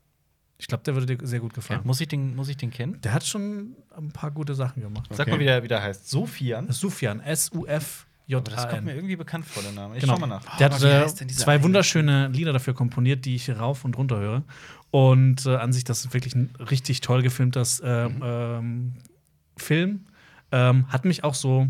Ich 0.59 0.67
glaube, 0.67 0.83
der 0.83 0.95
würde 0.95 1.17
dir 1.17 1.27
sehr 1.27 1.39
gut 1.39 1.51
Ja. 1.51 1.55
gefallen. 1.55 1.81
Muss, 1.83 2.01
ich 2.01 2.07
den, 2.07 2.35
muss 2.35 2.49
ich 2.49 2.57
den 2.57 2.71
kennen? 2.71 2.99
Der 3.01 3.13
hat 3.13 3.25
schon 3.25 3.75
ein 3.95 4.11
paar 4.11 4.31
gute 4.31 4.55
Sachen 4.55 4.81
gemacht. 4.81 5.07
Sag 5.11 5.27
Okay. 5.27 5.31
mal, 5.31 5.39
wie 5.39 5.45
der, 5.45 5.63
wie 5.63 5.67
der 5.67 5.83
heißt. 5.83 6.09
Sophian? 6.09 6.71
Sufjan, 6.71 7.19
S-U-F-J-A-N. 7.19 8.41
Aber 8.47 8.51
das 8.55 8.67
kommt 8.69 8.85
mir 8.85 8.95
irgendwie 8.95 9.15
bekannt 9.15 9.45
vor, 9.45 9.61
der 9.63 9.71
Name. 9.71 9.95
Ich 9.95 10.01
Genau. 10.01 10.13
schau 10.13 10.19
mal 10.19 10.27
nach. 10.27 10.57
Der 10.57 10.65
hat 10.69 10.75
dieser 10.81 11.07
zwei 11.07 11.53
eine? 11.55 11.63
wunderschöne 11.63 12.27
Lieder 12.29 12.53
dafür 12.53 12.73
komponiert, 12.73 13.25
die 13.25 13.35
ich 13.35 13.49
rauf 13.51 13.85
und 13.85 13.97
runter 13.97 14.17
höre. 14.19 14.43
Und 14.91 15.45
äh, 15.45 15.55
an 15.57 15.73
sich, 15.73 15.83
das 15.83 16.05
ist 16.05 16.13
wirklich 16.13 16.33
ein 16.35 16.49
richtig 16.71 17.01
toll 17.01 17.21
gefilmter 17.21 17.63
äh, 17.83 18.09
Mhm. 18.09 18.21
ähm, 18.23 18.93
Film. 19.57 20.05
Ähm, 20.51 20.87
hat 20.91 21.05
mich 21.05 21.23
auch 21.23 21.35
so 21.35 21.67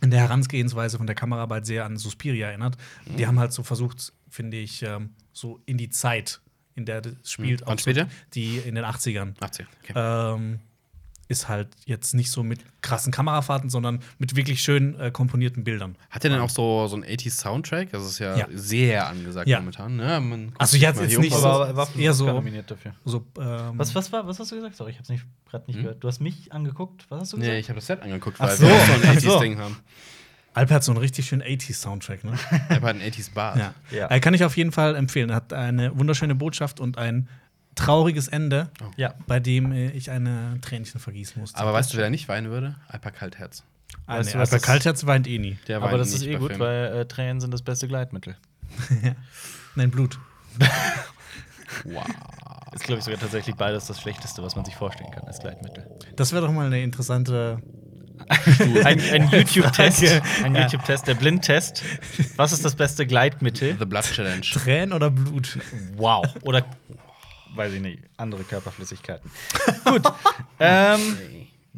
in 0.00 0.10
der 0.10 0.20
Herangehensweise 0.20 0.98
von 0.98 1.06
der 1.06 1.14
Kameraarbeit 1.16 1.64
sehr 1.64 1.84
an 1.86 1.96
Suspiria 1.96 2.48
erinnert. 2.48 2.76
Mhm. 3.06 3.16
Die 3.16 3.26
haben 3.26 3.38
halt 3.38 3.52
so 3.52 3.62
versucht, 3.62 4.12
finde 4.28 4.58
ich, 4.58 4.82
ähm, 4.82 5.10
so 5.32 5.60
in 5.64 5.78
die 5.78 5.88
Zeit, 5.90 6.40
in 6.76 6.84
der 6.86 7.00
das 7.00 7.12
spielt, 7.24 7.60
Mhm. 7.62 7.66
Wann 7.66 7.74
auch 7.76 7.80
spielt 7.80 7.96
so, 7.96 8.02
er? 8.02 8.08
die 8.34 8.58
in 8.58 8.74
den 8.74 8.84
80ern. 8.84 9.34
80. 9.40 9.66
Okay. 9.82 9.92
Ähm, 9.96 10.60
ist 11.26 11.48
halt 11.48 11.68
jetzt 11.86 12.12
nicht 12.12 12.30
so 12.30 12.42
mit 12.42 12.60
krassen 12.82 13.10
Kamerafahrten, 13.10 13.70
sondern 13.70 14.00
mit 14.18 14.36
wirklich 14.36 14.60
schön 14.60 14.94
äh, 15.00 15.10
komponierten 15.10 15.64
Bildern. 15.64 15.96
Hat 16.10 16.22
er 16.24 16.28
denn 16.30 16.38
auch 16.40 16.50
so, 16.50 16.86
so 16.86 16.96
einen 16.96 17.04
80s-Soundtrack? 17.04 17.90
Das 17.92 18.04
ist 18.04 18.18
ja, 18.18 18.36
Ja. 18.36 18.46
sehr 18.52 19.08
angesagt 19.08 19.48
Ja. 19.48 19.58
momentan. 19.60 19.96
Ne? 19.96 20.52
Also 20.58 20.76
jetzt- 20.76 21.00
jetzt 21.00 21.18
nicht 21.18 21.34
so- 21.34 21.46
Aber 21.46 21.88
er 21.94 21.98
eher 21.98 22.12
so- 22.12 22.26
nominiert 22.26 22.70
dafür. 22.70 22.94
So, 23.06 23.24
ähm, 23.40 23.72
Was, 23.78 23.94
was, 23.94 24.12
war, 24.12 24.26
was 24.26 24.38
hast 24.38 24.52
du 24.52 24.56
gesagt? 24.56 24.76
Sorry, 24.76 24.90
ich 24.90 24.98
hab's 24.98 25.08
nicht, 25.08 25.24
gerade 25.48 25.64
nicht 25.66 25.76
Hm? 25.76 25.82
gehört. 25.84 26.04
Du 26.04 26.08
hast 26.08 26.20
mich 26.20 26.52
angeguckt. 26.52 27.06
Was 27.08 27.20
hast 27.22 27.32
du 27.32 27.36
gesagt? 27.38 27.52
Nee, 27.54 27.58
ich 27.58 27.68
habe 27.70 27.76
das 27.78 27.86
Set 27.86 28.02
angeguckt, 28.02 28.38
weil 28.38 28.54
so. 28.54 28.66
wir 28.66 28.68
so 28.80 28.92
ein 28.92 29.00
Ach 29.06 29.20
so. 29.20 29.30
80s-Ding 29.30 29.58
haben. 29.58 29.76
Alp 30.54 30.70
hat 30.70 30.82
so 30.84 30.92
einen 30.92 31.00
richtig 31.00 31.26
schönen 31.26 31.42
80s-Soundtrack, 31.42 32.24
ne? 32.24 32.32
Er 32.68 32.76
hat 32.76 32.84
einen 32.84 33.02
80s-Bart. 33.02 33.58
ja. 33.58 33.74
Ja. 33.90 34.10
Äh, 34.10 34.20
kann 34.20 34.34
ich 34.34 34.44
auf 34.44 34.56
jeden 34.56 34.72
Fall 34.72 34.94
empfehlen. 34.96 35.30
Er 35.30 35.36
hat 35.36 35.52
eine 35.52 35.96
wunderschöne 35.98 36.34
Botschaft 36.34 36.80
und 36.80 36.96
ein 36.96 37.28
trauriges 37.74 38.28
Ende, 38.28 38.70
Ja. 38.96 39.14
bei 39.26 39.40
dem 39.40 39.72
äh, 39.72 39.90
ich 39.90 40.10
eine 40.12 40.58
Tränchen 40.60 41.00
vergießen 41.00 41.40
musste. 41.40 41.58
Aber 41.58 41.72
weißt 41.72 41.92
du, 41.92 41.96
wer 41.96 42.04
da 42.04 42.10
nicht 42.10 42.28
weinen 42.28 42.50
würde? 42.50 42.76
Alper 42.88 43.10
Kaltherz. 43.10 43.64
Ah, 44.06 44.18
Weißt 44.18 44.34
nee, 44.34 44.40
das- 44.40 44.62
Kaltherz 44.62 45.06
weint 45.06 45.26
eh 45.26 45.38
nie. 45.38 45.58
Der 45.66 45.82
Aber 45.82 45.98
das 45.98 46.12
ist 46.12 46.22
eh 46.22 46.36
gut, 46.36 46.48
Filmen. 46.52 46.60
weil 46.60 46.84
äh, 47.00 47.06
Tränen 47.06 47.40
sind 47.40 47.52
das 47.52 47.62
beste 47.62 47.88
Gleitmittel. 47.88 48.36
Nein, 49.74 49.90
Blut. 49.90 50.18
Wow. 51.84 52.04
Ist, 52.72 52.84
glaube 52.84 52.98
ich, 53.00 53.04
sogar 53.04 53.20
tatsächlich 53.20 53.56
beides 53.56 53.86
das 53.86 54.00
Schlechteste, 54.00 54.42
was 54.42 54.56
man 54.56 54.64
sich 54.64 54.74
vorstellen 54.76 55.10
kann 55.10 55.24
als 55.24 55.38
Gleitmittel. 55.40 55.86
Das 56.16 56.32
wäre 56.32 56.46
doch 56.46 56.52
mal 56.52 56.66
eine 56.66 56.82
interessante. 56.82 57.58
Ein, 58.84 59.00
ein 59.00 59.28
YouTube-Test, 59.32 60.02
ein 60.44 60.54
Ja. 60.54 60.62
YouTube-Test, 60.62 61.06
der 61.06 61.14
Blindtest. 61.14 61.82
Was 62.36 62.52
ist 62.52 62.64
das 62.64 62.74
beste 62.74 63.06
Gleitmittel? 63.06 63.76
The 63.78 63.84
Blood 63.84 64.04
Challenge. 64.04 64.40
Tränen 64.42 64.92
oder 64.92 65.10
Blut? 65.10 65.58
Wow. 65.96 66.24
Oder, 66.42 66.64
weiß 67.54 67.72
ich 67.74 67.80
nicht, 67.80 68.02
andere 68.16 68.44
Körperflüssigkeiten. 68.44 69.30
Gut. 69.84 70.02
ähm, 70.60 71.16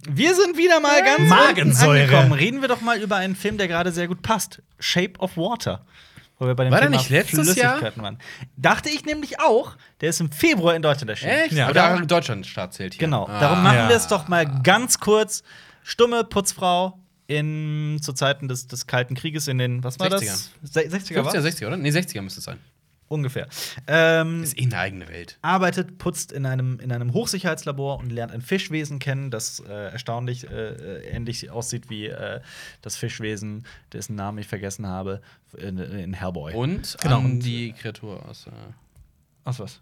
wir 0.08 0.34
sind 0.34 0.56
wieder 0.58 0.78
mal 0.80 1.02
ganz 1.02 1.28
Magensäure. 1.28 2.02
angekommen. 2.04 2.32
Reden 2.32 2.60
wir 2.60 2.68
doch 2.68 2.80
mal 2.82 3.00
über 3.00 3.16
einen 3.16 3.34
Film, 3.34 3.56
der 3.58 3.66
gerade 3.66 3.90
sehr 3.92 4.06
gut 4.08 4.22
passt. 4.22 4.62
Shape 4.78 5.18
of 5.18 5.36
Water. 5.36 5.84
Wo 6.38 6.46
wir 6.46 6.54
bei 6.54 6.64
dem 6.64 6.70
War 6.72 6.80
der 6.80 6.90
Thema 6.90 6.98
nicht 7.00 7.08
letztes 7.08 7.56
Jahr? 7.56 7.72
Flüssigkeiten 7.78 8.02
waren. 8.02 8.18
Dachte 8.58 8.90
ich 8.90 9.06
nämlich 9.06 9.40
auch. 9.40 9.74
Der 10.02 10.10
ist 10.10 10.20
im 10.20 10.30
Februar 10.30 10.76
in 10.76 10.82
Deutschland 10.82 11.08
erschienen. 11.08 11.32
Echt? 11.32 11.52
Ja. 11.54 11.68
Aber 11.68 12.02
Deutschland-Start 12.04 12.74
zählt 12.74 12.92
hier. 12.92 13.00
Genau. 13.06 13.26
Ah. 13.26 13.40
Darum 13.40 13.62
machen 13.62 13.76
Ja. 13.78 13.88
wir 13.88 13.96
es 13.96 14.06
doch 14.06 14.28
mal 14.28 14.44
ganz 14.62 15.00
kurz. 15.00 15.42
Stumme 15.88 16.24
Putzfrau 16.24 16.98
in, 17.28 17.98
zu 18.02 18.12
Zeiten 18.12 18.48
des, 18.48 18.66
des 18.66 18.88
Kalten 18.88 19.14
Krieges 19.14 19.46
in 19.46 19.58
den, 19.58 19.84
was 19.84 20.00
war 20.00 20.08
60er. 20.08 20.10
das? 20.26 20.50
Se 20.64 20.80
60er, 20.80 20.90
50er, 20.90 21.24
war? 21.24 21.32
60er, 21.34 21.66
oder? 21.68 21.76
Nee, 21.76 21.90
60er 21.90 22.22
müsste 22.22 22.40
es 22.40 22.44
sein. 22.44 22.58
Ungefähr. 23.08 23.46
Ähm, 23.86 24.42
Ist 24.42 24.58
eh 24.58 24.64
eine 24.64 24.78
eigene 24.78 25.08
Welt. 25.08 25.38
arbeitet, 25.40 25.96
putzt 25.98 26.32
in 26.32 26.44
einem, 26.44 26.80
in 26.80 26.90
einem 26.90 27.12
Hochsicherheitslabor 27.12 27.98
und 27.98 28.10
lernt 28.10 28.32
ein 28.32 28.42
Fischwesen 28.42 28.98
kennen, 28.98 29.30
das 29.30 29.60
äh, 29.60 29.92
erstaunlich 29.92 30.50
äh, 30.50 30.70
äh, 30.70 31.06
ähnlich 31.06 31.48
aussieht 31.48 31.88
wie 31.88 32.06
äh, 32.06 32.40
das 32.82 32.96
Fischwesen, 32.96 33.64
dessen 33.92 34.16
Namen 34.16 34.38
ich 34.38 34.48
vergessen 34.48 34.88
habe, 34.88 35.20
in, 35.56 35.78
in 35.78 36.14
Hellboy. 36.14 36.52
Und 36.54 36.96
Genau. 37.00 37.18
an 37.18 37.38
die 37.38 37.72
Kreatur 37.74 38.28
aus. 38.28 38.48
Äh, 38.48 38.50
Aus 39.48 39.60
was? 39.60 39.80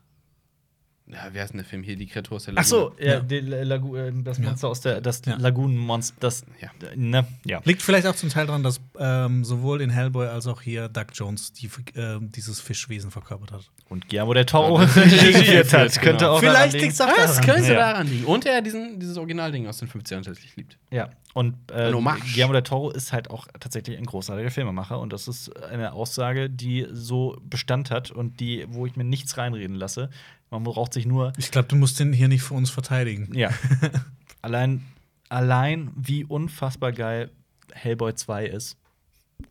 Ja, 1.06 1.32
wie 1.34 1.38
heißt 1.40 1.52
denn 1.52 1.58
der 1.58 1.66
Film 1.66 1.82
hier? 1.82 1.96
Die 1.96 2.06
Kreatur 2.06 2.36
aus 2.36 2.44
der 2.44 2.54
Ach 2.56 2.64
so, 2.64 2.94
Lagune. 2.98 3.06
ja, 3.06 3.20
die 3.20 3.40
Lagu 3.40 3.94
äh, 3.96 4.12
das 4.22 4.38
Monster 4.38 4.68
aus 4.68 4.80
der, 4.80 5.00
das 5.02 5.20
Ja. 5.26 5.36
Lagunenmonster, 5.36 6.16
das, 6.20 6.44
Ja. 6.62 6.70
ne, 6.96 7.26
ja. 7.44 7.60
Liegt 7.64 7.82
vielleicht 7.82 8.06
auch 8.06 8.14
zum 8.16 8.30
Teil 8.30 8.46
daran, 8.46 8.62
dass 8.62 8.80
ähm, 8.98 9.44
sowohl 9.44 9.82
in 9.82 9.90
Hellboy 9.90 10.26
als 10.28 10.46
auch 10.46 10.62
hier 10.62 10.88
Doug 10.88 11.06
Jones 11.12 11.52
die, 11.52 11.66
äh, 11.94 12.18
dieses 12.20 12.60
Fischwesen 12.60 13.10
verkörpert 13.10 13.52
hat. 13.52 13.70
Und 13.90 14.08
Guillermo 14.08 14.32
del 14.32 14.46
Toro 14.46 14.80
Ja, 14.80 14.86
Regie 14.96 15.16
geführt 15.16 15.34
geführt, 15.34 15.72
hat. 15.74 15.92
genau. 15.92 16.02
Könnte 16.04 16.30
auch 16.30 16.40
Vielleicht 16.40 16.72
liegen. 16.72 16.84
liegt's 16.86 17.00
auch 17.02 17.06
Das 17.14 17.36
daran. 17.36 17.44
könnte 17.54 17.72
Ja. 17.74 17.78
daran 17.92 18.06
liegen. 18.08 18.24
Und 18.24 18.46
er 18.46 18.62
diesen, 18.62 18.98
dieses 18.98 19.18
Originalding 19.18 19.66
aus 19.66 19.78
den 19.78 19.88
50ern 19.88 20.22
tatsächlich 20.22 20.56
liebt. 20.56 20.78
Ja, 20.90 21.10
und 21.34 21.54
äh. 21.70 21.90
Guillermo 21.92 22.52
del 22.54 22.62
Toro 22.62 22.90
ist 22.90 23.12
halt 23.12 23.28
auch 23.28 23.46
tatsächlich 23.60 23.98
ein 23.98 24.06
großartiger 24.06 24.50
Filmemacher 24.50 24.98
und 25.00 25.12
das 25.12 25.28
ist 25.28 25.54
eine 25.64 25.92
Aussage, 25.92 26.48
die 26.48 26.86
so 26.92 27.36
Bestand 27.42 27.90
hat 27.90 28.10
und 28.10 28.40
die, 28.40 28.64
wo 28.68 28.86
ich 28.86 28.96
mir 28.96 29.04
nichts 29.04 29.36
reinreden 29.36 29.76
lasse. 29.76 30.08
Man 30.54 30.62
braucht 30.64 30.92
sich 30.94 31.04
nur, 31.04 31.32
Ich 31.36 31.50
glaube, 31.50 31.66
du 31.68 31.74
musst 31.76 31.98
den 31.98 32.12
hier 32.12 32.28
nicht 32.28 32.42
für 32.42 32.54
uns 32.54 32.70
verteidigen. 32.70 33.28
ja, 33.34 33.50
allein, 34.42 34.84
allein 35.28 35.90
wie 35.96 36.24
unfassbar 36.24 36.92
geil 36.92 37.30
Hellboy 37.72 38.14
2 38.14 38.46
ist 38.46 38.76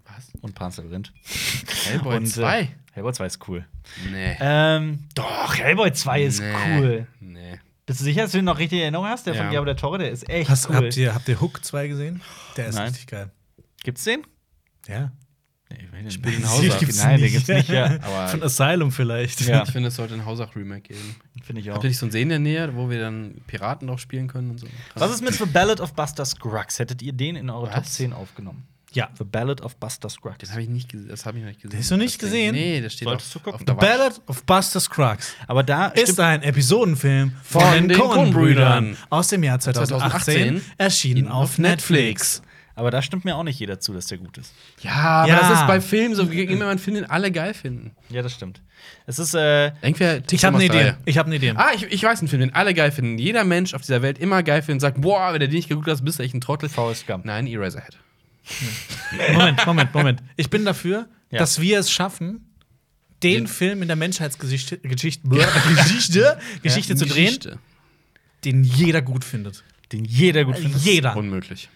Was? 0.06 0.32
und 0.42 0.58
Labyrinth. 0.58 1.12
Hellboy 1.86 2.18
und, 2.18 2.28
2? 2.28 2.62
Äh, 2.62 2.68
Hellboy 2.94 3.12
2 3.14 3.26
ist 3.26 3.48
cool. 3.50 3.66
nee. 4.12 4.38
Ähm, 4.40 5.00
doch, 5.16 5.56
Hellboy 5.58 5.92
2 5.92 6.24
ist 6.24 6.40
nee. 6.40 6.54
cool. 6.80 7.08
Nee. 7.20 7.60
Bist 7.86 8.00
du 8.00 8.06
sicher, 8.06 8.22
dass 8.22 8.32
du 8.32 8.38
den 8.38 8.46
noch 8.46 8.60
richtig 8.60 8.78
in 8.78 8.84
Erinnerung 8.84 9.08
hast? 9.08 9.28
Der 9.28 9.36
Ja. 9.36 9.52
von 9.52 9.66
del 9.66 9.76
Toro, 9.76 9.98
der 9.98 10.10
ist 10.12 10.30
echt 10.30 10.50
Hast, 10.50 10.70
cool. 10.70 10.76
habt, 10.78 10.96
ihr, 10.96 11.14
habt 11.14 11.28
ihr 11.28 11.42
Hook 11.42 11.66
2 11.66 11.90
gesehen? 11.90 12.22
Der 12.56 12.68
ist 12.68 12.76
Nein. 12.76 12.88
richtig 12.88 13.08
geil. 13.08 13.30
Gibt's 13.84 14.06
den? 14.06 14.24
Ja. 14.88 15.12
Ich 15.78 16.04
nicht. 16.04 16.26
den 16.26 16.50
Hausach. 16.50 16.82
Nein, 17.06 17.22
den 17.22 17.32
gibt's 17.32 17.48
nicht, 17.48 17.70
ja. 17.70 17.86
Aber 18.02 18.28
Von 18.28 18.44
Asylum 18.44 18.92
vielleicht. 18.92 19.42
Ja. 19.42 19.64
ich 19.64 19.72
finde, 19.72 19.88
es 19.90 19.96
sollte 19.96 20.14
ein 20.14 20.26
Hausach-Remake 20.26 20.90
geben. 20.94 21.16
Finde 21.44 21.62
ich 21.62 21.70
auch. 21.72 21.76
Habt 21.76 21.86
ihr 21.86 21.90
nicht 21.90 21.98
so 22.00 22.06
einen 22.06 22.12
See 22.12 22.22
in 22.22 22.30
der 22.30 22.40
Nähe, 22.40 22.76
wo 22.76 22.90
wir 22.90 23.00
dann 23.00 23.36
Piraten 23.48 23.88
drauf 23.88 24.00
spielen 24.00 24.28
können 24.28 24.52
und 24.52 24.60
so? 24.60 24.68
Was 24.96 25.12
ist 25.12 25.22
mit 25.22 25.34
The 25.34 25.46
Ballad 25.46 25.80
of 25.80 25.94
Buster 25.94 26.26
Scruggs? 26.26 26.80
Hättet 26.80 27.02
ihr 27.02 27.14
den 27.14 27.36
in 27.36 27.50
eure 27.50 27.68
Was? 27.68 27.76
Top 27.76 27.86
10 27.86 28.14
aufgenommen? 28.14 28.64
Ja. 28.94 29.10
The 29.18 29.24
Ballad 29.24 29.62
of 29.62 29.76
Buster 29.78 30.08
Scruggs. 30.10 30.38
Das 30.40 30.52
habe 30.52 30.62
ich 30.62 30.70
nicht 30.70 30.90
gesehen. 30.90 31.10
Das 31.10 31.26
habe 31.26 31.38
ich 31.38 31.44
noch 31.44 31.50
nicht 31.50 31.62
gesehen. 31.62 31.80
Hast 31.80 31.90
du 31.92 31.98
nicht 31.98 32.22
Das 32.22 32.30
gesehen? 32.30 32.54
Nee, 32.54 32.80
das 32.80 32.94
steht 32.94 33.08
Solltest 33.08 33.36
auf, 33.36 33.42
du 33.44 33.52
gucken. 33.52 33.68
auf 33.70 33.76
The. 33.82 33.86
Ballad 33.88 34.22
of 34.28 34.44
Buster 34.44 34.80
Scruggs 34.80 35.34
Aber 35.48 35.64
da 35.64 35.88
ist 35.88 36.20
ein 36.20 36.44
Episodenfilm 36.44 37.32
von, 37.44 37.62
Von 37.62 37.88
den 37.88 37.98
Coen-Brüdern 37.98 38.96
aus 39.10 39.30
dem 39.30 39.44
Jahr 39.44 39.60
2018, 39.60 40.60
2018, 40.60 40.62
erschienen 40.78 41.28
auf 41.28 41.58
Netflix. 41.58 42.42
Aber 42.76 42.90
da 42.92 43.02
stimmt 43.02 43.24
mir 43.26 43.36
auch 43.36 43.44
nicht 43.44 43.60
jeder 43.60 43.80
zu, 43.80 43.94
dass 43.94 44.08
der 44.08 44.18
gut 44.18 44.38
ist. 44.38 44.54
Ja, 44.82 44.92
aber 44.94 45.30
Ja. 45.30 45.40
das 45.40 45.60
ist 45.62 45.68
bei 45.68 45.80
Filmen 45.82 46.16
so. 46.16 46.24
Irgendjemand 46.24 46.82
findet 46.82 47.10
alle 47.10 47.32
geil 47.32 47.54
finden. 47.54 47.92
Ja, 48.10 48.22
das 48.22 48.34
stimmt. 48.34 48.62
Es 49.06 49.20
ist, 49.20 49.34
äh, 49.34 49.68
Irgendwer 49.82 50.22
Ich 50.32 50.44
habe 50.44 50.56
eine 50.58 50.66
Idee. 50.66 50.94
Ich 51.06 51.18
habe 51.18 51.28
eine 51.28 51.36
Idee. 51.36 51.54
Ah, 51.56 51.72
ich, 51.76 51.84
ich 51.84 52.04
weiß 52.04 52.20
einen 52.20 52.28
Film, 52.28 52.42
den 52.42 52.54
alle 52.54 52.74
geil 52.74 52.92
finden. 52.92 53.18
Jeder 53.18 53.44
Mensch 53.44 53.74
auf 53.74 53.82
dieser 53.82 54.02
Welt 54.02 54.18
immer 54.18 54.44
geil 54.44 54.62
findet, 54.62 54.82
sagt, 54.82 55.00
boah, 55.02 55.34
wenn 55.34 55.40
du 55.40 55.48
den 55.48 55.56
nicht 55.56 55.70
geguckt 55.70 55.88
hast, 55.88 56.04
bist 56.04 56.20
du 56.20 56.24
echt 56.24 56.34
ein 56.34 56.42
Trottel. 56.42 56.68
Forrest 56.70 57.08
Gump. 57.08 57.26
Nein, 57.26 57.48
Eraserhead. 57.48 57.98
Moment, 59.32 59.66
Moment, 59.66 59.94
Moment. 59.94 60.24
Ich 60.36 60.50
bin 60.50 60.66
dafür, 60.66 61.08
Ja. 61.32 61.40
dass 61.40 61.62
wir 61.62 61.80
es 61.80 61.90
schaffen, 61.92 62.50
den 63.22 63.34
Den- 63.46 63.48
Film 63.48 63.82
in 63.82 63.88
der 63.88 63.96
Menschheitsgeschichte 63.98 64.80
Geschichte, 64.80 65.28
Geschichte, 65.78 66.38
Geschichte 66.62 66.96
zu 66.96 67.06
drehen, 67.06 67.26
Geschichte. 67.28 67.60
den 68.44 68.64
jeder 68.66 69.02
gut 69.02 69.24
findet. 69.24 69.64
Den 69.94 70.04
jeder 70.06 70.44
gut 70.44 70.58
findet. 70.58 70.82
Jeder. 70.82 71.16
Unmöglich. 71.16 71.70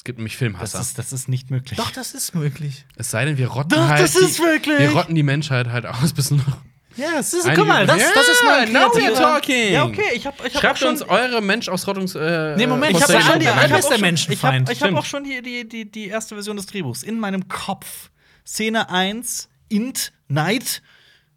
Es 0.00 0.04
gibt 0.04 0.18
nämlich 0.18 0.32
Das 0.32 0.38
Filmhasser. 0.38 0.80
ist, 0.80 0.98
das 0.98 1.12
ist 1.12 1.28
nicht 1.28 1.50
möglich. 1.50 1.76
Doch, 1.76 1.90
das 1.90 2.14
ist 2.14 2.34
möglich. 2.34 2.86
es 2.96 3.10
sei 3.10 3.26
denn, 3.26 3.36
wir 3.36 3.48
rotten 3.48 3.68
Doch, 3.68 3.86
halt. 3.86 4.00
das 4.02 4.16
ist 4.16 4.38
die, 4.38 4.42
möglich. 4.42 4.78
Wir 4.78 4.92
rotten 4.92 5.14
die 5.14 5.22
Menschheit 5.22 5.68
halt 5.68 5.84
aus 5.84 6.14
bis 6.14 6.30
nur 6.30 6.38
noch. 6.40 6.56
Ja, 6.96 7.18
es 7.18 7.34
ist, 7.34 7.44
einige- 7.44 7.60
guck 7.60 7.68
mal, 7.68 7.86
das, 7.86 8.00
Ja, 8.00 8.08
das 8.14 8.28
ist 8.28 8.42
mal 8.42 8.60
ein 8.60 8.72
now 8.72 8.80
we're 8.94 9.14
talking. 9.14 9.74
Ja, 9.74 9.84
okay, 9.84 10.00
ich 10.14 10.26
habe 10.26 10.36
ich 10.48 10.54
hab 10.54 10.62
Schreibt 10.62 10.82
uns 10.84 11.02
eure 11.02 11.42
Mensch-Ausrottungs. 11.42 12.14
Äh, 12.14 12.56
Nee, 12.56 12.66
Moment, 12.66 12.96
ich 12.96 13.02
hab 13.02 13.10
schon 13.22 13.40
die- 13.40 13.44
ich 13.44 13.50
hab 13.52 13.72
auch 13.72 13.78
ist 13.78 13.88
der 13.90 13.92
schon- 13.96 14.00
Menschenfeind. 14.00 14.70
Ich 14.70 14.80
habe 14.80 14.96
hab 14.96 14.96
Stimmt. 14.96 14.98
auch 14.98 15.04
schon 15.04 15.24
die, 15.24 15.42
die, 15.42 15.68
die, 15.68 15.90
die 15.90 16.08
erste 16.08 16.34
Version 16.34 16.56
des 16.56 16.64
Drehbuchs 16.64 17.02
in 17.02 17.20
meinem 17.20 17.46
Kopf. 17.48 18.08
Szene 18.46 18.88
1, 18.88 19.50
Int, 19.68 20.12
Night, 20.28 20.80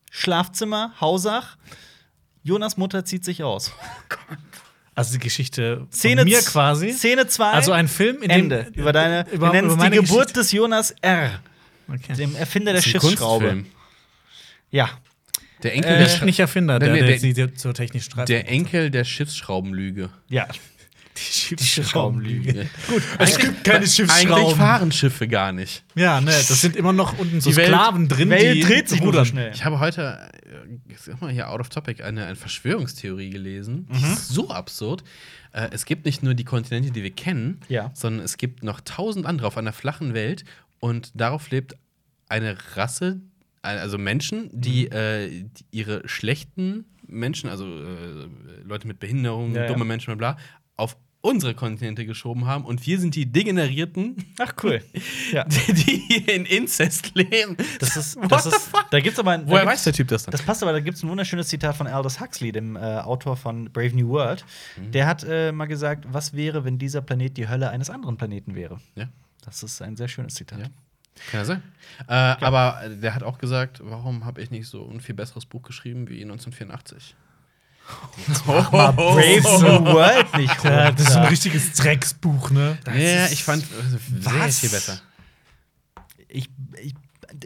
Schlafzimmer, 0.09 0.93
Hausach. 1.01 1.57
Jonas 2.43 2.78
Mutter 2.78 3.03
zieht 3.03 3.26
sich 3.26 3.43
aus. 3.43 3.74
Also 4.96 5.14
die 5.14 5.20
Geschichte 5.20 5.88
Szene 5.91 6.22
von 6.22 6.30
mir 6.30 6.41
quasi. 6.41 6.91
Szene 6.91 7.28
2. 7.28 7.52
Also 7.52 7.72
ein 7.72 7.88
Film, 7.88 8.18
in 8.18 8.30
dem 8.30 8.32
Ende. 8.32 8.68
Über 8.76 8.91
deine, 8.94 9.26
über, 9.32 9.52
wir 9.54 9.62
über 9.64 9.76
meine 9.76 9.96
die 9.96 10.02
Geburt 10.02 10.28
Geschichte. 10.34 10.39
des 10.39 10.52
Jonas 10.52 10.91
R., 11.02 11.39
Okay. 11.88 12.14
dem 12.16 12.36
Erfinder 12.36 12.72
der 12.74 12.82
Schiffsschraube. 12.82 13.46
Kunstfilm. 13.50 13.66
Ja. 14.72 14.89
Der 15.64 15.74
Enkel, 15.74 15.91
Äh, 15.91 16.06
der, 16.08 16.26
Nicht, 16.26 16.39
Erfinder, 16.39 16.80
der, 16.80 16.94
der, 16.94 17.06
der- 17.08 17.20
sie 17.20 17.34
dir 17.34 17.54
zur 17.56 17.74
technischen 17.74 18.12
Streit. 18.12 18.30
der 18.30 18.48
Enkel 18.50 18.89
der 18.89 19.04
Schiffsschraubenlüge. 19.04 20.10
Ja. 20.30 20.48
die 21.59 21.64
Schiffsschraubenlüge. 21.64 22.70
Gut, 22.88 23.03
Es 23.20 23.38
gibt 23.38 23.64
keine 23.64 23.78
Eigentlich 23.80 23.93
Schiffsschrauben. 23.93 24.55
fahren 24.57 24.91
Schiffe 24.91 25.28
gar 25.28 25.51
nicht. 25.51 25.84
Ja, 25.95 26.20
ne, 26.22 26.32
das 26.32 26.61
sind 26.61 26.76
immer 26.76 26.93
noch 26.93 27.18
unten 27.20 27.41
so 27.41 27.49
Die 27.51 27.55
Welt- 27.55 27.68
Sklaven 27.68 28.07
drin, 28.07 28.30
Welt 28.30 28.55
die 28.55 28.61
dreht 28.61 28.89
sich 28.89 29.01
nur 29.01 29.14
so 29.14 29.26
schnell. 29.26 29.51
Ich 29.53 29.64
habe 29.66 29.80
heute, 29.80 30.30
äh, 30.45 30.93
sag 30.97 31.22
mal 31.22 31.32
hier 31.32 31.49
out 31.49 31.59
of 31.59 31.70
topic, 31.70 32.03
eine, 32.03 32.26
eine 32.26 32.36
Verschwörungstheorie 32.36 33.30
gelesen. 33.30 33.88
Die 33.91 34.14
ist 34.14 34.30
so 34.30 34.49
absurd. 34.49 35.03
Äh, 35.51 35.70
es 35.72 35.86
gibt 35.86 36.05
nicht 36.05 36.24
nur 36.24 36.34
die 36.34 36.43
Kontinente, 36.45 36.91
die 36.91 37.03
wir 37.03 37.11
kennen, 37.11 37.59
Ja. 37.70 37.91
sondern 37.93 38.26
es 38.26 38.38
gibt 38.38 38.64
noch 38.64 38.82
tausend 38.82 39.26
andere 39.26 39.47
auf 39.47 39.57
einer 39.57 39.74
flachen 39.74 40.14
Welt 40.14 40.43
und 40.80 41.11
darauf 41.14 41.49
lebt 41.51 41.76
eine 42.30 42.57
Rasse, 42.76 43.22
äh, 43.61 43.68
also 43.68 43.97
Menschen, 43.99 44.49
die, 44.51 44.88
äh, 44.88 45.30
die 45.43 45.66
ihre 45.72 46.07
schlechten 46.07 46.86
Menschen, 47.05 47.49
also 47.49 47.66
äh, 47.68 48.28
Leute 48.66 48.88
mit 48.88 48.99
Behinderung, 48.99 49.53
Ja, 49.53 49.64
ja. 49.64 49.68
dumme 49.68 49.86
Menschen, 49.86 50.18
bla, 50.18 50.32
bla, 50.34 50.41
auf 50.76 50.97
unsere 51.24 51.55
Kontinente 51.55 52.05
geschoben 52.05 52.45
haben 52.47 52.65
und 52.65 52.86
wir 52.86 52.99
sind 52.99 53.15
die 53.15 53.26
Degenerierten, 53.26 54.26
Ach, 54.39 54.53
cool. 54.61 54.84
Ja. 55.32 55.45
die, 55.47 55.74
die 55.74 56.17
in 56.30 56.45
Inzest 56.45 57.15
leben. 57.15 57.55
Das 57.80 57.95
ist, 57.95 58.17
das 58.30 58.45
ist, 58.45 58.71
da 58.91 58.99
gibt's 58.99 59.17
aber 59.17 59.32
ein, 59.32 59.47
Woher 59.47 59.65
weiß 59.65 59.86
der 59.86 59.93
Typ 59.93 60.09
das 60.09 60.24
dann? 60.24 60.34
Das 60.34 60.41
passt 60.41 60.61
aber, 60.61 60.74
da 60.74 60.82
gibt 60.82 60.97
es 60.97 61.03
ein 61.03 61.09
wunderschönes 61.09 61.47
Zitat 61.47 61.78
von 61.78 61.88
Aldous 61.88 62.19
Huxley, 62.19 62.51
dem 62.51 62.76
äh, 62.76 62.80
Autor 62.80 63.38
von 63.38 63.71
Brave 63.71 63.95
New 63.95 64.09
World. 64.09 64.45
Mhm. 64.76 64.91
Der 64.91 65.07
hat 65.07 65.24
äh, 65.24 65.53
mal 65.53 65.65
gesagt, 65.65 66.05
was 66.09 66.34
wäre, 66.34 66.65
wenn 66.65 66.78
dieser 66.78 67.01
Planet 67.01 67.38
die 67.38 67.47
Hölle 67.47 67.69
eines 67.69 67.89
anderen 67.89 68.17
Planeten 68.17 68.53
wäre? 68.53 68.82
Ja. 68.95 69.07
Das 69.45 69.63
ist 69.63 69.82
ein 69.82 69.95
sehr 69.95 70.09
schönes 70.09 70.36
Zitat. 70.36 70.59
Ja. 70.59 70.65
Kann 71.32 71.39
ja 71.39 71.45
sein. 71.45 71.63
Äh, 72.07 72.13
aber 72.13 72.82
der 72.89 73.15
hat 73.15 73.24
auch 73.24 73.38
gesagt, 73.38 73.80
warum 73.82 74.26
habe 74.26 74.41
ich 74.41 74.51
nicht 74.51 74.67
so 74.67 74.89
ein 74.89 74.99
viel 74.99 75.15
besseres 75.15 75.45
Buch 75.45 75.61
geschrieben 75.61 76.09
wie 76.09 76.21
1984? 76.21 77.15
Mal 78.45 78.91
Brave 78.93 79.41
New 79.41 79.86
World 79.93 80.38
nicht 80.38 80.63
Ja, 80.63 80.91
das 80.91 81.01
ist 81.01 81.07
ein 81.11 81.17
runter. 81.17 81.31
richtiges 81.31 81.73
Drecksbuch, 81.73 82.51
ne? 82.51 82.77
Ja, 82.88 83.25
ich 83.27 83.43
fand 83.43 83.65
also, 83.84 83.97
sehr 84.19 84.39
Was? 84.39 84.59
viel 84.59 84.69
besser. 84.69 85.01
ich, 86.29 86.49
ich, 86.81 86.93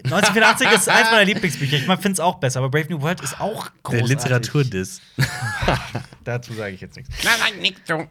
1984 0.04 0.72
ist 0.72 0.90
eins 0.90 1.10
meiner 1.12 1.24
Lieblingsbücher. 1.26 1.78
Ich 1.78 1.84
finde 1.86 2.10
es 2.12 2.20
auch 2.20 2.36
besser, 2.36 2.60
aber 2.60 2.70
Brave 2.70 2.88
New 2.90 3.02
World 3.02 3.22
ist 3.22 3.40
auch 3.40 3.70
großartig. 3.84 4.10
Literaturdiss. 4.10 5.02
Dazu 6.24 6.54
sage 6.54 6.76
ich 6.76 6.82
jetzt 6.82 6.98
nichts. 6.98 7.16
Nein, 7.24 7.34
nein, 7.40 7.60
nicht 7.62 7.88
so. 7.88 8.08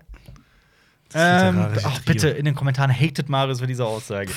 Ähm, 1.14 1.68
ach, 1.84 2.00
bitte, 2.00 2.28
in 2.30 2.44
den 2.46 2.54
Kommentaren 2.54 2.90
hatet 2.92 3.28
Marius 3.28 3.60
für 3.60 3.66
diese 3.66 3.84
Aussage. 3.84 4.32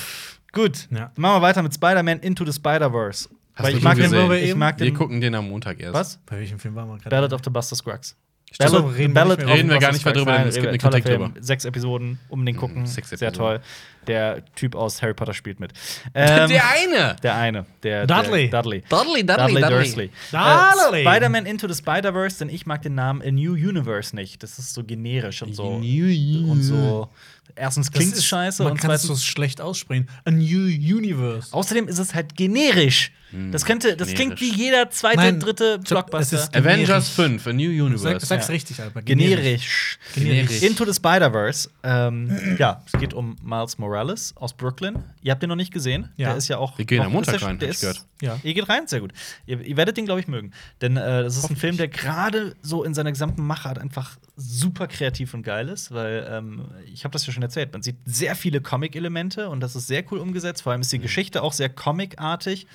Gut, 0.52 0.88
Ja. 0.90 1.10
machen 1.16 1.36
wir 1.36 1.42
weiter 1.42 1.62
mit 1.62 1.74
Spider-Man 1.74 2.20
Into 2.20 2.44
the 2.44 2.52
Spider-Verse. 2.52 3.28
Weil 3.62 3.76
ich 3.76 3.82
mag, 3.82 3.96
den, 3.96 4.10
gesehen? 4.10 4.32
ich 4.32 4.54
mag 4.54 4.78
Wir 4.78 4.86
den. 4.86 4.94
gucken 4.94 5.20
den 5.20 5.34
am 5.34 5.48
Montag 5.48 5.80
erst. 5.80 5.94
Was? 5.94 6.18
Bei 6.26 6.38
welchem 6.38 6.58
Film 6.58 6.74
waren 6.74 6.88
wir 6.88 6.98
gerade? 6.98 7.10
Ballad 7.10 7.32
of 7.32 7.40
the 7.44 7.50
Buster 7.50 7.76
Scruggs. 7.76 8.16
Ballad, 8.58 8.84
reden 8.96 9.14
wir 9.14 9.14
Ballad 9.14 9.40
the 9.40 9.46
Reden 9.46 9.70
wir 9.70 9.78
gar 9.78 9.92
nicht 9.92 10.04
mehr 10.04 10.12
drüber, 10.12 10.32
Nein, 10.32 10.48
es 10.48 10.56
gibt 10.56 10.66
eine 10.66 10.78
Kritik 10.78 11.04
drüber. 11.04 11.30
Sechs 11.38 11.64
Episoden, 11.64 12.18
unbedingt 12.28 12.58
gucken. 12.58 12.84
sechs 12.84 13.10
Sehr 13.10 13.28
Episoden. 13.28 13.38
toll. 13.58 13.60
Der 14.08 14.44
Typ 14.56 14.74
aus 14.74 15.00
Harry 15.02 15.14
Potter 15.14 15.34
spielt 15.34 15.60
mit. 15.60 15.72
Ähm, 16.14 16.48
der 16.48 16.64
eine! 16.68 17.16
Der 17.22 17.36
eine. 17.36 17.66
Der, 17.84 18.08
Dudley. 18.08 18.50
Der 18.50 18.60
Dudley. 18.62 18.82
Dudley, 18.88 19.24
Dudley 19.24 19.62
Dursley. 19.62 20.10
Dudley. 20.32 20.98
Äh, 20.98 21.08
Spider-Man 21.08 21.46
Into 21.46 21.68
the 21.68 21.74
Spider-Verse, 21.74 22.38
denn 22.40 22.48
ich 22.48 22.66
mag 22.66 22.82
den 22.82 22.96
Namen 22.96 23.22
A 23.22 23.30
New 23.30 23.52
Universe 23.52 24.16
nicht. 24.16 24.42
Das 24.42 24.58
ist 24.58 24.74
so 24.74 24.82
generisch 24.82 25.42
und 25.42 25.54
so. 25.54 25.68
Und 25.68 26.62
so. 26.62 27.08
Erstens 27.54 27.92
klingt 27.92 28.14
es 28.14 28.24
scheiße 28.24 28.64
Man 28.64 28.72
und 28.72 28.78
kann 28.80 28.90
es 28.90 29.02
zweitens. 29.02 29.20
so 29.20 29.24
schlecht 29.26 29.60
aussprechen. 29.60 30.08
A 30.24 30.30
New 30.32 30.66
Universe. 30.66 31.52
Außerdem 31.52 31.86
ist 31.86 31.98
es 31.98 32.14
halt 32.16 32.34
generisch. 32.36 33.12
Das 33.52 33.64
könnte, 33.64 33.96
das 33.96 34.08
klingt 34.08 34.36
generisch. 34.36 34.56
wie 34.58 34.62
jeder 34.64 34.90
zweite, 34.90 35.16
Nein, 35.18 35.40
dritte 35.40 35.78
es 35.82 35.88
Blockbuster. 35.88 36.36
ist- 36.38 36.56
Avengers 36.56 37.14
Generisch. 37.16 37.40
5, 37.42 37.46
A 37.46 37.52
New 37.52 37.70
Universe. 37.70 37.98
Sag, 38.04 38.20
sag's 38.22 38.48
Ja. 38.48 38.52
richtig, 38.52 38.80
Alter. 38.80 39.02
Generisch. 39.02 39.98
Generisch. 40.14 40.62
Into 40.62 40.84
the 40.84 40.94
Spider-Verse. 40.94 41.70
Ähm, 41.82 42.56
ja, 42.58 42.82
es 42.92 42.98
geht 42.98 43.14
um 43.14 43.36
Miles 43.42 43.78
Morales 43.78 44.34
aus 44.36 44.52
Brooklyn. 44.54 45.02
Ihr 45.22 45.32
habt 45.32 45.42
den 45.42 45.48
noch 45.48 45.56
nicht 45.56 45.72
gesehen. 45.72 46.08
Ja. 46.16 46.28
Der 46.30 46.36
ist 46.38 46.48
ja 46.48 46.58
auch. 46.58 46.76
Wir 46.78 46.84
gehen 46.84 47.02
am 47.02 47.12
Montag 47.12 47.40
rein, 47.42 47.58
der 47.58 47.68
ist, 47.68 47.80
gehört. 47.80 48.04
Ja. 48.20 48.38
Ihr 48.42 48.52
geht 48.54 48.68
rein, 48.68 48.86
sehr 48.86 49.00
gut. 49.00 49.12
Ihr, 49.46 49.60
ihr 49.60 49.76
werdet 49.76 49.96
den, 49.96 50.04
glaube 50.04 50.20
ich, 50.20 50.28
mögen. 50.28 50.52
Denn 50.82 50.96
äh, 50.96 51.22
das 51.22 51.36
ist 51.36 51.48
ein 51.50 51.56
Film, 51.56 51.76
der 51.76 51.88
gerade 51.88 52.54
so 52.62 52.84
in 52.84 52.94
seiner 52.94 53.12
gesamten 53.12 53.46
Machart 53.46 53.78
einfach 53.78 54.18
super 54.36 54.86
kreativ 54.88 55.34
und 55.34 55.42
geil 55.42 55.68
ist, 55.68 55.92
weil 55.92 56.26
ähm, 56.30 56.66
ich 56.92 57.04
habe 57.04 57.12
das 57.12 57.26
ja 57.26 57.32
schon 57.32 57.42
erzählt. 57.42 57.72
Man 57.72 57.82
sieht 57.82 57.96
sehr 58.06 58.34
viele 58.34 58.60
Comic-Elemente 58.60 59.48
und 59.50 59.60
das 59.60 59.76
ist 59.76 59.86
sehr 59.86 60.02
cool 60.10 60.18
umgesetzt. 60.18 60.62
Vor 60.62 60.72
allem 60.72 60.80
ist 60.80 60.92
die 60.92 60.98
Geschichte 60.98 61.42
auch 61.42 61.52
sehr 61.52 61.68
comicartig, 61.68 62.66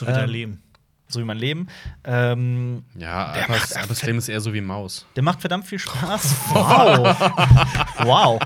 So 0.00 0.06
wie 0.06 0.12
dein 0.12 0.24
Ähm, 0.24 0.30
Leben. 0.30 0.62
so 1.08 1.20
wie 1.20 1.24
mein 1.24 1.36
Leben. 1.38 1.68
Ähm, 2.04 2.84
Ja, 2.96 3.26
aber, 3.26 3.48
macht 3.48 3.76
aber 3.76 3.86
das 3.88 4.00
Film 4.00 4.18
ist 4.18 4.28
eher 4.28 4.40
so 4.40 4.52
wie 4.54 4.60
Maus. 4.60 5.06
Der 5.16 5.22
macht 5.22 5.40
verdammt 5.40 5.66
viel 5.66 5.78
Spaß. 5.78 6.34
Wow. 6.50 7.16
wow. 7.98 8.40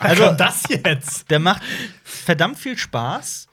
Also 0.00 0.24
Also, 0.24 0.36
das 0.36 0.62
jetzt. 0.68 1.30
der 1.30 1.38
macht 1.40 1.62
verdammt 2.04 2.58
viel 2.58 2.78
Spaß. 2.78 3.48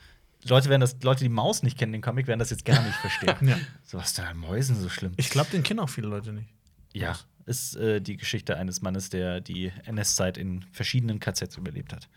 Leute, 0.45 0.69
werden 0.69 0.81
das, 0.81 0.95
Leute, 1.03 1.23
die 1.23 1.29
Maus 1.29 1.61
nicht 1.63 1.77
kennen, 1.77 1.91
den 1.93 2.01
Comic, 2.01 2.25
werden 2.27 2.39
das 2.39 2.49
jetzt 2.49 2.65
gar 2.65 2.81
nicht 2.81 2.95
verstehen. 2.97 3.35
Ja. 3.47 3.57
So 3.85 3.97
was 3.99 4.07
ist 4.07 4.17
denn 4.17 4.25
an 4.25 4.37
Mäusen 4.37 4.75
so 4.79 4.89
schlimm? 4.89 5.13
Ich 5.17 5.29
glaube, 5.29 5.49
den 5.51 5.61
kennen 5.63 5.79
auch 5.79 5.89
viele 5.89 6.07
Leute 6.07 6.33
nicht. 6.33 6.49
Ja, 6.93 7.15
ist 7.45 7.75
äh, 7.75 8.01
die 8.01 8.17
Geschichte 8.17 8.57
eines 8.57 8.81
Mannes, 8.81 9.09
der 9.09 9.41
die 9.41 9.71
NS-Zeit 9.85 10.37
in 10.37 10.65
verschiedenen 10.71 11.19
KZs 11.19 11.57
überlebt 11.57 11.93
hat. 11.93 12.07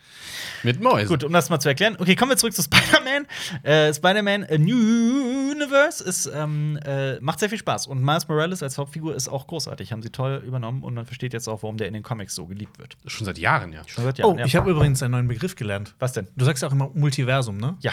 Mit 0.63 0.81
Mäusen. 0.81 1.09
Gut, 1.09 1.25
um 1.25 1.33
das 1.33 1.51
mal 1.51 1.61
zu 1.61 1.69
erklären. 1.69 1.97
Okay, 1.99 2.15
kommen 2.17 2.31
wir 2.31 2.37
zurück 2.37 2.55
zu 2.55 2.63
Spider-Man. 2.63 3.27
Äh, 3.63 3.93
Spider-Man 3.95 4.45
A 4.45 4.59
New 4.59 5.51
Universe 5.53 6.03
ist, 6.03 6.27
ähm, 6.35 6.79
äh, 6.85 7.19
macht 7.21 7.41
sehr 7.41 7.49
viel 7.49 7.59
Spaß. 7.59 7.87
Und 7.87 8.03
Miles 8.03 8.29
Morales 8.29 8.63
als 8.63 8.79
Hauptfigur 8.79 9.15
ist 9.15 9.29
auch 9.29 9.47
großartig. 9.47 9.93
Haben 9.93 10.03
sie 10.03 10.11
toll 10.11 10.43
übernommen 10.47 10.83
und 10.83 10.95
man 10.95 11.07
versteht 11.07 11.33
jetzt 11.33 11.49
auch, 11.49 11.63
warum 11.63 11.77
der 11.77 11.89
in 11.89 11.95
den 11.95 12.03
Comics 12.03 12.35
so 12.35 12.47
geliebt 12.47 12.79
wird. 12.79 12.97
Schon 13.07 13.25
seit 13.25 13.39
Jahren, 13.39 13.73
ja. 13.73 13.83
Schon 13.87 14.05
seit 14.05 14.19
Oh, 14.21 14.29
Jahren, 14.29 14.39
ja. 14.39 14.45
ich 14.47 14.57
habe 14.57 14.71
übrigens 14.71 15.03
einen 15.03 15.13
neuen 15.13 15.29
Begriff 15.29 15.55
gelernt. 15.57 15.95
Was 15.99 16.13
denn? 16.13 16.29
Du 16.37 16.45
sagst 16.45 16.63
ja 16.63 16.69
auch 16.69 16.73
immer 16.73 16.91
Multiversum, 16.95 17.57
ne? 17.57 17.77
Ja. 17.81 17.93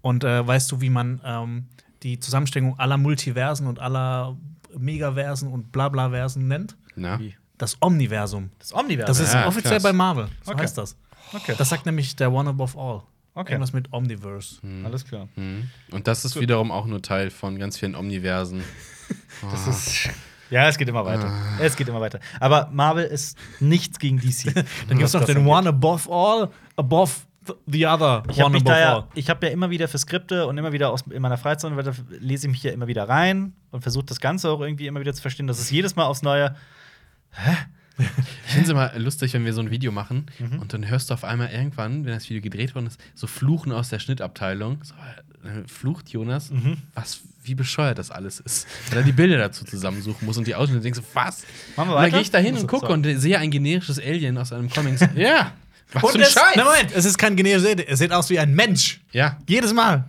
Und 0.00 0.24
äh, 0.24 0.46
weißt 0.46 0.70
du, 0.70 0.80
wie 0.80 0.90
man 0.90 1.20
ähm, 1.24 1.66
die 2.02 2.18
Zusammenstellung 2.18 2.78
aller 2.78 2.98
Multiversen 2.98 3.66
und 3.66 3.78
aller 3.78 4.36
Megaversen 4.78 5.48
und 5.50 5.72
Blablaversen 5.72 6.46
nennt? 6.48 6.76
Na? 6.96 7.20
Das 7.58 7.76
Omniversum. 7.80 8.50
Das 8.58 8.74
Omniversum. 8.74 9.06
Das 9.06 9.20
ist 9.20 9.32
Ja, 9.34 9.46
offiziell 9.46 9.74
krass. 9.74 9.82
bei 9.82 9.92
Marvel. 9.92 10.28
So 10.42 10.52
Okay. 10.52 10.62
heißt 10.62 10.78
das. 10.78 10.96
Okay. 11.32 11.54
Das 11.56 11.68
sagt 11.68 11.86
nämlich 11.86 12.16
der 12.16 12.32
One 12.32 12.50
Above 12.50 12.78
All. 12.78 13.02
Okay. 13.36 13.52
Irgendwas 13.52 13.72
mit 13.72 13.92
Omniverse. 13.92 14.56
Alles 14.84 15.04
klar. 15.04 15.28
Mhm. 15.36 15.68
Und 15.90 16.06
das 16.06 16.24
ist 16.24 16.38
wiederum 16.38 16.70
auch 16.70 16.86
nur 16.86 17.02
Teil 17.02 17.30
von 17.30 17.58
ganz 17.58 17.78
vielen 17.78 17.94
Omniversen. 17.94 18.62
Das 19.50 19.66
ist. 19.66 20.08
Ja, 20.50 20.68
es 20.68 20.78
geht 20.78 20.88
immer 20.88 21.04
weiter. 21.04 21.30
Es 21.60 21.74
geht 21.76 21.88
immer 21.88 22.00
weiter. 22.00 22.20
Aber 22.40 22.70
Marvel 22.72 23.04
ist 23.04 23.36
nichts 23.60 23.98
gegen 23.98 24.18
DC. 24.18 24.54
Dann 24.88 24.96
gibt 24.98 25.02
es 25.02 25.12
noch 25.12 25.24
den 25.24 25.46
One 25.46 25.68
Above 25.68 26.10
All, 26.10 26.50
above 26.76 27.12
the 27.66 27.86
other 27.86 28.22
Ich 28.30 28.38
habe 28.40 28.46
One 28.46 28.54
mich 28.54 28.64
da 28.64 28.78
ja, 28.78 28.94
All. 28.96 29.04
ich 29.14 29.28
habe 29.30 29.46
ja 29.46 29.52
immer 29.52 29.70
wieder 29.70 29.88
für 29.88 29.98
Skripte 29.98 30.46
und 30.46 30.56
immer 30.58 30.72
wieder 30.72 30.90
aus, 30.90 31.02
in 31.10 31.20
meiner 31.22 31.38
Freizeit 31.38 31.70
und 31.70 31.76
weiter 31.76 31.92
lese 32.20 32.46
ich 32.46 32.52
mich 32.52 32.62
ja 32.62 32.72
immer 32.72 32.86
wieder 32.86 33.08
rein 33.08 33.52
und 33.70 33.82
versuche 33.82 34.04
das 34.06 34.20
Ganze 34.20 34.50
auch 34.50 34.60
irgendwie 34.60 34.86
immer 34.86 35.00
wieder 35.00 35.12
zu 35.14 35.22
verstehen. 35.22 35.46
Das 35.46 35.58
ist 35.58 35.70
jedes 35.70 35.96
Mal 35.96 36.04
aufs 36.04 36.22
Neue. 36.22 36.54
Ich 37.96 38.52
finde 38.52 38.64
es 38.64 38.68
immer 38.70 38.92
lustig, 38.98 39.32
wenn 39.34 39.44
wir 39.44 39.52
so 39.52 39.60
ein 39.60 39.70
Video 39.70 39.92
machen 39.92 40.26
Mhm. 40.40 40.58
und 40.58 40.72
dann 40.72 40.88
hörst 40.88 41.10
du 41.10 41.14
auf 41.14 41.22
einmal 41.22 41.50
irgendwann, 41.50 42.04
wenn 42.04 42.12
das 42.12 42.28
Video 42.28 42.42
gedreht 42.42 42.74
worden 42.74 42.86
ist, 42.88 42.98
so 43.14 43.26
Fluchen 43.28 43.70
aus 43.70 43.88
der 43.88 44.00
Schnittabteilung. 44.00 44.82
So, 44.82 44.94
äh, 44.94 45.62
flucht 45.68 46.08
Jonas, 46.08 46.50
Mhm. 46.50 46.78
was, 46.94 47.20
wie 47.44 47.54
bescheuert 47.54 47.98
das 47.98 48.10
alles 48.10 48.40
ist. 48.40 48.66
Weil 48.90 48.98
er 48.98 49.04
die 49.04 49.12
Bilder 49.12 49.38
dazu 49.38 49.64
zusammensuchen 49.64 50.26
muss 50.26 50.36
und 50.38 50.46
die 50.46 50.56
Ausschnitte 50.56 50.82
denkst 50.82 50.98
so, 50.98 51.04
was? 51.14 51.44
Machen 51.76 51.76
wir 51.76 51.82
und 51.82 51.88
dann 51.88 51.96
weiter? 51.96 52.10
gehe 52.12 52.20
ich 52.22 52.30
da 52.32 52.38
hin 52.38 52.56
und 52.56 52.66
gucke 52.66 52.86
und 52.92 53.04
sehe 53.04 53.38
ein 53.38 53.50
generisches 53.52 54.00
Alien 54.00 54.38
aus 54.38 54.52
einem 54.52 54.70
Comic. 54.70 54.98
So, 54.98 55.06
ja, 55.14 55.52
was 55.92 56.00
für 56.00 56.06
Und 56.08 56.14
ein 56.16 56.20
es, 56.22 56.32
Scheiß. 56.32 56.54
na 56.56 56.64
Moment, 56.64 56.92
es 56.94 57.04
ist 57.04 57.18
kein 57.18 57.36
generisches 57.36 57.84
Es 57.86 57.98
sieht 57.98 58.12
aus 58.12 58.28
wie 58.30 58.38
ein 58.38 58.54
Mensch. 58.54 59.00
Ja, 59.12 59.38
Jedes 59.48 59.72
Mal. 59.72 60.04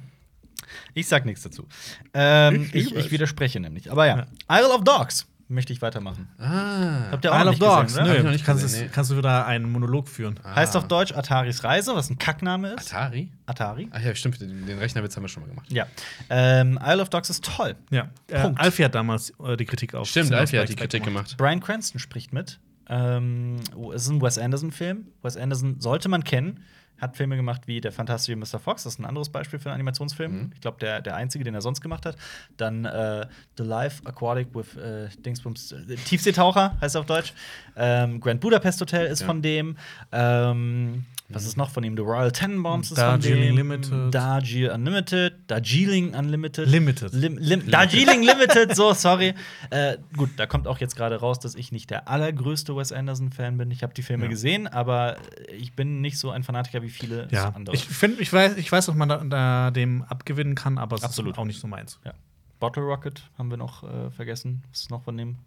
Ich 0.93 1.07
sag 1.07 1.25
nichts 1.25 1.43
dazu. 1.43 1.67
Ähm, 2.13 2.69
ich, 2.73 2.95
ich 2.95 3.11
widerspreche 3.11 3.59
nämlich. 3.59 3.91
Aber 3.91 4.05
ja, 4.07 4.27
Isle 4.49 4.69
of 4.73 4.83
Dogs 4.85 5.27
möchte 5.47 5.73
ich 5.73 5.81
weitermachen. 5.81 6.27
ah. 6.39 7.11
Habt 7.11 7.25
ihr 7.25 7.33
auch 7.33 7.39
Isle 7.41 7.49
of 7.51 7.59
Dogs. 7.59 7.93
gesehen, 7.95 8.15
ich 8.17 8.23
Nö, 8.23 8.37
kannst, 8.45 8.63
gesehen, 8.63 8.65
es- 8.65 8.81
nee. 8.87 8.89
kannst 8.93 9.11
du 9.11 9.17
wieder 9.17 9.45
einen 9.45 9.69
Monolog 9.71 10.07
führen. 10.07 10.39
Heißt 10.43 10.75
auf 10.77 10.87
Deutsch 10.87 11.11
Ataris 11.11 11.63
Reise, 11.65 11.93
was 11.95 12.09
ein 12.09 12.17
Kackname 12.17 12.69
ist. 12.73 12.93
Atari? 12.93 13.29
Atari. 13.45 13.89
Ach 13.91 13.99
ja, 14.01 14.15
stimmt, 14.15 14.39
den, 14.41 14.65
den 14.65 14.79
Rechnerwitz 14.79 15.15
haben 15.17 15.23
wir 15.23 15.27
schon 15.29 15.43
mal 15.43 15.49
gemacht. 15.49 15.69
Ja. 15.69 15.85
Ähm, 16.29 16.79
Isle 16.83 17.01
of 17.01 17.09
Dogs 17.09 17.29
ist 17.29 17.43
toll. 17.43 17.75
Ja. 17.91 18.09
Äh, 18.29 18.41
Punkt. 18.41 18.59
Alfie 18.61 18.85
hat 18.85 18.95
damals 18.95 19.33
äh, 19.45 19.57
die 19.57 19.65
Kritik 19.65 19.93
auf. 19.93 20.07
Stimmt, 20.07 20.31
Alfie 20.33 20.57
hat 20.59 20.69
die 20.69 20.75
Kritik 20.75 21.03
gemacht. 21.03 21.25
gemacht. 21.25 21.37
Brian 21.37 21.59
Cranston 21.59 21.99
spricht 21.99 22.31
mit. 22.33 22.57
Ähm, 22.89 23.57
es 23.93 24.03
ist 24.03 24.09
ein 24.09 24.21
Wes 24.21 24.37
Anderson-Film. 24.37 25.07
Wes 25.21 25.37
Anderson 25.37 25.79
sollte 25.79 26.09
man 26.09 26.23
kennen. 26.23 26.59
Hat 26.99 27.17
Filme 27.17 27.35
gemacht 27.35 27.61
wie 27.67 27.81
Der 27.81 27.91
fantastische 27.91 28.35
Mr. 28.37 28.59
Fox, 28.59 28.83
das 28.83 28.93
ist 28.93 28.99
ein 28.99 29.05
anderes 29.05 29.29
Beispiel 29.29 29.59
für 29.59 29.69
einen 29.69 29.75
Animationsfilm. 29.75 30.31
Mhm. 30.31 30.51
Ich 30.53 30.61
glaube, 30.61 30.77
der, 30.79 31.01
der 31.01 31.15
einzige, 31.15 31.43
den 31.43 31.53
er 31.53 31.61
sonst 31.61 31.81
gemacht 31.81 32.05
hat. 32.05 32.15
Dann 32.57 32.85
äh, 32.85 33.27
The 33.57 33.63
Life 33.63 34.01
Aquatic 34.05 34.47
with 34.55 34.75
äh, 34.77 35.09
Dingsbums, 35.19 35.71
äh, 35.73 35.95
Tiefseetaucher 35.95 36.75
heißt 36.81 36.95
er 36.95 37.01
auf 37.01 37.07
Deutsch. 37.07 37.33
Ähm, 37.75 38.19
Grand 38.21 38.39
Budapest 38.41 38.79
Hotel 38.81 39.07
ist 39.07 39.21
Ja. 39.21 39.25
von 39.27 39.41
dem. 39.41 39.75
Ähm, 40.11 41.05
was 41.27 41.43
ist 41.45 41.57
noch 41.57 41.71
von 41.71 41.83
ihm? 41.83 41.95
The 41.97 42.03
Royal 42.03 42.31
Tenenbaums 42.31 42.91
ist 42.91 42.99
von 43.01 43.19
dem. 43.19 43.55
Limited. 43.55 44.13
Darjeeling 44.13 44.71
Unlimited. 44.71 45.33
Darjeeling 45.47 46.13
Unlimited. 46.13 46.67
Limited. 46.67 47.13
Lim, 47.13 47.37
lim, 47.39 47.69
Darjeeling 47.71 48.21
Limited, 48.29 48.75
so, 48.75 48.93
sorry. 48.93 49.33
Äh, 49.71 49.97
gut, 50.15 50.29
da 50.37 50.45
kommt 50.45 50.67
auch 50.67 50.77
jetzt 50.77 50.95
gerade 50.95 51.15
raus, 51.19 51.39
dass 51.39 51.55
ich 51.55 51.71
nicht 51.71 51.89
der 51.89 52.07
allergrößte 52.09 52.75
Wes 52.77 52.91
Anderson-Fan 52.91 53.57
bin. 53.57 53.71
Ich 53.71 53.81
habe 53.81 53.91
die 53.95 54.03
Filme 54.03 54.25
Ja. 54.25 54.29
gesehen, 54.29 54.67
aber 54.67 55.17
ich 55.57 55.73
bin 55.73 55.99
nicht 56.01 56.19
so 56.19 56.29
ein 56.29 56.43
Fanatiker 56.43 56.83
wie 56.83 56.84
viele 56.89 57.27
Ja, 57.31 57.49
andere. 57.49 57.75
ich 57.75 57.85
finde, 57.85 58.21
ich 58.21 58.31
weiß, 58.31 58.57
ich 58.57 58.71
weiß, 58.71 58.85
dass 58.87 58.95
man 58.95 59.09
da, 59.09 59.17
da 59.23 59.71
dem 59.71 60.03
abgewinnen 60.03 60.55
kann, 60.55 60.77
aber 60.77 60.95
es 60.95 61.03
Absolut. 61.03 61.33
ist 61.33 61.37
auch 61.39 61.45
nicht 61.45 61.59
so 61.59 61.67
meins. 61.67 61.99
ja. 62.05 62.13
Bottle 62.59 62.83
Rocket 62.83 63.29
haben 63.37 63.49
wir 63.49 63.57
noch 63.57 63.83
äh, 63.83 64.09
vergessen. 64.11 64.63
Was 64.71 64.81
ist 64.81 64.89
noch 64.91 65.03
von 65.03 65.17
dem? 65.17 65.37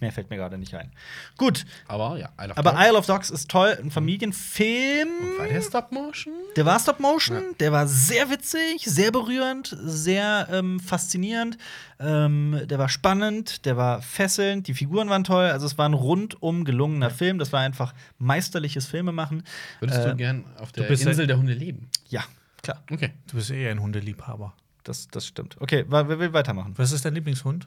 Mehr 0.00 0.12
fällt 0.12 0.28
mir 0.30 0.36
gerade 0.36 0.58
nicht 0.58 0.74
ein. 0.74 0.92
Gut, 1.38 1.64
Aber 1.88 2.18
ja, 2.18 2.28
Isle 2.40 2.50
of 2.52 2.58
aber 2.58 2.70
Dogs. 2.72 2.84
Isle 2.86 2.98
of 2.98 3.06
Dogs 3.06 3.30
ist 3.30 3.50
toll, 3.50 3.78
ein 3.82 3.90
Familienfilm. 3.90 5.08
War 5.38 5.46
der 5.48 5.62
Stop 5.62 5.92
Motion? 5.92 6.32
Der 6.56 6.64
war 6.66 6.78
Stop 6.78 7.00
Motion, 7.00 7.42
der 7.60 7.72
war 7.72 7.86
sehr 7.86 8.30
witzig, 8.30 8.84
sehr 8.84 9.10
berührend, 9.10 9.76
sehr 9.82 10.48
ähm, 10.52 10.80
faszinierend. 10.80 11.56
Ähm, 11.98 12.60
der 12.64 12.78
war 12.78 12.88
spannend, 12.88 13.64
der 13.64 13.76
war 13.76 14.02
fesselnd, 14.02 14.66
die 14.68 14.74
Figuren 14.74 15.08
waren 15.08 15.24
toll. 15.24 15.46
Also 15.46 15.66
es 15.66 15.78
war 15.78 15.88
ein 15.88 15.94
rundum 15.94 16.64
gelungener 16.64 17.10
Film. 17.10 17.38
Das 17.38 17.52
war 17.52 17.60
einfach 17.60 17.94
meisterliches 18.18 18.86
Filmemachen. 18.86 19.42
Würdest 19.80 20.00
Äh, 20.00 20.10
du 20.10 20.16
gern 20.16 20.44
auf 20.58 20.72
der 20.72 20.82
bist 20.84 21.04
ja- 21.04 21.10
Insel 21.10 21.26
der 21.26 21.38
Hunde 21.38 21.54
leben? 21.54 21.88
Ja, 22.08 22.22
klar, 22.62 22.82
Okay. 22.90 23.12
Du 23.30 23.36
bist 23.36 23.50
eher 23.50 23.70
ein 23.70 23.80
Hundeliebhaber. 23.80 24.52
das, 24.84 25.08
das 25.08 25.26
stimmt. 25.26 25.56
Okay, 25.60 25.84
wer 25.88 26.08
will 26.18 26.32
weitermachen? 26.32 26.74
Was 26.76 26.92
ist 26.92 27.04
dein 27.04 27.14
Lieblingshund? 27.14 27.66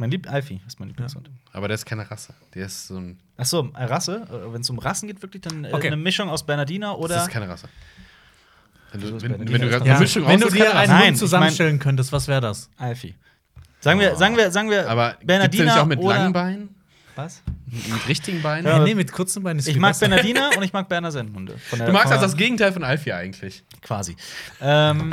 Mein 0.00 0.10
Lieb 0.10 0.32
Alfie 0.32 0.62
ist 0.66 0.80
mein 0.80 0.88
Lieblingshund. 0.88 1.28
Aber 1.52 1.68
der 1.68 1.74
ist 1.74 1.84
keine 1.84 2.10
Rasse. 2.10 2.32
Der 2.54 2.64
ist 2.64 2.86
so 2.86 2.96
ein. 2.96 3.20
Ach 3.36 3.44
so, 3.44 3.70
äh, 3.76 3.84
Rasse. 3.84 4.26
Wenn 4.50 4.62
es 4.62 4.70
um 4.70 4.78
Rassen 4.78 5.06
geht, 5.08 5.20
wirklich 5.20 5.42
dann 5.42 5.64
äh, 5.66 5.72
Okay. 5.72 5.88
eine 5.88 5.96
Mischung 5.98 6.30
aus 6.30 6.44
Bernardiner 6.46 6.92
Das 6.92 6.96
oder. 6.98 7.22
ist 7.22 7.28
keine 7.28 7.46
Rasse. 7.50 7.68
Wenn 8.92 9.00
du, 9.02 9.06
ist 9.16 9.22
wenn, 9.22 9.38
wenn 9.38 9.46
du 9.46 9.46
gerade 9.46 9.70
keine 9.70 9.82
eine 9.82 9.90
Rasse? 9.92 10.02
Mischung 10.02 10.26
Wenn 10.26 10.40
du 10.40 10.48
dir 10.48 10.74
einen. 10.74 10.90
Nein, 10.90 11.02
Hund 11.02 11.12
ich 11.12 11.18
zusammenstellen 11.18 11.78
könntest, 11.78 12.12
was 12.12 12.26
wäre 12.28 12.40
das? 12.40 12.70
Alfie. 12.78 13.14
Sagen 13.80 14.00
wir, 14.00 14.16
sagen 14.16 14.36
wir, 14.38 14.50
sagen 14.50 14.70
wir 14.70 14.88
Aber 14.88 15.10
gibt's 15.10 15.26
Bernardiner 15.26 15.64
nicht 15.66 15.76
auch 15.76 15.84
mit 15.86 15.98
oder 15.98 16.16
langen 16.16 16.32
Beinen? 16.32 16.74
Was? 17.16 17.42
Mit 17.66 18.08
richtigen 18.08 18.40
Beinen? 18.40 18.66
Ja, 18.66 18.78
Äh, 18.80 18.84
nee, 18.84 18.94
mit 18.94 19.12
kurzen 19.12 19.42
Beinen 19.42 19.58
ist 19.58 19.66
Ich 19.68 19.74
viel 19.74 19.82
mag 19.82 19.90
besser. 19.90 20.08
Bernardiner 20.08 20.50
und 20.56 20.62
ich 20.62 20.72
mag 20.72 20.88
Berner 20.88 21.10
der- 21.78 21.86
Du 21.88 21.92
magst 21.92 22.10
also 22.10 22.24
das 22.24 22.36
Gegenteil 22.38 22.72
von 22.72 22.84
Alfie 22.84 23.12
eigentlich. 23.12 23.62
Quasi. 23.82 24.16
Ähm, 24.62 25.12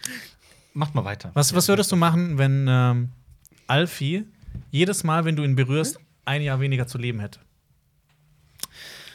macht 0.72 0.94
mal 0.94 1.04
weiter. 1.04 1.30
Was, 1.34 1.54
was 1.54 1.68
würdest 1.68 1.92
du 1.92 1.96
machen, 1.96 2.38
wenn 2.38 2.66
ähm, 2.68 3.10
Alfie 3.68 4.24
jedes 4.70 5.04
Mal, 5.04 5.24
wenn 5.24 5.36
du 5.36 5.44
ihn 5.44 5.54
berührst, 5.56 5.98
ein 6.24 6.42
Jahr 6.42 6.60
weniger 6.60 6.86
zu 6.86 6.98
leben 6.98 7.20
hätte? 7.20 7.38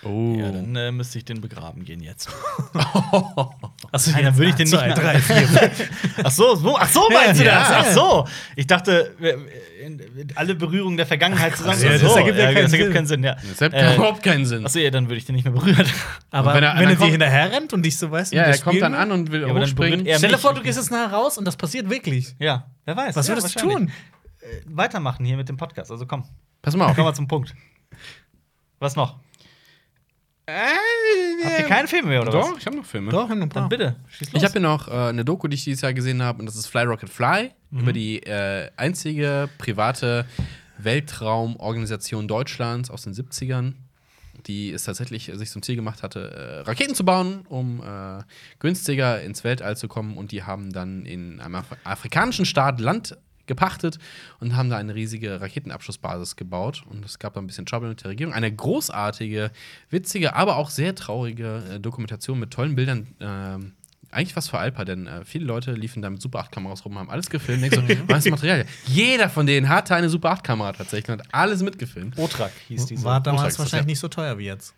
Oh. 0.05 0.35
Ja, 0.37 0.51
dann 0.51 0.75
äh, 0.75 0.91
müsste 0.91 1.17
ich 1.17 1.23
den 1.23 1.39
begraben 1.39 1.85
gehen 1.85 2.01
jetzt. 2.01 2.29
Also, 3.91 4.09
Nein, 4.11 4.23
dann 4.25 4.37
würde 4.37 4.49
ich 4.49 4.55
den 4.55 4.67
nicht 4.67 4.79
mehr. 4.85 4.95
drei, 4.95 5.19
vier. 5.19 5.47
Ach 6.23 6.31
so, 6.31 6.55
so, 6.55 6.75
ach 6.79 6.89
so 6.89 7.07
meinst 7.11 7.39
du 7.39 7.45
Ja, 7.45 7.59
das? 7.59 7.69
ja. 7.69 7.77
Ach 7.79 7.91
so. 7.93 8.27
Ich 8.55 8.65
dachte, 8.65 9.13
äh, 9.21 9.35
alle 10.33 10.55
Berührungen 10.55 10.97
der 10.97 11.05
Vergangenheit 11.05 11.55
zusammen. 11.55 11.79
Ja, 11.79 11.91
Ach 11.95 12.01
das 12.01 12.11
so. 12.11 12.17
ergibt 12.17 12.37
ja 12.39 12.45
keinen 12.45 12.63
das 12.63 12.71
ergibt 12.73 12.87
Sinn. 12.87 12.93
keinen 12.93 13.05
Sinn, 13.05 13.23
ja. 13.23 13.35
Das 13.35 13.61
hat 13.61 13.73
Äh, 13.73 13.93
überhaupt 13.95 14.23
keinen 14.23 14.45
Sinn. 14.47 14.65
Achso, 14.65 14.79
ja, 14.79 14.89
dann 14.89 15.05
würde 15.09 15.17
ich 15.17 15.25
den 15.25 15.35
nicht 15.35 15.43
mehr 15.43 15.53
berühren. 15.53 15.85
Aber 16.31 16.49
Und 16.49 16.55
wenn 16.55 16.63
wenn 16.63 16.63
er- 16.63 16.73
er, 16.81 16.85
dann 16.87 16.97
dir 16.97 17.11
hinterher 17.11 17.51
rennt 17.51 17.71
und 17.73 17.83
dich 17.83 17.97
so 17.99 18.09
weißt, 18.09 18.33
ja, 18.33 18.43
er 18.43 18.57
kommt 18.57 18.81
dann 18.81 18.95
an 18.95 19.11
und 19.11 19.31
will 19.31 19.41
Ja, 19.41 19.53
hochspringen. 19.53 20.07
er 20.07 20.17
Stell 20.17 20.31
dir 20.31 20.37
vor, 20.39 20.55
du 20.55 20.61
gehst 20.63 20.79
jetzt 20.79 20.89
nachher 20.89 21.13
raus 21.13 21.37
und 21.37 21.45
das 21.45 21.55
passiert 21.55 21.87
wirklich. 21.91 22.35
Ja, 22.39 22.65
wer 22.85 22.97
weiß. 22.97 23.15
Was 23.15 23.27
ja, 23.27 23.35
würdest 23.35 23.55
du 23.55 23.59
tun? 23.59 23.91
Äh, 24.43 24.61
weitermachen 24.65 25.25
hier 25.25 25.37
mit 25.37 25.49
dem 25.49 25.57
Podcast. 25.57 25.91
Also 25.91 26.05
komm, 26.05 26.25
Pass 26.61 26.75
mal 26.75 26.87
auf. 26.87 26.95
kommen 26.95 27.07
wir 27.07 27.13
zum 27.13 27.27
Punkt. 27.27 27.53
Was 28.79 28.95
noch? 28.95 29.19
Habt 30.45 31.59
ihr 31.59 31.65
keine 31.67 31.87
Filme 31.87 32.09
mehr, 32.09 32.21
oder 32.21 32.31
Doch, 32.31 32.51
was? 32.51 32.57
ich 32.59 32.65
habe 32.65 32.75
noch 32.75 32.85
Filme. 32.85 33.11
Doch, 33.11 33.29
ein 33.29 33.39
paar. 33.47 33.61
Dann 33.61 33.69
bitte, 33.69 33.95
schieß 34.09 34.33
los. 34.33 34.41
Ich 34.41 34.43
habe 34.43 34.51
hier 34.53 34.61
noch 34.61 34.89
äh, 34.89 34.91
eine 34.91 35.23
Doku, 35.23 35.47
die 35.47 35.55
ich 35.55 35.63
dieses 35.63 35.81
Jahr 35.81 35.93
gesehen 35.93 36.21
habe, 36.21 36.39
und 36.39 36.45
das 36.47 36.55
ist 36.55 36.67
Fly 36.67 36.83
Rocket 36.83 37.09
Fly, 37.09 37.51
über 37.71 37.93
die 37.93 38.21
äh, 38.23 38.69
einzige 38.75 39.49
private 39.57 40.25
Weltraumorganisation 40.77 42.27
Deutschlands 42.27 42.89
aus 42.89 43.03
den 43.03 43.13
70ern, 43.13 43.73
die 44.45 44.71
es 44.71 44.83
tatsächlich 44.83 45.29
äh, 45.29 45.37
sich 45.37 45.49
zum 45.49 45.61
Ziel 45.61 45.75
gemacht 45.77 46.03
hatte, 46.03 46.31
äh, 46.31 46.59
Raketen 46.67 46.93
zu 46.93 47.05
bauen, 47.05 47.45
um 47.47 47.81
äh, 47.81 48.21
günstiger 48.59 49.21
ins 49.21 49.43
Weltall 49.45 49.77
zu 49.77 49.87
kommen. 49.87 50.17
Und 50.17 50.31
die 50.33 50.43
haben 50.43 50.73
dann 50.73 51.05
in 51.05 51.39
einem 51.39 51.55
Af 51.55 51.67
afrikanischen 51.85 52.45
Staat 52.45 52.81
Land 52.81 53.17
gepachtet 53.45 53.99
und 54.39 54.55
haben 54.55 54.69
da 54.69 54.77
eine 54.77 54.95
riesige 54.95 55.41
Raketenabschussbasis 55.41 56.35
gebaut. 56.35 56.83
Und 56.89 57.05
es 57.05 57.19
gab 57.19 57.33
da 57.33 57.41
ein 57.41 57.47
bisschen 57.47 57.65
Trouble 57.65 57.89
mit 57.89 58.03
der 58.03 58.11
Regierung. 58.11 58.33
Eine 58.33 58.53
großartige, 58.53 59.51
witzige, 59.89 60.35
aber 60.35 60.57
auch 60.57 60.69
sehr 60.69 60.95
traurige 60.95 61.63
äh, 61.71 61.79
Dokumentation 61.79 62.39
mit 62.39 62.51
tollen 62.51 62.75
Bildern. 62.75 63.07
ähm, 63.19 63.73
eigentlich 64.13 64.35
was 64.35 64.47
für 64.47 64.59
Alpa, 64.59 64.85
denn 64.85 65.07
äh, 65.07 65.25
viele 65.25 65.45
Leute 65.45 65.73
liefen 65.73 66.01
da 66.01 66.09
mit 66.09 66.21
Super 66.21 66.41
8-Kameras 66.41 66.85
rum, 66.85 66.97
haben 66.97 67.09
alles 67.09 67.29
gefilmt. 67.29 67.63
Denk 67.63 67.73
so, 67.73 67.81
was 68.07 68.25
Material? 68.25 68.65
Jeder 68.85 69.29
von 69.29 69.45
denen 69.45 69.69
hatte 69.69 69.95
eine 69.95 70.09
Super 70.09 70.33
8-Kamera 70.33 70.73
tatsächlich 70.73 71.11
und 71.11 71.19
hat 71.19 71.33
alles 71.33 71.63
mitgefilmt. 71.63 72.17
Otrak 72.17 72.51
hieß 72.67 72.85
diese. 72.85 73.03
War 73.03 73.21
damals 73.21 73.41
Großartig, 73.41 73.59
wahrscheinlich 73.59 73.85
ja. 73.85 73.91
nicht 73.91 73.99
so 73.99 74.07
teuer 74.07 74.37
wie 74.37 74.45
jetzt. 74.45 74.75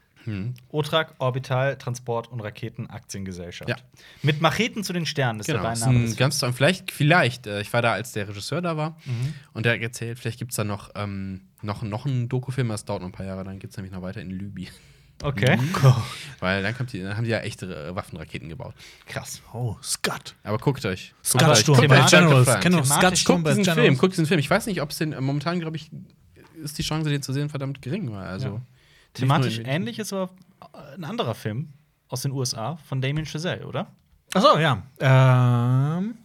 Otrak 0.69 1.15
Orbital 1.19 1.77
Transport 1.77 2.27
und 2.31 2.39
Raketen 2.41 2.89
Aktiengesellschaft. 2.89 3.69
Ja. 3.69 3.75
Mit 4.23 4.41
Macheten 4.41 4.83
zu 4.83 4.93
den 4.93 5.05
Sternen, 5.05 5.39
das 5.39 5.47
Genau, 5.47 5.59
ist 5.59 5.63
der 5.65 5.73
ist 5.73 5.79
Beiname. 5.81 5.99
ein 5.99 6.05
des 6.05 6.15
ganz 6.17 6.39
toll. 6.39 6.53
Vielleicht, 6.53 6.91
vielleicht, 6.91 7.47
äh, 7.47 7.61
ich 7.61 7.71
war 7.73 7.81
da, 7.81 7.93
als 7.93 8.11
der 8.13 8.27
Regisseur 8.27 8.61
da 8.61 8.77
war 8.77 8.97
und 9.53 9.65
der 9.65 9.73
hat 9.73 9.81
erzählt, 9.81 10.19
vielleicht 10.19 10.39
gibt 10.39 10.51
es 10.51 10.57
da 10.57 10.63
noch, 10.63 10.89
ähm, 10.95 11.41
noch, 11.61 11.81
noch 11.83 12.05
einen 12.05 12.29
Dokufilm, 12.29 12.69
das 12.69 12.85
dauert 12.85 13.01
noch 13.01 13.09
ein 13.09 13.13
paar 13.13 13.25
Jahre, 13.25 13.43
dann 13.43 13.59
geht 13.59 13.71
es 13.71 13.77
nämlich 13.77 13.93
noch 13.93 14.01
weiter 14.01 14.21
in 14.21 14.29
Libyen. 14.31 14.69
Okay, 15.23 15.57
Weil 16.41 16.61
dann, 16.61 16.75
kommt 16.75 16.91
die, 16.91 17.01
dann 17.01 17.15
haben 17.15 17.23
die 17.23 17.29
ja 17.29 17.39
echte 17.39 17.73
äh, 17.73 17.95
Waffenraketen 17.95 18.49
gebaut. 18.49 18.73
krass. 19.07 19.41
Oh, 19.53 19.77
Scott. 19.81 20.35
Aber 20.43 20.57
guckt 20.57 20.85
euch. 20.85 21.13
Scott 21.23 21.57
Sturm, 21.57 21.79
euch 21.79 22.05
Generals. 22.07 22.59
Kennt 22.59 22.75
noch 22.75 22.85
Sturm, 23.15 23.45
Film, 23.45 23.63
Generals? 23.63 23.97
guckt 23.97 24.11
diesen 24.13 24.25
Film. 24.25 24.41
Ich 24.41 24.49
weiß 24.49 24.65
nicht, 24.65 24.81
ob 24.81 24.89
es 24.91 24.97
den 24.97 25.13
äh, 25.13 25.21
momentan, 25.21 25.61
glaube 25.61 25.77
ich, 25.77 25.89
ist 26.61 26.77
die 26.77 26.83
Chance, 26.83 27.09
den 27.09 27.21
zu 27.21 27.31
sehen, 27.31 27.47
verdammt 27.49 27.81
gering 27.81 28.11
war. 28.11 28.25
Also 28.25 28.47
Ja. 28.47 28.61
Thematisch 29.15 29.59
ähnlich 29.63 29.99
ist 29.99 30.13
aber 30.13 30.29
äh, 30.73 30.95
ein 30.95 31.03
anderer 31.03 31.35
Film 31.35 31.73
aus 32.07 32.21
den 32.21 32.31
USA 32.31 32.77
von 32.77 33.01
Damien 33.01 33.25
Chazelle, 33.25 33.65
oder? 33.65 33.87
Achso, 34.33 34.57
ja. 34.59 34.83
Ähm, 34.99 36.15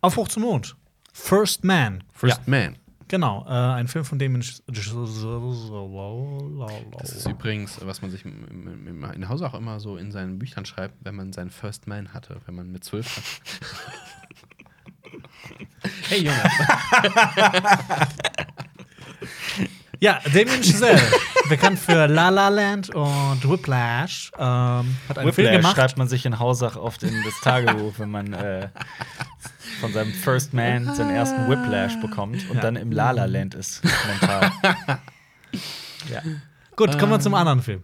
Aufbruch 0.00 0.28
zum 0.28 0.42
Mond. 0.44 0.76
First 1.12 1.64
Man. 1.64 2.04
First 2.12 2.46
Man. 2.46 2.76
Genau, 3.08 3.44
äh, 3.46 3.50
ein 3.50 3.86
Film 3.86 4.04
von 4.04 4.18
dem 4.18 4.40
Das 4.40 4.60
ist 7.12 7.28
übrigens, 7.28 7.78
was 7.84 8.02
man 8.02 8.10
sich 8.10 8.24
in 8.24 9.28
Hause 9.28 9.46
auch 9.46 9.54
immer 9.54 9.78
so 9.78 9.96
in 9.96 10.10
seinen 10.10 10.38
Büchern 10.38 10.64
schreibt, 10.64 10.96
wenn 11.04 11.14
man 11.14 11.32
seinen 11.32 11.50
First 11.50 11.86
Man 11.86 12.12
hatte, 12.14 12.40
wenn 12.46 12.54
man 12.54 12.72
mit 12.72 12.84
zwölf 12.84 13.16
hat. 13.16 13.24
hey 16.08 16.24
Jonas. 16.24 16.52
Ja, 20.04 20.20
Damien 20.34 20.62
Chazelle, 20.62 21.00
bekannt 21.48 21.78
für 21.78 22.06
La 22.06 22.28
La 22.28 22.48
Land 22.50 22.90
und 22.90 23.48
Whiplash, 23.50 24.30
ähm, 24.36 24.42
hat 25.08 25.18
einen 25.18 25.32
Film 25.32 25.46
Whiplash 25.48 25.56
gemacht. 25.56 25.76
schreibt 25.76 25.96
man 25.96 26.08
sich 26.08 26.26
in 26.26 26.38
Hausach 26.38 26.76
oft 26.76 27.02
in 27.04 27.14
das 27.24 27.32
Tagebuch, 27.42 27.94
wenn 27.96 28.10
man 28.10 28.34
äh, 28.34 28.68
von 29.80 29.94
seinem 29.94 30.12
First 30.12 30.52
Man 30.52 30.94
seinen 30.94 31.08
ersten 31.08 31.48
Whiplash 31.48 31.98
bekommt 32.02 32.36
und 32.50 32.56
Ja. 32.56 32.60
dann 32.60 32.76
im 32.76 32.92
La 32.92 33.12
La 33.12 33.24
Land 33.24 33.54
ist 33.54 33.82
mental. 34.20 34.52
ja. 36.12 36.20
Gut, 36.76 36.98
kommen 36.98 37.12
wir 37.12 37.20
zum 37.20 37.34
anderen 37.34 37.62
Film. 37.62 37.82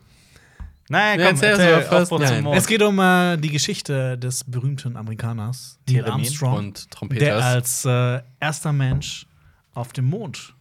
Nein, 0.90 1.20
Ja, 1.20 1.26
komm, 1.28 1.34
erzähl 1.36 1.50
erzähl, 1.50 1.74
aber 1.86 2.06
First. 2.06 2.42
Mond. 2.42 2.56
Es 2.58 2.66
geht 2.66 2.82
um 2.82 2.98
äh, 2.98 3.36
die 3.38 3.48
Geschichte 3.50 4.18
des 4.18 4.44
berühmten 4.44 4.96
Amerikaners 4.98 5.78
Neil 5.88 6.04
Armstrong, 6.04 6.74
Und 7.00 7.12
der 7.12 7.36
als 7.42 7.84
äh, 7.86 8.20
erster 8.40 8.72
Mensch 8.74 9.26
auf 9.72 9.92
dem 9.94 10.04
Mond 10.10 10.54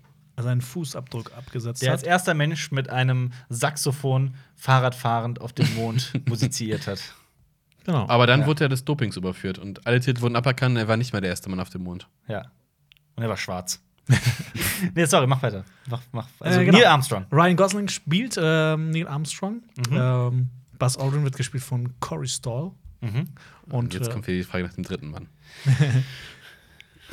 seinen 0.44 0.62
Fußabdruck 0.62 1.32
abgesetzt 1.38 1.82
der 1.82 1.92
als 1.92 2.02
hat. 2.02 2.08
erster 2.08 2.34
Mensch 2.34 2.72
mit 2.72 2.90
einem 2.90 3.32
Saxophon 3.50 4.36
Fahrradfahrend 4.56 5.42
auf 5.42 5.54
dem 5.54 5.74
Mond 5.76 6.12
musiziert 6.30 6.88
hat. 6.88 7.02
Genau. 7.86 8.08
Aber 8.08 8.28
dann 8.28 8.42
Ja. 8.42 8.46
wurde 8.48 8.66
er 8.66 8.70
des 8.70 8.86
Dopings 8.86 9.18
überführt 9.18 9.58
und 9.58 9.88
alle 9.88 10.00
Titel 10.00 10.22
wurden 10.22 10.36
aberkannt. 10.36 10.78
Er 10.78 10.88
war 10.88 10.98
nicht 10.98 11.12
mehr 11.14 11.22
der 11.22 11.30
erste 11.32 11.50
Mann 11.50 11.60
auf 11.60 11.70
dem 11.70 11.84
Mond. 11.84 12.08
Ja. 12.28 12.52
Und 13.16 13.24
er 13.24 13.30
war 13.30 13.38
schwarz. 13.38 13.82
nee, 14.96 15.06
sorry, 15.06 15.28
mach 15.28 15.42
weiter. 15.44 15.64
Mach, 15.88 16.02
mach. 16.12 16.28
Also 16.40 16.60
Äh, 16.62 16.66
genau. 16.66 16.78
Neil 16.80 16.88
Armstrong. 16.88 17.26
Ryan 17.32 17.56
Gosling 17.56 17.88
spielt 17.90 18.38
ähm, 18.42 18.90
Neil 18.92 19.08
Armstrong. 19.08 19.62
Mhm. 19.90 19.96
Ähm, 19.96 20.50
Buzz 20.80 20.98
Aldrin 20.98 21.24
wird 21.24 21.36
gespielt 21.36 21.64
von 21.64 21.94
Corey 22.00 22.28
Stoll. 22.28 22.72
Mhm. 23.02 23.30
Und 23.70 23.94
jetzt 23.94 24.08
äh, 24.08 24.12
kommt 24.12 24.28
wieder 24.28 24.38
die 24.38 24.44
Frage 24.44 24.66
nach 24.66 24.74
dem 24.74 24.84
dritten 24.84 25.10
Mann. 25.12 25.28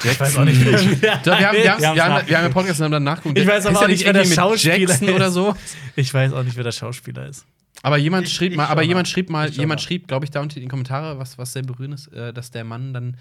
ich 0.04 0.20
weiß 0.20 0.36
auch 0.38 0.44
nicht, 0.44 0.64
wer 0.64 1.16
Doch, 1.18 1.38
wir 1.38 1.48
haben, 1.48 1.56
wir 1.56 1.56
haben, 1.56 1.56
Wir 1.56 1.70
haben's 1.72 1.82
wir 1.82 1.88
haben, 1.88 1.96
nachgeguckt. 1.96 2.28
wir 2.30 2.36
haben 2.36 2.44
einen 2.44 2.54
Podcast 2.54 2.80
und 2.80 2.84
haben 2.84 2.92
dann 2.92 3.04
nachgeguckt. 3.04 3.38
Ich 3.38 3.46
weiß 3.46 3.66
aber 3.66 3.76
Ist 3.78 3.82
auch 3.84 3.88
nicht, 3.88 4.04
wer 4.04 4.12
der 4.12 4.24
Schauspieler 4.24 4.76
Jackson 4.78 5.08
ist. 5.08 5.14
oder 5.14 5.30
so. 5.30 5.56
Ich 5.96 6.12
weiß 6.12 6.32
auch 6.32 6.42
nicht, 6.42 6.56
wer 6.56 6.64
der 6.64 6.72
Schauspieler 6.72 7.26
ist. 7.28 7.46
Aber 7.82 7.96
jemand 7.98 8.26
Ich- 8.26 8.34
schrieb 8.34 8.52
ich 8.52 8.56
mal, 8.56 8.66
aber 8.66 8.82
jemand 8.82 9.08
schrieb 9.08 9.30
mal, 9.30 9.48
Ich 9.48 9.56
jemand 9.56 9.80
schrieb, 9.80 10.08
glaube 10.08 10.24
ich, 10.24 10.30
da 10.30 10.40
unten 10.40 10.56
in 10.58 10.62
die 10.62 10.68
Kommentare, 10.68 11.18
was, 11.18 11.38
was 11.38 11.52
sehr 11.52 11.62
berührend 11.62 11.94
ist, 11.94 12.08
äh, 12.12 12.32
dass 12.32 12.50
der 12.50 12.64
Mann 12.64 12.92
dann 12.94 13.16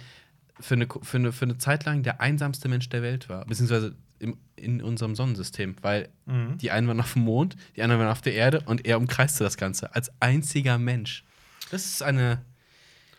für 0.59 0.75
eine, 0.75 0.87
für, 1.01 1.17
eine, 1.17 1.31
für 1.33 1.43
eine 1.45 1.57
Zeit 1.57 1.85
lang 1.85 2.03
der 2.03 2.21
einsamste 2.21 2.69
Mensch 2.69 2.87
der 2.89 3.01
Welt 3.01 3.27
war. 3.29 3.45
Beziehungsweise 3.45 3.93
im, 4.19 4.37
in 4.55 4.81
unserem 4.81 5.13
Sonnensystem. 5.15 5.75
Weil 5.81 6.07
Mhm. 6.25 6.57
die 6.57 6.71
einen 6.71 6.87
waren 6.87 6.99
auf 7.01 7.13
dem 7.13 7.23
Mond, 7.23 7.57
die 7.75 7.81
anderen 7.83 8.01
waren 8.01 8.11
auf 8.11 8.21
der 8.21 8.33
Erde 8.33 8.61
und 8.65 8.85
er 8.85 8.97
umkreiste 8.97 9.43
das 9.43 9.57
Ganze 9.57 9.93
als 9.93 10.09
einziger 10.21 10.77
Mensch. 10.77 11.25
Das 11.71 11.85
ist 11.85 12.01
eine 12.01 12.39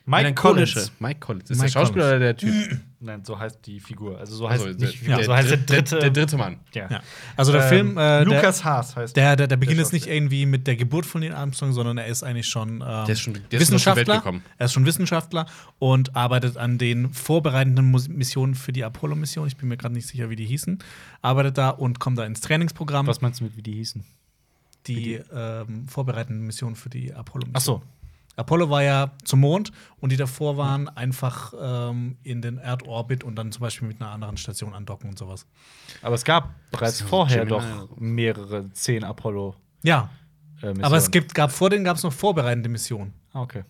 Mike 0.07 0.35
Collins. 0.35 0.93
Mike 1.01 1.21
Collins. 1.21 1.51
Ist 1.51 1.59
Mike 1.59 1.73
der 1.73 1.81
Schauspieler 1.81 2.05
Collins. 2.13 2.17
oder 2.17 2.33
der 2.33 2.37
Typ? 2.37 2.81
Nein, 3.07 3.25
so 3.25 3.39
heißt 3.39 3.61
die 3.67 3.81
Figur. 3.81 4.19
Also 4.19 4.37
so 4.37 4.51
heißt 4.51 4.65
Also, 4.67 4.79
nicht 4.79 4.81
der, 5.01 5.17
Figur, 5.17 5.25
so 5.25 5.35
heißt 5.35 5.51
der 5.51 5.57
dritte. 5.59 5.99
Der, 5.99 6.11
der 6.11 6.11
dritte 6.11 6.37
Mann. 6.37 6.59
ja. 6.75 6.89
Ja. 6.91 7.01
Also 7.37 7.53
der 7.53 7.63
Ähm, 7.63 7.69
Film, 7.69 7.91
äh, 7.93 7.95
der, 7.95 8.25
Lukas 8.27 8.65
Haas 8.65 8.95
heißt 8.97 9.17
der, 9.17 9.37
der, 9.37 9.47
der 9.47 9.57
beginnt 9.57 9.79
der 9.79 9.85
jetzt 9.85 9.93
nicht 9.93 10.07
irgendwie 10.07 10.45
mit 10.45 10.67
der 10.67 10.77
Geburt 10.77 11.07
von 11.07 11.21
Neil 11.23 11.33
Armstrong, 11.35 11.73
sondern 11.73 11.97
er 11.99 12.07
ist 12.07 12.23
eigentlich 12.23 12.49
schon, 12.49 12.81
ähm, 12.81 12.81
Der 12.81 13.09
ist 13.09 13.21
schon- 13.21 13.33
der 13.35 13.41
ist 13.41 13.43
schon 13.43 13.43
die 13.49 13.61
Wissenschaftler. 13.61 14.23
Er 14.59 14.67
ist 14.67 14.73
schon 14.73 14.85
Wissenschaftler 14.87 15.47
und 15.79 16.15
arbeitet 16.15 16.57
an 16.57 16.79
den 16.79 17.11
vorbereitenden 17.15 17.91
Missionen 18.17 18.55
für 18.55 18.73
die 18.73 18.85
Apollo-Mission. 18.85 19.47
Ich 19.47 19.57
bin 19.57 19.69
mir 19.69 19.77
gerade 19.77 19.95
nicht 19.95 20.07
sicher, 20.09 20.29
wie 20.31 20.37
die 20.37 20.45
hießen. 20.47 20.79
Arbeitet 21.23 21.57
da 21.59 21.71
und 21.71 22.01
kommt 22.01 22.19
da 22.19 22.25
ins 22.25 22.41
Trainingsprogramm. 22.41 23.07
Was 23.07 23.21
meinst 23.21 23.41
du 23.41 23.45
mit, 23.45 23.57
wie 23.57 23.63
die 23.63 23.73
hießen? 23.75 24.05
die 24.87 25.21
ähm, 25.35 25.89
vorbereitenden 25.89 26.47
Missionen 26.47 26.77
für 26.77 26.89
die 26.89 27.13
Apollo-Mission. 27.13 27.57
Ach 27.57 27.61
so. 27.61 27.83
Apollo 28.37 28.69
war 28.71 28.83
ja 28.83 29.13
zum 29.25 29.41
Mond 29.41 29.73
und 29.99 30.13
die 30.13 30.17
davor 30.17 30.57
waren 30.57 30.89
einfach 30.91 31.55
ähm, 31.61 32.19
in 32.23 32.43
den 32.43 32.59
Erdorbit 32.59 33.25
und 33.25 33.35
dann 33.37 33.51
zum 33.51 33.63
Beispiel 33.63 33.89
mit 33.89 34.01
einer 34.01 34.11
anderen 34.11 34.37
Station 34.37 34.75
andocken 34.75 35.09
und 35.11 35.19
sowas. 35.19 35.47
Aber 36.03 36.15
es 36.15 36.25
gab 36.25 36.51
bereits 36.71 36.99
So, 36.99 37.07
vorher 37.07 37.47
Gemini. 37.47 37.63
doch 37.89 37.97
mehrere 37.99 38.71
zehn 38.73 39.05
Apollo. 39.05 39.55
Ja, 39.83 40.11
Äh, 40.63 40.75
aber 40.83 40.97
es 40.97 41.11
gibt, 41.11 41.35
gab 41.35 41.51
vor 41.51 41.69
denen 41.71 41.85
gab 41.85 41.97
es 41.97 42.03
noch 42.03 42.13
vorbereitende 42.13 42.69
Missionen. 42.69 43.13
Ah, 43.33 43.41
okay. 43.43 43.65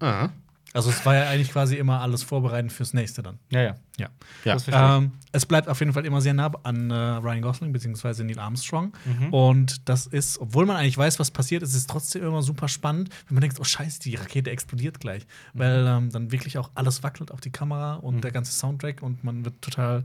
Ah. 0.00 0.28
Also 0.74 0.90
es 0.90 1.06
war 1.06 1.14
ja 1.14 1.28
eigentlich 1.30 1.52
quasi 1.52 1.76
immer 1.76 2.00
alles 2.00 2.24
vorbereitend 2.24 2.72
fürs 2.72 2.92
nächste 2.94 3.22
dann. 3.22 3.38
Ja, 3.48 3.62
ja. 3.62 3.74
Ja. 3.96 4.08
Ja. 4.44 4.54
Das 4.54 4.64
verstehe 4.64 4.96
Ähm, 4.96 5.12
es 5.30 5.46
bleibt 5.46 5.68
auf 5.68 5.78
jeden 5.78 5.92
Fall 5.92 6.04
immer 6.04 6.20
sehr 6.20 6.34
nah 6.34 6.50
an 6.64 6.90
äh, 6.90 6.94
Ryan 6.94 7.42
Gosling 7.42 7.72
bzw. 7.72 8.24
Neil 8.24 8.40
Armstrong. 8.40 8.92
Mhm. 9.04 9.32
Und 9.32 9.88
das 9.88 10.06
ist, 10.08 10.38
obwohl 10.38 10.66
man 10.66 10.76
eigentlich 10.76 10.98
weiß, 10.98 11.20
was 11.20 11.30
passiert, 11.30 11.62
ist 11.62 11.74
es 11.74 11.86
trotzdem 11.86 12.24
immer 12.24 12.42
super 12.42 12.66
spannend, 12.66 13.08
wenn 13.28 13.36
man 13.36 13.42
denkt, 13.42 13.60
oh 13.60 13.64
scheiße, 13.64 14.00
die 14.00 14.16
Rakete 14.16 14.50
explodiert 14.50 14.98
gleich. 14.98 15.26
Mhm. 15.52 15.58
Weil 15.60 15.86
ähm, 15.86 16.10
dann 16.10 16.32
wirklich 16.32 16.58
auch 16.58 16.72
alles 16.74 17.04
wackelt 17.04 17.30
auf 17.30 17.40
die 17.40 17.52
Kamera 17.52 17.94
und 17.94 18.24
der 18.24 18.32
ganze 18.32 18.50
Soundtrack 18.52 19.00
und 19.00 19.22
man 19.22 19.44
wird 19.44 19.62
total, 19.62 20.04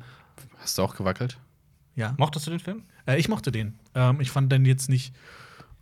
Hast 0.61 0.77
du 0.77 0.83
auch 0.83 0.95
gewackelt? 0.95 1.37
ja. 1.95 2.13
Mochtest 2.17 2.45
du 2.45 2.51
den 2.51 2.59
Film? 2.59 2.83
Äh, 3.07 3.17
ich 3.19 3.27
mochte 3.27 3.51
den. 3.51 3.79
Ähm, 3.95 4.21
ich 4.21 4.29
fand 4.29 4.51
den 4.51 4.65
jetzt 4.65 4.87
nicht 4.87 5.15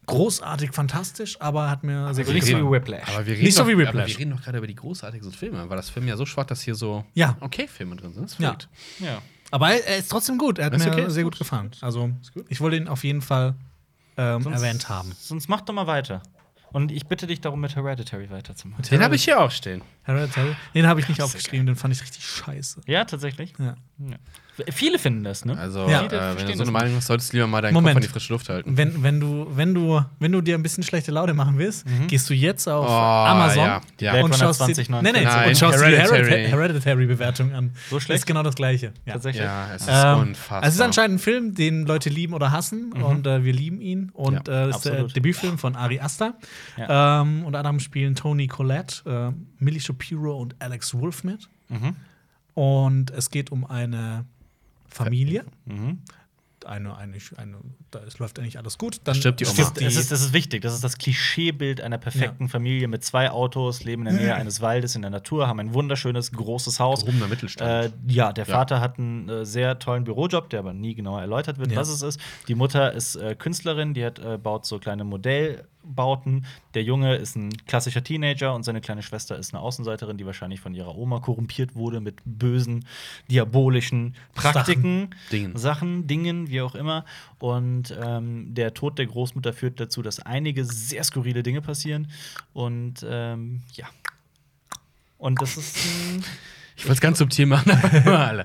großartig 0.07 0.71
fantastisch, 0.71 1.39
aber 1.39 1.69
hat 1.69 1.83
mir 1.83 1.99
sehr 1.99 2.07
Also 2.07 2.23
gut 2.23 2.33
nicht 2.33 2.45
so 2.47 2.53
gefallen. 2.53 2.67
wie 2.67 2.75
Whiplash. 2.75 3.07
Aber 3.09 3.25
wir 3.25 3.33
reden 3.33 3.43
Nicht 3.43 3.53
so 3.55 3.61
doch, 3.61 3.67
wie 3.67 3.73
Aber 3.73 3.81
Whiplash. 3.83 4.09
wir 4.11 4.19
reden 4.19 4.31
doch 4.31 4.41
gerade 4.41 4.57
über 4.57 4.67
die 4.67 4.75
großartigsten 4.75 5.31
Filme, 5.33 5.69
weil 5.69 5.77
das 5.77 5.89
Film 5.89 6.07
ja 6.07 6.17
so 6.17 6.25
schwach, 6.25 6.45
dass 6.45 6.61
hier 6.61 6.75
so 6.75 7.05
Ja. 7.13 7.37
okay 7.41 7.67
Filme 7.67 7.95
drin 7.95 8.13
sind. 8.13 8.23
Das 8.23 8.31
ist 8.33 8.39
Ja. 8.39 8.57
ja. 8.99 9.21
Aber 9.51 9.69
er 9.69 9.97
ist 9.97 10.09
trotzdem 10.09 10.37
gut. 10.37 10.59
Er 10.59 10.65
hat 10.65 10.73
Ist 10.73 10.85
mir 10.85 10.91
okay, 10.91 11.09
sehr 11.09 11.23
gut, 11.23 11.33
gut 11.33 11.39
gefallen. 11.39 11.71
Also, 11.81 12.09
ich 12.49 12.59
wollte 12.59 12.77
ihn 12.77 12.87
auf 12.87 13.03
jeden 13.03 13.21
Fall 13.21 13.55
ähm, 14.17 14.41
Sonst- 14.41 14.61
erwähnt 14.61 14.89
haben. 14.89 15.13
Sonst 15.19 15.47
mach 15.47 15.61
doch 15.61 15.73
mal 15.73 15.87
weiter. 15.87 16.21
Und 16.73 16.91
ich 16.91 17.05
bitte 17.07 17.27
dich 17.27 17.39
darum, 17.39 17.61
mit 17.61 17.75
Hereditary 17.75 18.29
weiterzumachen. 18.29 18.83
Den 18.89 19.01
habe 19.01 19.15
ich 19.15 19.23
hier 19.23 19.39
auch 19.39 19.51
stehen. 19.51 19.81
Hereditary. 20.07 20.55
Den 20.73 20.87
habe 20.87 20.99
ich 20.99 21.07
nicht 21.09 21.21
aufgeschrieben, 21.21 21.65
den 21.67 21.75
fand 21.75 21.93
ich 21.93 22.01
richtig 22.01 22.25
scheiße. 22.25 22.81
Ja, 22.87 23.05
tatsächlich. 23.05 23.53
Ja. 23.59 23.75
Ja. 23.99 24.15
Viele 24.71 24.97
finden 24.97 25.23
das, 25.23 25.45
ne? 25.45 25.55
Also, 25.55 25.87
Ja. 25.87 26.01
äh, 26.05 26.35
wenn 26.35 26.47
du 26.47 26.53
so 26.53 26.57
das 26.57 26.61
eine 26.61 26.71
Meinung 26.71 26.95
hast, 26.95 27.05
solltest 27.05 27.31
du 27.31 27.37
lieber 27.37 27.45
mal 27.45 27.61
deinen 27.61 27.75
Moment. 27.75 27.93
Kopf 27.93 27.97
an 27.97 28.07
die 28.07 28.11
frische 28.11 28.33
Luft 28.33 28.49
halten. 28.49 28.75
Wenn, 28.75 29.03
wenn, 29.03 29.19
du, 29.19 29.45
wenn, 29.55 29.75
du, 29.75 30.03
wenn 30.19 30.31
du 30.31 30.41
dir 30.41 30.55
ein 30.55 30.63
bisschen 30.63 30.81
schlechte 30.83 31.11
Laune 31.11 31.35
machen 31.35 31.59
willst, 31.59 31.85
gehst 32.07 32.27
du 32.27 32.33
jetzt 32.33 32.67
auf 32.67 32.87
Oh, 32.87 32.91
Amazon 32.91 33.65
ja, 33.99 34.13
und 34.23 34.35
schaust, 34.35 34.61
dir, 34.61 34.73
2019. 34.73 35.03
nee, 35.03 35.11
nee, 35.19 35.25
Nein, 35.25 35.49
und 35.49 35.57
schaust 35.59 35.79
dir 35.79 35.89
die 35.89 35.97
Hereditary. 35.97 36.47
Hereditary-Bewertung 36.47 37.53
an. 37.53 37.71
So 37.91 37.99
schlecht? 37.99 38.21
Ist 38.21 38.25
genau 38.25 38.41
das 38.41 38.55
Gleiche. 38.55 38.93
Ja. 39.05 39.13
Tatsächlich. 39.13 39.43
Ja, 39.43 39.67
es 39.75 39.81
ist 39.83 39.89
Ähm, 39.91 40.19
unfassbar. 40.19 40.63
Es 40.63 40.73
ist 40.73 40.81
anscheinend 40.81 41.15
ein 41.17 41.19
Film, 41.19 41.53
den 41.53 41.85
Leute 41.85 42.09
lieben 42.09 42.33
oder 42.33 42.51
hassen 42.51 42.93
und 42.93 43.27
äh, 43.27 43.43
wir 43.43 43.53
lieben 43.53 43.79
ihn. 43.79 44.09
Und 44.13 44.47
Ja, 44.47 44.65
äh, 44.65 44.69
es 44.69 44.77
ist 44.77 44.85
der 44.85 44.91
absolut. 44.93 45.15
Debütfilm 45.15 45.59
von 45.59 45.75
Ari 45.75 45.99
Aster. 45.99 46.33
Ähm, 46.77 47.43
unter 47.45 47.59
anderem 47.59 47.79
spielen 47.79 48.15
Tony 48.15 48.47
Collette, 48.47 49.33
äh, 49.37 49.63
Millie 49.63 49.81
Shapiro 50.01 50.37
und 50.37 50.55
Alex 50.59 50.93
Wolf 50.93 51.23
mit. 51.23 51.49
Mhm. 51.69 51.95
Und 52.53 53.11
es 53.11 53.29
geht 53.29 53.51
um 53.51 53.65
eine 53.65 54.25
Familie. 54.89 55.45
Mhm. 55.65 55.99
Eine, 56.65 56.97
eine, 56.97 57.15
eine, 57.37 57.57
da 57.91 57.99
ist, 57.99 58.19
läuft 58.19 58.39
eigentlich 58.39 58.57
alles 58.57 58.77
gut. 58.77 58.99
Dann 59.05 59.15
Stirbt 59.15 59.39
die 59.39 59.45
Oma. 59.45 59.53
stirbt 59.53 59.79
Das 59.81 59.95
ist, 59.95 60.11
das 60.11 60.19
ist 60.21 60.33
wichtig. 60.33 60.63
Das 60.63 60.73
ist 60.73 60.83
das 60.83 60.97
Klischeebild 60.97 61.79
einer 61.79 61.97
perfekten 61.97 62.49
Familie 62.49 62.89
mit 62.89 63.05
zwei 63.05 63.29
Autos, 63.31 63.85
leben 63.85 64.05
in 64.05 64.15
der 64.15 64.21
Nähe 64.25 64.35
eines 64.35 64.59
Waldes 64.59 64.95
in 64.95 65.01
der 65.01 65.11
Natur, 65.11 65.47
haben 65.47 65.59
ein 65.61 65.73
wunderschönes, 65.73 66.31
großes 66.33 66.79
Haus. 66.81 67.05
Gehobener 67.05 67.27
Mittelstand. 67.27 67.93
Äh, 67.93 68.11
ja, 68.11 68.33
der 68.33 68.45
Ja. 68.47 68.53
Vater 68.55 68.81
hat 68.81 68.97
einen 68.99 69.29
äh, 69.29 69.45
sehr 69.45 69.79
tollen 69.79 70.03
Bürojob, 70.03 70.49
der 70.49 70.59
aber 70.59 70.73
nie 70.73 70.93
genauer 70.95 71.21
erläutert 71.21 71.57
wird, 71.57 71.71
Ja. 71.71 71.77
was 71.77 71.87
es 71.89 72.01
ist. 72.01 72.19
Die 72.49 72.55
Mutter 72.55 72.91
ist 72.91 73.15
äh, 73.15 73.35
Künstlerin, 73.35 73.93
die 73.93 74.03
hat, 74.03 74.19
äh, 74.19 74.37
baut 74.37 74.65
so 74.65 74.77
kleine 74.79 75.05
Modellbauten. 75.87 76.45
Der 76.73 76.83
Junge 76.83 77.15
ist 77.15 77.35
ein 77.35 77.49
klassischer 77.65 78.03
Teenager 78.03 78.53
und 78.53 78.63
seine 78.63 78.81
kleine 78.81 79.01
Schwester 79.03 79.37
ist 79.37 79.53
eine 79.53 79.61
Außenseiterin, 79.61 80.17
die 80.17 80.25
wahrscheinlich 80.25 80.59
von 80.59 80.73
ihrer 80.73 80.95
Oma 80.95 81.19
korrumpiert 81.19 81.75
wurde 81.75 81.99
mit 81.99 82.21
bösen, 82.25 82.85
diabolischen 83.29 84.15
Praktiken, 84.33 85.09
Dingen. 85.31 85.57
Sachen, 85.57 86.07
Dingen, 86.07 86.49
wie 86.49 86.61
auch 86.61 86.75
immer. 86.75 87.05
Und 87.39 87.95
ähm, 88.01 88.53
der 88.53 88.73
Tod 88.73 88.97
der 88.99 89.07
Großmutter 89.07 89.53
führt 89.53 89.79
dazu, 89.79 90.01
dass 90.01 90.19
einige 90.19 90.65
sehr 90.65 91.03
skurrile 91.03 91.43
Dinge 91.43 91.61
passieren. 91.61 92.09
Und 92.53 93.05
ähm, 93.07 93.61
ja. 93.73 93.87
Und 95.17 95.41
das 95.41 95.57
ist 95.57 95.77
ein 95.77 96.23
ich 96.75 96.83
wollte 96.83 96.93
es 96.93 97.01
ganz 97.01 97.17
subtil 97.17 97.47
machen, 97.47 97.71
äh, 97.71 98.41
Äh, 98.41 98.43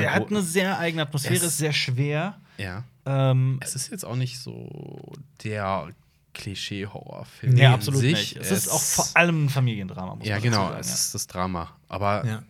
der 0.00 0.14
hat 0.14 0.22
wo- 0.22 0.26
eine 0.26 0.42
sehr 0.42 0.78
eigene 0.78 1.02
Atmosphäre, 1.02 1.34
ist 1.46 1.58
sehr 1.58 1.72
schwer. 1.72 2.38
ja. 2.58 2.84
Ähm, 3.06 3.58
Es 3.62 3.74
ist 3.74 3.90
jetzt 3.90 4.04
auch 4.04 4.16
nicht 4.16 4.38
so 4.38 5.12
der 5.44 5.88
Klischee-Horrorfilm. 6.34 7.54
nee, 7.54 7.60
in 7.64 7.66
absolut 7.72 8.00
sich. 8.00 8.12
nicht. 8.12 8.36
Es, 8.36 8.50
ist 8.50 8.68
auch 8.68 8.80
vor 8.80 9.06
allem 9.14 9.46
ein 9.46 9.48
Familiendrama, 9.48 10.16
muss 10.16 10.26
Ja, 10.26 10.34
man 10.34 10.42
genau, 10.42 10.68
sagen, 10.68 10.80
es 10.80 10.88
ja. 10.88 10.94
ist 10.94 11.14
das 11.14 11.26
Drama. 11.26 11.70
Aber 11.88 12.24
Ja. 12.26 12.42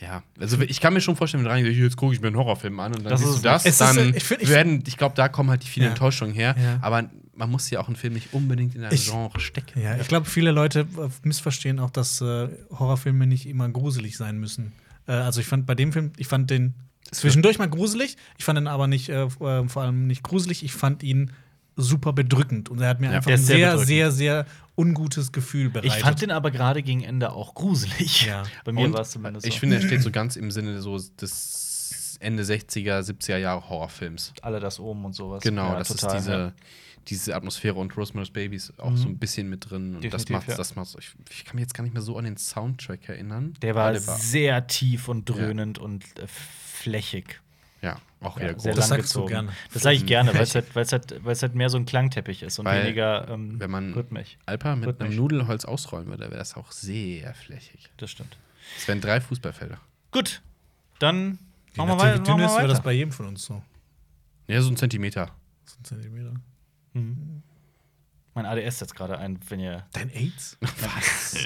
ja, 0.00 0.22
also 0.40 0.60
ich 0.60 0.80
kann 0.80 0.92
mir 0.94 1.00
schon 1.00 1.16
vorstellen, 1.16 1.44
wenn 1.44 1.48
du 1.48 1.54
reingehst, 1.54 1.78
jetzt 1.78 1.96
gucke 1.96 2.14
ich 2.14 2.20
mir 2.20 2.28
einen 2.28 2.36
Horrorfilm 2.36 2.78
an 2.80 2.92
und 2.94 3.04
dann 3.04 3.10
Das 3.10 3.20
siehst 3.20 3.38
du 3.38 3.42
das, 3.42 3.64
es. 3.64 3.80
Es 3.80 3.80
ist, 3.90 3.96
dann 3.98 4.14
ich 4.14 4.24
find- 4.24 4.42
ich- 4.42 4.48
werden, 4.48 4.82
ich 4.86 4.96
glaube, 4.96 5.14
da 5.14 5.28
kommen 5.28 5.50
halt 5.50 5.62
die 5.62 5.68
vielen 5.68 5.84
Ja. 5.84 5.90
Enttäuschungen 5.90 6.34
her. 6.34 6.56
Ja. 6.58 6.78
Aber 6.82 7.08
man 7.34 7.50
muss 7.50 7.70
ja 7.70 7.80
auch 7.80 7.86
einen 7.86 7.96
Film 7.96 8.12
nicht 8.14 8.32
unbedingt 8.34 8.74
in 8.74 8.84
ein 8.84 8.92
Ich- 8.92 9.06
Genre 9.10 9.38
stecken. 9.40 9.80
Ja, 9.80 9.96
ich 9.96 10.08
glaube, 10.08 10.26
viele 10.28 10.50
Leute 10.50 10.80
äh, 10.80 11.08
missverstehen 11.22 11.78
auch, 11.78 11.90
dass 11.90 12.20
äh, 12.20 12.48
Horrorfilme 12.70 13.26
nicht 13.26 13.46
immer 13.46 13.68
gruselig 13.68 14.16
sein 14.16 14.38
müssen. 14.38 14.72
Äh, 15.06 15.12
also 15.12 15.40
ich 15.40 15.46
fand 15.46 15.66
bei 15.66 15.74
dem 15.74 15.92
Film, 15.92 16.12
ich 16.18 16.26
fand 16.26 16.50
den 16.50 16.74
zwischendurch 17.10 17.58
mal 17.58 17.68
gruselig, 17.68 18.16
ich 18.38 18.44
fand 18.44 18.58
ihn 18.58 18.66
aber 18.66 18.86
nicht, 18.86 19.08
äh, 19.08 19.22
äh, 19.24 19.28
vor 19.68 19.82
allem 19.82 20.06
nicht 20.06 20.22
gruselig, 20.22 20.62
ich 20.64 20.72
fand 20.72 21.02
ihn 21.02 21.32
super 21.80 22.12
bedrückend 22.12 22.68
und 22.68 22.80
er 22.80 22.88
hat 22.88 23.00
mir 23.00 23.08
Ja, 23.10 23.16
einfach 23.16 23.30
ein 23.30 23.38
sehr 23.38 23.76
sehr, 23.78 23.86
sehr, 23.86 24.10
sehr 24.12 24.46
ungutes 24.76 25.32
Gefühl 25.32 25.70
bereitet. 25.70 25.92
Ich 25.96 26.02
fand 26.02 26.22
den 26.22 26.30
aber 26.30 26.50
gerade 26.50 26.82
gegen 26.82 27.02
Ende 27.02 27.32
auch 27.32 27.54
gruselig. 27.54 28.26
Ja. 28.26 28.44
Bei 28.64 28.72
mir 28.72 28.92
war 28.92 29.00
es 29.02 29.10
zumindest 29.10 29.46
ich 29.46 29.54
so. 29.54 29.60
finde, 29.60 29.76
er 29.76 29.82
steht 29.82 30.02
so 30.02 30.10
ganz 30.10 30.36
im 30.36 30.50
Sinne 30.50 30.80
so 30.80 30.96
des 30.98 32.16
Ende 32.20 32.42
60er, 32.42 33.00
70er 33.00 33.36
Jahre 33.38 33.68
Horrorfilms. 33.68 34.32
alle 34.42 34.60
das 34.60 34.78
oben 34.78 35.04
und 35.06 35.14
sowas. 35.14 35.42
Genau, 35.42 35.72
Ja, 35.72 35.78
das 35.78 35.88
total, 35.88 36.16
ist 36.18 36.24
diese, 36.26 36.32
ja. 36.38 36.52
diese 37.08 37.34
Atmosphäre 37.34 37.74
und 37.76 37.96
Rosemary's 37.96 38.30
Babies 38.30 38.72
auch 38.78 38.90
Mhm. 38.90 38.96
so 38.98 39.08
ein 39.08 39.18
bisschen 39.18 39.48
mit 39.48 39.70
drin. 39.70 39.96
Und 39.96 40.04
das 40.04 40.24
Definitiv, 40.24 40.30
macht 40.32 40.48
ja. 40.48 40.56
das 40.56 40.76
macht's. 40.76 40.96
Ich, 40.98 41.12
ich 41.30 41.44
kann 41.46 41.56
mich 41.56 41.62
jetzt 41.62 41.72
gar 41.74 41.82
nicht 41.82 41.94
mehr 41.94 42.02
so 42.02 42.16
an 42.18 42.24
den 42.24 42.36
Soundtrack 42.36 43.08
erinnern. 43.08 43.54
Der 43.62 43.74
war, 43.74 43.92
der 43.92 44.06
war 44.06 44.18
sehr 44.18 44.66
tief 44.66 45.08
und 45.08 45.28
dröhnend 45.28 45.78
und 45.78 46.04
äh, 46.18 46.26
flächig. 46.26 47.40
Ja 47.82 47.98
auch 48.20 48.38
Ja, 48.38 48.50
wieder 48.50 48.60
sehr 48.60 48.72
groß. 48.72 48.80
Das 48.80 48.88
lang 48.90 48.98
sagst 48.98 49.14
du 49.14 49.20
gezogen. 49.20 49.28
gerne. 49.28 49.52
Das 49.72 49.82
sage 49.82 49.96
ich 49.96 50.06
gerne, 50.06 50.34
weil 50.34 50.42
es 50.42 50.54
halt, 50.54 50.74
weil's 50.76 50.92
halt, 50.92 51.24
weil's 51.24 51.42
halt 51.42 51.54
mehr 51.54 51.70
so 51.70 51.78
ein 51.78 51.86
Klangteppich 51.86 52.42
ist 52.42 52.58
und 52.58 52.66
Weil, 52.66 52.84
weniger 52.84 53.28
ähm, 53.28 53.58
wenn 53.58 53.70
man- 53.70 53.94
rhythmisch. 53.94 54.36
Alper 54.46 54.76
mit 54.76 54.88
Rhythmisch. 54.88 55.08
einem 55.08 55.16
Nudelholz 55.16 55.64
ausrollen 55.64 56.08
würde, 56.08 56.24
wäre 56.24 56.38
das 56.38 56.54
auch 56.56 56.70
sehr 56.72 57.32
flächig. 57.34 57.88
Das 57.96 58.10
stimmt. 58.10 58.36
Es 58.76 58.86
wären 58.86 59.00
drei 59.00 59.20
Fußballfelder. 59.20 59.78
Gut, 60.10 60.42
dann 60.98 61.38
Je 61.72 61.76
machen 61.78 61.88
wir 61.90 61.98
weiter. 61.98 62.20
wie 62.20 62.24
dünn 62.24 62.40
ist, 62.40 62.56
wäre 62.56 62.68
das 62.68 62.82
bei 62.82 62.92
jedem 62.92 63.12
von 63.12 63.26
uns 63.26 63.44
so. 63.44 63.62
Ja, 64.48 64.60
so 64.60 64.68
ein 64.70 64.76
Zentimeter. 64.76 65.30
So 65.64 65.76
ein 65.80 65.84
Zentimeter. 65.84 66.34
Mhm. 66.92 67.42
Mein 68.42 68.58
ADS 68.58 68.78
setzt 68.78 68.94
gerade 68.94 69.18
ein, 69.18 69.38
wenn 69.48 69.60
ihr. 69.60 69.84
Dein 69.92 70.10
AIDS? 70.10 70.56
Was? 70.60 71.36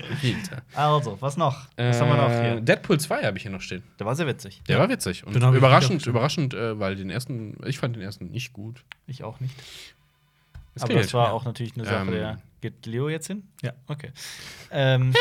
Also, 0.74 1.20
was 1.20 1.36
noch? 1.36 1.66
Was 1.76 2.00
haben 2.00 2.08
wir 2.08 2.16
noch 2.16 2.30
Äh, 2.30 2.52
hier? 2.52 2.60
Deadpool 2.60 3.00
2 3.00 3.24
habe 3.24 3.36
ich 3.36 3.42
hier 3.42 3.50
noch 3.50 3.60
stehen. 3.60 3.82
Der 3.98 4.06
war 4.06 4.14
sehr 4.14 4.26
witzig. 4.28 4.62
Der 4.68 4.78
war 4.78 4.88
witzig. 4.88 5.26
Und 5.26 5.34
ich 5.36 5.42
überraschend, 5.42 6.06
überraschend, 6.06 6.54
äh, 6.54 6.78
weil 6.78 6.94
den 6.94 7.10
ersten, 7.10 7.56
ich 7.66 7.78
fand 7.78 7.96
den 7.96 8.02
ersten 8.02 8.30
nicht 8.30 8.52
gut. 8.52 8.84
Ich 9.08 9.24
auch 9.24 9.40
nicht. 9.40 9.54
Es 10.76 10.82
Aber 10.82 10.94
das 10.94 11.12
war 11.14 11.26
ja. 11.28 11.32
auch 11.32 11.44
natürlich 11.44 11.74
eine 11.74 11.84
Sache 11.84 12.06
Ähm. 12.06 12.10
der. 12.12 12.38
Geht 12.60 12.86
Leo 12.86 13.08
jetzt 13.08 13.26
hin? 13.26 13.42
Ja. 13.62 13.72
Okay. 13.88 14.10
Ähm, 14.70 15.12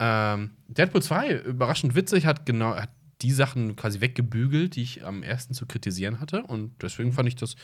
Ähm, 0.00 0.52
Deadpool 0.68 1.02
2, 1.02 1.32
überraschend 1.40 1.96
witzig, 1.96 2.24
hat 2.24 2.46
genau 2.46 2.76
hat 2.76 2.90
die 3.20 3.32
Sachen 3.32 3.74
quasi 3.74 4.00
weggebügelt, 4.00 4.76
die 4.76 4.82
ich 4.82 5.04
am 5.04 5.24
ersten 5.24 5.54
zu 5.54 5.66
kritisieren 5.66 6.20
hatte. 6.20 6.44
Und 6.44 6.70
deswegen 6.82 7.12
fand 7.12 7.26
ich 7.28 7.34
das 7.34 7.56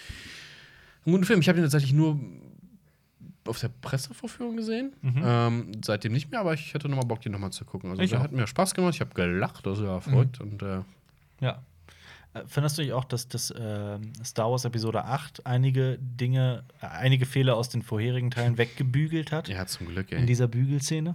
einen 1.06 1.12
guten 1.12 1.24
Film. 1.26 1.40
Ich 1.40 1.48
habe 1.48 1.58
ihn 1.58 1.62
tatsächlich 1.64 1.92
nur 1.92 2.18
auf 3.46 3.60
der 3.60 3.68
Pressevorführung 3.68 4.56
gesehen. 4.56 4.92
Mhm. 5.02 5.22
Ähm, 5.24 5.72
seitdem 5.84 6.12
nicht 6.12 6.30
mehr, 6.30 6.40
aber 6.40 6.54
ich 6.54 6.72
hätte 6.74 6.88
noch 6.88 6.96
mal 6.96 7.04
Bock, 7.04 7.20
den 7.20 7.32
noch 7.32 7.38
mal 7.38 7.50
zu 7.50 7.64
gucken. 7.64 7.90
Also 7.90 8.02
Ich 8.02 8.10
der 8.10 8.20
auch. 8.20 8.24
hat 8.24 8.32
mir 8.32 8.46
Spaß 8.46 8.74
gemacht, 8.74 8.94
ich 8.94 9.00
habe 9.00 9.12
gelacht, 9.14 9.66
das 9.66 9.82
war 9.82 10.00
verrückt. 10.00 10.40
Und 10.40 10.62
äh, 10.62 10.80
ja. 11.40 11.62
Äh, 12.34 12.42
Findest 12.46 12.78
du 12.78 12.82
nicht 12.82 12.92
auch, 12.92 13.04
dass 13.04 13.28
das 13.28 13.52
ähm, 13.56 14.12
Star 14.24 14.50
Wars 14.50 14.64
Episode 14.64 15.04
8 15.04 15.46
einige 15.46 15.98
Dinge, 16.00 16.64
äh, 16.80 16.86
einige 16.86 17.26
Fehler 17.26 17.56
aus 17.56 17.68
den 17.68 17.82
vorherigen 17.82 18.30
Teilen 18.30 18.56
weggebügelt 18.58 19.30
hat? 19.32 19.48
ja, 19.48 19.66
zum 19.66 19.86
Glück, 19.88 20.10
In 20.10 20.18
ey. 20.20 20.26
dieser 20.26 20.48
Bügelszene? 20.48 21.14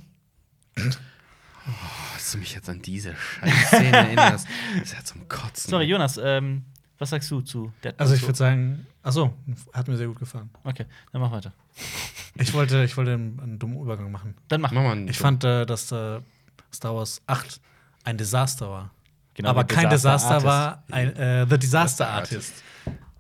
Hast 2.13 2.33
du 2.33 2.37
mich 2.37 2.55
jetzt 2.55 2.69
an 2.69 2.81
diese 2.81 3.15
Scheißszene 3.15 3.91
erinnerst? 3.97 4.47
Das 4.79 4.83
ist 4.83 4.93
ja 4.93 5.03
zum 5.03 5.27
Kotzen. 5.27 5.69
Sorry, 5.69 5.85
Jonas, 5.85 6.19
ähm, 6.23 6.63
was 6.99 7.09
sagst 7.09 7.31
du 7.31 7.41
zu 7.41 7.71
Deadpool? 7.83 8.01
Also 8.01 8.13
ich 8.13 8.21
würde 8.21 8.37
sagen, 8.37 8.85
achso, 9.01 9.33
hat 9.73 9.87
mir 9.87 9.97
sehr 9.97 10.07
gut 10.07 10.19
gefallen. 10.19 10.49
Okay, 10.63 10.85
dann 11.11 11.21
mach 11.21 11.31
weiter. 11.31 11.53
Ich 12.35 12.53
wollte, 12.53 12.83
ich 12.83 12.95
wollte 12.97 13.13
einen, 13.13 13.39
einen 13.39 13.59
dummen 13.59 13.81
Übergang 13.81 14.11
machen. 14.11 14.35
Dann 14.49 14.61
mach. 14.61 14.71
Mach 14.71 14.83
mal 14.83 14.91
einen 14.91 15.07
Ich 15.07 15.17
fand, 15.17 15.43
äh, 15.43 15.65
dass 15.65 15.91
äh, 15.91 16.19
Star 16.73 16.95
Wars 16.95 17.21
8 17.25 17.59
ein 18.03 18.17
Desaster 18.17 18.69
war. 18.69 18.91
Genau, 19.33 19.49
aber 19.49 19.63
kein 19.63 19.89
Disaster 19.89 20.39
Desaster 20.39 20.47
Artist. 20.47 20.47
war 20.47 20.83
ein 20.91 21.15
äh, 21.15 21.47
The 21.49 21.57
Disaster 21.57 22.07
Artist. 22.09 22.53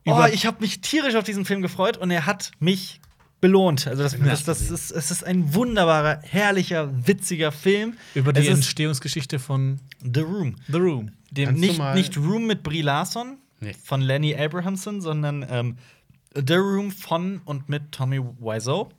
Oh, 0.05 0.25
ich 0.31 0.45
habe 0.45 0.57
mich 0.59 0.81
tierisch 0.81 1.15
auf 1.15 1.23
diesen 1.23 1.45
Film 1.45 1.61
gefreut 1.61 1.97
und 1.97 2.11
er 2.11 2.25
hat 2.25 2.51
mich 2.59 2.99
belohnt. 3.41 3.87
Also 3.87 4.03
das, 4.03 4.17
das, 4.19 4.43
das 4.43 4.69
ist, 4.69 4.91
es 4.91 5.11
ist 5.11 5.23
ein 5.23 5.53
wunderbarer, 5.53 6.19
herrlicher, 6.23 6.89
witziger 7.07 7.51
Film. 7.51 7.95
über 8.15 8.33
die 8.33 8.47
Entstehungsgeschichte 8.47 9.39
von 9.39 9.79
The 10.01 10.21
Room. 10.21 10.55
The 10.67 10.77
Room. 10.77 11.11
Dem 11.31 11.53
nicht, 11.53 11.81
nicht 11.93 12.17
Room 12.17 12.47
mit 12.47 12.63
Brie 12.63 12.81
Larson 12.81 13.37
Nee. 13.59 13.73
von 13.73 14.01
Lenny 14.01 14.35
Abrahamson, 14.35 15.01
sondern 15.01 15.45
ähm, 15.49 15.77
The 16.35 16.55
Room 16.55 16.91
von 16.91 17.41
und 17.45 17.69
mit 17.69 17.91
Tommy 17.91 18.19
Wiseau. 18.19 18.89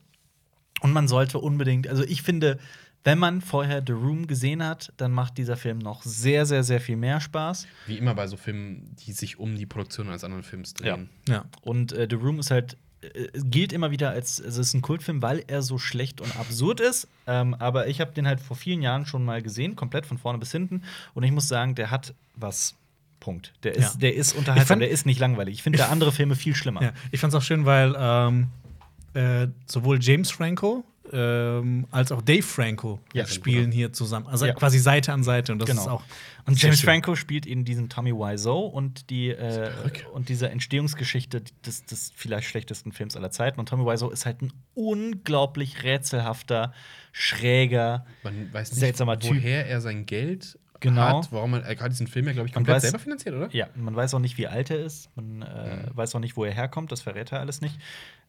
Und 0.81 0.93
man 0.93 1.09
sollte 1.09 1.39
unbedingt, 1.39 1.89
also 1.89 2.03
ich 2.03 2.23
finde, 2.23 2.59
wenn 3.05 3.19
man 3.19 3.41
vorher 3.41 3.83
The 3.87 3.93
Room 3.93 4.27
gesehen 4.27 4.65
hat, 4.65 4.93
dann 4.97 5.13
macht 5.13 5.39
dieser 5.39 5.57
Film 5.57 5.79
noch 5.79 6.03
sehr, 6.03 6.45
sehr, 6.45 6.63
sehr 6.65 6.81
viel 6.81 6.97
mehr 6.97 7.21
Spaß. 7.21 7.67
Wie 7.87 7.97
immer 7.97 8.15
bei 8.15 8.27
so 8.27 8.37
Filmen, 8.37 8.95
die 8.97 9.13
sich 9.13 9.39
um 9.39 9.57
die 9.57 9.67
Produktion 9.67 10.09
eines 10.09 10.25
anderen 10.25 10.43
Films 10.43 10.75
drehen. 10.75 11.09
Ja. 11.29 11.45
Und 11.63 11.93
äh, 11.93 12.07
The 12.09 12.17
Room 12.17 12.39
ist 12.41 12.51
halt 12.51 12.77
äh, 13.01 13.29
gilt 13.35 13.73
immer 13.73 13.91
wieder 13.91 14.11
als 14.11 14.43
also 14.43 14.61
es 14.61 14.69
ist 14.69 14.75
ein 14.75 14.83
Kultfilm, 14.83 15.23
weil 15.23 15.43
er 15.47 15.63
so 15.63 15.79
schlecht 15.79 16.21
und 16.21 16.37
absurd 16.39 16.81
ist. 16.81 17.09
Ähm, 17.27 17.55
aber 17.55 17.89
ich 17.89 18.01
habe 18.01 18.13
den 18.13 18.27
halt 18.27 18.41
vor 18.41 18.57
vielen 18.57 18.83
Jahren 18.83 19.07
schon 19.07 19.25
mal 19.25 19.41
gesehen, 19.41 19.77
komplett 19.77 20.05
von 20.05 20.19
vorne 20.19 20.39
bis 20.39 20.53
hinten. 20.53 20.83
Und 21.15 21.23
ich 21.23 21.33
muss 21.33 21.49
sagen, 21.49 21.75
der 21.75 21.91
hat 21.91 22.15
was. 22.35 22.75
Punkt. 23.21 23.53
Der 23.63 23.75
ist, 23.77 23.95
Ja. 23.95 24.01
der 24.01 24.15
ist 24.17 24.33
unterhaltsam, 24.35 24.67
fand- 24.67 24.83
der 24.83 24.91
ist 24.91 25.07
nicht 25.07 25.21
langweilig. 25.21 25.55
Ich 25.55 25.63
finde 25.63 25.79
da 25.79 25.89
andere 25.89 26.11
Filme 26.13 26.35
viel 26.35 26.55
schlimmer. 26.55 26.83
Ja, 26.83 26.93
ich 27.13 27.21
fand's 27.21 27.35
auch 27.37 27.43
schön, 27.43 27.65
weil 27.67 27.95
ähm, 27.99 28.49
äh, 29.15 29.49
sowohl 29.67 29.99
James 30.01 30.31
Franco 30.31 30.85
ähm, 31.13 31.89
als 31.91 32.13
auch 32.13 32.23
Dave 32.23 32.43
Franco 32.43 33.01
Ja, 33.15 33.27
spielen 33.27 33.73
hier 33.73 33.93
zusammen. 33.93 34.29
Also 34.29 34.47
Ja. 34.47 34.53
quasi 34.55 34.79
Seite 34.79 35.13
an 35.13 35.25
Seite. 35.25 35.51
Und 35.53 35.59
das 35.59 35.69
Genau. 35.69 35.81
ist 35.83 35.89
auch. 35.89 36.05
Und 36.47 36.63
James 36.63 36.79
schön. 36.79 36.87
Franco 36.89 37.17
spielt 37.17 37.47
in 37.47 37.65
diesem 37.65 37.89
Tommy 37.89 38.13
Wiseau 38.13 38.61
und 38.61 39.11
die 39.11 39.31
äh, 39.31 39.71
und 40.13 40.29
dieser 40.29 40.53
Entstehungsgeschichte 40.53 41.43
des, 41.67 41.85
des 41.87 42.13
vielleicht 42.15 42.47
schlechtesten 42.47 42.93
Films 42.93 43.17
aller 43.17 43.33
Zeiten. 43.33 43.59
Und 43.59 43.69
Tommy 43.69 43.85
Wiseau 43.85 44.09
ist 44.11 44.25
halt 44.25 44.41
ein 44.41 44.53
unglaublich 44.75 45.83
rätselhafter, 45.83 46.73
schräger, 47.11 48.07
Man 48.23 48.53
weiß 48.53 48.71
nicht, 48.71 48.79
Seltsamer 48.79 49.19
Typ. 49.19 49.31
woher 49.33 49.67
er 49.67 49.81
sein 49.81 50.07
Geld 50.07 50.60
Genau. 50.81 51.19
hat, 51.23 51.33
warum 51.33 51.55
er, 51.55 51.63
er 51.65 51.75
gerade 51.77 51.91
diesen 51.91 52.07
Film 52.07 52.27
ja, 52.27 52.33
glaube 52.33 52.49
ich, 52.49 52.55
komplett 52.55 52.77
weiß- 52.79 52.81
selber 52.81 52.99
finanziert, 52.99 53.35
oder? 53.35 53.49
Ja, 53.53 53.69
man 53.75 53.95
weiß 53.95 54.15
auch 54.15 54.19
nicht, 54.19 54.39
wie 54.39 54.47
alt 54.49 54.71
er 54.71 54.79
ist. 54.85 55.15
Man 55.17 55.43
äh, 55.43 55.77
Mhm. 55.77 55.97
weiß 55.97 56.15
auch 56.15 56.21
nicht, 56.21 56.37
wo 56.37 56.45
er 56.45 56.53
herkommt. 56.53 56.91
Das 56.91 57.01
verrät 57.03 57.33
er 57.33 57.41
alles 57.41 57.61
nicht. 57.61 57.79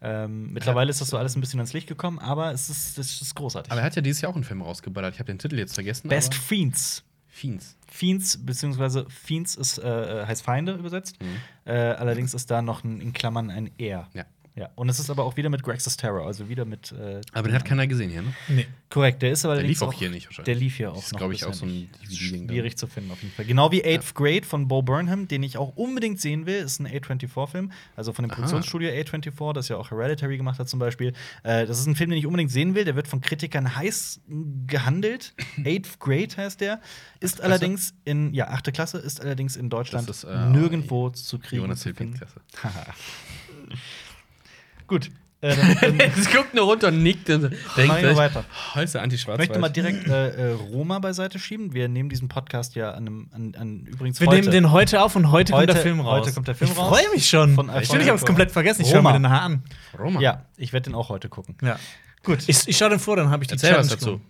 Ähm, 0.01 0.51
mittlerweile 0.53 0.89
ist 0.89 0.99
das 1.01 1.09
so 1.09 1.17
alles 1.17 1.35
ein 1.35 1.41
bisschen 1.41 1.59
ans 1.59 1.73
Licht 1.73 1.87
gekommen, 1.87 2.19
aber 2.19 2.51
es 2.51 2.69
ist, 2.69 2.97
es 2.97 3.21
ist 3.21 3.35
großartig. 3.35 3.71
Aber 3.71 3.81
er 3.81 3.85
hat 3.85 3.95
ja 3.95 4.01
dieses 4.01 4.21
Jahr 4.21 4.31
auch 4.31 4.35
einen 4.35 4.43
Film 4.43 4.61
rausgeballert. 4.61 5.13
Ich 5.13 5.19
habe 5.19 5.27
den 5.31 5.39
Titel 5.39 5.57
jetzt 5.57 5.73
vergessen. 5.75 6.07
Best 6.09 6.33
Fiends. 6.33 7.03
Fiends. 7.27 7.77
Fiends, 7.87 8.45
beziehungsweise 8.45 9.05
Fiends 9.09 9.55
ist, 9.55 9.77
äh, 9.77 10.25
heißt 10.25 10.41
Feinde 10.43 10.73
übersetzt. 10.73 11.21
Mhm. 11.21 11.27
Äh, 11.65 11.71
allerdings 11.73 12.33
ist 12.33 12.51
da 12.51 12.61
noch 12.61 12.83
ein, 12.83 12.99
in 12.99 13.13
Klammern 13.13 13.49
ein 13.49 13.71
R. 13.77 14.09
Ja. 14.13 14.25
Ja, 14.53 14.69
und 14.75 14.89
es 14.89 14.99
ist 14.99 15.09
aber 15.09 15.23
auch 15.23 15.37
wieder 15.37 15.49
mit 15.49 15.63
Greg 15.63 15.79
Terror, 15.79 16.27
also 16.27 16.49
wieder 16.49 16.65
mit. 16.65 16.91
Äh, 16.91 17.21
Aber 17.31 17.47
den 17.47 17.55
hat 17.55 17.63
keiner 17.63 17.87
gesehen 17.87 18.09
hier, 18.09 18.21
ne? 18.21 18.33
Nee. 18.49 18.67
korrekt, 18.89 19.21
der 19.21 19.31
ist 19.31 19.45
aber 19.45 19.55
Der 19.55 19.63
lief 19.63 19.81
auch 19.81 19.93
hier 19.93 20.09
nicht 20.09 20.25
wahrscheinlich. 20.25 20.45
Der 20.45 20.55
lief 20.55 20.75
hier 20.75 20.91
auch 20.91 20.95
Das 20.95 21.05
ist, 21.05 21.11
noch. 21.13 21.19
glaub 21.19 21.31
ich, 21.31 21.45
auch 21.45 21.53
so 21.53 21.65
ein. 21.65 21.89
Schwierig 22.09 22.77
zu 22.77 22.87
finden 22.87 23.11
auf 23.11 23.21
jeden 23.21 23.33
Fall. 23.33 23.45
Genau 23.45 23.71
wie 23.71 23.83
Eighth 23.85 24.13
Grade 24.13 24.43
von 24.43 24.67
Bo 24.67 24.81
Burnham, 24.81 25.29
den 25.29 25.43
ich 25.43 25.57
auch 25.57 25.77
unbedingt 25.77 26.19
sehen 26.19 26.45
will, 26.45 26.55
ist 26.55 26.79
ein 26.79 26.87
A24-Film, 26.87 27.71
also 27.95 28.11
von 28.11 28.23
dem 28.23 28.31
Aha. 28.31 28.35
Produktionsstudio 28.35 28.89
A24, 28.89 29.53
das 29.53 29.69
ja 29.69 29.77
auch 29.77 29.89
Hereditary 29.89 30.35
gemacht 30.35 30.59
hat 30.59 30.67
zum 30.67 30.79
Beispiel. 30.79 31.13
Äh, 31.43 31.65
das 31.65 31.79
ist 31.79 31.85
ein 31.85 31.95
Film, 31.95 32.09
den 32.09 32.19
ich 32.19 32.25
unbedingt 32.25 32.51
sehen 32.51 32.75
will. 32.75 32.83
Der 32.83 32.97
wird 32.97 33.07
von 33.07 33.21
Kritikern 33.21 33.77
heiß 33.77 34.19
gehandelt. 34.67 35.33
Eighth 35.63 35.97
Grade 35.99 36.35
heißt 36.35 36.59
der. 36.59 36.81
Ist 37.21 37.39
allerdings 37.39 37.93
in 38.03 38.33
ja 38.33 38.49
achte 38.49 38.73
Klasse 38.73 38.97
ist 38.97 39.21
allerdings 39.21 39.55
in 39.55 39.69
Deutschland 39.69 40.09
Das 40.09 40.25
ist, 40.25 40.29
äh, 40.29 40.49
nirgendwo 40.49 41.09
zu 41.09 41.39
kriegen. 41.39 41.61
Jonas 41.61 41.83
finden. 41.83 42.15
Klasse. 42.15 42.41
Gut. 44.91 45.09
Äh, 45.43 45.55
dann, 45.55 45.97
dann 45.97 45.99
Es 46.15 46.29
guckt 46.29 46.53
nur 46.53 46.65
runter 46.65 46.89
und 46.89 47.01
nickt 47.01 47.27
und 47.31 47.41
denkt 47.75 48.01
wir 48.03 48.15
weiter. 48.15 48.45
"Oh, 48.75 48.79
ist 48.79 48.93
der 48.93 49.01
anti 49.01 49.15
Ich 49.15 49.25
möchte 49.25 49.57
mal 49.57 49.69
direkt 49.69 50.07
äh, 50.07 50.51
äh, 50.51 50.51
Roma 50.51 50.99
beiseite 50.99 51.39
schieben. 51.39 51.73
Wir 51.73 51.87
nehmen 51.89 52.09
diesen 52.09 52.27
Podcast 52.27 52.75
ja 52.75 52.91
an, 52.91 53.07
einem, 53.07 53.29
an, 53.33 53.55
an 53.57 53.85
übrigens 53.87 54.19
Wir 54.21 54.27
heute. 54.27 54.39
nehmen 54.39 54.51
den 54.51 54.71
heute 54.71 55.01
auf 55.01 55.15
und 55.15 55.31
heute, 55.31 55.53
kommt 55.53 55.63
Heute- 55.63 55.73
der 55.73 55.81
Film 55.81 55.99
raus. 55.99 56.21
heute 56.27 56.35
kommt 56.35 56.47
der 56.47 56.53
Film 56.53 56.69
ich 56.69 56.77
raus. 56.77 56.89
freue 56.89 57.09
mich 57.11 57.27
schon. 57.27 57.55
Von 57.55 57.71
ich 57.75 57.91
ich 57.91 58.07
habe 58.07 58.19
es 58.19 58.23
komplett 58.23 58.51
vergessen. 58.51 58.83
Ich 58.83 58.89
schaue 58.89 58.97
Roma. 58.97 59.13
mir 59.13 59.15
den 59.17 59.21
nachher 59.23 59.41
an. 59.41 59.63
Roma. 59.97 60.19
Ja, 60.21 60.45
ich 60.57 60.73
werde 60.73 60.91
den 60.91 60.93
auch 60.95 61.09
heute 61.09 61.27
gucken. 61.27 61.55
Ja. 61.63 61.79
Gut. 62.23 62.43
Ich, 62.45 62.67
ich 62.67 62.77
schaue 62.77 62.89
den 62.91 62.99
vor, 62.99 63.15
dann 63.15 63.31
habe 63.31 63.43
ich 63.43 63.47
die 63.47 63.53
Erzähl 63.55 63.73
was 63.75 63.87
dazu. 63.87 64.05
genommen. 64.05 64.25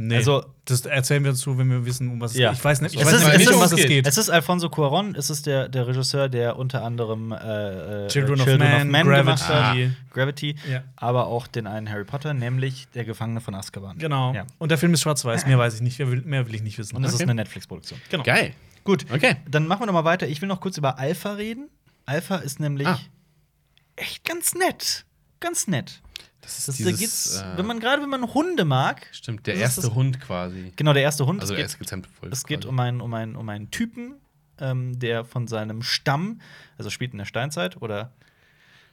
Nee. 0.00 0.14
Also- 0.16 0.44
das 0.64 0.86
erzählen 0.86 1.24
wir 1.24 1.32
dazu, 1.32 1.58
wenn 1.58 1.68
wir 1.70 1.84
wissen, 1.84 2.08
um 2.08 2.20
was 2.20 2.30
es 2.32 2.36
Ja. 2.38 2.50
geht. 2.50 2.58
Ich 2.58 2.64
weiß 2.64 2.80
nicht, 2.82 2.94
ich 2.94 3.00
Es 3.00 3.06
weiß 3.06 3.14
ist- 3.14 3.26
nicht, 3.36 3.48
es 3.48 3.54
um 3.54 3.60
was 3.60 3.72
es 3.72 3.84
geht. 3.86 4.06
Es 4.06 4.16
ist 4.16 4.30
Alfonso 4.30 4.68
Cuaron, 4.70 5.16
es 5.16 5.28
ist 5.28 5.46
der, 5.46 5.68
der 5.68 5.88
Regisseur, 5.88 6.28
der 6.28 6.56
unter 6.56 6.84
anderem 6.84 7.32
äh, 7.32 8.04
äh, 8.04 8.08
Children 8.08 8.40
of 8.40 8.46
Man, 8.86 9.06
gemacht 9.08 9.48
hat. 9.48 9.74
Gravity. 9.74 9.92
Gravity, 10.12 10.56
Ja. 10.70 10.84
aber 10.94 11.26
auch 11.26 11.48
den 11.48 11.66
einen 11.66 11.90
Harry 11.90 12.04
Potter, 12.04 12.32
nämlich 12.32 12.86
Der 12.94 13.04
Gefangene 13.04 13.40
von 13.40 13.54
Azkaban. 13.56 13.98
Genau. 13.98 14.32
Ja. 14.34 14.46
Und 14.58 14.70
der 14.70 14.78
Film 14.78 14.94
ist 14.94 15.00
schwarz-weiß. 15.00 15.46
Mehr 15.46 15.58
weiß 15.58 15.74
ich 15.74 15.80
nicht. 15.80 15.98
Mehr 15.98 16.10
will, 16.12 16.22
mehr 16.22 16.46
will 16.46 16.54
ich 16.54 16.62
nicht 16.62 16.78
wissen. 16.78 16.94
Und 16.94 17.02
es 17.02 17.14
Okay. 17.14 17.22
ist 17.24 17.28
eine 17.28 17.34
Netflix-Produktion. 17.34 18.00
genau. 18.08 18.22
Geil. 18.22 18.52
Gut, 18.84 19.04
Okay. 19.12 19.36
dann 19.50 19.66
machen 19.66 19.80
wir 19.82 19.86
noch 19.86 19.92
mal 19.94 20.04
weiter. 20.04 20.28
Ich 20.28 20.40
will 20.40 20.48
noch 20.48 20.60
kurz 20.60 20.78
über 20.78 20.98
Alpha 20.98 21.32
reden. 21.32 21.68
Alpha 22.06 22.36
ist 22.36 22.60
nämlich 22.60 22.86
Ah. 22.86 23.00
echt 23.96 24.24
ganz 24.24 24.54
nett. 24.54 25.04
Ganz 25.40 25.66
nett. 25.66 26.00
Das 26.48 26.58
ist 26.60 26.68
Das, 26.68 26.78
da 26.78 26.84
dieses, 26.84 26.98
geht's, 27.00 27.36
äh, 27.42 27.56
wenn 27.58 27.66
man 27.66 27.78
gerade 27.80 28.00
wenn 28.02 28.08
man 28.08 28.32
Hunde 28.32 28.64
mag, 28.64 29.06
Stimmt, 29.12 29.46
der 29.46 29.54
erste 29.56 29.82
das- 29.82 29.90
Hund 29.94 30.18
quasi. 30.20 30.72
genau 30.76 30.92
der 30.94 31.02
erste 31.02 31.26
Hund. 31.26 31.40
Also 31.42 31.54
es 31.54 31.78
geht, 31.78 31.92
es 32.32 32.44
geht 32.44 32.64
um 32.64 32.78
einen, 32.80 33.00
um 33.02 33.12
einen, 33.12 33.36
um 33.36 33.48
einen 33.48 33.70
Typen, 33.70 34.14
ähm, 34.58 34.98
der 34.98 35.24
von 35.24 35.46
seinem 35.46 35.82
Stamm, 35.82 36.40
also 36.78 36.88
spielt 36.90 37.12
in 37.12 37.18
der 37.18 37.26
Steinzeit 37.26 37.80
oder 37.82 38.12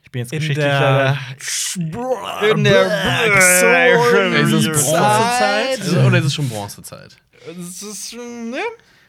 ich 0.03 0.11
bin 0.11 0.19
jetzt 0.19 0.33
In 0.33 0.39
geschichtlich 0.39 0.65
der 0.67 1.17
in 2.43 2.63
der 2.63 2.73
Black 2.73 3.37
Ist 3.37 3.57
es 3.57 3.59
Zeit. 3.61 4.71
Bronzezeit? 4.73 5.81
Also, 5.81 5.99
oder 6.01 6.17
ist 6.19 6.25
es 6.25 6.33
schon 6.33 6.49
Bronzezeit? 6.49 7.17
Es 7.59 7.81
ist 7.81 8.11
schon, 8.11 8.49
ne? 8.51 8.57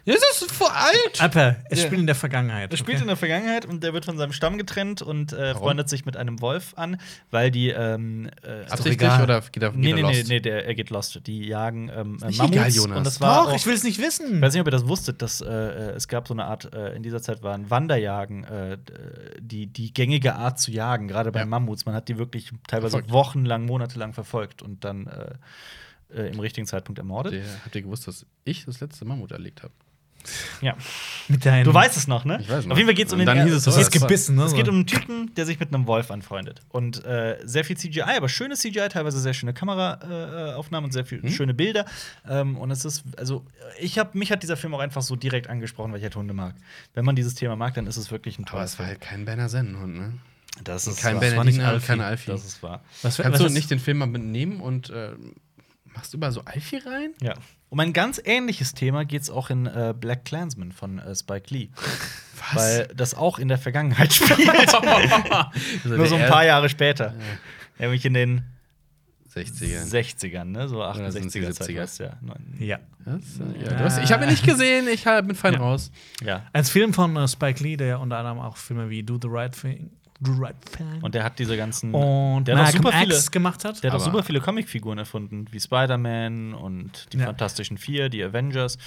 Es 0.09 0.41
ist 0.43 0.53
voll 0.53 0.69
alt. 0.73 1.21
Alper, 1.21 1.57
es 1.69 1.81
Ja. 1.81 1.87
spielt 1.87 2.01
in 2.01 2.07
der 2.07 2.15
Vergangenheit. 2.15 2.71
Er 2.73 2.77
spielt 2.77 3.01
in 3.01 3.09
der 3.09 3.17
Vergangenheit 3.17 3.67
und 3.67 3.83
der 3.83 3.93
wird 3.93 4.05
von 4.05 4.17
seinem 4.17 4.33
Stamm 4.33 4.57
getrennt 4.57 5.03
und 5.03 5.33
äh, 5.33 5.53
freundet 5.55 5.89
sich 5.89 6.07
mit 6.07 6.17
einem 6.17 6.41
Wolf 6.41 6.75
an, 6.77 7.01
weil 7.33 7.51
die 7.51 7.71
ähm, 7.71 8.31
äh, 8.45 8.71
Absichtlich 8.71 9.11
oder 9.21 9.41
geht 9.41 9.63
er, 9.65 9.73
geht 9.73 9.81
Nee, 9.81 9.91
er 9.91 9.97
nee, 9.97 10.03
nee, 10.03 10.17
lost? 10.19 10.29
nee, 10.29 10.39
der, 10.41 10.65
er 10.65 10.75
geht 10.77 10.91
lost. 10.91 11.27
Die 11.27 11.45
jagen 11.47 11.89
ähm, 11.89 12.19
äh, 12.23 12.31
Mammuts 12.31 12.39
egal, 12.41 12.71
Jonas. 12.71 12.99
und 12.99 13.05
das 13.05 13.21
war 13.21 13.45
Doch, 13.47 13.51
auch, 13.53 13.57
ich 13.57 13.67
will 13.67 13.75
es 13.75 13.83
nicht 13.83 13.99
Ich 13.99 14.05
wissen. 14.05 14.41
weiß 14.41 14.53
nicht, 14.53 14.61
ob 14.61 14.69
ihr 14.69 14.71
das 14.71 14.87
wusstet, 14.87 15.23
dass 15.23 15.41
äh, 15.41 15.47
äh, 15.49 15.91
es 15.97 16.07
gab 16.07 16.29
so 16.29 16.35
eine 16.35 16.45
Art, 16.45 16.73
äh, 16.73 16.95
in 16.95 17.03
dieser 17.03 17.21
Zeit 17.21 17.43
waren 17.43 17.69
Wanderjagen, 17.69 18.45
äh, 18.45 18.79
die, 19.41 19.67
die 19.67 19.93
gängige 19.93 20.37
Art 20.37 20.61
zu 20.61 20.71
jagen, 20.71 21.09
gerade 21.09 21.33
bei 21.33 21.41
Ja. 21.41 21.47
Mammuts. 21.47 21.85
Man 21.85 21.97
hat 21.97 22.09
die 22.09 22.17
wirklich 22.17 22.51
teilweise 22.69 22.93
Verfolgt. 22.93 23.11
wochenlang, 23.13 23.67
monatelang 23.67 24.13
verfolgt 24.13 24.63
und 24.63 24.85
dann 24.85 25.09
äh, 25.09 25.35
äh, 26.15 26.31
im 26.31 26.39
richtigen 26.39 26.67
Zeitpunkt 26.69 27.01
ermordet. 27.01 27.33
Der, 27.33 27.43
habt 27.65 27.75
ihr 27.75 27.83
gewusst, 27.83 28.07
dass 28.07 28.25
ich 28.45 28.67
das 28.67 28.79
letzte 28.81 29.05
Mammut 29.05 29.33
erlegt 29.33 29.65
habe? 29.65 29.73
Ja. 30.61 30.77
Mit 31.29 31.45
deinem 31.45 31.65
Du 31.65 31.75
weißt 31.75 31.97
es 31.97 32.07
noch, 32.09 32.25
ne? 32.25 32.39
Ich 32.41 32.49
weiß 32.49 32.65
noch. 32.67 32.73
Auf 32.73 32.79
jeden 32.79 32.89
Fall 32.89 32.95
geht 32.95 33.07
es 33.09 33.13
um 33.13 33.19
den 33.19 33.27
dann 33.27 33.43
hieß 33.45 33.55
es 33.55 33.65
das 33.65 33.77
war- 33.77 33.89
gebissen, 33.91 34.37
ne? 34.37 34.45
Es 34.45 34.55
geht 34.55 34.69
um 34.69 34.77
einen 34.77 34.87
Typen, 34.87 35.35
der 35.35 35.47
sich 35.47 35.59
mit 35.61 35.73
einem 35.75 35.87
Wolf 35.87 36.11
anfreundet. 36.11 36.63
Und 36.71 37.05
äh, 37.05 37.39
sehr 37.45 37.65
viel 37.65 37.77
CGI, 37.77 38.03
aber 38.17 38.29
schönes 38.29 38.61
CGI, 38.61 38.89
teilweise 38.89 39.19
sehr 39.21 39.35
schöne 39.35 39.53
Kameraaufnahmen 39.55 40.85
äh, 40.85 40.89
und 40.89 40.93
sehr 40.93 41.05
viel 41.07 41.29
schöne 41.31 41.55
Bilder. 41.55 41.87
Ähm, 42.29 42.57
und 42.57 42.71
es 42.71 42.85
ist, 42.85 43.05
also, 43.17 43.45
ich 43.79 43.99
habe 43.99 44.17
mich 44.19 44.31
hat 44.33 44.43
dieser 44.43 44.57
Film 44.57 44.75
auch 44.75 44.81
einfach 44.81 45.03
so 45.03 45.17
direkt 45.17 45.49
angesprochen, 45.49 45.91
weil 45.93 45.99
ich 45.99 46.05
halt 46.05 46.17
Hunde 46.17 46.35
mag. 46.35 46.55
Wenn 46.95 47.05
man 47.05 47.17
dieses 47.17 47.35
Thema 47.35 47.57
mag, 47.57 47.75
dann 47.75 47.87
ist 47.87 47.97
es 47.97 48.11
wirklich 48.11 48.39
ein 48.39 48.43
Aber 48.45 48.51
toller 48.53 48.65
es 48.65 48.79
war 48.79 48.87
halt 48.87 49.01
kein 49.01 49.25
Berner 49.25 49.49
Sennenhund, 49.49 49.95
ne? 49.97 50.13
Das 50.65 50.87
Und 50.87 50.97
kein 50.97 51.17
und 51.17 51.23
Alfie. 51.61 51.87
kein 51.87 52.01
Alfie. 52.01 52.31
Das 52.31 52.45
ist 52.45 52.63
wahr. 52.63 52.83
Was, 53.03 53.19
Kannst 53.19 53.33
was 53.35 53.41
du 53.41 53.47
ist- 53.47 53.53
nicht 53.53 53.71
den 53.71 53.79
Film 53.79 53.99
mal 53.99 54.07
mitnehmen 54.07 54.61
und 54.61 54.89
äh, 54.89 55.11
machst 55.95 56.13
du 56.15 56.17
über 56.17 56.33
so 56.33 56.41
Alfie 56.47 56.79
rein? 56.79 57.11
Ja. 57.21 57.35
Um 57.69 57.81
ein 57.81 57.93
ganz 57.93 58.21
ähnliches 58.25 58.75
Thema 58.75 59.05
geht 59.05 59.23
es 59.23 59.31
auch 59.31 59.51
in 59.51 59.67
äh, 59.67 59.93
Black 59.99 60.25
Klansman 60.25 60.73
von 60.73 60.99
äh, 60.99 61.15
Spike 61.15 61.53
Lee. 61.53 61.69
Weil 62.53 62.89
das 62.95 63.15
auch 63.15 63.39
in 63.39 63.49
der 63.49 63.59
Vergangenheit 63.59 64.13
spielt. 64.13 64.49
Also 64.49 64.79
Nur 65.97 66.07
so 66.07 66.15
ein 66.15 66.21
der 66.23 66.29
paar 66.29 66.45
Jahre 66.45 66.69
später. 66.69 67.15
Nämlich 67.79 68.05
in 68.05 68.15
den 68.15 68.43
60er. 69.35 69.85
60ern, 69.85 70.45
ne? 70.45 70.69
So 70.69 70.77
Oder 70.85 71.11
sind's 71.13 71.33
die 71.35 71.41
68er 71.43 71.53
Zeit. 71.53 71.69
70er? 71.69 71.77
weißt 71.81 72.01
du 72.01 72.05
Ja. 72.05 72.11
Ja. 72.67 72.79
Das, 73.05 73.25
ja, 73.63 73.69
du 73.77 73.85
hast, 73.85 73.99
ich 74.03 74.11
habe 74.13 74.25
ihn 74.25 74.31
nicht 74.31 74.45
gesehen, 74.45 74.89
ich 74.89 75.07
hab- 75.07 75.27
bin 75.27 75.37
fein 75.37 75.53
Ja. 75.55 75.61
raus. 75.61 75.91
ja. 76.23 76.43
Ein 76.53 76.65
Film 76.65 76.93
von 76.95 77.17
äh, 77.17 77.29
Spike 77.29 77.63
Lee, 77.63 77.77
der 77.77 78.01
unter 78.01 78.19
anderem 78.19 78.39
auch 78.39 78.57
Filme 78.57 78.91
wie 78.91 79.03
Do 79.03 79.19
the 79.21 79.29
Right 79.31 79.53
Thing, 79.61 79.91
Und 81.03 81.15
der 81.15 81.25
hat 81.25 81.39
diese 81.39 81.57
ganzen. 81.57 81.93
und 81.95 82.49
der 82.49 82.59
hat 82.59 82.73
super 82.73 82.93
viele, 82.93 83.21
gemacht 83.31 83.65
hat. 83.65 83.83
der 83.83 83.93
hat 83.93 84.01
auch 84.01 84.05
super 84.05 84.23
viele 84.23 84.41
Comicfiguren 84.41 84.99
erfunden, 84.99 85.47
wie 85.51 85.61
Spider-Man 85.61 86.55
und 86.55 87.13
die 87.13 87.19
Ja. 87.19 87.27
Fantastischen 87.27 87.77
Vier, 87.79 88.09
die 88.09 88.23
Avengers. 88.25 88.79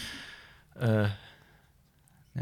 Äh, 0.79 1.03
ja, 1.03 1.11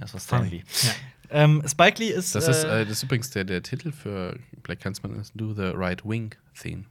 das 0.02 0.14
war 0.14 0.20
Stan 0.22 0.50
Lee. 0.50 0.64
Ja. 0.84 0.92
Ähm, 1.30 1.62
Spike 1.68 2.02
Lee 2.02 2.10
ist. 2.12 2.36
Das 2.36 2.48
ist, 2.48 2.64
äh, 2.64 2.82
äh, 2.82 2.86
das 2.86 2.98
ist 2.98 3.04
übrigens 3.04 3.30
der, 3.32 3.44
der 3.44 3.62
Titel 3.62 3.92
für 3.92 4.40
Black 4.64 4.80
Clansman 4.80 5.20
ist 5.20 5.34
Do 5.36 5.54
the 5.54 5.72
Right 5.74 6.06
Wing 6.06 6.34
Theme. 6.60 6.86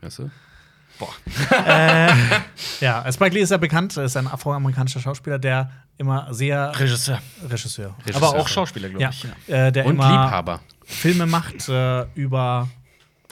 Weißt 0.00 0.20
du? 0.20 0.30
Ja, 2.80 3.10
Spike 3.12 3.34
Lee 3.34 3.40
ist 3.42 3.50
ja 3.50 3.56
bekannt, 3.56 3.96
er 3.96 4.04
ist 4.04 4.16
ein 4.16 4.26
afroamerikanischer 4.26 5.00
Schauspieler, 5.00 5.38
der 5.38 5.70
immer 5.98 6.32
sehr 6.34 6.78
Regisseur. 6.78 7.20
Regisseur. 7.48 7.94
Regisseur. 8.06 8.16
Aber 8.16 8.38
auch 8.40 8.48
Schauspieler, 8.48 8.88
glaube 8.88 9.02
Ja, 9.02 9.10
ich. 9.10 9.24
äh, 9.48 9.70
der 9.70 9.86
Und 9.86 9.94
immer 9.94 10.08
Liebhaber. 10.08 10.60
Filme 10.84 11.26
macht 11.26 11.68
äh, 11.68 12.04
über 12.14 12.68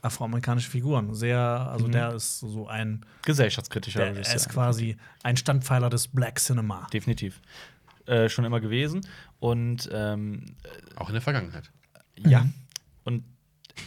afroamerikanische 0.03 0.71
Figuren. 0.71 1.15
Sehr, 1.15 1.39
also 1.39 1.87
Mhm. 1.89 1.93
der 1.93 2.15
ist 2.15 2.41
so 2.41 2.69
ein, 2.69 3.05
Gesellschaftskritischer 3.25 4.01
der 4.01 4.15
Regisseur. 4.15 4.37
ist 4.37 4.49
quasi 4.49 4.97
ein 5.23 5.37
Standpfeiler 5.37 5.91
des 5.91 6.09
Black 6.09 6.39
Cinema. 6.39 6.87
Definitiv. 6.93 7.41
Äh, 8.07 8.29
schon 8.29 8.45
immer 8.45 8.61
gewesen. 8.61 9.03
Und 9.41 9.89
ähm, 9.93 10.47
Auch 10.97 11.09
in 11.09 11.15
der 11.15 11.23
Vergangenheit. 11.23 11.71
ja. 12.17 12.41
Mhm. 12.45 12.55
Und 13.05 13.25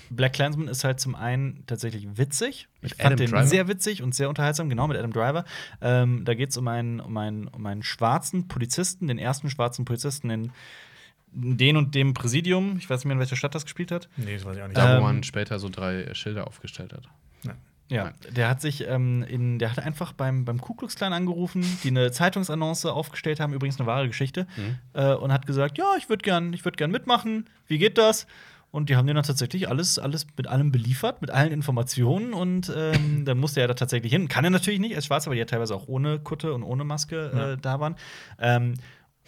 Black 0.09 0.33
Klansman 0.33 0.67
ist 0.67 0.83
halt 0.83 0.99
zum 0.99 1.15
einen 1.15 1.63
tatsächlich 1.67 2.07
witzig. 2.17 2.67
Mit 2.81 2.91
ich 2.91 2.97
fand 2.97 3.05
Adam 3.13 3.17
den 3.17 3.31
Driver? 3.31 3.47
sehr 3.47 3.67
witzig 3.67 4.01
und 4.03 4.13
sehr 4.15 4.29
unterhaltsam, 4.29 4.69
genau 4.69 4.87
mit 4.87 4.97
Adam 4.97 5.13
Driver. 5.13 5.45
Ähm, 5.81 6.25
da 6.25 6.33
geht 6.33 6.49
es 6.51 6.57
um 6.57 6.67
einen, 6.67 6.99
um, 6.99 7.15
einen, 7.17 7.47
um 7.47 7.65
einen 7.65 7.83
schwarzen 7.83 8.47
Polizisten, 8.47 9.07
den 9.07 9.17
ersten 9.17 9.49
schwarzen 9.49 9.85
Polizisten 9.85 10.29
in 10.29 10.51
den 11.35 11.77
und 11.77 11.95
dem 11.95 12.13
Präsidium. 12.13 12.77
Ich 12.77 12.89
weiß 12.89 12.99
nicht 12.99 13.05
mehr, 13.05 13.13
in 13.13 13.19
welcher 13.19 13.35
Stadt 13.35 13.55
das 13.55 13.63
gespielt 13.63 13.91
hat. 13.91 14.07
Nee, 14.17 14.35
das 14.35 14.45
weiß 14.45 14.55
ich 14.57 14.61
auch 14.63 14.67
nicht. 14.67 14.77
Da, 14.77 14.97
Ähm, 14.97 15.01
wo 15.01 15.07
man 15.07 15.23
später 15.23 15.57
so 15.59 15.69
drei 15.69 16.13
Schilder 16.13 16.47
aufgestellt 16.47 16.93
hat. 16.93 17.03
Ja, 17.89 18.13
der 18.31 18.47
hat 18.49 18.61
sich 18.61 18.87
ähm, 18.87 19.23
in, 19.27 19.59
der 19.59 19.69
hat 19.69 19.77
einfach 19.77 20.13
beim, 20.13 20.45
beim 20.45 20.59
Ku 20.59 20.73
Klux 20.73 20.95
Klan 20.95 21.11
angerufen, 21.13 21.63
die 21.83 21.89
eine 21.89 22.11
Zeitungsannonce 22.11 22.85
aufgestellt 22.85 23.39
haben, 23.41 23.53
übrigens 23.53 23.77
eine 23.77 23.85
wahre 23.85 24.07
Geschichte, 24.07 24.47
Mhm. 24.55 24.75
äh, 24.93 25.13
und 25.13 25.33
hat 25.33 25.45
gesagt, 25.45 25.77
ja, 25.77 25.85
ich 25.97 26.07
würde 26.09 26.23
gern, 26.23 26.53
ich 26.53 26.63
würde 26.65 26.77
gern 26.77 26.89
mitmachen. 26.91 27.47
Wie 27.67 27.77
geht 27.77 27.97
das? 27.97 28.25
Und 28.73 28.89
die 28.89 28.95
haben 28.95 29.05
den 29.05 29.15
dann 29.15 29.23
tatsächlich 29.23 29.69
alles, 29.69 29.99
alles 29.99 30.25
mit 30.35 30.47
allem 30.47 30.71
beliefert, 30.71 31.21
mit 31.21 31.29
allen 31.29 31.51
Informationen. 31.51 32.33
Und 32.33 32.73
ähm, 32.75 33.23
dann 33.25 33.37
musste 33.37 33.61
er 33.61 33.67
da 33.67 33.75
tatsächlich 33.75 34.11
hin. 34.11 34.27
Kann 34.27 34.43
er 34.43 34.49
natürlich 34.49 34.79
nicht 34.79 34.95
als 34.95 35.05
Schwarzer, 35.05 35.29
weil 35.29 35.35
die 35.35 35.41
ja 35.41 35.45
teilweise 35.45 35.75
auch 35.75 35.87
ohne 35.87 36.17
Kutte 36.17 36.55
und 36.55 36.63
ohne 36.63 36.83
Maske 36.83 37.53
äh, 37.53 37.61
da 37.61 37.79
waren. 37.79 37.95
Ähm, 38.39 38.73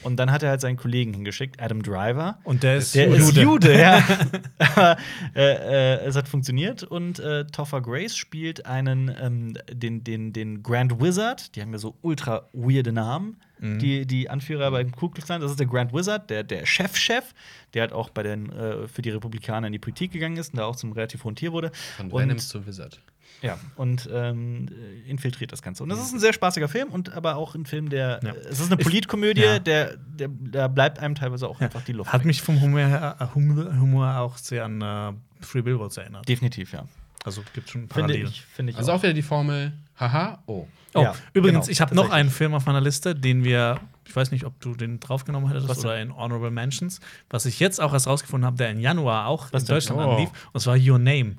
und 0.02 0.18
dann 0.18 0.32
hat 0.32 0.42
er 0.42 0.50
halt 0.50 0.62
seinen 0.62 0.78
Kollegen 0.78 1.14
hingeschickt, 1.14 1.62
Adam 1.62 1.84
Driver. 1.84 2.40
Und 2.44 2.64
der 2.64 2.78
ist 2.78 2.96
Der 2.96 3.08
ist 3.08 3.36
Jude. 3.38 3.42
Jude, 3.42 3.80
ja. 3.80 4.04
Aber 4.58 4.98
äh, 5.36 5.94
äh, 5.94 6.06
es 6.06 6.16
hat 6.16 6.28
funktioniert 6.28 6.82
und 6.82 7.20
äh, 7.20 7.46
Topher 7.46 7.82
Grace 7.82 8.18
spielt 8.18 8.66
einen, 8.66 9.16
ähm, 9.22 9.54
den, 9.72 10.04
den, 10.04 10.34
den 10.34 10.64
Grand 10.64 11.00
Wizard. 11.00 11.56
Die 11.56 11.62
haben 11.62 11.72
ja 11.72 11.78
so 11.78 11.96
ultra 12.02 12.50
weirde 12.52 12.92
Namen. 12.92 13.38
Mhm. 13.60 13.80
Die, 13.80 14.06
die 14.06 14.30
Anführer 14.30 14.72
beim 14.72 14.92
Ku 14.92 15.10
Klux 15.10 15.26
Klan, 15.26 15.42
das 15.42 15.52
ist 15.52 15.60
der 15.60 15.68
Grand 15.68 15.94
Wizard, 15.94 16.30
der, 16.30 16.44
der 16.44 16.66
Chef-Chef, 16.66 17.34
der 17.74 17.84
halt 17.84 17.94
auch 17.94 18.10
bei 18.10 18.24
den, 18.24 18.52
äh, 18.52 18.88
für 18.88 19.02
die 19.02 19.10
Republikaner 19.10 19.68
in 19.68 19.74
die 19.74 19.80
Politik 19.80 20.12
gegangen 20.12 20.38
ist 20.38 20.54
und 20.54 20.60
da 20.60 20.66
auch 20.66 20.76
zum 20.76 20.92
relativ 20.92 21.24
hohen 21.24 21.36
Tier 21.36 21.52
wurde. 21.52 21.72
Von 21.98 22.12
und, 22.12 22.22
Venom 22.22 22.38
zu 22.38 22.66
Wizard. 22.66 23.00
ja, 23.42 23.58
und 23.76 24.10
ähm, 24.12 24.68
äh, 24.70 25.10
infiltriert 25.10 25.52
das 25.52 25.62
Ganze. 25.62 25.84
Und 25.84 25.90
das 25.90 26.00
ist 26.00 26.14
ein 26.14 26.20
sehr 26.20 26.34
spaßiger 26.34 26.68
Film 26.68 26.90
und 26.90 27.14
aber 27.14 27.36
auch 27.36 27.56
ein 27.56 27.66
Film, 27.66 27.90
der. 27.90 28.20
Ja. 28.24 28.34
Es 28.50 28.60
ist 28.60 28.72
eine 28.72 28.78
Politkomödie, 28.78 29.42
ja. 29.42 29.60
der, 29.60 29.98
der, 29.98 30.30
da 30.30 30.68
bleibt 30.68 31.00
einem 31.00 31.16
teilweise 31.16 31.48
auch 31.48 31.60
einfach 31.62 31.84
die 31.84 31.94
Luft. 31.94 32.12
Hat 32.12 32.22
weg. 32.22 32.28
mich 32.28 32.42
vom 32.42 32.62
Humor, 32.62 32.80
her, 32.80 33.16
äh, 33.20 33.36
Humor, 33.36 33.80
Humor 33.80 34.18
auch 34.18 34.38
sehr 34.38 34.66
an 34.66 34.82
äh, 34.82 35.14
Free 35.44 35.62
Billboards 35.62 35.98
erinnert. 35.98 36.28
Definitiv, 36.28 36.74
ja. 36.74 36.86
Also 37.26 37.44
gibt 37.54 37.70
schon 37.70 37.82
Finde 37.82 37.94
Parallelen. 37.94 38.28
ich, 38.28 38.42
finde 38.42 38.72
ich 38.72 38.78
Also 38.78 38.92
auch 38.94 39.02
wieder 39.04 39.14
die 39.14 39.22
Formel, 39.24 39.74
haha, 40.00 40.42
oh. 40.46 40.68
Oh, 40.94 41.02
Ja, 41.02 41.14
übrigens, 41.34 41.66
genau, 41.66 41.72
ich 41.72 41.82
habe 41.82 41.94
noch 41.94 42.10
einen 42.10 42.30
Film 42.30 42.54
auf 42.54 42.66
meiner 42.68 42.80
Liste, 42.80 43.16
den 43.16 43.44
wir, 43.44 43.82
ich 44.06 44.16
weiß 44.16 44.32
nicht, 44.32 44.46
ob 44.46 44.58
du 44.62 44.76
den 44.76 45.02
draufgenommen 45.02 45.50
hättest 45.50 45.68
Was 45.68 45.80
oder 45.80 46.00
in 46.00 46.16
Honorable 46.16 46.52
Mentions, 46.52 47.02
was 47.30 47.46
ich 47.46 47.60
jetzt 47.60 47.82
auch 47.82 47.92
erst 47.92 48.08
rausgefunden 48.08 48.46
habe, 48.46 48.56
der 48.56 48.70
in 48.70 48.80
Januar 48.80 49.28
auch 49.28 49.52
Was 49.52 49.64
in? 49.64 49.68
Deutschland 49.68 50.00
Oh. 50.00 50.12
anlief, 50.12 50.30
und 50.54 50.60
zwar 50.62 50.78
Your 50.78 50.98
Name. 51.00 51.36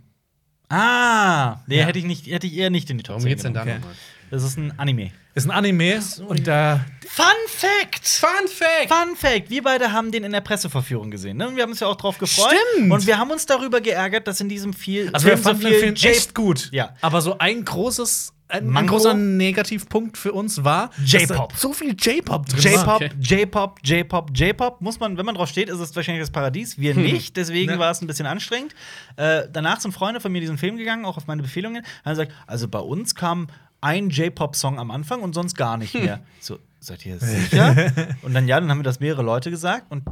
Ah, 0.68 1.60
nee, 1.68 1.78
Ja. 1.78 1.86
hätte 1.86 1.98
ich 2.00 2.04
nicht, 2.04 2.26
hätte 2.26 2.46
ich 2.46 2.56
eher 2.56 2.70
nicht 2.70 2.90
in 2.90 2.98
die 2.98 3.02
Top 3.04 3.10
Warum 3.14 3.22
10 3.22 3.28
geht's 3.30 3.42
denn 3.44 3.54
da 3.54 3.62
genommen. 3.64 3.80
nochmal? 3.80 3.96
Das 4.30 4.42
ist 4.42 4.56
ein 4.58 4.78
Anime. 4.78 5.10
Ist 5.34 5.44
ein 5.46 5.50
Anime 5.50 6.00
und 6.26 6.46
da 6.46 6.80
Fun 7.06 7.24
Fact! 7.48 8.06
Fun 8.08 8.48
Fact! 8.48 8.88
Fun 8.92 9.16
Fact: 9.16 9.50
Wir 9.50 9.62
beide 9.62 9.92
haben 9.92 10.10
den 10.10 10.24
in 10.24 10.32
der 10.32 10.40
Presseverführung 10.40 11.10
gesehen. 11.10 11.36
Ne? 11.36 11.50
Wir 11.54 11.62
haben 11.62 11.70
uns 11.70 11.80
ja 11.80 11.86
auch 11.86 11.96
drauf 11.96 12.18
gefreut. 12.18 12.54
Stimmt. 12.74 12.90
Und 12.92 13.06
wir 13.06 13.18
haben 13.18 13.30
uns 13.30 13.46
darüber 13.46 13.80
geärgert, 13.80 14.26
dass 14.26 14.40
in 14.40 14.48
diesem 14.48 14.72
viel 14.72 15.10
Also 15.12 15.26
wir 15.26 15.32
Film 15.36 15.42
so 15.42 15.48
fanden 15.50 15.62
den 15.62 15.70
viel 15.72 15.80
Film 15.80 15.94
J- 15.94 16.12
echt 16.12 16.34
gut. 16.34 16.68
Ja. 16.72 16.94
Aber 17.02 17.20
so 17.20 17.38
ein 17.38 17.64
großes, 17.64 18.32
ein, 18.48 18.66
Manko? 18.66 18.94
großer 18.96 19.14
Negativpunkt 19.14 20.16
für 20.18 20.32
uns 20.32 20.62
war, 20.64 20.90
J-Pop. 21.04 21.52
so 21.56 21.72
viel 21.72 21.94
J-Pop 21.98 22.46
drin. 22.48 22.60
J-Pop, 22.60 22.94
Okay. 22.96 23.10
J-Pop, 23.20 23.78
J-Pop, 23.84 24.30
J-Pop. 24.34 24.80
Muss 24.80 24.98
man, 25.00 25.16
wenn 25.18 25.26
man 25.26 25.34
drauf 25.34 25.48
steht, 25.48 25.68
ist 25.68 25.78
es 25.78 25.94
wahrscheinlich 25.96 26.22
das 26.22 26.30
Paradies. 26.30 26.78
Wir 26.78 26.94
nicht, 26.94 27.36
deswegen 27.36 27.72
Ja. 27.72 27.78
war 27.78 27.90
es 27.90 28.00
ein 28.02 28.06
bisschen 28.06 28.26
anstrengend. 28.26 28.74
Äh, 29.16 29.42
danach 29.52 29.80
sind 29.80 29.92
Freunde 29.92 30.20
von 30.20 30.32
mir 30.32 30.40
diesen 30.40 30.58
Film 30.58 30.76
gegangen, 30.76 31.04
auch 31.04 31.16
auf 31.16 31.26
meine 31.26 31.42
Befehlungen. 31.42 31.82
Haben 32.04 32.12
gesagt, 32.12 32.32
also 32.46 32.68
bei 32.68 32.78
uns 32.80 33.14
kam 33.14 33.48
ein 33.86 34.10
J-Pop-Song 34.10 34.78
am 34.78 34.90
Anfang 34.90 35.22
und 35.22 35.32
sonst 35.34 35.54
gar 35.56 35.76
nicht 35.76 35.94
mehr. 35.94 36.20
So, 36.40 36.58
seid 36.80 37.06
ihr 37.06 37.18
sicher? 37.20 37.92
und 38.22 38.34
dann 38.34 38.48
ja, 38.48 38.58
dann 38.60 38.68
haben 38.70 38.78
mir 38.78 38.84
das 38.84 39.00
mehrere 39.00 39.22
Leute 39.22 39.50
gesagt 39.50 39.86
und 39.90 40.02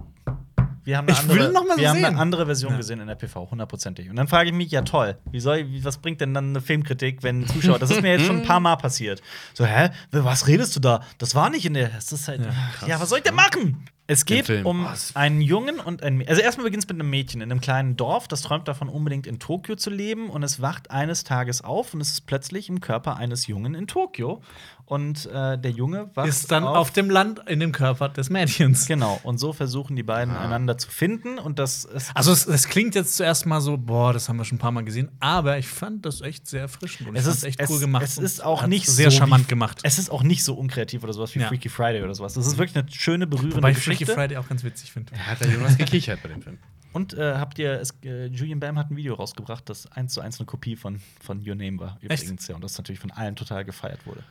wir 0.84 0.98
haben 0.98 1.08
eine 1.08 1.16
andere, 1.18 1.38
will 1.38 1.50
noch 1.52 1.66
mal 1.66 1.78
wir 1.78 1.88
haben 1.88 2.04
eine 2.04 2.18
andere 2.18 2.44
Version 2.44 2.72
Ja. 2.72 2.76
gesehen 2.76 3.00
in 3.00 3.06
der 3.06 3.14
PV, 3.14 3.50
hundertprozentig. 3.50 4.10
Und 4.10 4.16
dann 4.16 4.28
frage 4.28 4.50
ich 4.50 4.54
mich, 4.54 4.70
ja 4.70 4.82
toll, 4.82 5.16
wie 5.32 5.40
soll, 5.40 5.64
was 5.82 5.96
bringt 5.96 6.20
denn 6.20 6.34
dann 6.34 6.50
eine 6.50 6.60
Filmkritik, 6.60 7.22
wenn 7.22 7.46
Zuschauer, 7.48 7.78
das 7.78 7.90
ist 7.90 8.02
mir 8.02 8.12
jetzt 8.12 8.26
schon 8.26 8.42
ein 8.42 8.46
paar 8.46 8.60
Mal 8.60 8.76
passiert. 8.76 9.22
So, 9.54 9.64
hä, 9.64 9.88
was 10.12 10.46
redest 10.46 10.76
du 10.76 10.80
da? 10.80 11.00
Das 11.16 11.34
war 11.34 11.48
nicht 11.48 11.64
in 11.64 11.72
der, 11.74 11.88
das 11.88 12.12
ist 12.12 12.28
halt, 12.28 12.42
ja, 12.86 13.00
was 13.00 13.08
soll 13.08 13.18
ich 13.18 13.24
denn 13.24 13.34
machen? 13.34 13.86
Es 14.06 14.26
geht 14.26 14.50
um 14.64 14.84
Was? 14.84 15.16
einen 15.16 15.40
Jungen 15.40 15.80
und 15.80 16.02
ein 16.02 16.16
Mädchen. 16.18 16.30
Also 16.30 16.42
erstmal 16.42 16.64
beginnt 16.64 16.84
es 16.84 16.88
mit 16.88 17.00
einem 17.00 17.08
Mädchen 17.08 17.40
in 17.40 17.50
einem 17.50 17.60
kleinen 17.62 17.96
Dorf, 17.96 18.28
das 18.28 18.42
träumt 18.42 18.68
davon, 18.68 18.88
unbedingt 18.90 19.26
in 19.26 19.38
Tokio 19.38 19.76
zu 19.76 19.88
leben 19.88 20.28
und 20.28 20.42
es 20.42 20.60
wacht 20.60 20.90
eines 20.90 21.24
Tages 21.24 21.62
auf 21.64 21.94
und 21.94 22.02
es 22.02 22.10
ist 22.10 22.26
plötzlich 22.26 22.68
im 22.68 22.80
Körper 22.80 23.16
eines 23.16 23.46
Jungen 23.46 23.74
in 23.74 23.86
Tokio. 23.86 24.42
Und 24.86 25.24
äh, 25.24 25.56
der 25.56 25.70
Junge 25.70 26.10
wacht 26.12 26.28
Ist 26.28 26.52
dann 26.52 26.64
auf 26.64 26.90
dem 26.90 27.08
Land 27.08 27.40
in 27.46 27.58
dem 27.58 27.72
Körper 27.72 28.10
des 28.10 28.28
Mädchens. 28.28 28.86
Genau, 28.86 29.18
und 29.22 29.38
so 29.38 29.54
versuchen 29.54 29.96
die 29.96 30.02
beiden 30.02 30.36
einander 30.36 30.76
zu 30.76 30.90
finden 30.90 31.38
und 31.38 31.58
das 31.58 31.84
ist 31.84 32.10
Also 32.14 32.32
es, 32.32 32.46
es 32.46 32.68
klingt 32.68 32.94
jetzt 32.94 33.16
zuerst 33.16 33.46
mal 33.46 33.62
so, 33.62 33.78
boah, 33.78 34.12
das 34.12 34.28
haben 34.28 34.36
wir 34.36 34.44
schon 34.44 34.56
ein 34.56 34.58
paar 34.58 34.72
Mal 34.72 34.84
gesehen, 34.84 35.10
aber 35.20 35.56
ich 35.56 35.68
fand 35.68 36.04
das 36.04 36.20
echt 36.20 36.46
sehr 36.46 36.60
erfrischend 36.60 37.08
und 37.08 37.16
Es 37.16 37.24
ist 37.24 37.44
echt 37.44 37.60
es, 37.60 37.70
cool 37.70 37.80
gemacht. 37.80 38.04
Es 38.04 38.18
ist 38.18 38.44
auch 38.44 38.66
nicht 38.66 38.86
sehr 38.86 39.10
so 39.10 39.16
charmant 39.16 39.44
wie, 39.44 39.48
gemacht. 39.48 39.78
Es 39.84 39.98
ist 39.98 40.10
auch 40.10 40.22
nicht 40.22 40.44
so 40.44 40.52
unkreativ 40.52 41.02
oder 41.02 41.14
sowas 41.14 41.34
wie 41.34 41.38
Ja. 41.38 41.48
Freaky 41.48 41.70
Friday 41.70 42.02
oder 42.02 42.14
sowas. 42.14 42.34
Das 42.34 42.46
ist 42.46 42.58
wirklich 42.58 42.76
eine 42.76 42.86
schöne 42.92 43.26
berührende 43.26 43.56
Wobei 43.56 43.70
Geschichte. 43.72 43.93
Freaky 43.96 44.12
Friday 44.12 44.36
auch 44.36 44.48
ganz 44.48 44.64
witzig 44.64 44.92
finde. 44.92 45.16
Hat 45.16 45.40
der 45.40 45.50
Jonas 45.50 45.76
gekichert 45.78 46.22
bei 46.22 46.28
dem 46.28 46.42
Film. 46.42 46.58
Und 46.92 47.12
äh, 47.14 47.34
habt 47.34 47.58
ihr 47.58 47.80
es, 47.80 47.92
äh, 48.04 48.26
Julian 48.26 48.60
Bam 48.60 48.78
hat 48.78 48.90
ein 48.90 48.96
Video 48.96 49.14
rausgebracht, 49.14 49.68
das 49.68 49.90
eins 49.90 50.14
zu 50.14 50.20
eins 50.20 50.38
eine 50.38 50.46
Kopie 50.46 50.76
von, 50.76 51.00
von 51.20 51.38
Your 51.46 51.56
Name 51.56 51.80
war 51.80 51.98
übrigens 52.00 52.46
ja 52.46 52.54
und 52.54 52.62
das 52.62 52.78
natürlich 52.78 53.00
von 53.00 53.10
allen 53.10 53.34
total 53.34 53.64
gefeiert 53.64 54.06
wurde. 54.06 54.22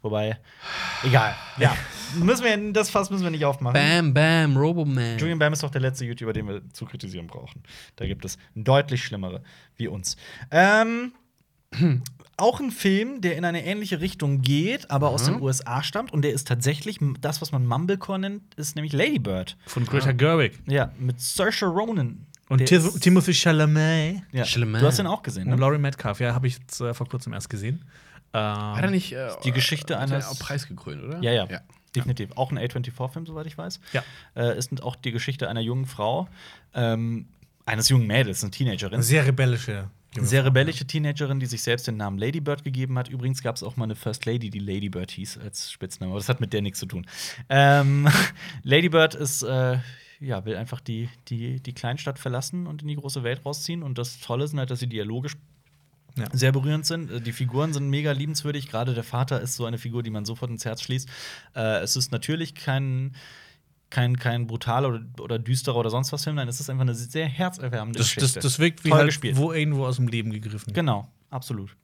Wobei 0.00 0.38
egal. 1.02 1.34
Ja, 1.58 1.76
müssen 2.14 2.44
wir 2.44 2.72
das 2.72 2.90
Fass 2.90 3.10
müssen 3.10 3.24
wir 3.24 3.30
nicht 3.30 3.44
aufmachen. 3.44 3.72
Bam, 3.72 4.14
bam, 4.14 4.56
Roboman. 4.56 5.18
Julian 5.18 5.40
Bam 5.40 5.54
ist 5.54 5.64
doch 5.64 5.70
der 5.70 5.80
letzte 5.80 6.04
YouTuber, 6.04 6.32
den 6.32 6.46
wir 6.46 6.62
zu 6.72 6.84
kritisieren 6.84 7.26
brauchen. 7.26 7.64
Da 7.96 8.06
gibt 8.06 8.24
es 8.24 8.38
deutlich 8.54 9.02
schlimmere 9.02 9.42
wie 9.76 9.88
uns. 9.88 10.16
Ähm, 10.52 11.14
auch 12.36 12.60
ein 12.60 12.70
Film, 12.70 13.20
der 13.20 13.36
in 13.36 13.44
eine 13.44 13.64
ähnliche 13.64 14.00
Richtung 14.00 14.42
geht, 14.42 14.90
aber 14.90 15.10
aus 15.10 15.24
den 15.24 15.40
USA 15.40 15.82
stammt 15.82 16.12
und 16.12 16.22
der 16.22 16.32
ist 16.32 16.48
tatsächlich 16.48 16.98
das, 17.20 17.40
was 17.40 17.52
man 17.52 17.66
Mumblecore 17.66 18.18
nennt, 18.18 18.54
ist 18.54 18.74
nämlich 18.76 18.92
Lady 18.92 19.18
Bird. 19.18 19.56
Von 19.66 19.86
Greta 19.86 20.12
Gerwig. 20.12 20.58
Ja, 20.66 20.92
mit 20.98 21.20
Saoirse 21.20 21.66
Ronan. 21.66 22.26
Und 22.48 22.64
Timothy 22.66 23.32
Chalamet 23.32 24.22
ja. 24.32 24.44
Schlimmer. 24.44 24.78
Du 24.78 24.86
hast 24.86 24.98
den 24.98 25.06
auch 25.06 25.22
gesehen, 25.22 25.44
und 25.44 25.50
ne? 25.50 25.56
Laurie 25.56 25.78
Metcalf. 25.78 26.20
Ja, 26.20 26.34
habe 26.34 26.46
ich 26.46 26.58
jetzt 26.58 26.80
äh, 26.80 26.92
vor 26.92 27.08
kurzem 27.08 27.32
erst 27.32 27.48
gesehen. 27.48 27.84
Ähm, 28.34 28.40
Hat 28.42 28.82
er 28.84 28.90
nicht 28.90 29.12
äh, 29.12 29.30
Die 29.44 29.52
Geschichte 29.52 29.98
eines- 29.98 30.26
auch 30.26 30.38
preisgekrönt, 30.38 31.02
oder? 31.04 31.22
Ja, 31.22 31.32
ja, 31.32 31.46
ja. 31.48 31.60
definitiv. 31.94 32.30
Auch 32.36 32.50
ein 32.50 32.58
A24-Film, 32.58 33.26
soweit 33.26 33.46
ich 33.46 33.56
weiß. 33.56 33.80
Ja. 33.92 34.02
Äh, 34.36 34.58
ist 34.58 34.82
auch 34.82 34.96
die 34.96 35.12
Geschichte 35.12 35.48
einer 35.48 35.60
jungen 35.60 35.86
Frau, 35.86 36.28
ähm, 36.74 37.26
eines 37.64 37.88
jungen 37.88 38.06
Mädels, 38.06 38.42
eine 38.42 38.50
Teenagerin. 38.50 38.94
eine 38.94 39.02
sehr 39.02 39.24
rebellische. 39.26 39.88
Sehr 40.20 40.44
rebellische 40.44 40.86
Teenagerin, 40.86 41.40
die 41.40 41.46
sich 41.46 41.62
selbst 41.62 41.86
den 41.86 41.96
Namen 41.96 42.18
Lady 42.18 42.40
Bird 42.40 42.62
gegeben 42.64 42.96
hat. 42.98 43.08
Übrigens 43.08 43.42
gab 43.42 43.56
es 43.56 43.62
auch 43.62 43.76
mal 43.76 43.84
eine 43.84 43.96
First 43.96 44.26
Lady, 44.26 44.50
die 44.50 44.58
Lady 44.60 44.88
Bird 44.88 45.10
hieß 45.10 45.38
als 45.38 45.72
Spitzname. 45.72 46.10
Aber 46.12 46.20
das 46.20 46.28
hat 46.28 46.40
mit 46.40 46.52
der 46.52 46.62
nichts 46.62 46.78
zu 46.78 46.86
tun. 46.86 47.06
Ähm, 47.48 48.08
Lady 48.62 48.88
Bird 48.88 49.14
ist, 49.14 49.42
äh, 49.42 49.78
ja, 50.20 50.44
will 50.44 50.56
einfach 50.56 50.80
die, 50.80 51.08
die, 51.28 51.60
die 51.60 51.72
Kleinstadt 51.72 52.18
verlassen 52.18 52.66
und 52.66 52.82
in 52.82 52.88
die 52.88 52.96
große 52.96 53.22
Welt 53.24 53.44
rausziehen. 53.44 53.82
Und 53.82 53.98
das 53.98 54.20
Tolle 54.20 54.46
sind 54.46 54.58
halt, 54.58 54.70
dass 54.70 54.80
sie 54.80 54.86
dialogisch 54.88 55.36
Ja. 56.16 56.26
sehr 56.32 56.52
berührend 56.52 56.86
sind. 56.86 57.10
Äh, 57.10 57.20
Die 57.20 57.32
Figuren 57.32 57.72
sind 57.72 57.88
mega 57.90 58.12
liebenswürdig. 58.12 58.68
Gerade 58.68 58.94
der 58.94 59.04
Vater 59.04 59.40
ist 59.40 59.56
so 59.56 59.64
eine 59.64 59.78
Figur, 59.78 60.02
die 60.04 60.10
man 60.10 60.24
sofort 60.24 60.50
ins 60.50 60.64
Herz 60.64 60.82
schließt. 60.82 61.08
Äh, 61.56 61.78
es 61.80 61.96
ist 61.96 62.12
natürlich 62.12 62.54
kein 62.54 63.14
kein, 63.94 64.16
kein 64.18 64.46
brutaler 64.46 64.88
oder, 64.88 65.00
oder 65.20 65.38
düsterer 65.38 65.76
oder 65.76 65.90
sonst 65.90 66.12
was 66.12 66.24
Film, 66.24 66.36
nein, 66.36 66.48
es 66.48 66.58
ist 66.60 66.68
einfach 66.68 66.82
eine 66.82 66.94
sehr 66.94 67.26
herzerwärmende 67.26 67.98
Das, 67.98 68.08
das, 68.08 68.14
Geschichte. 68.16 68.40
das 68.40 68.58
wirkt 68.58 68.84
wie 68.84 68.88
Toll 68.90 68.98
halt 68.98 69.08
gespielt. 69.08 69.36
wo 69.36 69.52
irgendwo 69.52 69.86
aus 69.86 69.96
dem 69.96 70.08
Leben 70.08 70.30
gegriffen. 70.32 70.72
Genau, 70.72 71.08
absolut. 71.30 71.76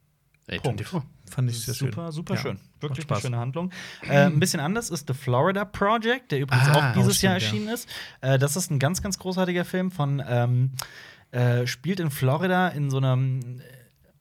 Ey, 0.47 0.59
Punkt. 0.59 0.81
24. 0.81 1.09
Fand 1.33 1.49
ich 1.49 1.59
sehr 1.61 1.73
schön. 1.73 1.87
Super, 1.91 2.11
super 2.11 2.33
Ja, 2.35 2.41
schön. 2.41 2.59
Wirklich 2.81 3.09
eine 3.09 3.21
schöne 3.21 3.37
Handlung. 3.37 3.71
Äh, 4.01 4.25
ein 4.25 4.39
bisschen 4.39 4.59
anders 4.59 4.89
ist 4.89 5.07
The 5.07 5.13
Florida 5.13 5.63
Project, 5.63 6.31
der 6.31 6.39
übrigens 6.39 6.67
Ah, 6.67 6.89
auch 6.89 6.93
dieses 6.93 7.23
oh, 7.23 7.25
Jahr 7.27 7.39
stimmt, 7.39 7.53
erschienen 7.67 7.73
ist. 7.73 7.87
Äh, 8.19 8.37
das 8.37 8.55
ist 8.57 8.69
ein 8.69 8.79
ganz, 8.79 9.01
ganz 9.01 9.17
großartiger 9.17 9.63
Film 9.63 9.91
von 9.91 10.21
ähm, 10.27 10.71
äh, 11.31 11.65
spielt 11.67 12.01
in 12.01 12.11
Florida 12.11 12.67
in 12.69 12.89
so 12.89 12.97
einem 12.97 13.61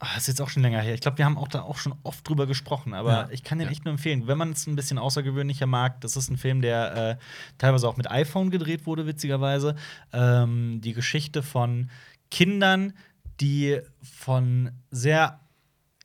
Ah, 0.03 0.17
ist 0.17 0.29
jetzt 0.29 0.41
auch 0.41 0.49
schon 0.49 0.63
länger 0.63 0.81
her. 0.81 0.95
Ich 0.95 1.03
glaube, 1.03 1.19
wir 1.19 1.27
haben 1.27 1.37
auch 1.37 1.49
da 1.49 1.61
auch 1.61 1.77
schon 1.77 1.95
oft 2.05 2.27
drüber 2.27 2.47
gesprochen, 2.47 2.95
aber 2.95 3.13
Ja. 3.13 3.29
ich 3.31 3.45
kann 3.45 3.59
den 3.59 3.69
echt 3.69 3.85
nur 3.85 3.93
empfehlen. 3.93 4.27
Wenn 4.27 4.39
man 4.39 4.53
es 4.53 4.67
ein 4.67 4.75
bisschen 4.75 4.99
außergewöhnlicher 4.99 5.67
mag, 5.67 6.01
das 6.01 6.17
ist 6.17 6.31
ein 6.31 6.39
Film, 6.39 6.63
der 6.63 6.97
äh, 6.97 7.17
teilweise 7.59 7.87
auch 7.87 7.99
mit 7.99 8.11
iPhone 8.11 8.51
gedreht 8.51 8.87
wurde, 8.87 9.07
witzigerweise. 9.07 9.75
Ähm, 10.13 10.81
die 10.83 10.95
Geschichte 10.95 11.43
von 11.43 11.91
Kindern, 12.31 12.95
die 13.41 13.81
von 14.03 14.71
sehr, 14.91 15.40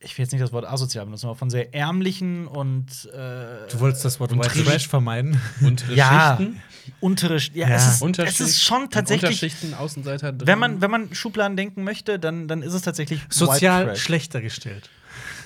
ich 0.06 0.18
will 0.18 0.24
jetzt 0.24 0.32
nicht 0.32 0.42
das 0.44 0.54
Wort 0.54 0.66
asozial 0.66 1.06
benutzen, 1.06 1.26
aber 1.26 1.36
von 1.36 1.50
sehr 1.50 1.74
ärmlichen 1.74 2.48
und 2.48 2.86
äh, 3.12 3.68
Du 3.72 3.80
wolltest 3.80 4.06
das 4.06 4.20
Wort 4.20 4.32
White 4.38 4.64
Trash 4.64 4.88
vermeiden. 4.88 5.42
Untere 5.62 5.94
ja, 5.96 6.38
Schichten. 6.38 6.62
untere, 7.00 7.38
ja, 7.54 7.68
Ja. 7.68 7.76
Es, 7.76 7.88
ist, 7.88 7.96
es 7.96 8.02
Unterschicht- 8.02 8.40
ist 8.42 8.62
schon 8.64 8.90
tatsächlich, 8.90 9.42
Unterschichten, 9.42 9.74
Außenseiter 9.74 10.32
drin. 10.32 10.48
wenn 10.48 10.60
man, 10.60 10.82
wenn 10.82 10.92
man 10.92 11.14
Schubladen 11.14 11.58
denken 11.58 11.84
möchte, 11.84 12.20
dann, 12.20 12.48
dann 12.48 12.62
ist 12.62 12.74
es 12.74 12.84
tatsächlich 12.84 13.22
White 13.24 13.34
Sozial 13.36 13.86
Trash. 13.86 14.02
schlechter 14.02 14.42
gestellt. 14.42 14.90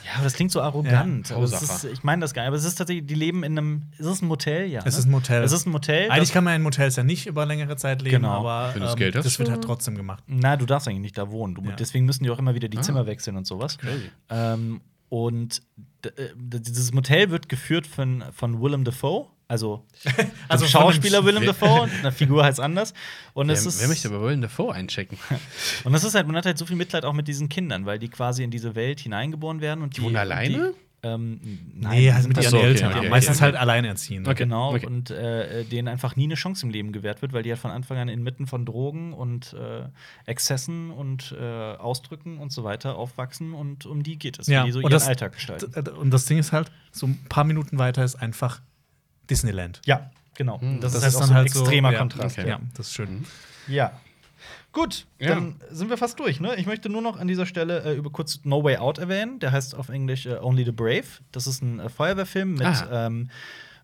Ja, 0.10 0.15
aber 0.15 0.23
das 0.23 0.34
klingt 0.34 0.52
so 0.52 0.61
arrogant. 0.61 1.30
Ja, 1.30 1.44
ist, 1.44 1.84
ich 1.84 2.03
meine 2.03 2.22
das 2.22 2.34
gar 2.34 2.41
nicht. 2.41 2.48
Aber 2.48 2.56
es 2.57 2.64
ist 2.65 2.76
tatsächlich, 2.76 3.06
die 3.06 3.14
leben 3.14 3.44
in 3.44 3.57
einem. 3.57 3.81
Ist 3.99 4.07
es 4.07 4.22
ein 4.23 4.27
Motel? 4.27 4.65
Ja. 4.65 4.80
Es 4.80 4.95
ne? 4.95 4.99
ist 4.99 5.06
ein 5.06 5.11
Motel. 5.11 5.44
Es 5.44 5.52
ist 5.52 5.68
ein 5.68 5.72
Motel. 5.72 6.10
Eigentlich 6.10 6.30
das- 6.30 6.31
kann 6.34 6.44
man 6.44 6.56
in 6.56 6.64
Motels 6.64 6.95
ja 6.95 7.03
nicht 7.03 7.27
über 7.27 7.45
längere 7.45 7.76
Zeit 7.77 8.02
leben, 8.02 8.15
Genau. 8.23 8.40
aber 8.45 8.73
ähm, 8.76 8.95
Geld 8.95 9.15
hast, 9.15 9.26
das 9.26 9.38
wird 9.38 9.49
ja. 9.49 9.53
halt 9.56 9.64
trotzdem 9.64 9.95
gemacht. 9.95 10.23
Na, 10.26 10.57
du 10.57 10.65
darfst 10.65 10.88
eigentlich 10.88 11.02
nicht 11.02 11.18
da 11.18 11.30
wohnen. 11.30 11.53
Du, 11.56 11.61
Ja. 11.64 11.73
Deswegen 11.76 12.06
müssen 12.06 12.23
die 12.23 12.31
auch 12.31 12.40
immer 12.40 12.56
wieder 12.56 12.69
die 12.69 12.80
Ah. 12.80 12.81
Zimmer 12.81 13.06
wechseln 13.06 13.38
und 13.38 13.45
sowas. 13.45 13.77
Crazy. 13.77 14.10
Ähm, 14.30 14.81
und 15.10 15.61
äh, 16.06 16.10
dieses 16.36 16.91
Motel 16.94 17.30
wird 17.30 17.48
geführt 17.49 17.86
von, 17.86 18.23
von 18.31 18.61
Willem 18.61 18.84
Dafoe. 18.84 19.27
Also, 19.49 19.84
Also 20.07 20.23
also 20.47 20.67
Schauspieler 20.67 21.26
Willem 21.26 21.43
Dafoe, 21.45 21.81
und 21.81 21.91
eine 21.99 22.11
Figur 22.13 22.43
heißt 22.45 22.59
anders. 22.61 22.93
Und 23.34 23.47
Wer, 23.47 23.55
es 23.55 23.65
ist 23.65 23.81
wer 23.81 23.88
möchte 23.89 24.07
aber 24.07 24.21
Willem 24.21 24.41
Dafoe 24.41 24.73
einchecken? 24.73 25.17
und 25.84 25.91
das 25.91 26.03
ist 26.05 26.15
halt, 26.15 26.27
man 26.27 26.35
hat 26.38 26.45
halt 26.45 26.57
so 26.57 26.65
viel 26.65 26.76
Mitleid 26.77 27.03
auch 27.03 27.13
mit 27.13 27.27
diesen 27.27 27.49
Kindern, 27.49 27.85
weil 27.85 27.99
die 27.99 28.07
quasi 28.09 28.43
in 28.43 28.51
diese 28.51 28.76
Welt 28.76 28.99
hineingeboren 29.01 29.59
werden 29.59 29.81
und 29.84 29.97
die. 29.97 30.03
wohnen 30.03 30.15
alleine? 30.15 30.73
Die, 30.73 31.07
ähm, 31.07 31.39
nein, 31.76 31.91
Nee, 31.93 32.01
die 32.01 32.13
halt 32.13 32.27
mit 32.27 32.38
ihren 32.38 32.49
so, 32.51 32.57
okay, 32.57 32.65
Eltern. 32.67 32.93
okay, 32.93 33.09
Meistens 33.09 33.38
okay. 33.38 33.45
halt 33.45 33.55
alleinerziehend. 33.55 34.27
Okay. 34.27 34.43
Genau, 34.43 34.76
okay. 34.76 34.85
und 34.85 35.09
äh, 35.09 35.63
denen 35.63 35.88
einfach 35.88 36.15
nie 36.17 36.26
eine 36.26 36.35
Chance 36.35 36.65
im 36.65 36.71
Leben 36.71 36.91
gewährt 36.91 37.21
wird, 37.21 37.31
weil 37.34 37.41
die 37.41 37.49
halt 37.51 37.59
von 37.59 37.71
Anfang 37.71 37.97
an 37.97 38.09
inmitten 38.09 38.47
von 38.47 38.65
Drogen 38.65 39.13
und 39.13 39.53
äh, 39.53 39.85
Exzessen 40.26 40.91
und 40.91 41.34
äh, 41.39 41.43
Ausdrücken 41.76 42.38
und 42.38 42.51
so 42.51 42.63
weiter 42.65 42.97
aufwachsen 42.97 43.53
und 43.53 43.85
um 43.85 44.03
die 44.03 44.19
geht 44.19 44.39
es, 44.39 44.47
Ja, 44.47 44.63
wie 44.63 44.67
die 44.67 44.71
so 44.73 44.77
und 44.80 44.84
ihren 44.84 44.91
das- 44.91 45.07
Alltag 45.07 45.34
gestalten. 45.34 45.88
Und 45.95 46.11
das 46.11 46.26
Ding 46.26 46.38
ist 46.38 46.51
halt, 46.51 46.69
so 46.91 47.07
ein 47.07 47.17
paar 47.30 47.45
Minuten 47.45 47.77
weiter 47.80 48.03
ist 48.03 48.15
einfach 48.15 48.61
Disneyland. 49.30 49.81
Ja, 49.85 50.10
genau. 50.35 50.57
Und 50.60 50.81
das, 50.81 50.93
Das 50.93 51.03
ist 51.03 51.03
halt 51.03 51.10
ist 51.14 51.15
auch 51.15 51.19
dann 51.22 51.27
so 51.27 51.34
ein 51.34 51.38
halt 51.38 51.51
so- 51.51 51.60
extremer 51.61 51.91
ja, 51.93 51.99
Kontrast. 51.99 52.38
okay. 52.39 52.49
Ja, 52.49 52.60
das 52.76 52.88
ist 52.88 52.93
schön. 52.93 53.26
Ja. 53.68 53.91
Gut, 54.72 55.07
Ja. 55.19 55.30
dann 55.30 55.56
sind 55.72 55.89
wir 55.89 55.97
fast 55.97 56.19
durch. 56.19 56.39
Ne? 56.39 56.56
Ich 56.57 56.68
möchte 56.68 56.89
nur 56.89 57.01
noch 57.01 57.18
an 57.19 57.27
dieser 57.27 57.45
Stelle 57.47 57.84
äh, 57.84 57.95
über 57.95 58.11
kurz 58.11 58.41
No 58.43 58.64
Way 58.64 58.77
Out 58.77 58.99
erwähnen. 58.99 59.39
Der 59.39 59.51
heißt 59.51 59.73
auf 59.76 59.89
Englisch 59.89 60.26
äh, 60.27 60.38
Only 60.39 60.64
the 60.64 60.72
Brave. 60.72 61.06
Das 61.31 61.47
ist 61.47 61.61
ein 61.64 61.80
äh, 61.80 61.89
Feuerwehrfilm 61.89 62.53
mit, 62.53 62.61
Ah. 62.68 63.07
ähm, 63.07 63.30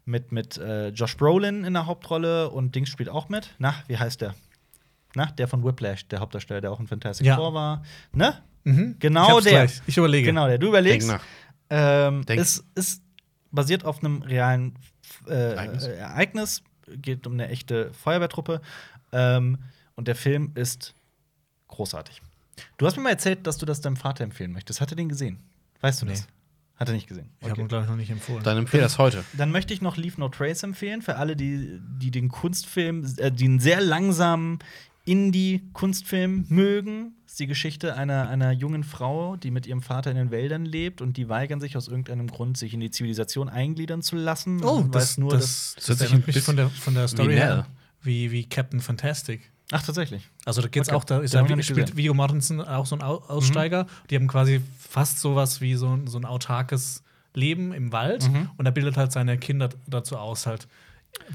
mit, 0.06 0.32
mit 0.32 0.58
äh, 0.58 0.90
Josh 0.90 1.18
Brolin 1.18 1.64
in 1.64 1.74
der 1.74 1.88
Hauptrolle 1.88 2.50
und 2.52 2.76
Dings 2.76 2.90
spielt 2.90 3.10
auch 3.10 3.30
mit. 3.30 3.56
Na, 3.58 3.74
wie 3.88 3.98
heißt 3.98 4.22
der? 4.22 4.36
Na, 5.16 5.26
der 5.38 5.48
von 5.48 5.64
Whiplash, 5.64 6.08
der 6.08 6.20
Hauptdarsteller, 6.20 6.62
der 6.62 6.72
auch 6.72 6.80
in 6.80 6.88
Fantastic 6.88 7.26
Ja. 7.26 7.36
Four 7.36 7.54
war. 7.56 7.84
Ne? 8.14 8.36
Mhm. 8.64 8.96
Genau 9.00 9.40
ich 9.40 9.46
der. 9.46 9.54
Gleich. 9.66 9.82
Ich 9.88 9.98
überlege. 9.98 10.28
Genau, 10.28 10.48
der. 10.48 10.60
Du 10.60 10.68
überlegst. 10.68 11.10
Denk 11.10 11.20
nach. 11.22 11.26
Ähm, 12.08 12.26
Denk. 12.26 12.40
es 12.40 12.64
ist 12.76 13.02
basiert 13.52 13.86
auf 13.86 14.04
einem 14.04 14.22
realen 14.22 14.76
äh, 15.28 15.54
Ereignis. 15.56 16.62
Geht 16.88 17.26
um 17.26 17.34
eine 17.34 17.48
echte 17.50 17.94
Feuerwehrtruppe. 17.94 18.62
Ähm, 19.12 19.58
und 19.96 20.08
der 20.08 20.16
Film 20.16 20.52
ist 20.56 20.94
großartig. 21.68 22.22
Du 22.78 22.86
hast 22.86 22.96
mir 22.98 23.04
mal 23.04 23.10
erzählt, 23.10 23.48
dass 23.48 23.58
du 23.58 23.66
das 23.66 23.82
deinem 23.82 23.96
Vater 23.98 24.24
empfehlen 24.24 24.52
möchtest. 24.52 24.82
Hat 24.82 24.92
er 24.92 24.96
den 24.96 25.10
gesehen? 25.10 25.40
Weißt 25.82 26.02
du 26.02 26.06
Nee. 26.06 26.12
das? 26.14 26.28
Hat 26.78 26.90
er 26.90 26.94
nicht 26.94 27.08
gesehen. 27.08 27.30
Ich 27.40 27.50
habe 27.50 27.62
ihn, 27.62 27.68
glaube 27.70 27.86
ich, 27.86 27.90
noch 27.90 27.96
nicht 27.96 28.10
empfohlen. 28.10 28.44
Dann 28.44 28.58
empfehle 28.58 28.84
das 28.84 28.98
heute. 28.98 29.24
Dann 29.34 29.50
möchte 29.52 29.74
ich 29.74 29.82
noch 29.82 29.96
Leave 29.96 30.20
No 30.20 30.28
Trace 30.28 30.64
empfehlen 30.64 31.02
für 31.02 31.16
alle, 31.16 31.36
die, 31.38 31.80
die 31.82 32.12
den 32.12 32.28
Kunstfilm, 32.28 33.06
äh, 33.18 33.28
einen 33.32 33.60
sehr 33.60 33.80
langsamen 33.80 34.60
Indie-Kunstfilm 35.06 36.46
mögen. 36.50 37.14
Das 37.24 37.34
ist 37.34 37.40
die 37.40 37.48
Geschichte 37.48 37.96
einer, 37.96 38.28
einer 38.30 38.52
jungen 38.52 38.84
Frau, 38.84 39.36
die 39.36 39.52
mit 39.52 39.68
ihrem 39.68 39.82
Vater 39.82 40.12
in 40.12 40.18
den 40.18 40.32
Wäldern 40.32 40.66
lebt 40.66 41.02
und 41.02 41.18
die 41.18 41.30
weigern 41.30 41.60
sich 41.60 41.78
aus 41.78 41.88
irgendeinem 41.88 42.28
Grund, 42.28 42.58
sich 42.58 42.74
in 42.74 42.80
die 42.80 42.92
Zivilisation 42.92 43.50
eingliedern 43.50 44.02
zu 44.02 44.16
lassen. 44.16 44.64
oh, 44.64 44.82
Man 44.82 44.92
das, 44.92 45.04
weiß 45.12 45.18
nur, 45.20 45.32
das. 45.32 45.74
Das 45.76 45.88
hört 45.88 45.90
das 45.90 45.98
sich 46.00 46.08
erinnert 46.12 46.28
ein 46.30 46.34
mich 46.36 46.44
von 46.44 46.56
der, 46.56 46.70
von 46.70 46.94
der 46.94 47.08
Story 47.08 47.30
wie 47.30 47.34
her. 47.36 47.68
Wie, 48.02 48.32
wie 48.32 48.44
Captain 48.48 48.82
Fantastic. 48.82 49.42
Ach, 49.72 49.82
tatsächlich. 49.84 50.30
Also 50.46 50.62
da 50.62 50.68
geht's 50.68 50.90
Okay. 50.90 50.96
auch, 50.98 51.04
da 51.04 51.20
ist 51.20 51.34
ja, 51.34 51.42
nicht 51.42 51.66
spielt. 51.68 51.98
Viggo 51.98 52.14
Mortensen 52.14 52.62
auch 52.62 52.86
so 52.86 52.96
ein 52.96 53.02
Au- 53.02 53.24
Aussteiger. 53.28 53.88
Die 54.12 54.16
haben 54.16 54.28
quasi 54.28 54.62
fast 54.78 55.20
sowas 55.20 55.60
wie 55.60 55.74
so, 55.74 55.90
ein- 55.96 56.06
so 56.08 56.20
ein 56.20 56.26
autarkes 56.26 57.02
Leben 57.34 57.74
im 57.74 57.92
Wald 57.92 58.30
Mhm. 58.32 58.50
und 58.58 58.66
er 58.68 58.72
bildet 58.72 58.96
halt 58.96 59.12
seine 59.12 59.38
Kinder 59.40 59.70
dazu 59.88 60.18
aus, 60.18 60.46
halt 60.46 60.68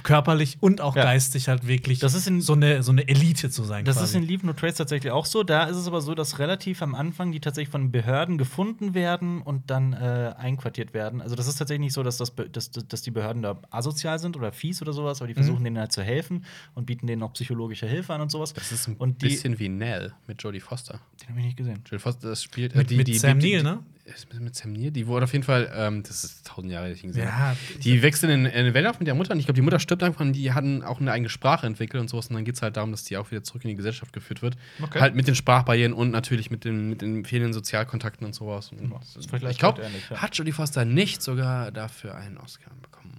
körperlich 0.02 0.56
und 0.60 0.80
auch 0.80 0.96
Ja. 0.96 1.02
geistig 1.04 1.48
halt 1.48 1.66
wirklich 1.66 1.98
Das 1.98 2.14
ist 2.14 2.26
in- 2.26 2.40
so, 2.40 2.52
eine, 2.54 2.82
so 2.82 2.92
eine 2.92 3.08
Elite 3.08 3.50
zu 3.50 3.64
sein. 3.64 3.84
Das 3.84 3.96
quasi. 3.96 4.16
ist 4.18 4.22
in 4.22 4.28
Leave 4.28 4.46
No 4.46 4.52
Trace 4.52 4.76
tatsächlich 4.76 5.10
auch 5.12 5.26
so. 5.26 5.42
Da 5.42 5.64
ist 5.64 5.76
es 5.76 5.86
aber 5.86 6.00
so, 6.00 6.14
dass 6.14 6.38
relativ 6.38 6.80
am 6.82 6.94
Anfang 6.94 7.32
die 7.32 7.40
tatsächlich 7.40 7.70
von 7.70 7.90
Behörden 7.90 8.38
gefunden 8.38 8.94
werden 8.94 9.42
und 9.42 9.70
dann 9.70 9.92
äh, 9.92 10.34
einquartiert 10.38 10.94
werden. 10.94 11.20
Also 11.20 11.34
das 11.34 11.46
ist 11.46 11.56
tatsächlich 11.56 11.80
nicht 11.86 11.92
so, 11.92 12.02
dass, 12.02 12.16
das, 12.18 12.32
dass, 12.52 12.70
dass 12.70 13.02
die 13.02 13.10
Behörden 13.10 13.42
da 13.42 13.58
asozial 13.70 14.18
sind 14.18 14.36
oder 14.36 14.52
fies 14.52 14.80
oder 14.82 14.92
sowas, 14.92 15.20
aber 15.20 15.28
die 15.28 15.34
versuchen 15.34 15.64
denen 15.64 15.78
halt 15.78 15.92
zu 15.92 16.02
helfen 16.02 16.44
und 16.74 16.86
bieten 16.86 17.06
denen 17.06 17.22
auch 17.22 17.32
psychologische 17.32 17.86
Hilfe 17.86 18.14
an 18.14 18.20
und 18.20 18.30
sowas. 18.30 18.52
Das 18.54 18.72
ist 18.72 18.88
ein 18.88 18.96
und 18.96 19.22
die, 19.22 19.28
bisschen 19.28 19.58
wie 19.58 19.68
Nell 19.68 20.12
mit 20.26 20.42
Jodie 20.42 20.60
Foster. 20.60 21.00
den 21.20 21.28
habe 21.30 21.40
ich 21.40 21.46
nicht 21.46 21.56
gesehen. 21.56 21.82
Jodie 21.86 22.00
Foster, 22.00 22.28
das 22.28 22.42
spielt 22.42 22.74
Mit- 22.74 22.90
mit 22.90 23.14
Sam 23.18 23.38
Neill, 23.38 23.62
ne? 23.62 23.80
Ist 24.14 24.32
mit- 24.32 24.40
mit 24.42 24.54
Sam 24.56 24.72
Neill. 24.72 24.90
Die 24.90 25.06
wurde 25.06 25.24
auf 25.24 25.32
jeden 25.32 25.44
Fall, 25.44 25.70
ähm, 25.74 26.02
das 26.02 26.24
ist 26.24 26.46
tausend 26.46 26.72
Jahre, 26.72 26.88
die 26.88 26.94
ich 26.94 27.02
gesehen 27.02 27.24
Ja. 27.28 27.56
Die 27.82 28.02
wechseln 28.02 28.30
in, 28.30 28.46
in 28.46 28.52
eine 28.52 28.74
Welt 28.74 28.86
auf 28.86 28.98
mit 28.98 29.06
der 29.06 29.14
Mutter 29.14 29.32
und 29.32 29.38
ich 29.38 29.46
glaube, 29.46 29.56
die 29.56 29.62
Mutter 29.62 29.78
stirbt 29.78 30.02
einfach 30.02 30.20
und 30.20 30.32
die 30.32 30.52
hatten 30.52 30.82
auch 30.82 31.00
eine 31.00 31.12
eigene 31.12 31.28
Sprache 31.28 31.66
entwickelt 31.66 32.00
und 32.00 32.08
sowas. 32.08 32.26
Und 32.28 32.34
dann 32.34 32.44
geht 32.44 32.56
es 32.56 32.62
halt 32.62 32.76
darum, 32.76 32.90
dass 32.90 33.04
die 33.04 33.16
auch 33.16 33.30
wieder 33.30 33.42
zurück 33.44 33.64
in 33.64 33.70
die 33.70 33.76
Gesellschaft 33.76 34.12
geführt 34.12 34.42
wird. 34.42 34.56
Okay. 34.82 35.00
Halt 35.00 35.14
mit 35.14 35.26
den 35.28 35.34
Sprachbarrieren 35.34 35.92
und 35.92 36.10
natürlich 36.10 36.50
mit 36.50 36.64
den, 36.64 36.90
mit 36.90 37.02
den 37.02 37.24
fehlenden 37.24 37.52
Sozialkontakten 37.52 38.26
und 38.26 38.34
sowas. 38.34 38.70
Und 38.72 38.92
vielleicht 39.28 39.46
ich 39.52 39.58
glaube, 39.58 39.82
ja. 39.82 40.16
hat 40.22 40.34
Jodie 40.36 40.52
Foster 40.52 40.84
nicht 40.84 41.22
sogar 41.22 41.70
dafür 41.70 42.14
einen 42.16 42.36
Oscar 42.38 42.70
bekommen? 42.82 43.18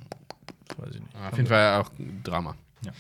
Weiß 0.78 0.96
ich 0.96 1.02
nicht. 1.02 1.16
Auf 1.16 1.38
jeden 1.38 1.48
Fall 1.48 1.80
auch 1.82 1.90
Drama. 2.24 2.56
Ja. 2.84 2.92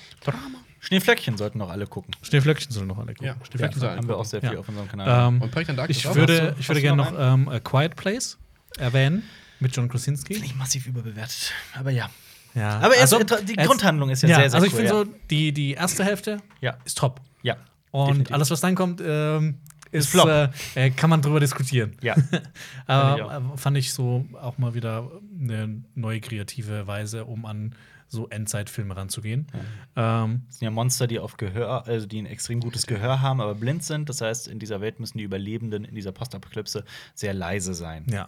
Schneeflöckchen 0.82 1.38
sollten 1.38 1.60
noch 1.60 1.70
alle 1.70 1.88
gucken. 1.88 2.14
Schneeflöckchen 2.24 2.72
sollen 2.72 2.88
noch 2.88 2.98
alle 2.98 3.14
gucken. 3.14 3.28
Ja, 3.28 3.36
Schneeflöckchen 3.46 3.82
Ja, 3.82 3.88
sollen 3.88 3.98
haben 4.00 4.08
wir 4.08 4.18
auch 4.18 4.26
sehr 4.26 4.42
viel 4.42 4.54
Ja. 4.54 4.60
auf 4.60 4.68
unserem 4.68 4.88
Kanal. 4.90 5.28
Ähm, 5.30 5.42
Und 5.42 5.52
Project 5.52 5.78
Darkness 5.78 5.98
ich 5.98 6.16
würde, 6.16 6.42
Hast 6.42 6.56
du- 6.58 6.60
ich 6.60 6.68
würde 6.70 6.82
gerne 6.82 6.98
noch 6.98 7.12
noch 7.12 7.20
ähm, 7.34 7.48
A 7.50 7.60
Quiet 7.60 7.96
Place 7.96 8.38
erwähnen 8.78 9.24
mit 9.60 9.76
John 9.76 9.88
Krasinski. 9.88 10.34
Finde 10.34 10.48
ich 10.48 10.56
massiv 10.56 10.88
überbewertet. 10.88 11.54
Aber 11.78 11.92
ja. 11.92 12.10
Ja. 12.56 12.80
Aber 12.80 12.96
erst, 12.96 13.14
Also, 13.14 13.24
die 13.44 13.56
erst- 13.56 13.68
Grundhandlung 13.70 14.10
ist 14.10 14.24
ja, 14.24 14.30
ja, 14.30 14.36
sehr, 14.40 14.50
sehr 14.50 14.56
also 14.58 14.68
ich 14.68 14.74
cool. 14.74 14.80
finde 14.88 14.92
ja. 14.94 15.06
so, 15.06 15.12
die, 15.30 15.54
die 15.54 15.72
erste 15.74 16.04
Hälfte 16.04 16.38
Ja. 16.60 16.78
ist 16.84 16.98
top. 16.98 17.22
Ja. 17.44 17.56
Und 17.92 18.08
Definitiv. 18.08 18.34
alles, 18.36 18.52
was 18.52 18.60
dann 18.62 18.76
kommt, 18.76 19.02
ähm, 19.06 19.60
ist, 19.92 20.10
Flop. 20.10 20.28
Äh, 20.28 20.50
äh, 20.76 20.90
kann 20.90 21.10
man 21.10 21.22
drüber 21.22 21.40
diskutieren. 21.40 21.96
Ja. 22.02 22.16
Aber 22.88 23.42
ich 23.56 23.60
fand 23.62 23.78
ich 23.78 23.94
so 23.94 24.26
auch 24.42 24.58
mal 24.58 24.74
wieder 24.74 25.12
eine 25.40 25.84
neue 25.96 26.20
kreative 26.22 26.88
Weise, 26.88 27.26
um 27.26 27.46
an 27.46 27.76
so 28.12 28.28
Endzeitfilme 28.28 28.96
ranzugehen. 28.96 29.48
Ähm, 29.96 30.42
Das 30.48 30.58
sind 30.60 30.66
ja 30.66 30.72
Monster, 30.72 31.08
die 31.08 31.18
auf 31.20 31.38
Gehör, 31.38 31.88
also 31.88 32.06
die 32.06 32.22
ein 32.22 32.26
extrem 32.26 32.60
gutes 32.60 32.86
Gehör 32.86 33.22
haben, 33.22 33.40
aber 33.40 33.56
blind 33.56 33.84
sind. 33.84 34.10
Das 34.10 34.20
heißt, 34.22 34.48
in 34.50 34.60
dieser 34.60 34.82
Welt 34.82 35.00
müssen 35.00 35.18
die 35.18 35.24
Überlebenden 35.24 35.86
in 35.86 35.96
dieser 35.96 36.12
Postapokalypse 36.12 36.84
sehr 37.16 37.34
leise 37.34 37.74
sein. 37.74 38.06
ja. 38.10 38.28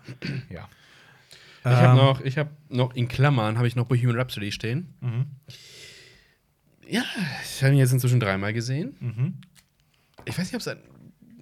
Ja. 0.50 0.70
Ich 1.66 1.70
habe 1.72 2.00
Ähm, 2.00 2.06
noch, 2.06 2.22
ich 2.22 2.38
habe 2.38 2.50
noch 2.70 2.94
in 2.94 3.08
Klammern 3.08 3.58
habe 3.58 3.68
ich 3.68 3.76
noch 3.76 3.86
Bohemian 3.86 4.18
Rhapsody 4.18 4.52
stehen. 4.52 4.94
Mhm. 5.02 5.26
Ja, 6.88 7.04
ich 7.44 7.64
habe 7.64 7.74
ihn 7.74 7.80
jetzt 7.80 7.94
inzwischen 7.94 8.20
dreimal 8.20 8.52
gesehen. 8.54 8.96
Mhm. 9.00 9.34
Ich 10.26 10.38
weiß 10.38 10.46
nicht, 10.48 10.56
ob 10.56 10.60
es 10.62 10.68
ein, 10.68 10.80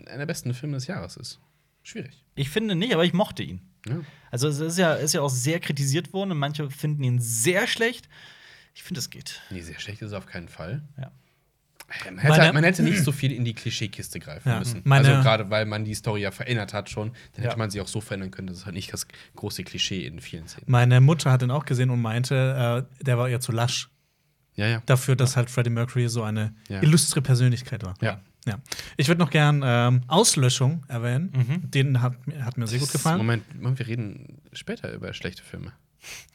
einer 0.07 0.19
der 0.19 0.25
besten 0.27 0.53
Filme 0.53 0.75
des 0.75 0.87
Jahres 0.87 1.17
ist. 1.17 1.39
Schwierig. 1.83 2.23
Ich 2.35 2.49
finde 2.49 2.75
nicht, 2.75 2.93
aber 2.93 3.03
ich 3.05 3.13
mochte 3.13 3.41
ihn. 3.43 3.61
Ja. 3.87 3.99
Also 4.29 4.47
es 4.47 4.59
ist 4.59 4.77
ja, 4.77 4.93
ist 4.93 5.13
ja 5.13 5.21
auch 5.21 5.29
sehr 5.29 5.59
kritisiert 5.59 6.13
worden 6.13 6.31
und 6.31 6.37
manche 6.37 6.69
finden 6.69 7.03
ihn 7.03 7.19
sehr 7.19 7.67
schlecht. 7.67 8.07
Ich 8.73 8.83
finde, 8.83 8.99
es 8.99 9.09
geht. 9.09 9.41
Nee, 9.49 9.61
sehr 9.61 9.79
schlecht 9.79 10.01
ist 10.01 10.09
es 10.09 10.13
auf 10.13 10.25
keinen 10.25 10.47
Fall. 10.47 10.81
Ja. 10.97 11.11
Man 12.05 12.19
hätte, 12.19 12.37
Meine- 12.37 12.53
man 12.53 12.63
hätte 12.63 12.83
nicht 12.83 12.99
so 13.03 13.11
viel 13.11 13.33
in 13.33 13.43
die 13.43 13.53
Klischeekiste 13.53 14.19
greifen 14.21 14.47
Ja, 14.47 14.59
müssen. 14.59 14.89
also 14.89 15.11
gerade 15.11 15.49
weil 15.49 15.65
man 15.65 15.83
die 15.83 15.93
Story 15.93 16.21
ja 16.21 16.31
verändert 16.31 16.73
hat 16.73 16.89
schon, 16.89 17.09
dann 17.33 17.43
hätte 17.43 17.53
Ja. 17.55 17.57
man 17.57 17.69
sie 17.69 17.81
auch 17.81 17.87
so 17.89 17.99
verändern 17.99 18.31
können, 18.31 18.47
dass 18.47 18.57
es 18.57 18.65
halt 18.65 18.75
nicht 18.75 18.93
das 18.93 19.07
große 19.35 19.63
Klischee 19.65 20.05
in 20.05 20.21
vielen 20.21 20.47
Szenen. 20.47 20.67
Meine 20.67 21.01
Mutter 21.01 21.31
hat 21.31 21.41
ihn 21.43 21.51
auch 21.51 21.65
gesehen 21.65 21.89
und 21.89 22.01
meinte, 22.01 22.87
äh, 23.01 23.03
der 23.03 23.17
war 23.17 23.27
eher 23.27 23.41
zu 23.41 23.51
lasch. 23.51 23.89
Ja, 24.55 24.67
ja. 24.67 24.83
Dafür, 24.85 25.15
dass 25.17 25.35
halt 25.35 25.49
Freddie 25.49 25.69
Mercury 25.69 26.07
so 26.07 26.23
eine 26.23 26.53
illustre 26.69 27.21
Persönlichkeit 27.21 27.83
war. 27.83 27.95
Ja. 28.01 28.21
Ja. 28.47 28.57
Ich 28.97 29.07
würde 29.07 29.19
noch 29.19 29.29
gern 29.29 29.61
ähm, 29.63 30.01
Auslöschung 30.07 30.83
erwähnen. 30.87 31.31
Mhm. 31.35 31.71
Den 31.71 32.01
hat, 32.01 32.25
mir- 32.27 32.43
hat 32.43 32.57
mir 32.57 32.65
sehr 32.67 32.79
gut 32.79 32.91
gefallen. 32.91 33.17
Moment, 33.19 33.55
Moment, 33.55 33.77
wir 33.79 33.87
reden 33.87 34.41
später 34.53 34.91
über 34.93 35.13
schlechte 35.13 35.43
Filme. 35.43 35.73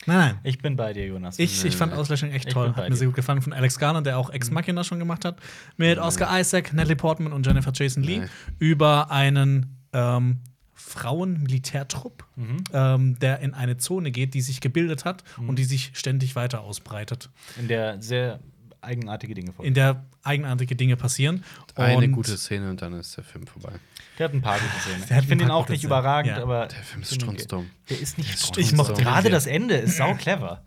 Nein, 0.06 0.18
nein. 0.18 0.38
Ich 0.44 0.58
bin 0.58 0.76
bei 0.76 0.92
dir, 0.92 1.04
Jonas. 1.08 1.40
Ich, 1.40 1.64
ich 1.64 1.74
fand 1.76 1.92
Auslöschung 1.92 2.30
echt 2.30 2.50
toll. 2.50 2.68
Hat 2.68 2.76
mir 2.84 2.90
dir. 2.90 2.96
sehr 2.96 3.08
gut 3.08 3.16
gefallen. 3.16 3.42
Von 3.42 3.52
Alex 3.52 3.78
Garner, 3.80 4.02
der 4.02 4.16
auch 4.18 4.30
Ex 4.30 4.52
Machina 4.52 4.84
schon 4.84 5.00
gemacht 5.00 5.24
hat. 5.24 5.40
Mit 5.76 5.98
Oscar 5.98 6.38
Isaac, 6.38 6.72
Natalie 6.72 6.94
Portman 6.94 7.32
und 7.32 7.44
Jennifer 7.44 7.72
Jason 7.74 8.04
Lee. 8.04 8.20
Nee. 8.20 8.26
Über 8.60 9.10
einen 9.10 9.76
ähm, 9.92 10.38
Frauenmilitärtrupp, 10.74 12.24
Mhm. 12.36 12.56
ähm, 12.72 13.18
der 13.18 13.40
in 13.40 13.54
eine 13.54 13.76
Zone 13.78 14.10
geht, 14.10 14.34
die 14.34 14.40
sich 14.42 14.60
gebildet 14.60 15.04
hat 15.04 15.24
und 15.38 15.58
die 15.58 15.64
sich 15.64 15.90
ständig 15.94 16.36
weiter 16.36 16.60
ausbreitet. 16.60 17.30
in 17.58 17.66
der 17.68 18.00
sehr 18.02 18.38
eigenartige 18.86 19.34
Dinge 19.34 19.52
vor. 19.52 19.64
In 19.64 19.74
der 19.74 20.04
eigenartige 20.22 20.74
Dinge 20.76 20.96
passieren. 20.96 21.44
Eine 21.74 21.98
Und 22.06 22.12
gute 22.12 22.36
Szene 22.38 22.70
und 22.70 22.80
dann 22.80 22.94
ist 22.94 23.16
der 23.16 23.24
Film 23.24 23.46
vorbei. 23.46 23.72
Der 24.18 24.24
hat 24.28 24.34
ein 24.34 24.40
paar 24.40 24.58
gute 24.58 24.80
Szenen. 24.80 25.04
Der 25.08 25.16
hat 25.16 25.22
Ich 25.24 25.28
finde 25.28 25.44
ihn 25.44 25.50
auch 25.50 25.68
nicht 25.68 25.80
Szenen. 25.80 25.90
überragend, 25.92 26.36
Ja. 26.36 26.42
aber 26.42 26.66
Der 26.66 26.82
Film 26.82 27.02
ist 27.02 27.14
strunzdumm. 27.14 27.70
Der 27.90 28.00
ist 28.00 28.16
nicht 28.16 28.30
strunzdumm. 28.38 28.62
Ich 28.64 28.72
mochte 28.72 29.02
Gerade 29.02 29.28
das 29.28 29.46
Ende 29.46 29.74
ist 29.76 29.96
sau 29.98 30.14
clever. 30.14 30.62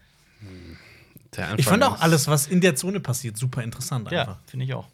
Der 1.36 1.44
Anfang 1.46 1.60
ich 1.60 1.66
fand 1.66 1.84
auch 1.84 2.00
alles, 2.02 2.28
was 2.28 2.48
in 2.48 2.62
der 2.62 2.76
Zone 2.76 3.00
passiert, 3.00 3.38
super 3.38 3.64
interessant 3.64 4.12
Ja, 4.12 4.22
einfach. 4.22 4.38
finde 4.48 4.66
ich 4.66 4.74
auch. 4.74 4.88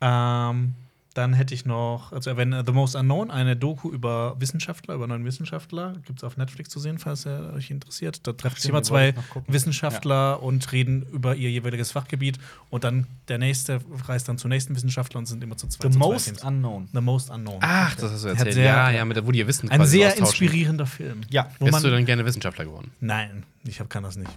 Ähm, 0.00 0.74
Dann 1.18 1.34
hätte 1.34 1.52
ich 1.52 1.66
noch 1.66 2.16
zu 2.20 2.30
erwähnen 2.30 2.52
äh, 2.52 2.62
The 2.64 2.70
Most 2.70 2.94
Unknown, 2.94 3.32
eine 3.32 3.56
Doku 3.56 3.90
über 3.90 4.36
Wissenschaftler, 4.38 4.94
über 4.94 5.08
neuen 5.08 5.24
Wissenschaftler. 5.24 5.94
Gibt 6.06 6.20
es 6.20 6.24
auf 6.24 6.36
Netflix 6.36 6.70
zu 6.70 6.78
sehen, 6.78 7.00
falls 7.00 7.26
ihr 7.26 7.54
euch 7.56 7.72
interessiert. 7.72 8.24
Da 8.24 8.34
treffen 8.34 8.60
sich 8.60 8.70
immer 8.70 8.84
zwei. 8.84 9.14
Wissenschaftler 9.48 10.40
und 10.40 10.70
reden 10.70 11.02
über 11.12 11.34
ihr 11.34 11.50
jeweiliges 11.50 11.90
Fachgebiet. 11.90 12.38
Und 12.70 12.84
dann 12.84 13.08
der 13.26 13.38
nächste 13.38 13.80
reist 14.06 14.28
dann 14.28 14.38
zum 14.38 14.50
nächsten 14.50 14.76
Wissenschaftler 14.76 15.18
und 15.18 15.26
sind 15.26 15.42
immer 15.42 15.56
zu 15.56 15.66
zweit. 15.66 15.92
The 15.92 15.98
zu 15.98 15.98
zwei 15.98 16.12
Most 16.12 16.24
Teams. 16.26 16.44
Unknown. 16.44 16.88
The 16.92 17.00
Most 17.00 17.30
Unknown. 17.30 17.58
Ach, 17.62 17.96
das 17.96 18.12
hast 18.12 18.22
du 18.22 18.28
erzählt. 18.28 18.54
sehr- 18.54 18.64
ja, 18.64 18.90
ja, 18.92 19.04
mit 19.04 19.16
der, 19.16 19.26
wo 19.26 19.32
die 19.32 19.40
ihr 19.40 19.48
Wissen 19.48 19.68
Ein 19.70 19.78
quasi 19.80 19.98
sehr 19.98 20.16
inspirierender 20.16 20.86
Film. 20.86 21.22
Ja. 21.30 21.50
Wo 21.58 21.66
Wärst 21.66 21.82
du 21.82 21.90
dann 21.90 22.04
gerne 22.06 22.24
Wissenschaftler 22.26 22.64
geworden? 22.64 22.92
nein, 23.00 23.42
ich 23.64 23.80
hab, 23.80 23.90
kann 23.90 24.04
das 24.04 24.16
nicht. 24.16 24.30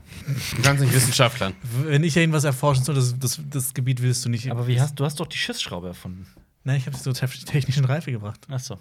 Du 0.56 0.64
kannst 0.64 0.82
nicht 0.82 0.96
Wissenschaftlern. 0.96 1.54
Wenn 1.86 2.04
ich 2.04 2.18
irgendwas 2.18 2.44
erforschen 2.44 2.84
soll, 2.84 2.96
das, 2.96 3.14
das, 3.20 3.40
das 3.52 3.74
Gebiet 3.76 4.02
willst 4.02 4.26
du 4.26 4.30
nicht. 4.30 4.50
Aber 4.50 4.66
wie 4.66 4.82
hast 4.82 5.00
du 5.00 5.06
hast 5.06 5.20
doch 5.20 5.28
die 5.28 5.38
Schiffsschraube 5.38 5.88
erfunden. 5.90 6.26
Nein, 6.64 6.78
ich 6.78 6.86
habe 6.86 6.96
es 6.96 7.04
zur 7.04 7.14
te- 7.14 7.28
technischen 7.28 7.86
Reife 7.86 8.12
gebracht. 8.12 8.42
Ach 8.50 8.60
so. 8.60 8.78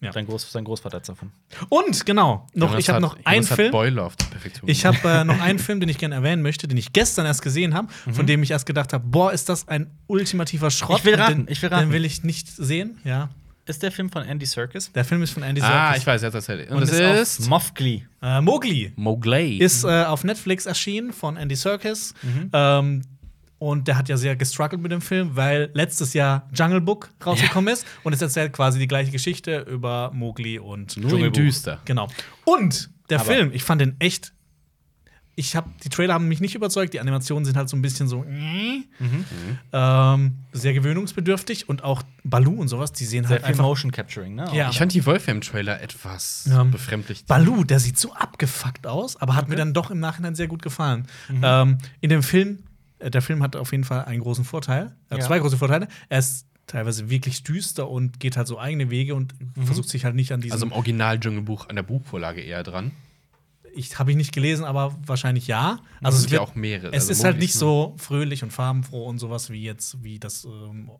Ja. 0.00 0.12
Sein, 0.12 0.26
Groß, 0.26 0.52
sein 0.52 0.62
Großvater 0.64 0.98
hat's 0.98 1.08
davon. 1.08 1.32
Und 1.68 2.06
genau, 2.06 2.46
noch, 2.54 2.68
Jonas 2.68 2.80
ich 2.80 2.88
habe 2.88 2.96
hat- 2.96 3.02
noch 3.02 3.16
einen 3.24 3.34
Jonas 3.36 3.50
hat 3.50 3.56
Film. 3.56 3.72
Boiler 3.72 4.04
auf 4.06 4.14
die 4.14 4.24
Perfektion. 4.26 4.70
Ich 4.70 4.86
habe 4.86 4.96
äh, 5.08 5.24
noch 5.24 5.40
einen 5.40 5.58
Film, 5.58 5.80
den 5.80 5.88
ich 5.88 5.98
gerne 5.98 6.14
erwähnen 6.14 6.40
möchte, 6.42 6.68
den 6.68 6.76
ich 6.78 6.92
gestern 6.92 7.26
erst 7.26 7.42
gesehen 7.42 7.74
habe, 7.74 7.88
von 8.12 8.24
dem 8.24 8.42
ich 8.44 8.52
erst 8.52 8.64
gedacht 8.64 8.92
habe, 8.92 9.04
boah, 9.04 9.32
ist 9.32 9.48
das 9.48 9.66
ein 9.66 9.90
ultimativer 10.06 10.70
Schrott. 10.70 11.00
Ich 11.00 11.04
will 11.04 11.16
raten, 11.16 11.46
den, 11.46 11.52
ich 11.52 11.60
will 11.62 11.68
raten. 11.70 11.88
Den 11.88 11.92
will 11.92 12.04
ich 12.04 12.22
nicht 12.22 12.46
sehen, 12.48 12.98
ja. 13.04 13.28
Ist 13.66 13.82
der 13.82 13.90
Film 13.92 14.08
von 14.08 14.22
Andy 14.22 14.46
Serkis? 14.46 14.90
Der 14.92 15.04
Film 15.04 15.22
ist 15.22 15.32
von 15.32 15.42
Andy 15.42 15.60
ah, 15.60 15.66
Serkis. 15.88 16.00
ich 16.00 16.06
weiß, 16.06 16.22
jetzt 16.22 16.34
erzählt. 16.34 16.70
Und, 16.70 16.76
Und 16.78 16.88
das 16.88 17.38
ist 17.38 17.48
Mofgli. 17.50 18.06
Äh, 18.22 18.40
Mowgli 18.40 18.92
Mowgli. 18.96 19.58
ist 19.58 19.84
äh, 19.84 20.04
auf 20.04 20.22
Netflix 20.24 20.64
erschienen 20.64 21.12
von 21.12 21.36
Andy 21.36 21.56
Serkis. 21.56 22.14
Mhm. 22.22 22.50
Ähm, 22.52 23.02
und 23.58 23.88
der 23.88 23.98
hat 23.98 24.08
ja 24.08 24.16
sehr 24.16 24.36
gestruggelt 24.36 24.80
mit 24.80 24.92
dem 24.92 25.00
Film, 25.00 25.30
weil 25.34 25.70
letztes 25.74 26.14
Jahr 26.14 26.48
Jungle 26.54 26.80
Book 26.80 27.10
rausgekommen 27.26 27.72
ist. 27.74 27.84
Und 28.04 28.12
es 28.12 28.22
erzählt 28.22 28.52
quasi 28.52 28.78
die 28.78 28.86
gleiche 28.88 29.10
Geschichte 29.10 29.60
über 29.68 30.10
Mowgli 30.14 30.58
und 30.58 30.96
Nur 30.96 31.10
Dschungelbuch. 31.10 31.34
düster. 31.36 31.80
Genau. 31.84 32.08
Und 32.44 32.90
der 33.10 33.20
Aber- 33.20 33.32
Film, 33.32 33.50
ich 33.52 33.64
fand 33.64 33.80
den 33.80 33.96
echt. 33.98 34.32
Ich 35.34 35.54
habe 35.54 35.70
die 35.84 35.88
Trailer 35.88 36.14
haben 36.14 36.26
mich 36.26 36.40
nicht 36.40 36.56
überzeugt. 36.56 36.94
Die 36.94 37.00
Animationen 37.00 37.44
sind 37.44 37.56
halt 37.56 37.68
so 37.68 37.76
ein 37.76 37.82
bisschen 37.82 38.08
so 38.08 38.24
äh, 38.24 38.82
Mhm. 38.98 39.24
ähm, 39.72 40.34
sehr 40.52 40.72
gewöhnungsbedürftig 40.72 41.68
und 41.68 41.84
auch 41.84 42.02
Baloo 42.24 42.54
und 42.60 42.66
sowas. 42.66 42.92
Die 42.92 43.04
sehen 43.04 43.22
Sehr 43.22 43.30
halt 43.30 43.42
viel 43.42 43.50
einfach. 43.50 43.64
Motion 43.64 43.92
Capturing, 43.92 44.34
ne? 44.34 44.46
Ja. 44.52 44.68
Ich 44.70 44.78
fand 44.78 44.92
die 44.94 45.06
Wolfie 45.06 45.30
im 45.30 45.40
Trailer 45.40 45.80
etwas 45.80 46.48
Ja. 46.50 46.64
befremdlich. 46.64 47.24
Baloo, 47.26 47.62
der 47.62 47.78
sieht 47.78 47.98
so 47.98 48.12
abgefuckt 48.14 48.86
aus, 48.88 49.16
aber 49.16 49.36
hat 49.36 49.48
mir 49.48 49.54
dann 49.54 49.72
doch 49.74 49.92
im 49.92 50.00
Nachhinein 50.00 50.34
sehr 50.34 50.48
gut 50.48 50.60
gefallen. 50.62 51.06
Mhm. 51.28 51.40
Ähm, 51.44 51.78
in 52.00 52.10
dem 52.10 52.24
Film, 52.24 52.64
der 53.00 53.22
Film 53.22 53.42
hat 53.42 53.56
auf 53.56 53.72
jeden 53.72 53.84
Fall 53.84 54.04
einen 54.04 54.20
großen 54.20 54.44
Vorteil, 54.44 54.94
äh, 55.10 55.16
Ja. 55.18 55.20
zwei 55.20 55.38
große 55.38 55.56
Vorteile. 55.56 55.88
Er 56.08 56.18
ist 56.18 56.46
teilweise 56.66 57.08
wirklich 57.08 57.42
düster 57.44 57.88
und 57.88 58.20
geht 58.20 58.36
halt 58.36 58.46
so 58.46 58.58
eigene 58.58 58.90
Wege 58.90 59.14
und 59.14 59.34
Mhm. 59.56 59.64
versucht 59.66 59.88
sich 59.88 60.04
halt 60.04 60.14
nicht 60.14 60.32
an 60.32 60.40
diesem. 60.40 60.52
Also 60.52 60.66
im 60.66 60.72
Original-Dschungelbuch 60.72 61.68
an 61.68 61.76
der 61.76 61.82
Buchvorlage 61.82 62.40
eher 62.40 62.62
dran. 62.62 62.92
ich 63.74 63.98
habe 63.98 64.10
ich 64.10 64.16
nicht 64.16 64.32
gelesen, 64.32 64.64
aber 64.64 64.96
wahrscheinlich 65.06 65.46
ja. 65.46 65.70
Also 65.70 65.80
Also 66.02 66.08
es 66.08 66.14
es 66.16 66.22
sind 66.22 66.32
ja 66.32 66.40
auch 66.40 66.54
mehrere. 66.56 66.88
Es 66.88 67.02
Also 67.04 67.12
ist 67.12 67.24
halt 67.24 67.38
nicht 67.38 67.52
so 67.54 67.94
fröhlich 67.98 68.42
und 68.42 68.52
farbenfroh 68.52 69.06
und 69.06 69.18
sowas 69.18 69.50
wie 69.50 69.62
jetzt 69.62 70.02
wie 70.02 70.18
das 70.18 70.44
ähm, 70.44 70.90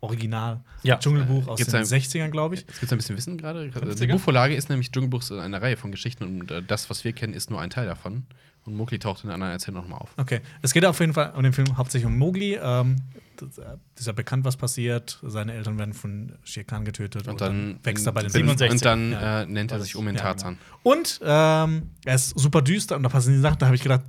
Original 0.00 0.62
Ja. 0.84 0.98
Dschungelbuch 0.98 1.48
aus 1.48 1.56
Gibt's 1.58 1.72
den 1.72 1.80
ein- 1.80 1.86
60ern, 1.86 2.30
glaube 2.30 2.54
ich. 2.54 2.60
Jetzt 2.60 2.78
gibt 2.80 2.84
es 2.84 2.92
ein 2.92 2.98
bisschen 2.98 3.16
Wissen 3.16 3.38
gerade. 3.38 3.64
Die 3.68 3.72
50er? 3.76 4.12
Buchvorlage 4.12 4.54
ist 4.54 4.68
nämlich 4.68 4.92
Dschungelbuchs 4.92 5.32
eine 5.32 5.60
Reihe 5.60 5.76
von 5.76 5.90
Geschichten 5.90 6.22
und 6.24 6.50
äh, 6.52 6.62
das, 6.62 6.88
was 6.90 7.02
wir 7.02 7.12
kennen, 7.12 7.32
ist 7.32 7.50
nur 7.50 7.60
ein 7.60 7.70
Teil 7.70 7.86
davon. 7.86 8.24
Und 8.68 8.76
Mowgli 8.76 8.98
taucht 8.98 9.24
in 9.24 9.30
einer 9.30 9.34
anderen 9.34 9.52
Erzählung 9.54 9.80
nochmal 9.82 10.00
auf. 10.00 10.10
Okay, 10.18 10.40
es 10.60 10.72
geht 10.74 10.84
auf 10.84 11.00
jeden 11.00 11.14
Fall 11.14 11.32
um 11.34 11.42
den 11.42 11.52
Film 11.54 11.76
hauptsächlich 11.78 12.06
um 12.06 12.18
Mowgli. 12.18 12.58
Ähm, 12.62 12.96
das, 13.36 13.56
äh, 13.58 13.62
ist 13.98 14.06
ja 14.06 14.12
bekannt, 14.12 14.44
was 14.44 14.56
passiert. 14.58 15.18
Seine 15.22 15.54
Eltern 15.54 15.78
werden 15.78 15.94
von 15.94 16.32
Shere 16.44 16.64
Khan 16.64 16.84
getötet 16.84 17.26
Und 17.28 17.40
dann, 17.40 17.78
wächst 17.82 18.04
er 18.06 18.12
bei 18.12 18.20
den 18.22 18.30
67. 18.30 18.70
Und 18.72 18.84
dann 18.84 19.12
Ja. 19.12 19.40
äh, 19.42 19.46
nennt 19.46 19.72
er 19.72 19.80
sich 19.80 19.96
um 19.96 20.06
in 20.08 20.16
Ja, 20.16 20.20
Tarzan. 20.22 20.58
Und 20.82 21.20
ähm, 21.24 21.90
er 22.04 22.14
ist 22.14 22.38
super 22.38 22.60
düster 22.62 22.96
und 22.96 23.04
da 23.04 23.08
passieren 23.08 23.36
die 23.36 23.42
Sachen. 23.42 23.58
Da 23.58 23.66
habe 23.66 23.76
ich 23.76 23.82
gedacht, 23.82 24.02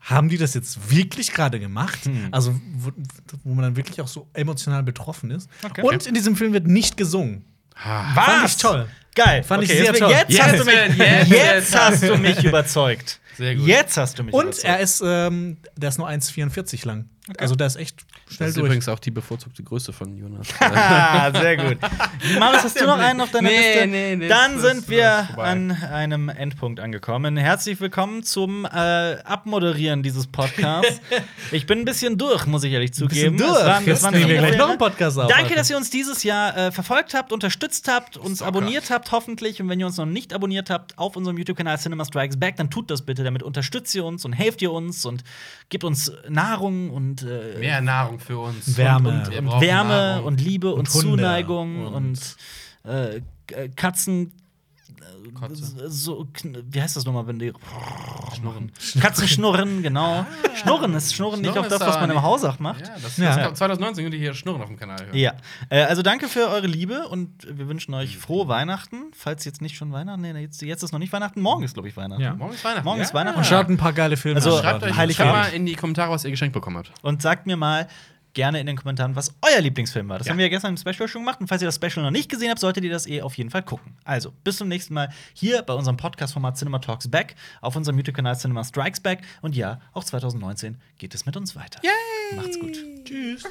haben 0.00 0.28
die 0.28 0.38
das 0.38 0.54
jetzt 0.54 0.90
wirklich 0.90 1.30
gerade 1.32 1.60
gemacht? 1.60 2.04
Hm. 2.06 2.28
Also, 2.32 2.58
wo, 2.74 2.90
wo 3.44 3.54
man 3.54 3.62
dann 3.64 3.76
wirklich 3.76 4.00
auch 4.00 4.08
so 4.08 4.26
emotional 4.32 4.82
betroffen 4.82 5.30
ist. 5.30 5.48
Okay. 5.62 5.82
Und 5.82 6.06
in 6.06 6.14
diesem 6.14 6.34
Film 6.34 6.52
wird 6.52 6.66
nicht 6.66 6.96
gesungen. 6.96 7.44
Ah, 7.76 8.12
Fand 8.14 8.46
ich 8.48 8.56
toll. 8.56 8.88
Geil. 9.14 9.42
Fand 9.42 9.64
ich 9.64 9.70
Okay, 9.70 9.78
sehr 9.78 9.86
jetzt, 9.92 9.98
toll. 9.98 10.10
Jetzt, 10.10 10.30
Yes, 10.30 10.42
hast 10.42 10.58
du 10.60 10.64
mich, 10.64 10.96
yes, 10.98 11.28
jetzt 11.28 11.78
hast 11.78 12.02
du 12.02 12.16
mich 12.16 12.44
überzeugt. 12.44 13.19
Sehr 13.36 13.54
gut. 13.56 13.66
Jetzt 13.66 13.96
hast 13.96 14.18
du 14.18 14.24
mich 14.24 14.34
Und 14.34 14.42
überzeugt. 14.42 14.64
er 14.64 14.80
ist, 14.80 15.02
ähm, 15.04 15.58
der 15.76 15.88
ist 15.90 15.98
nur 15.98 16.08
1,44 16.08 16.86
lang. 16.86 17.08
Also, 17.38 17.54
der 17.54 17.66
ist 17.68 17.76
echt 17.76 18.04
das 18.30 18.36
schnell 18.36 18.48
ist 18.48 18.56
durch. 18.56 18.66
übrigens 18.66 18.88
auch 18.88 18.98
die 18.98 19.10
bevorzugte 19.10 19.62
Größe 19.62 19.92
von 19.92 20.16
Jonas. 20.16 20.46
Ah, 20.60 21.30
sehr 21.32 21.56
gut. 21.56 21.78
Marius, 22.38 22.64
hast 22.64 22.80
du 22.80 22.86
noch 22.86 22.98
einen 22.98 23.20
auf 23.20 23.30
deiner 23.30 23.48
Nee, 23.48 23.56
Liste? 23.72 23.86
nee, 23.86 24.16
nee, 24.16 24.28
Dann 24.28 24.54
das 24.54 24.62
sind 24.62 24.88
wir 24.88 25.28
an 25.38 25.70
einem 25.72 26.28
Endpunkt 26.28 26.80
angekommen. 26.80 27.36
Herzlich 27.36 27.80
willkommen 27.80 28.22
zum 28.22 28.64
äh, 28.64 28.68
Abmoderieren 29.24 30.02
dieses 30.02 30.26
Podcasts. 30.26 31.00
ich 31.52 31.66
bin 31.66 31.80
ein 31.80 31.84
bisschen 31.84 32.18
durch, 32.18 32.46
muss 32.46 32.64
ich 32.64 32.72
ehrlich 32.72 32.92
zugeben. 32.94 33.36
durch. 33.36 33.50
Es 33.50 33.64
waren- 33.66 33.82
es 33.82 33.86
Jetzt 34.02 34.10
nehmen 34.12 34.28
wir 34.28 34.38
gleich 34.38 34.56
noch 34.56 34.68
einen 34.70 34.78
Podcast 34.78 35.18
auf, 35.18 35.30
Danke, 35.30 35.54
dass 35.54 35.68
ihr 35.70 35.76
uns 35.76 35.90
dieses 35.90 36.22
Jahr 36.22 36.56
äh, 36.56 36.70
verfolgt 36.72 37.14
habt, 37.14 37.32
unterstützt 37.32 37.88
habt, 37.88 38.16
uns 38.16 38.38
Stalker. 38.38 38.48
abonniert 38.58 38.90
habt, 38.90 39.10
hoffentlich. 39.12 39.60
Und 39.60 39.68
wenn 39.68 39.80
ihr 39.80 39.86
uns 39.86 39.96
noch 39.96 40.06
nicht 40.06 40.32
abonniert 40.32 40.70
habt 40.70 40.96
auf 40.98 41.16
unserem 41.16 41.36
YouTube-Kanal 41.38 41.78
Cinema 41.78 42.04
Strikes 42.04 42.38
Back, 42.38 42.56
dann 42.56 42.70
tut 42.70 42.90
das 42.90 43.02
bitte. 43.02 43.24
Damit 43.24 43.42
unterstützt 43.42 43.94
ihr 43.94 44.04
uns 44.04 44.24
und 44.24 44.32
helft 44.32 44.62
ihr 44.62 44.70
uns 44.72 45.04
und 45.04 45.24
gebt 45.68 45.84
uns 45.84 46.12
Nahrung 46.28 46.90
und 46.90 47.22
äh, 47.22 47.58
Mehr 47.58 47.80
Nahrung 47.80 48.19
für 48.20 48.38
uns. 48.38 48.76
Wärme. 48.76 49.24
Und, 49.26 49.38
und, 49.48 49.60
Wärme 49.60 49.88
Nahrung. 49.90 50.26
und 50.26 50.40
Liebe 50.40 50.72
und, 50.72 50.80
Und 50.80 50.90
Zuneigung 50.90 51.86
und, 51.86 51.94
und- 51.94 52.36
äh, 52.84 53.20
Katzen. 53.76 54.32
Kotze. 55.34 55.90
So, 55.90 56.26
wie 56.70 56.82
heißt 56.82 56.96
das 56.96 57.04
nochmal, 57.04 57.26
wenn 57.26 57.38
die. 57.38 57.52
Schnurren. 58.36 58.72
Katzen 59.00 59.28
schnurren, 59.28 59.82
genau. 59.82 60.24
Schnurren 60.54 60.94
ist 60.94 61.14
Schnurren, 61.14 61.40
nicht 61.40 61.50
Schnurren 61.50 61.66
auch 61.66 61.70
das, 61.70 61.80
ist 61.80 61.86
was 61.86 61.96
man 61.96 62.10
im 62.10 62.16
nicht- 62.16 62.24
Hausach 62.24 62.58
macht. 62.58 62.80
Ja, 62.86 62.94
das, 63.02 63.16
Ja. 63.16 63.34
das 63.36 63.44
kommt 63.44 63.56
2019 63.58 64.04
könnt 64.04 64.14
ihr 64.14 64.20
hier 64.20 64.34
Schnurren 64.34 64.62
auf 64.62 64.68
dem 64.68 64.78
Kanal 64.78 64.98
hören. 65.04 65.16
Ja, 65.16 65.32
äh, 65.68 65.82
also 65.82 66.02
danke 66.02 66.28
für 66.28 66.48
eure 66.48 66.66
Liebe 66.66 67.08
und 67.08 67.28
wir 67.50 67.68
wünschen 67.68 67.92
euch 67.94 68.16
frohe 68.18 68.48
Weihnachten. 68.48 69.10
Falls 69.12 69.44
jetzt 69.44 69.60
nicht 69.60 69.76
schon 69.76 69.92
Weihnachten, 69.92 70.20
nee, 70.22 70.32
jetzt, 70.40 70.62
jetzt 70.62 70.82
ist 70.82 70.92
noch 70.92 70.98
nicht 70.98 71.12
Weihnachten, 71.12 71.40
morgen 71.40 71.62
ist, 71.64 71.74
glaube 71.74 71.88
ich, 71.88 71.96
Weihnachten. 71.96 72.22
Ja. 72.22 72.34
Morgen 72.34 72.54
ist 72.54 72.64
Weihnachten. 72.64 72.84
Morgen 72.84 73.00
ist 73.00 73.14
Weihnachten. 73.14 73.38
Und 73.38 73.44
schaut 73.46 73.68
ein 73.68 73.76
paar 73.76 73.92
geile 73.92 74.16
Filme 74.16 74.36
Also, 74.36 74.56
an. 74.56 74.62
Schreibt 74.62 74.82
euch 74.84 74.96
Heiligabend. 74.96 75.34
schreibt 75.34 75.50
mal 75.52 75.56
in 75.56 75.66
die 75.66 75.74
Kommentare, 75.74 76.10
was 76.12 76.24
ihr 76.24 76.30
geschenkt 76.30 76.54
bekommen 76.54 76.78
habt. 76.78 76.92
Und 77.02 77.20
sagt 77.22 77.46
mir 77.46 77.56
mal 77.56 77.88
gerne 78.34 78.60
in 78.60 78.66
den 78.66 78.76
Kommentaren, 78.76 79.16
was 79.16 79.34
euer 79.42 79.60
Lieblingsfilm 79.60 80.08
war. 80.08 80.18
Das 80.18 80.26
Ja. 80.26 80.32
haben 80.32 80.38
wir 80.38 80.46
ja 80.46 80.50
gestern 80.50 80.70
im 80.70 80.76
Special 80.76 81.08
schon 81.08 81.22
gemacht. 81.22 81.40
Und 81.40 81.48
falls 81.48 81.62
ihr 81.62 81.66
das 81.68 81.76
Special 81.76 82.04
noch 82.04 82.10
nicht 82.10 82.30
gesehen 82.30 82.50
habt, 82.50 82.60
solltet 82.60 82.84
ihr 82.84 82.90
das 82.90 83.06
eh 83.06 83.22
auf 83.22 83.36
jeden 83.38 83.50
Fall 83.50 83.62
gucken. 83.62 83.96
Also, 84.04 84.32
bis 84.44 84.56
zum 84.58 84.68
nächsten 84.68 84.94
Mal 84.94 85.10
hier 85.34 85.62
bei 85.62 85.72
unserem 85.74 85.96
Podcast-Format 85.96 86.56
Cinema 86.56 86.78
Talks 86.78 87.08
Back 87.08 87.34
auf 87.60 87.76
unserem 87.76 87.96
YouTube-Kanal 87.98 88.36
Cinema 88.36 88.64
Strikes 88.64 89.00
Back. 89.00 89.20
Und 89.42 89.56
ja, 89.56 89.80
auch 89.92 90.04
2019 90.04 90.78
geht 90.98 91.14
es 91.14 91.26
mit 91.26 91.36
uns 91.36 91.56
weiter. 91.56 91.80
Yay! 91.82 92.36
Macht's 92.36 92.58
gut. 92.58 92.76
Tschüss. 93.04 93.42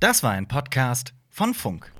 Das 0.00 0.22
war 0.22 0.32
ein 0.32 0.46
Podcast 0.46 1.12
von 1.30 1.54
Funk. 1.54 1.92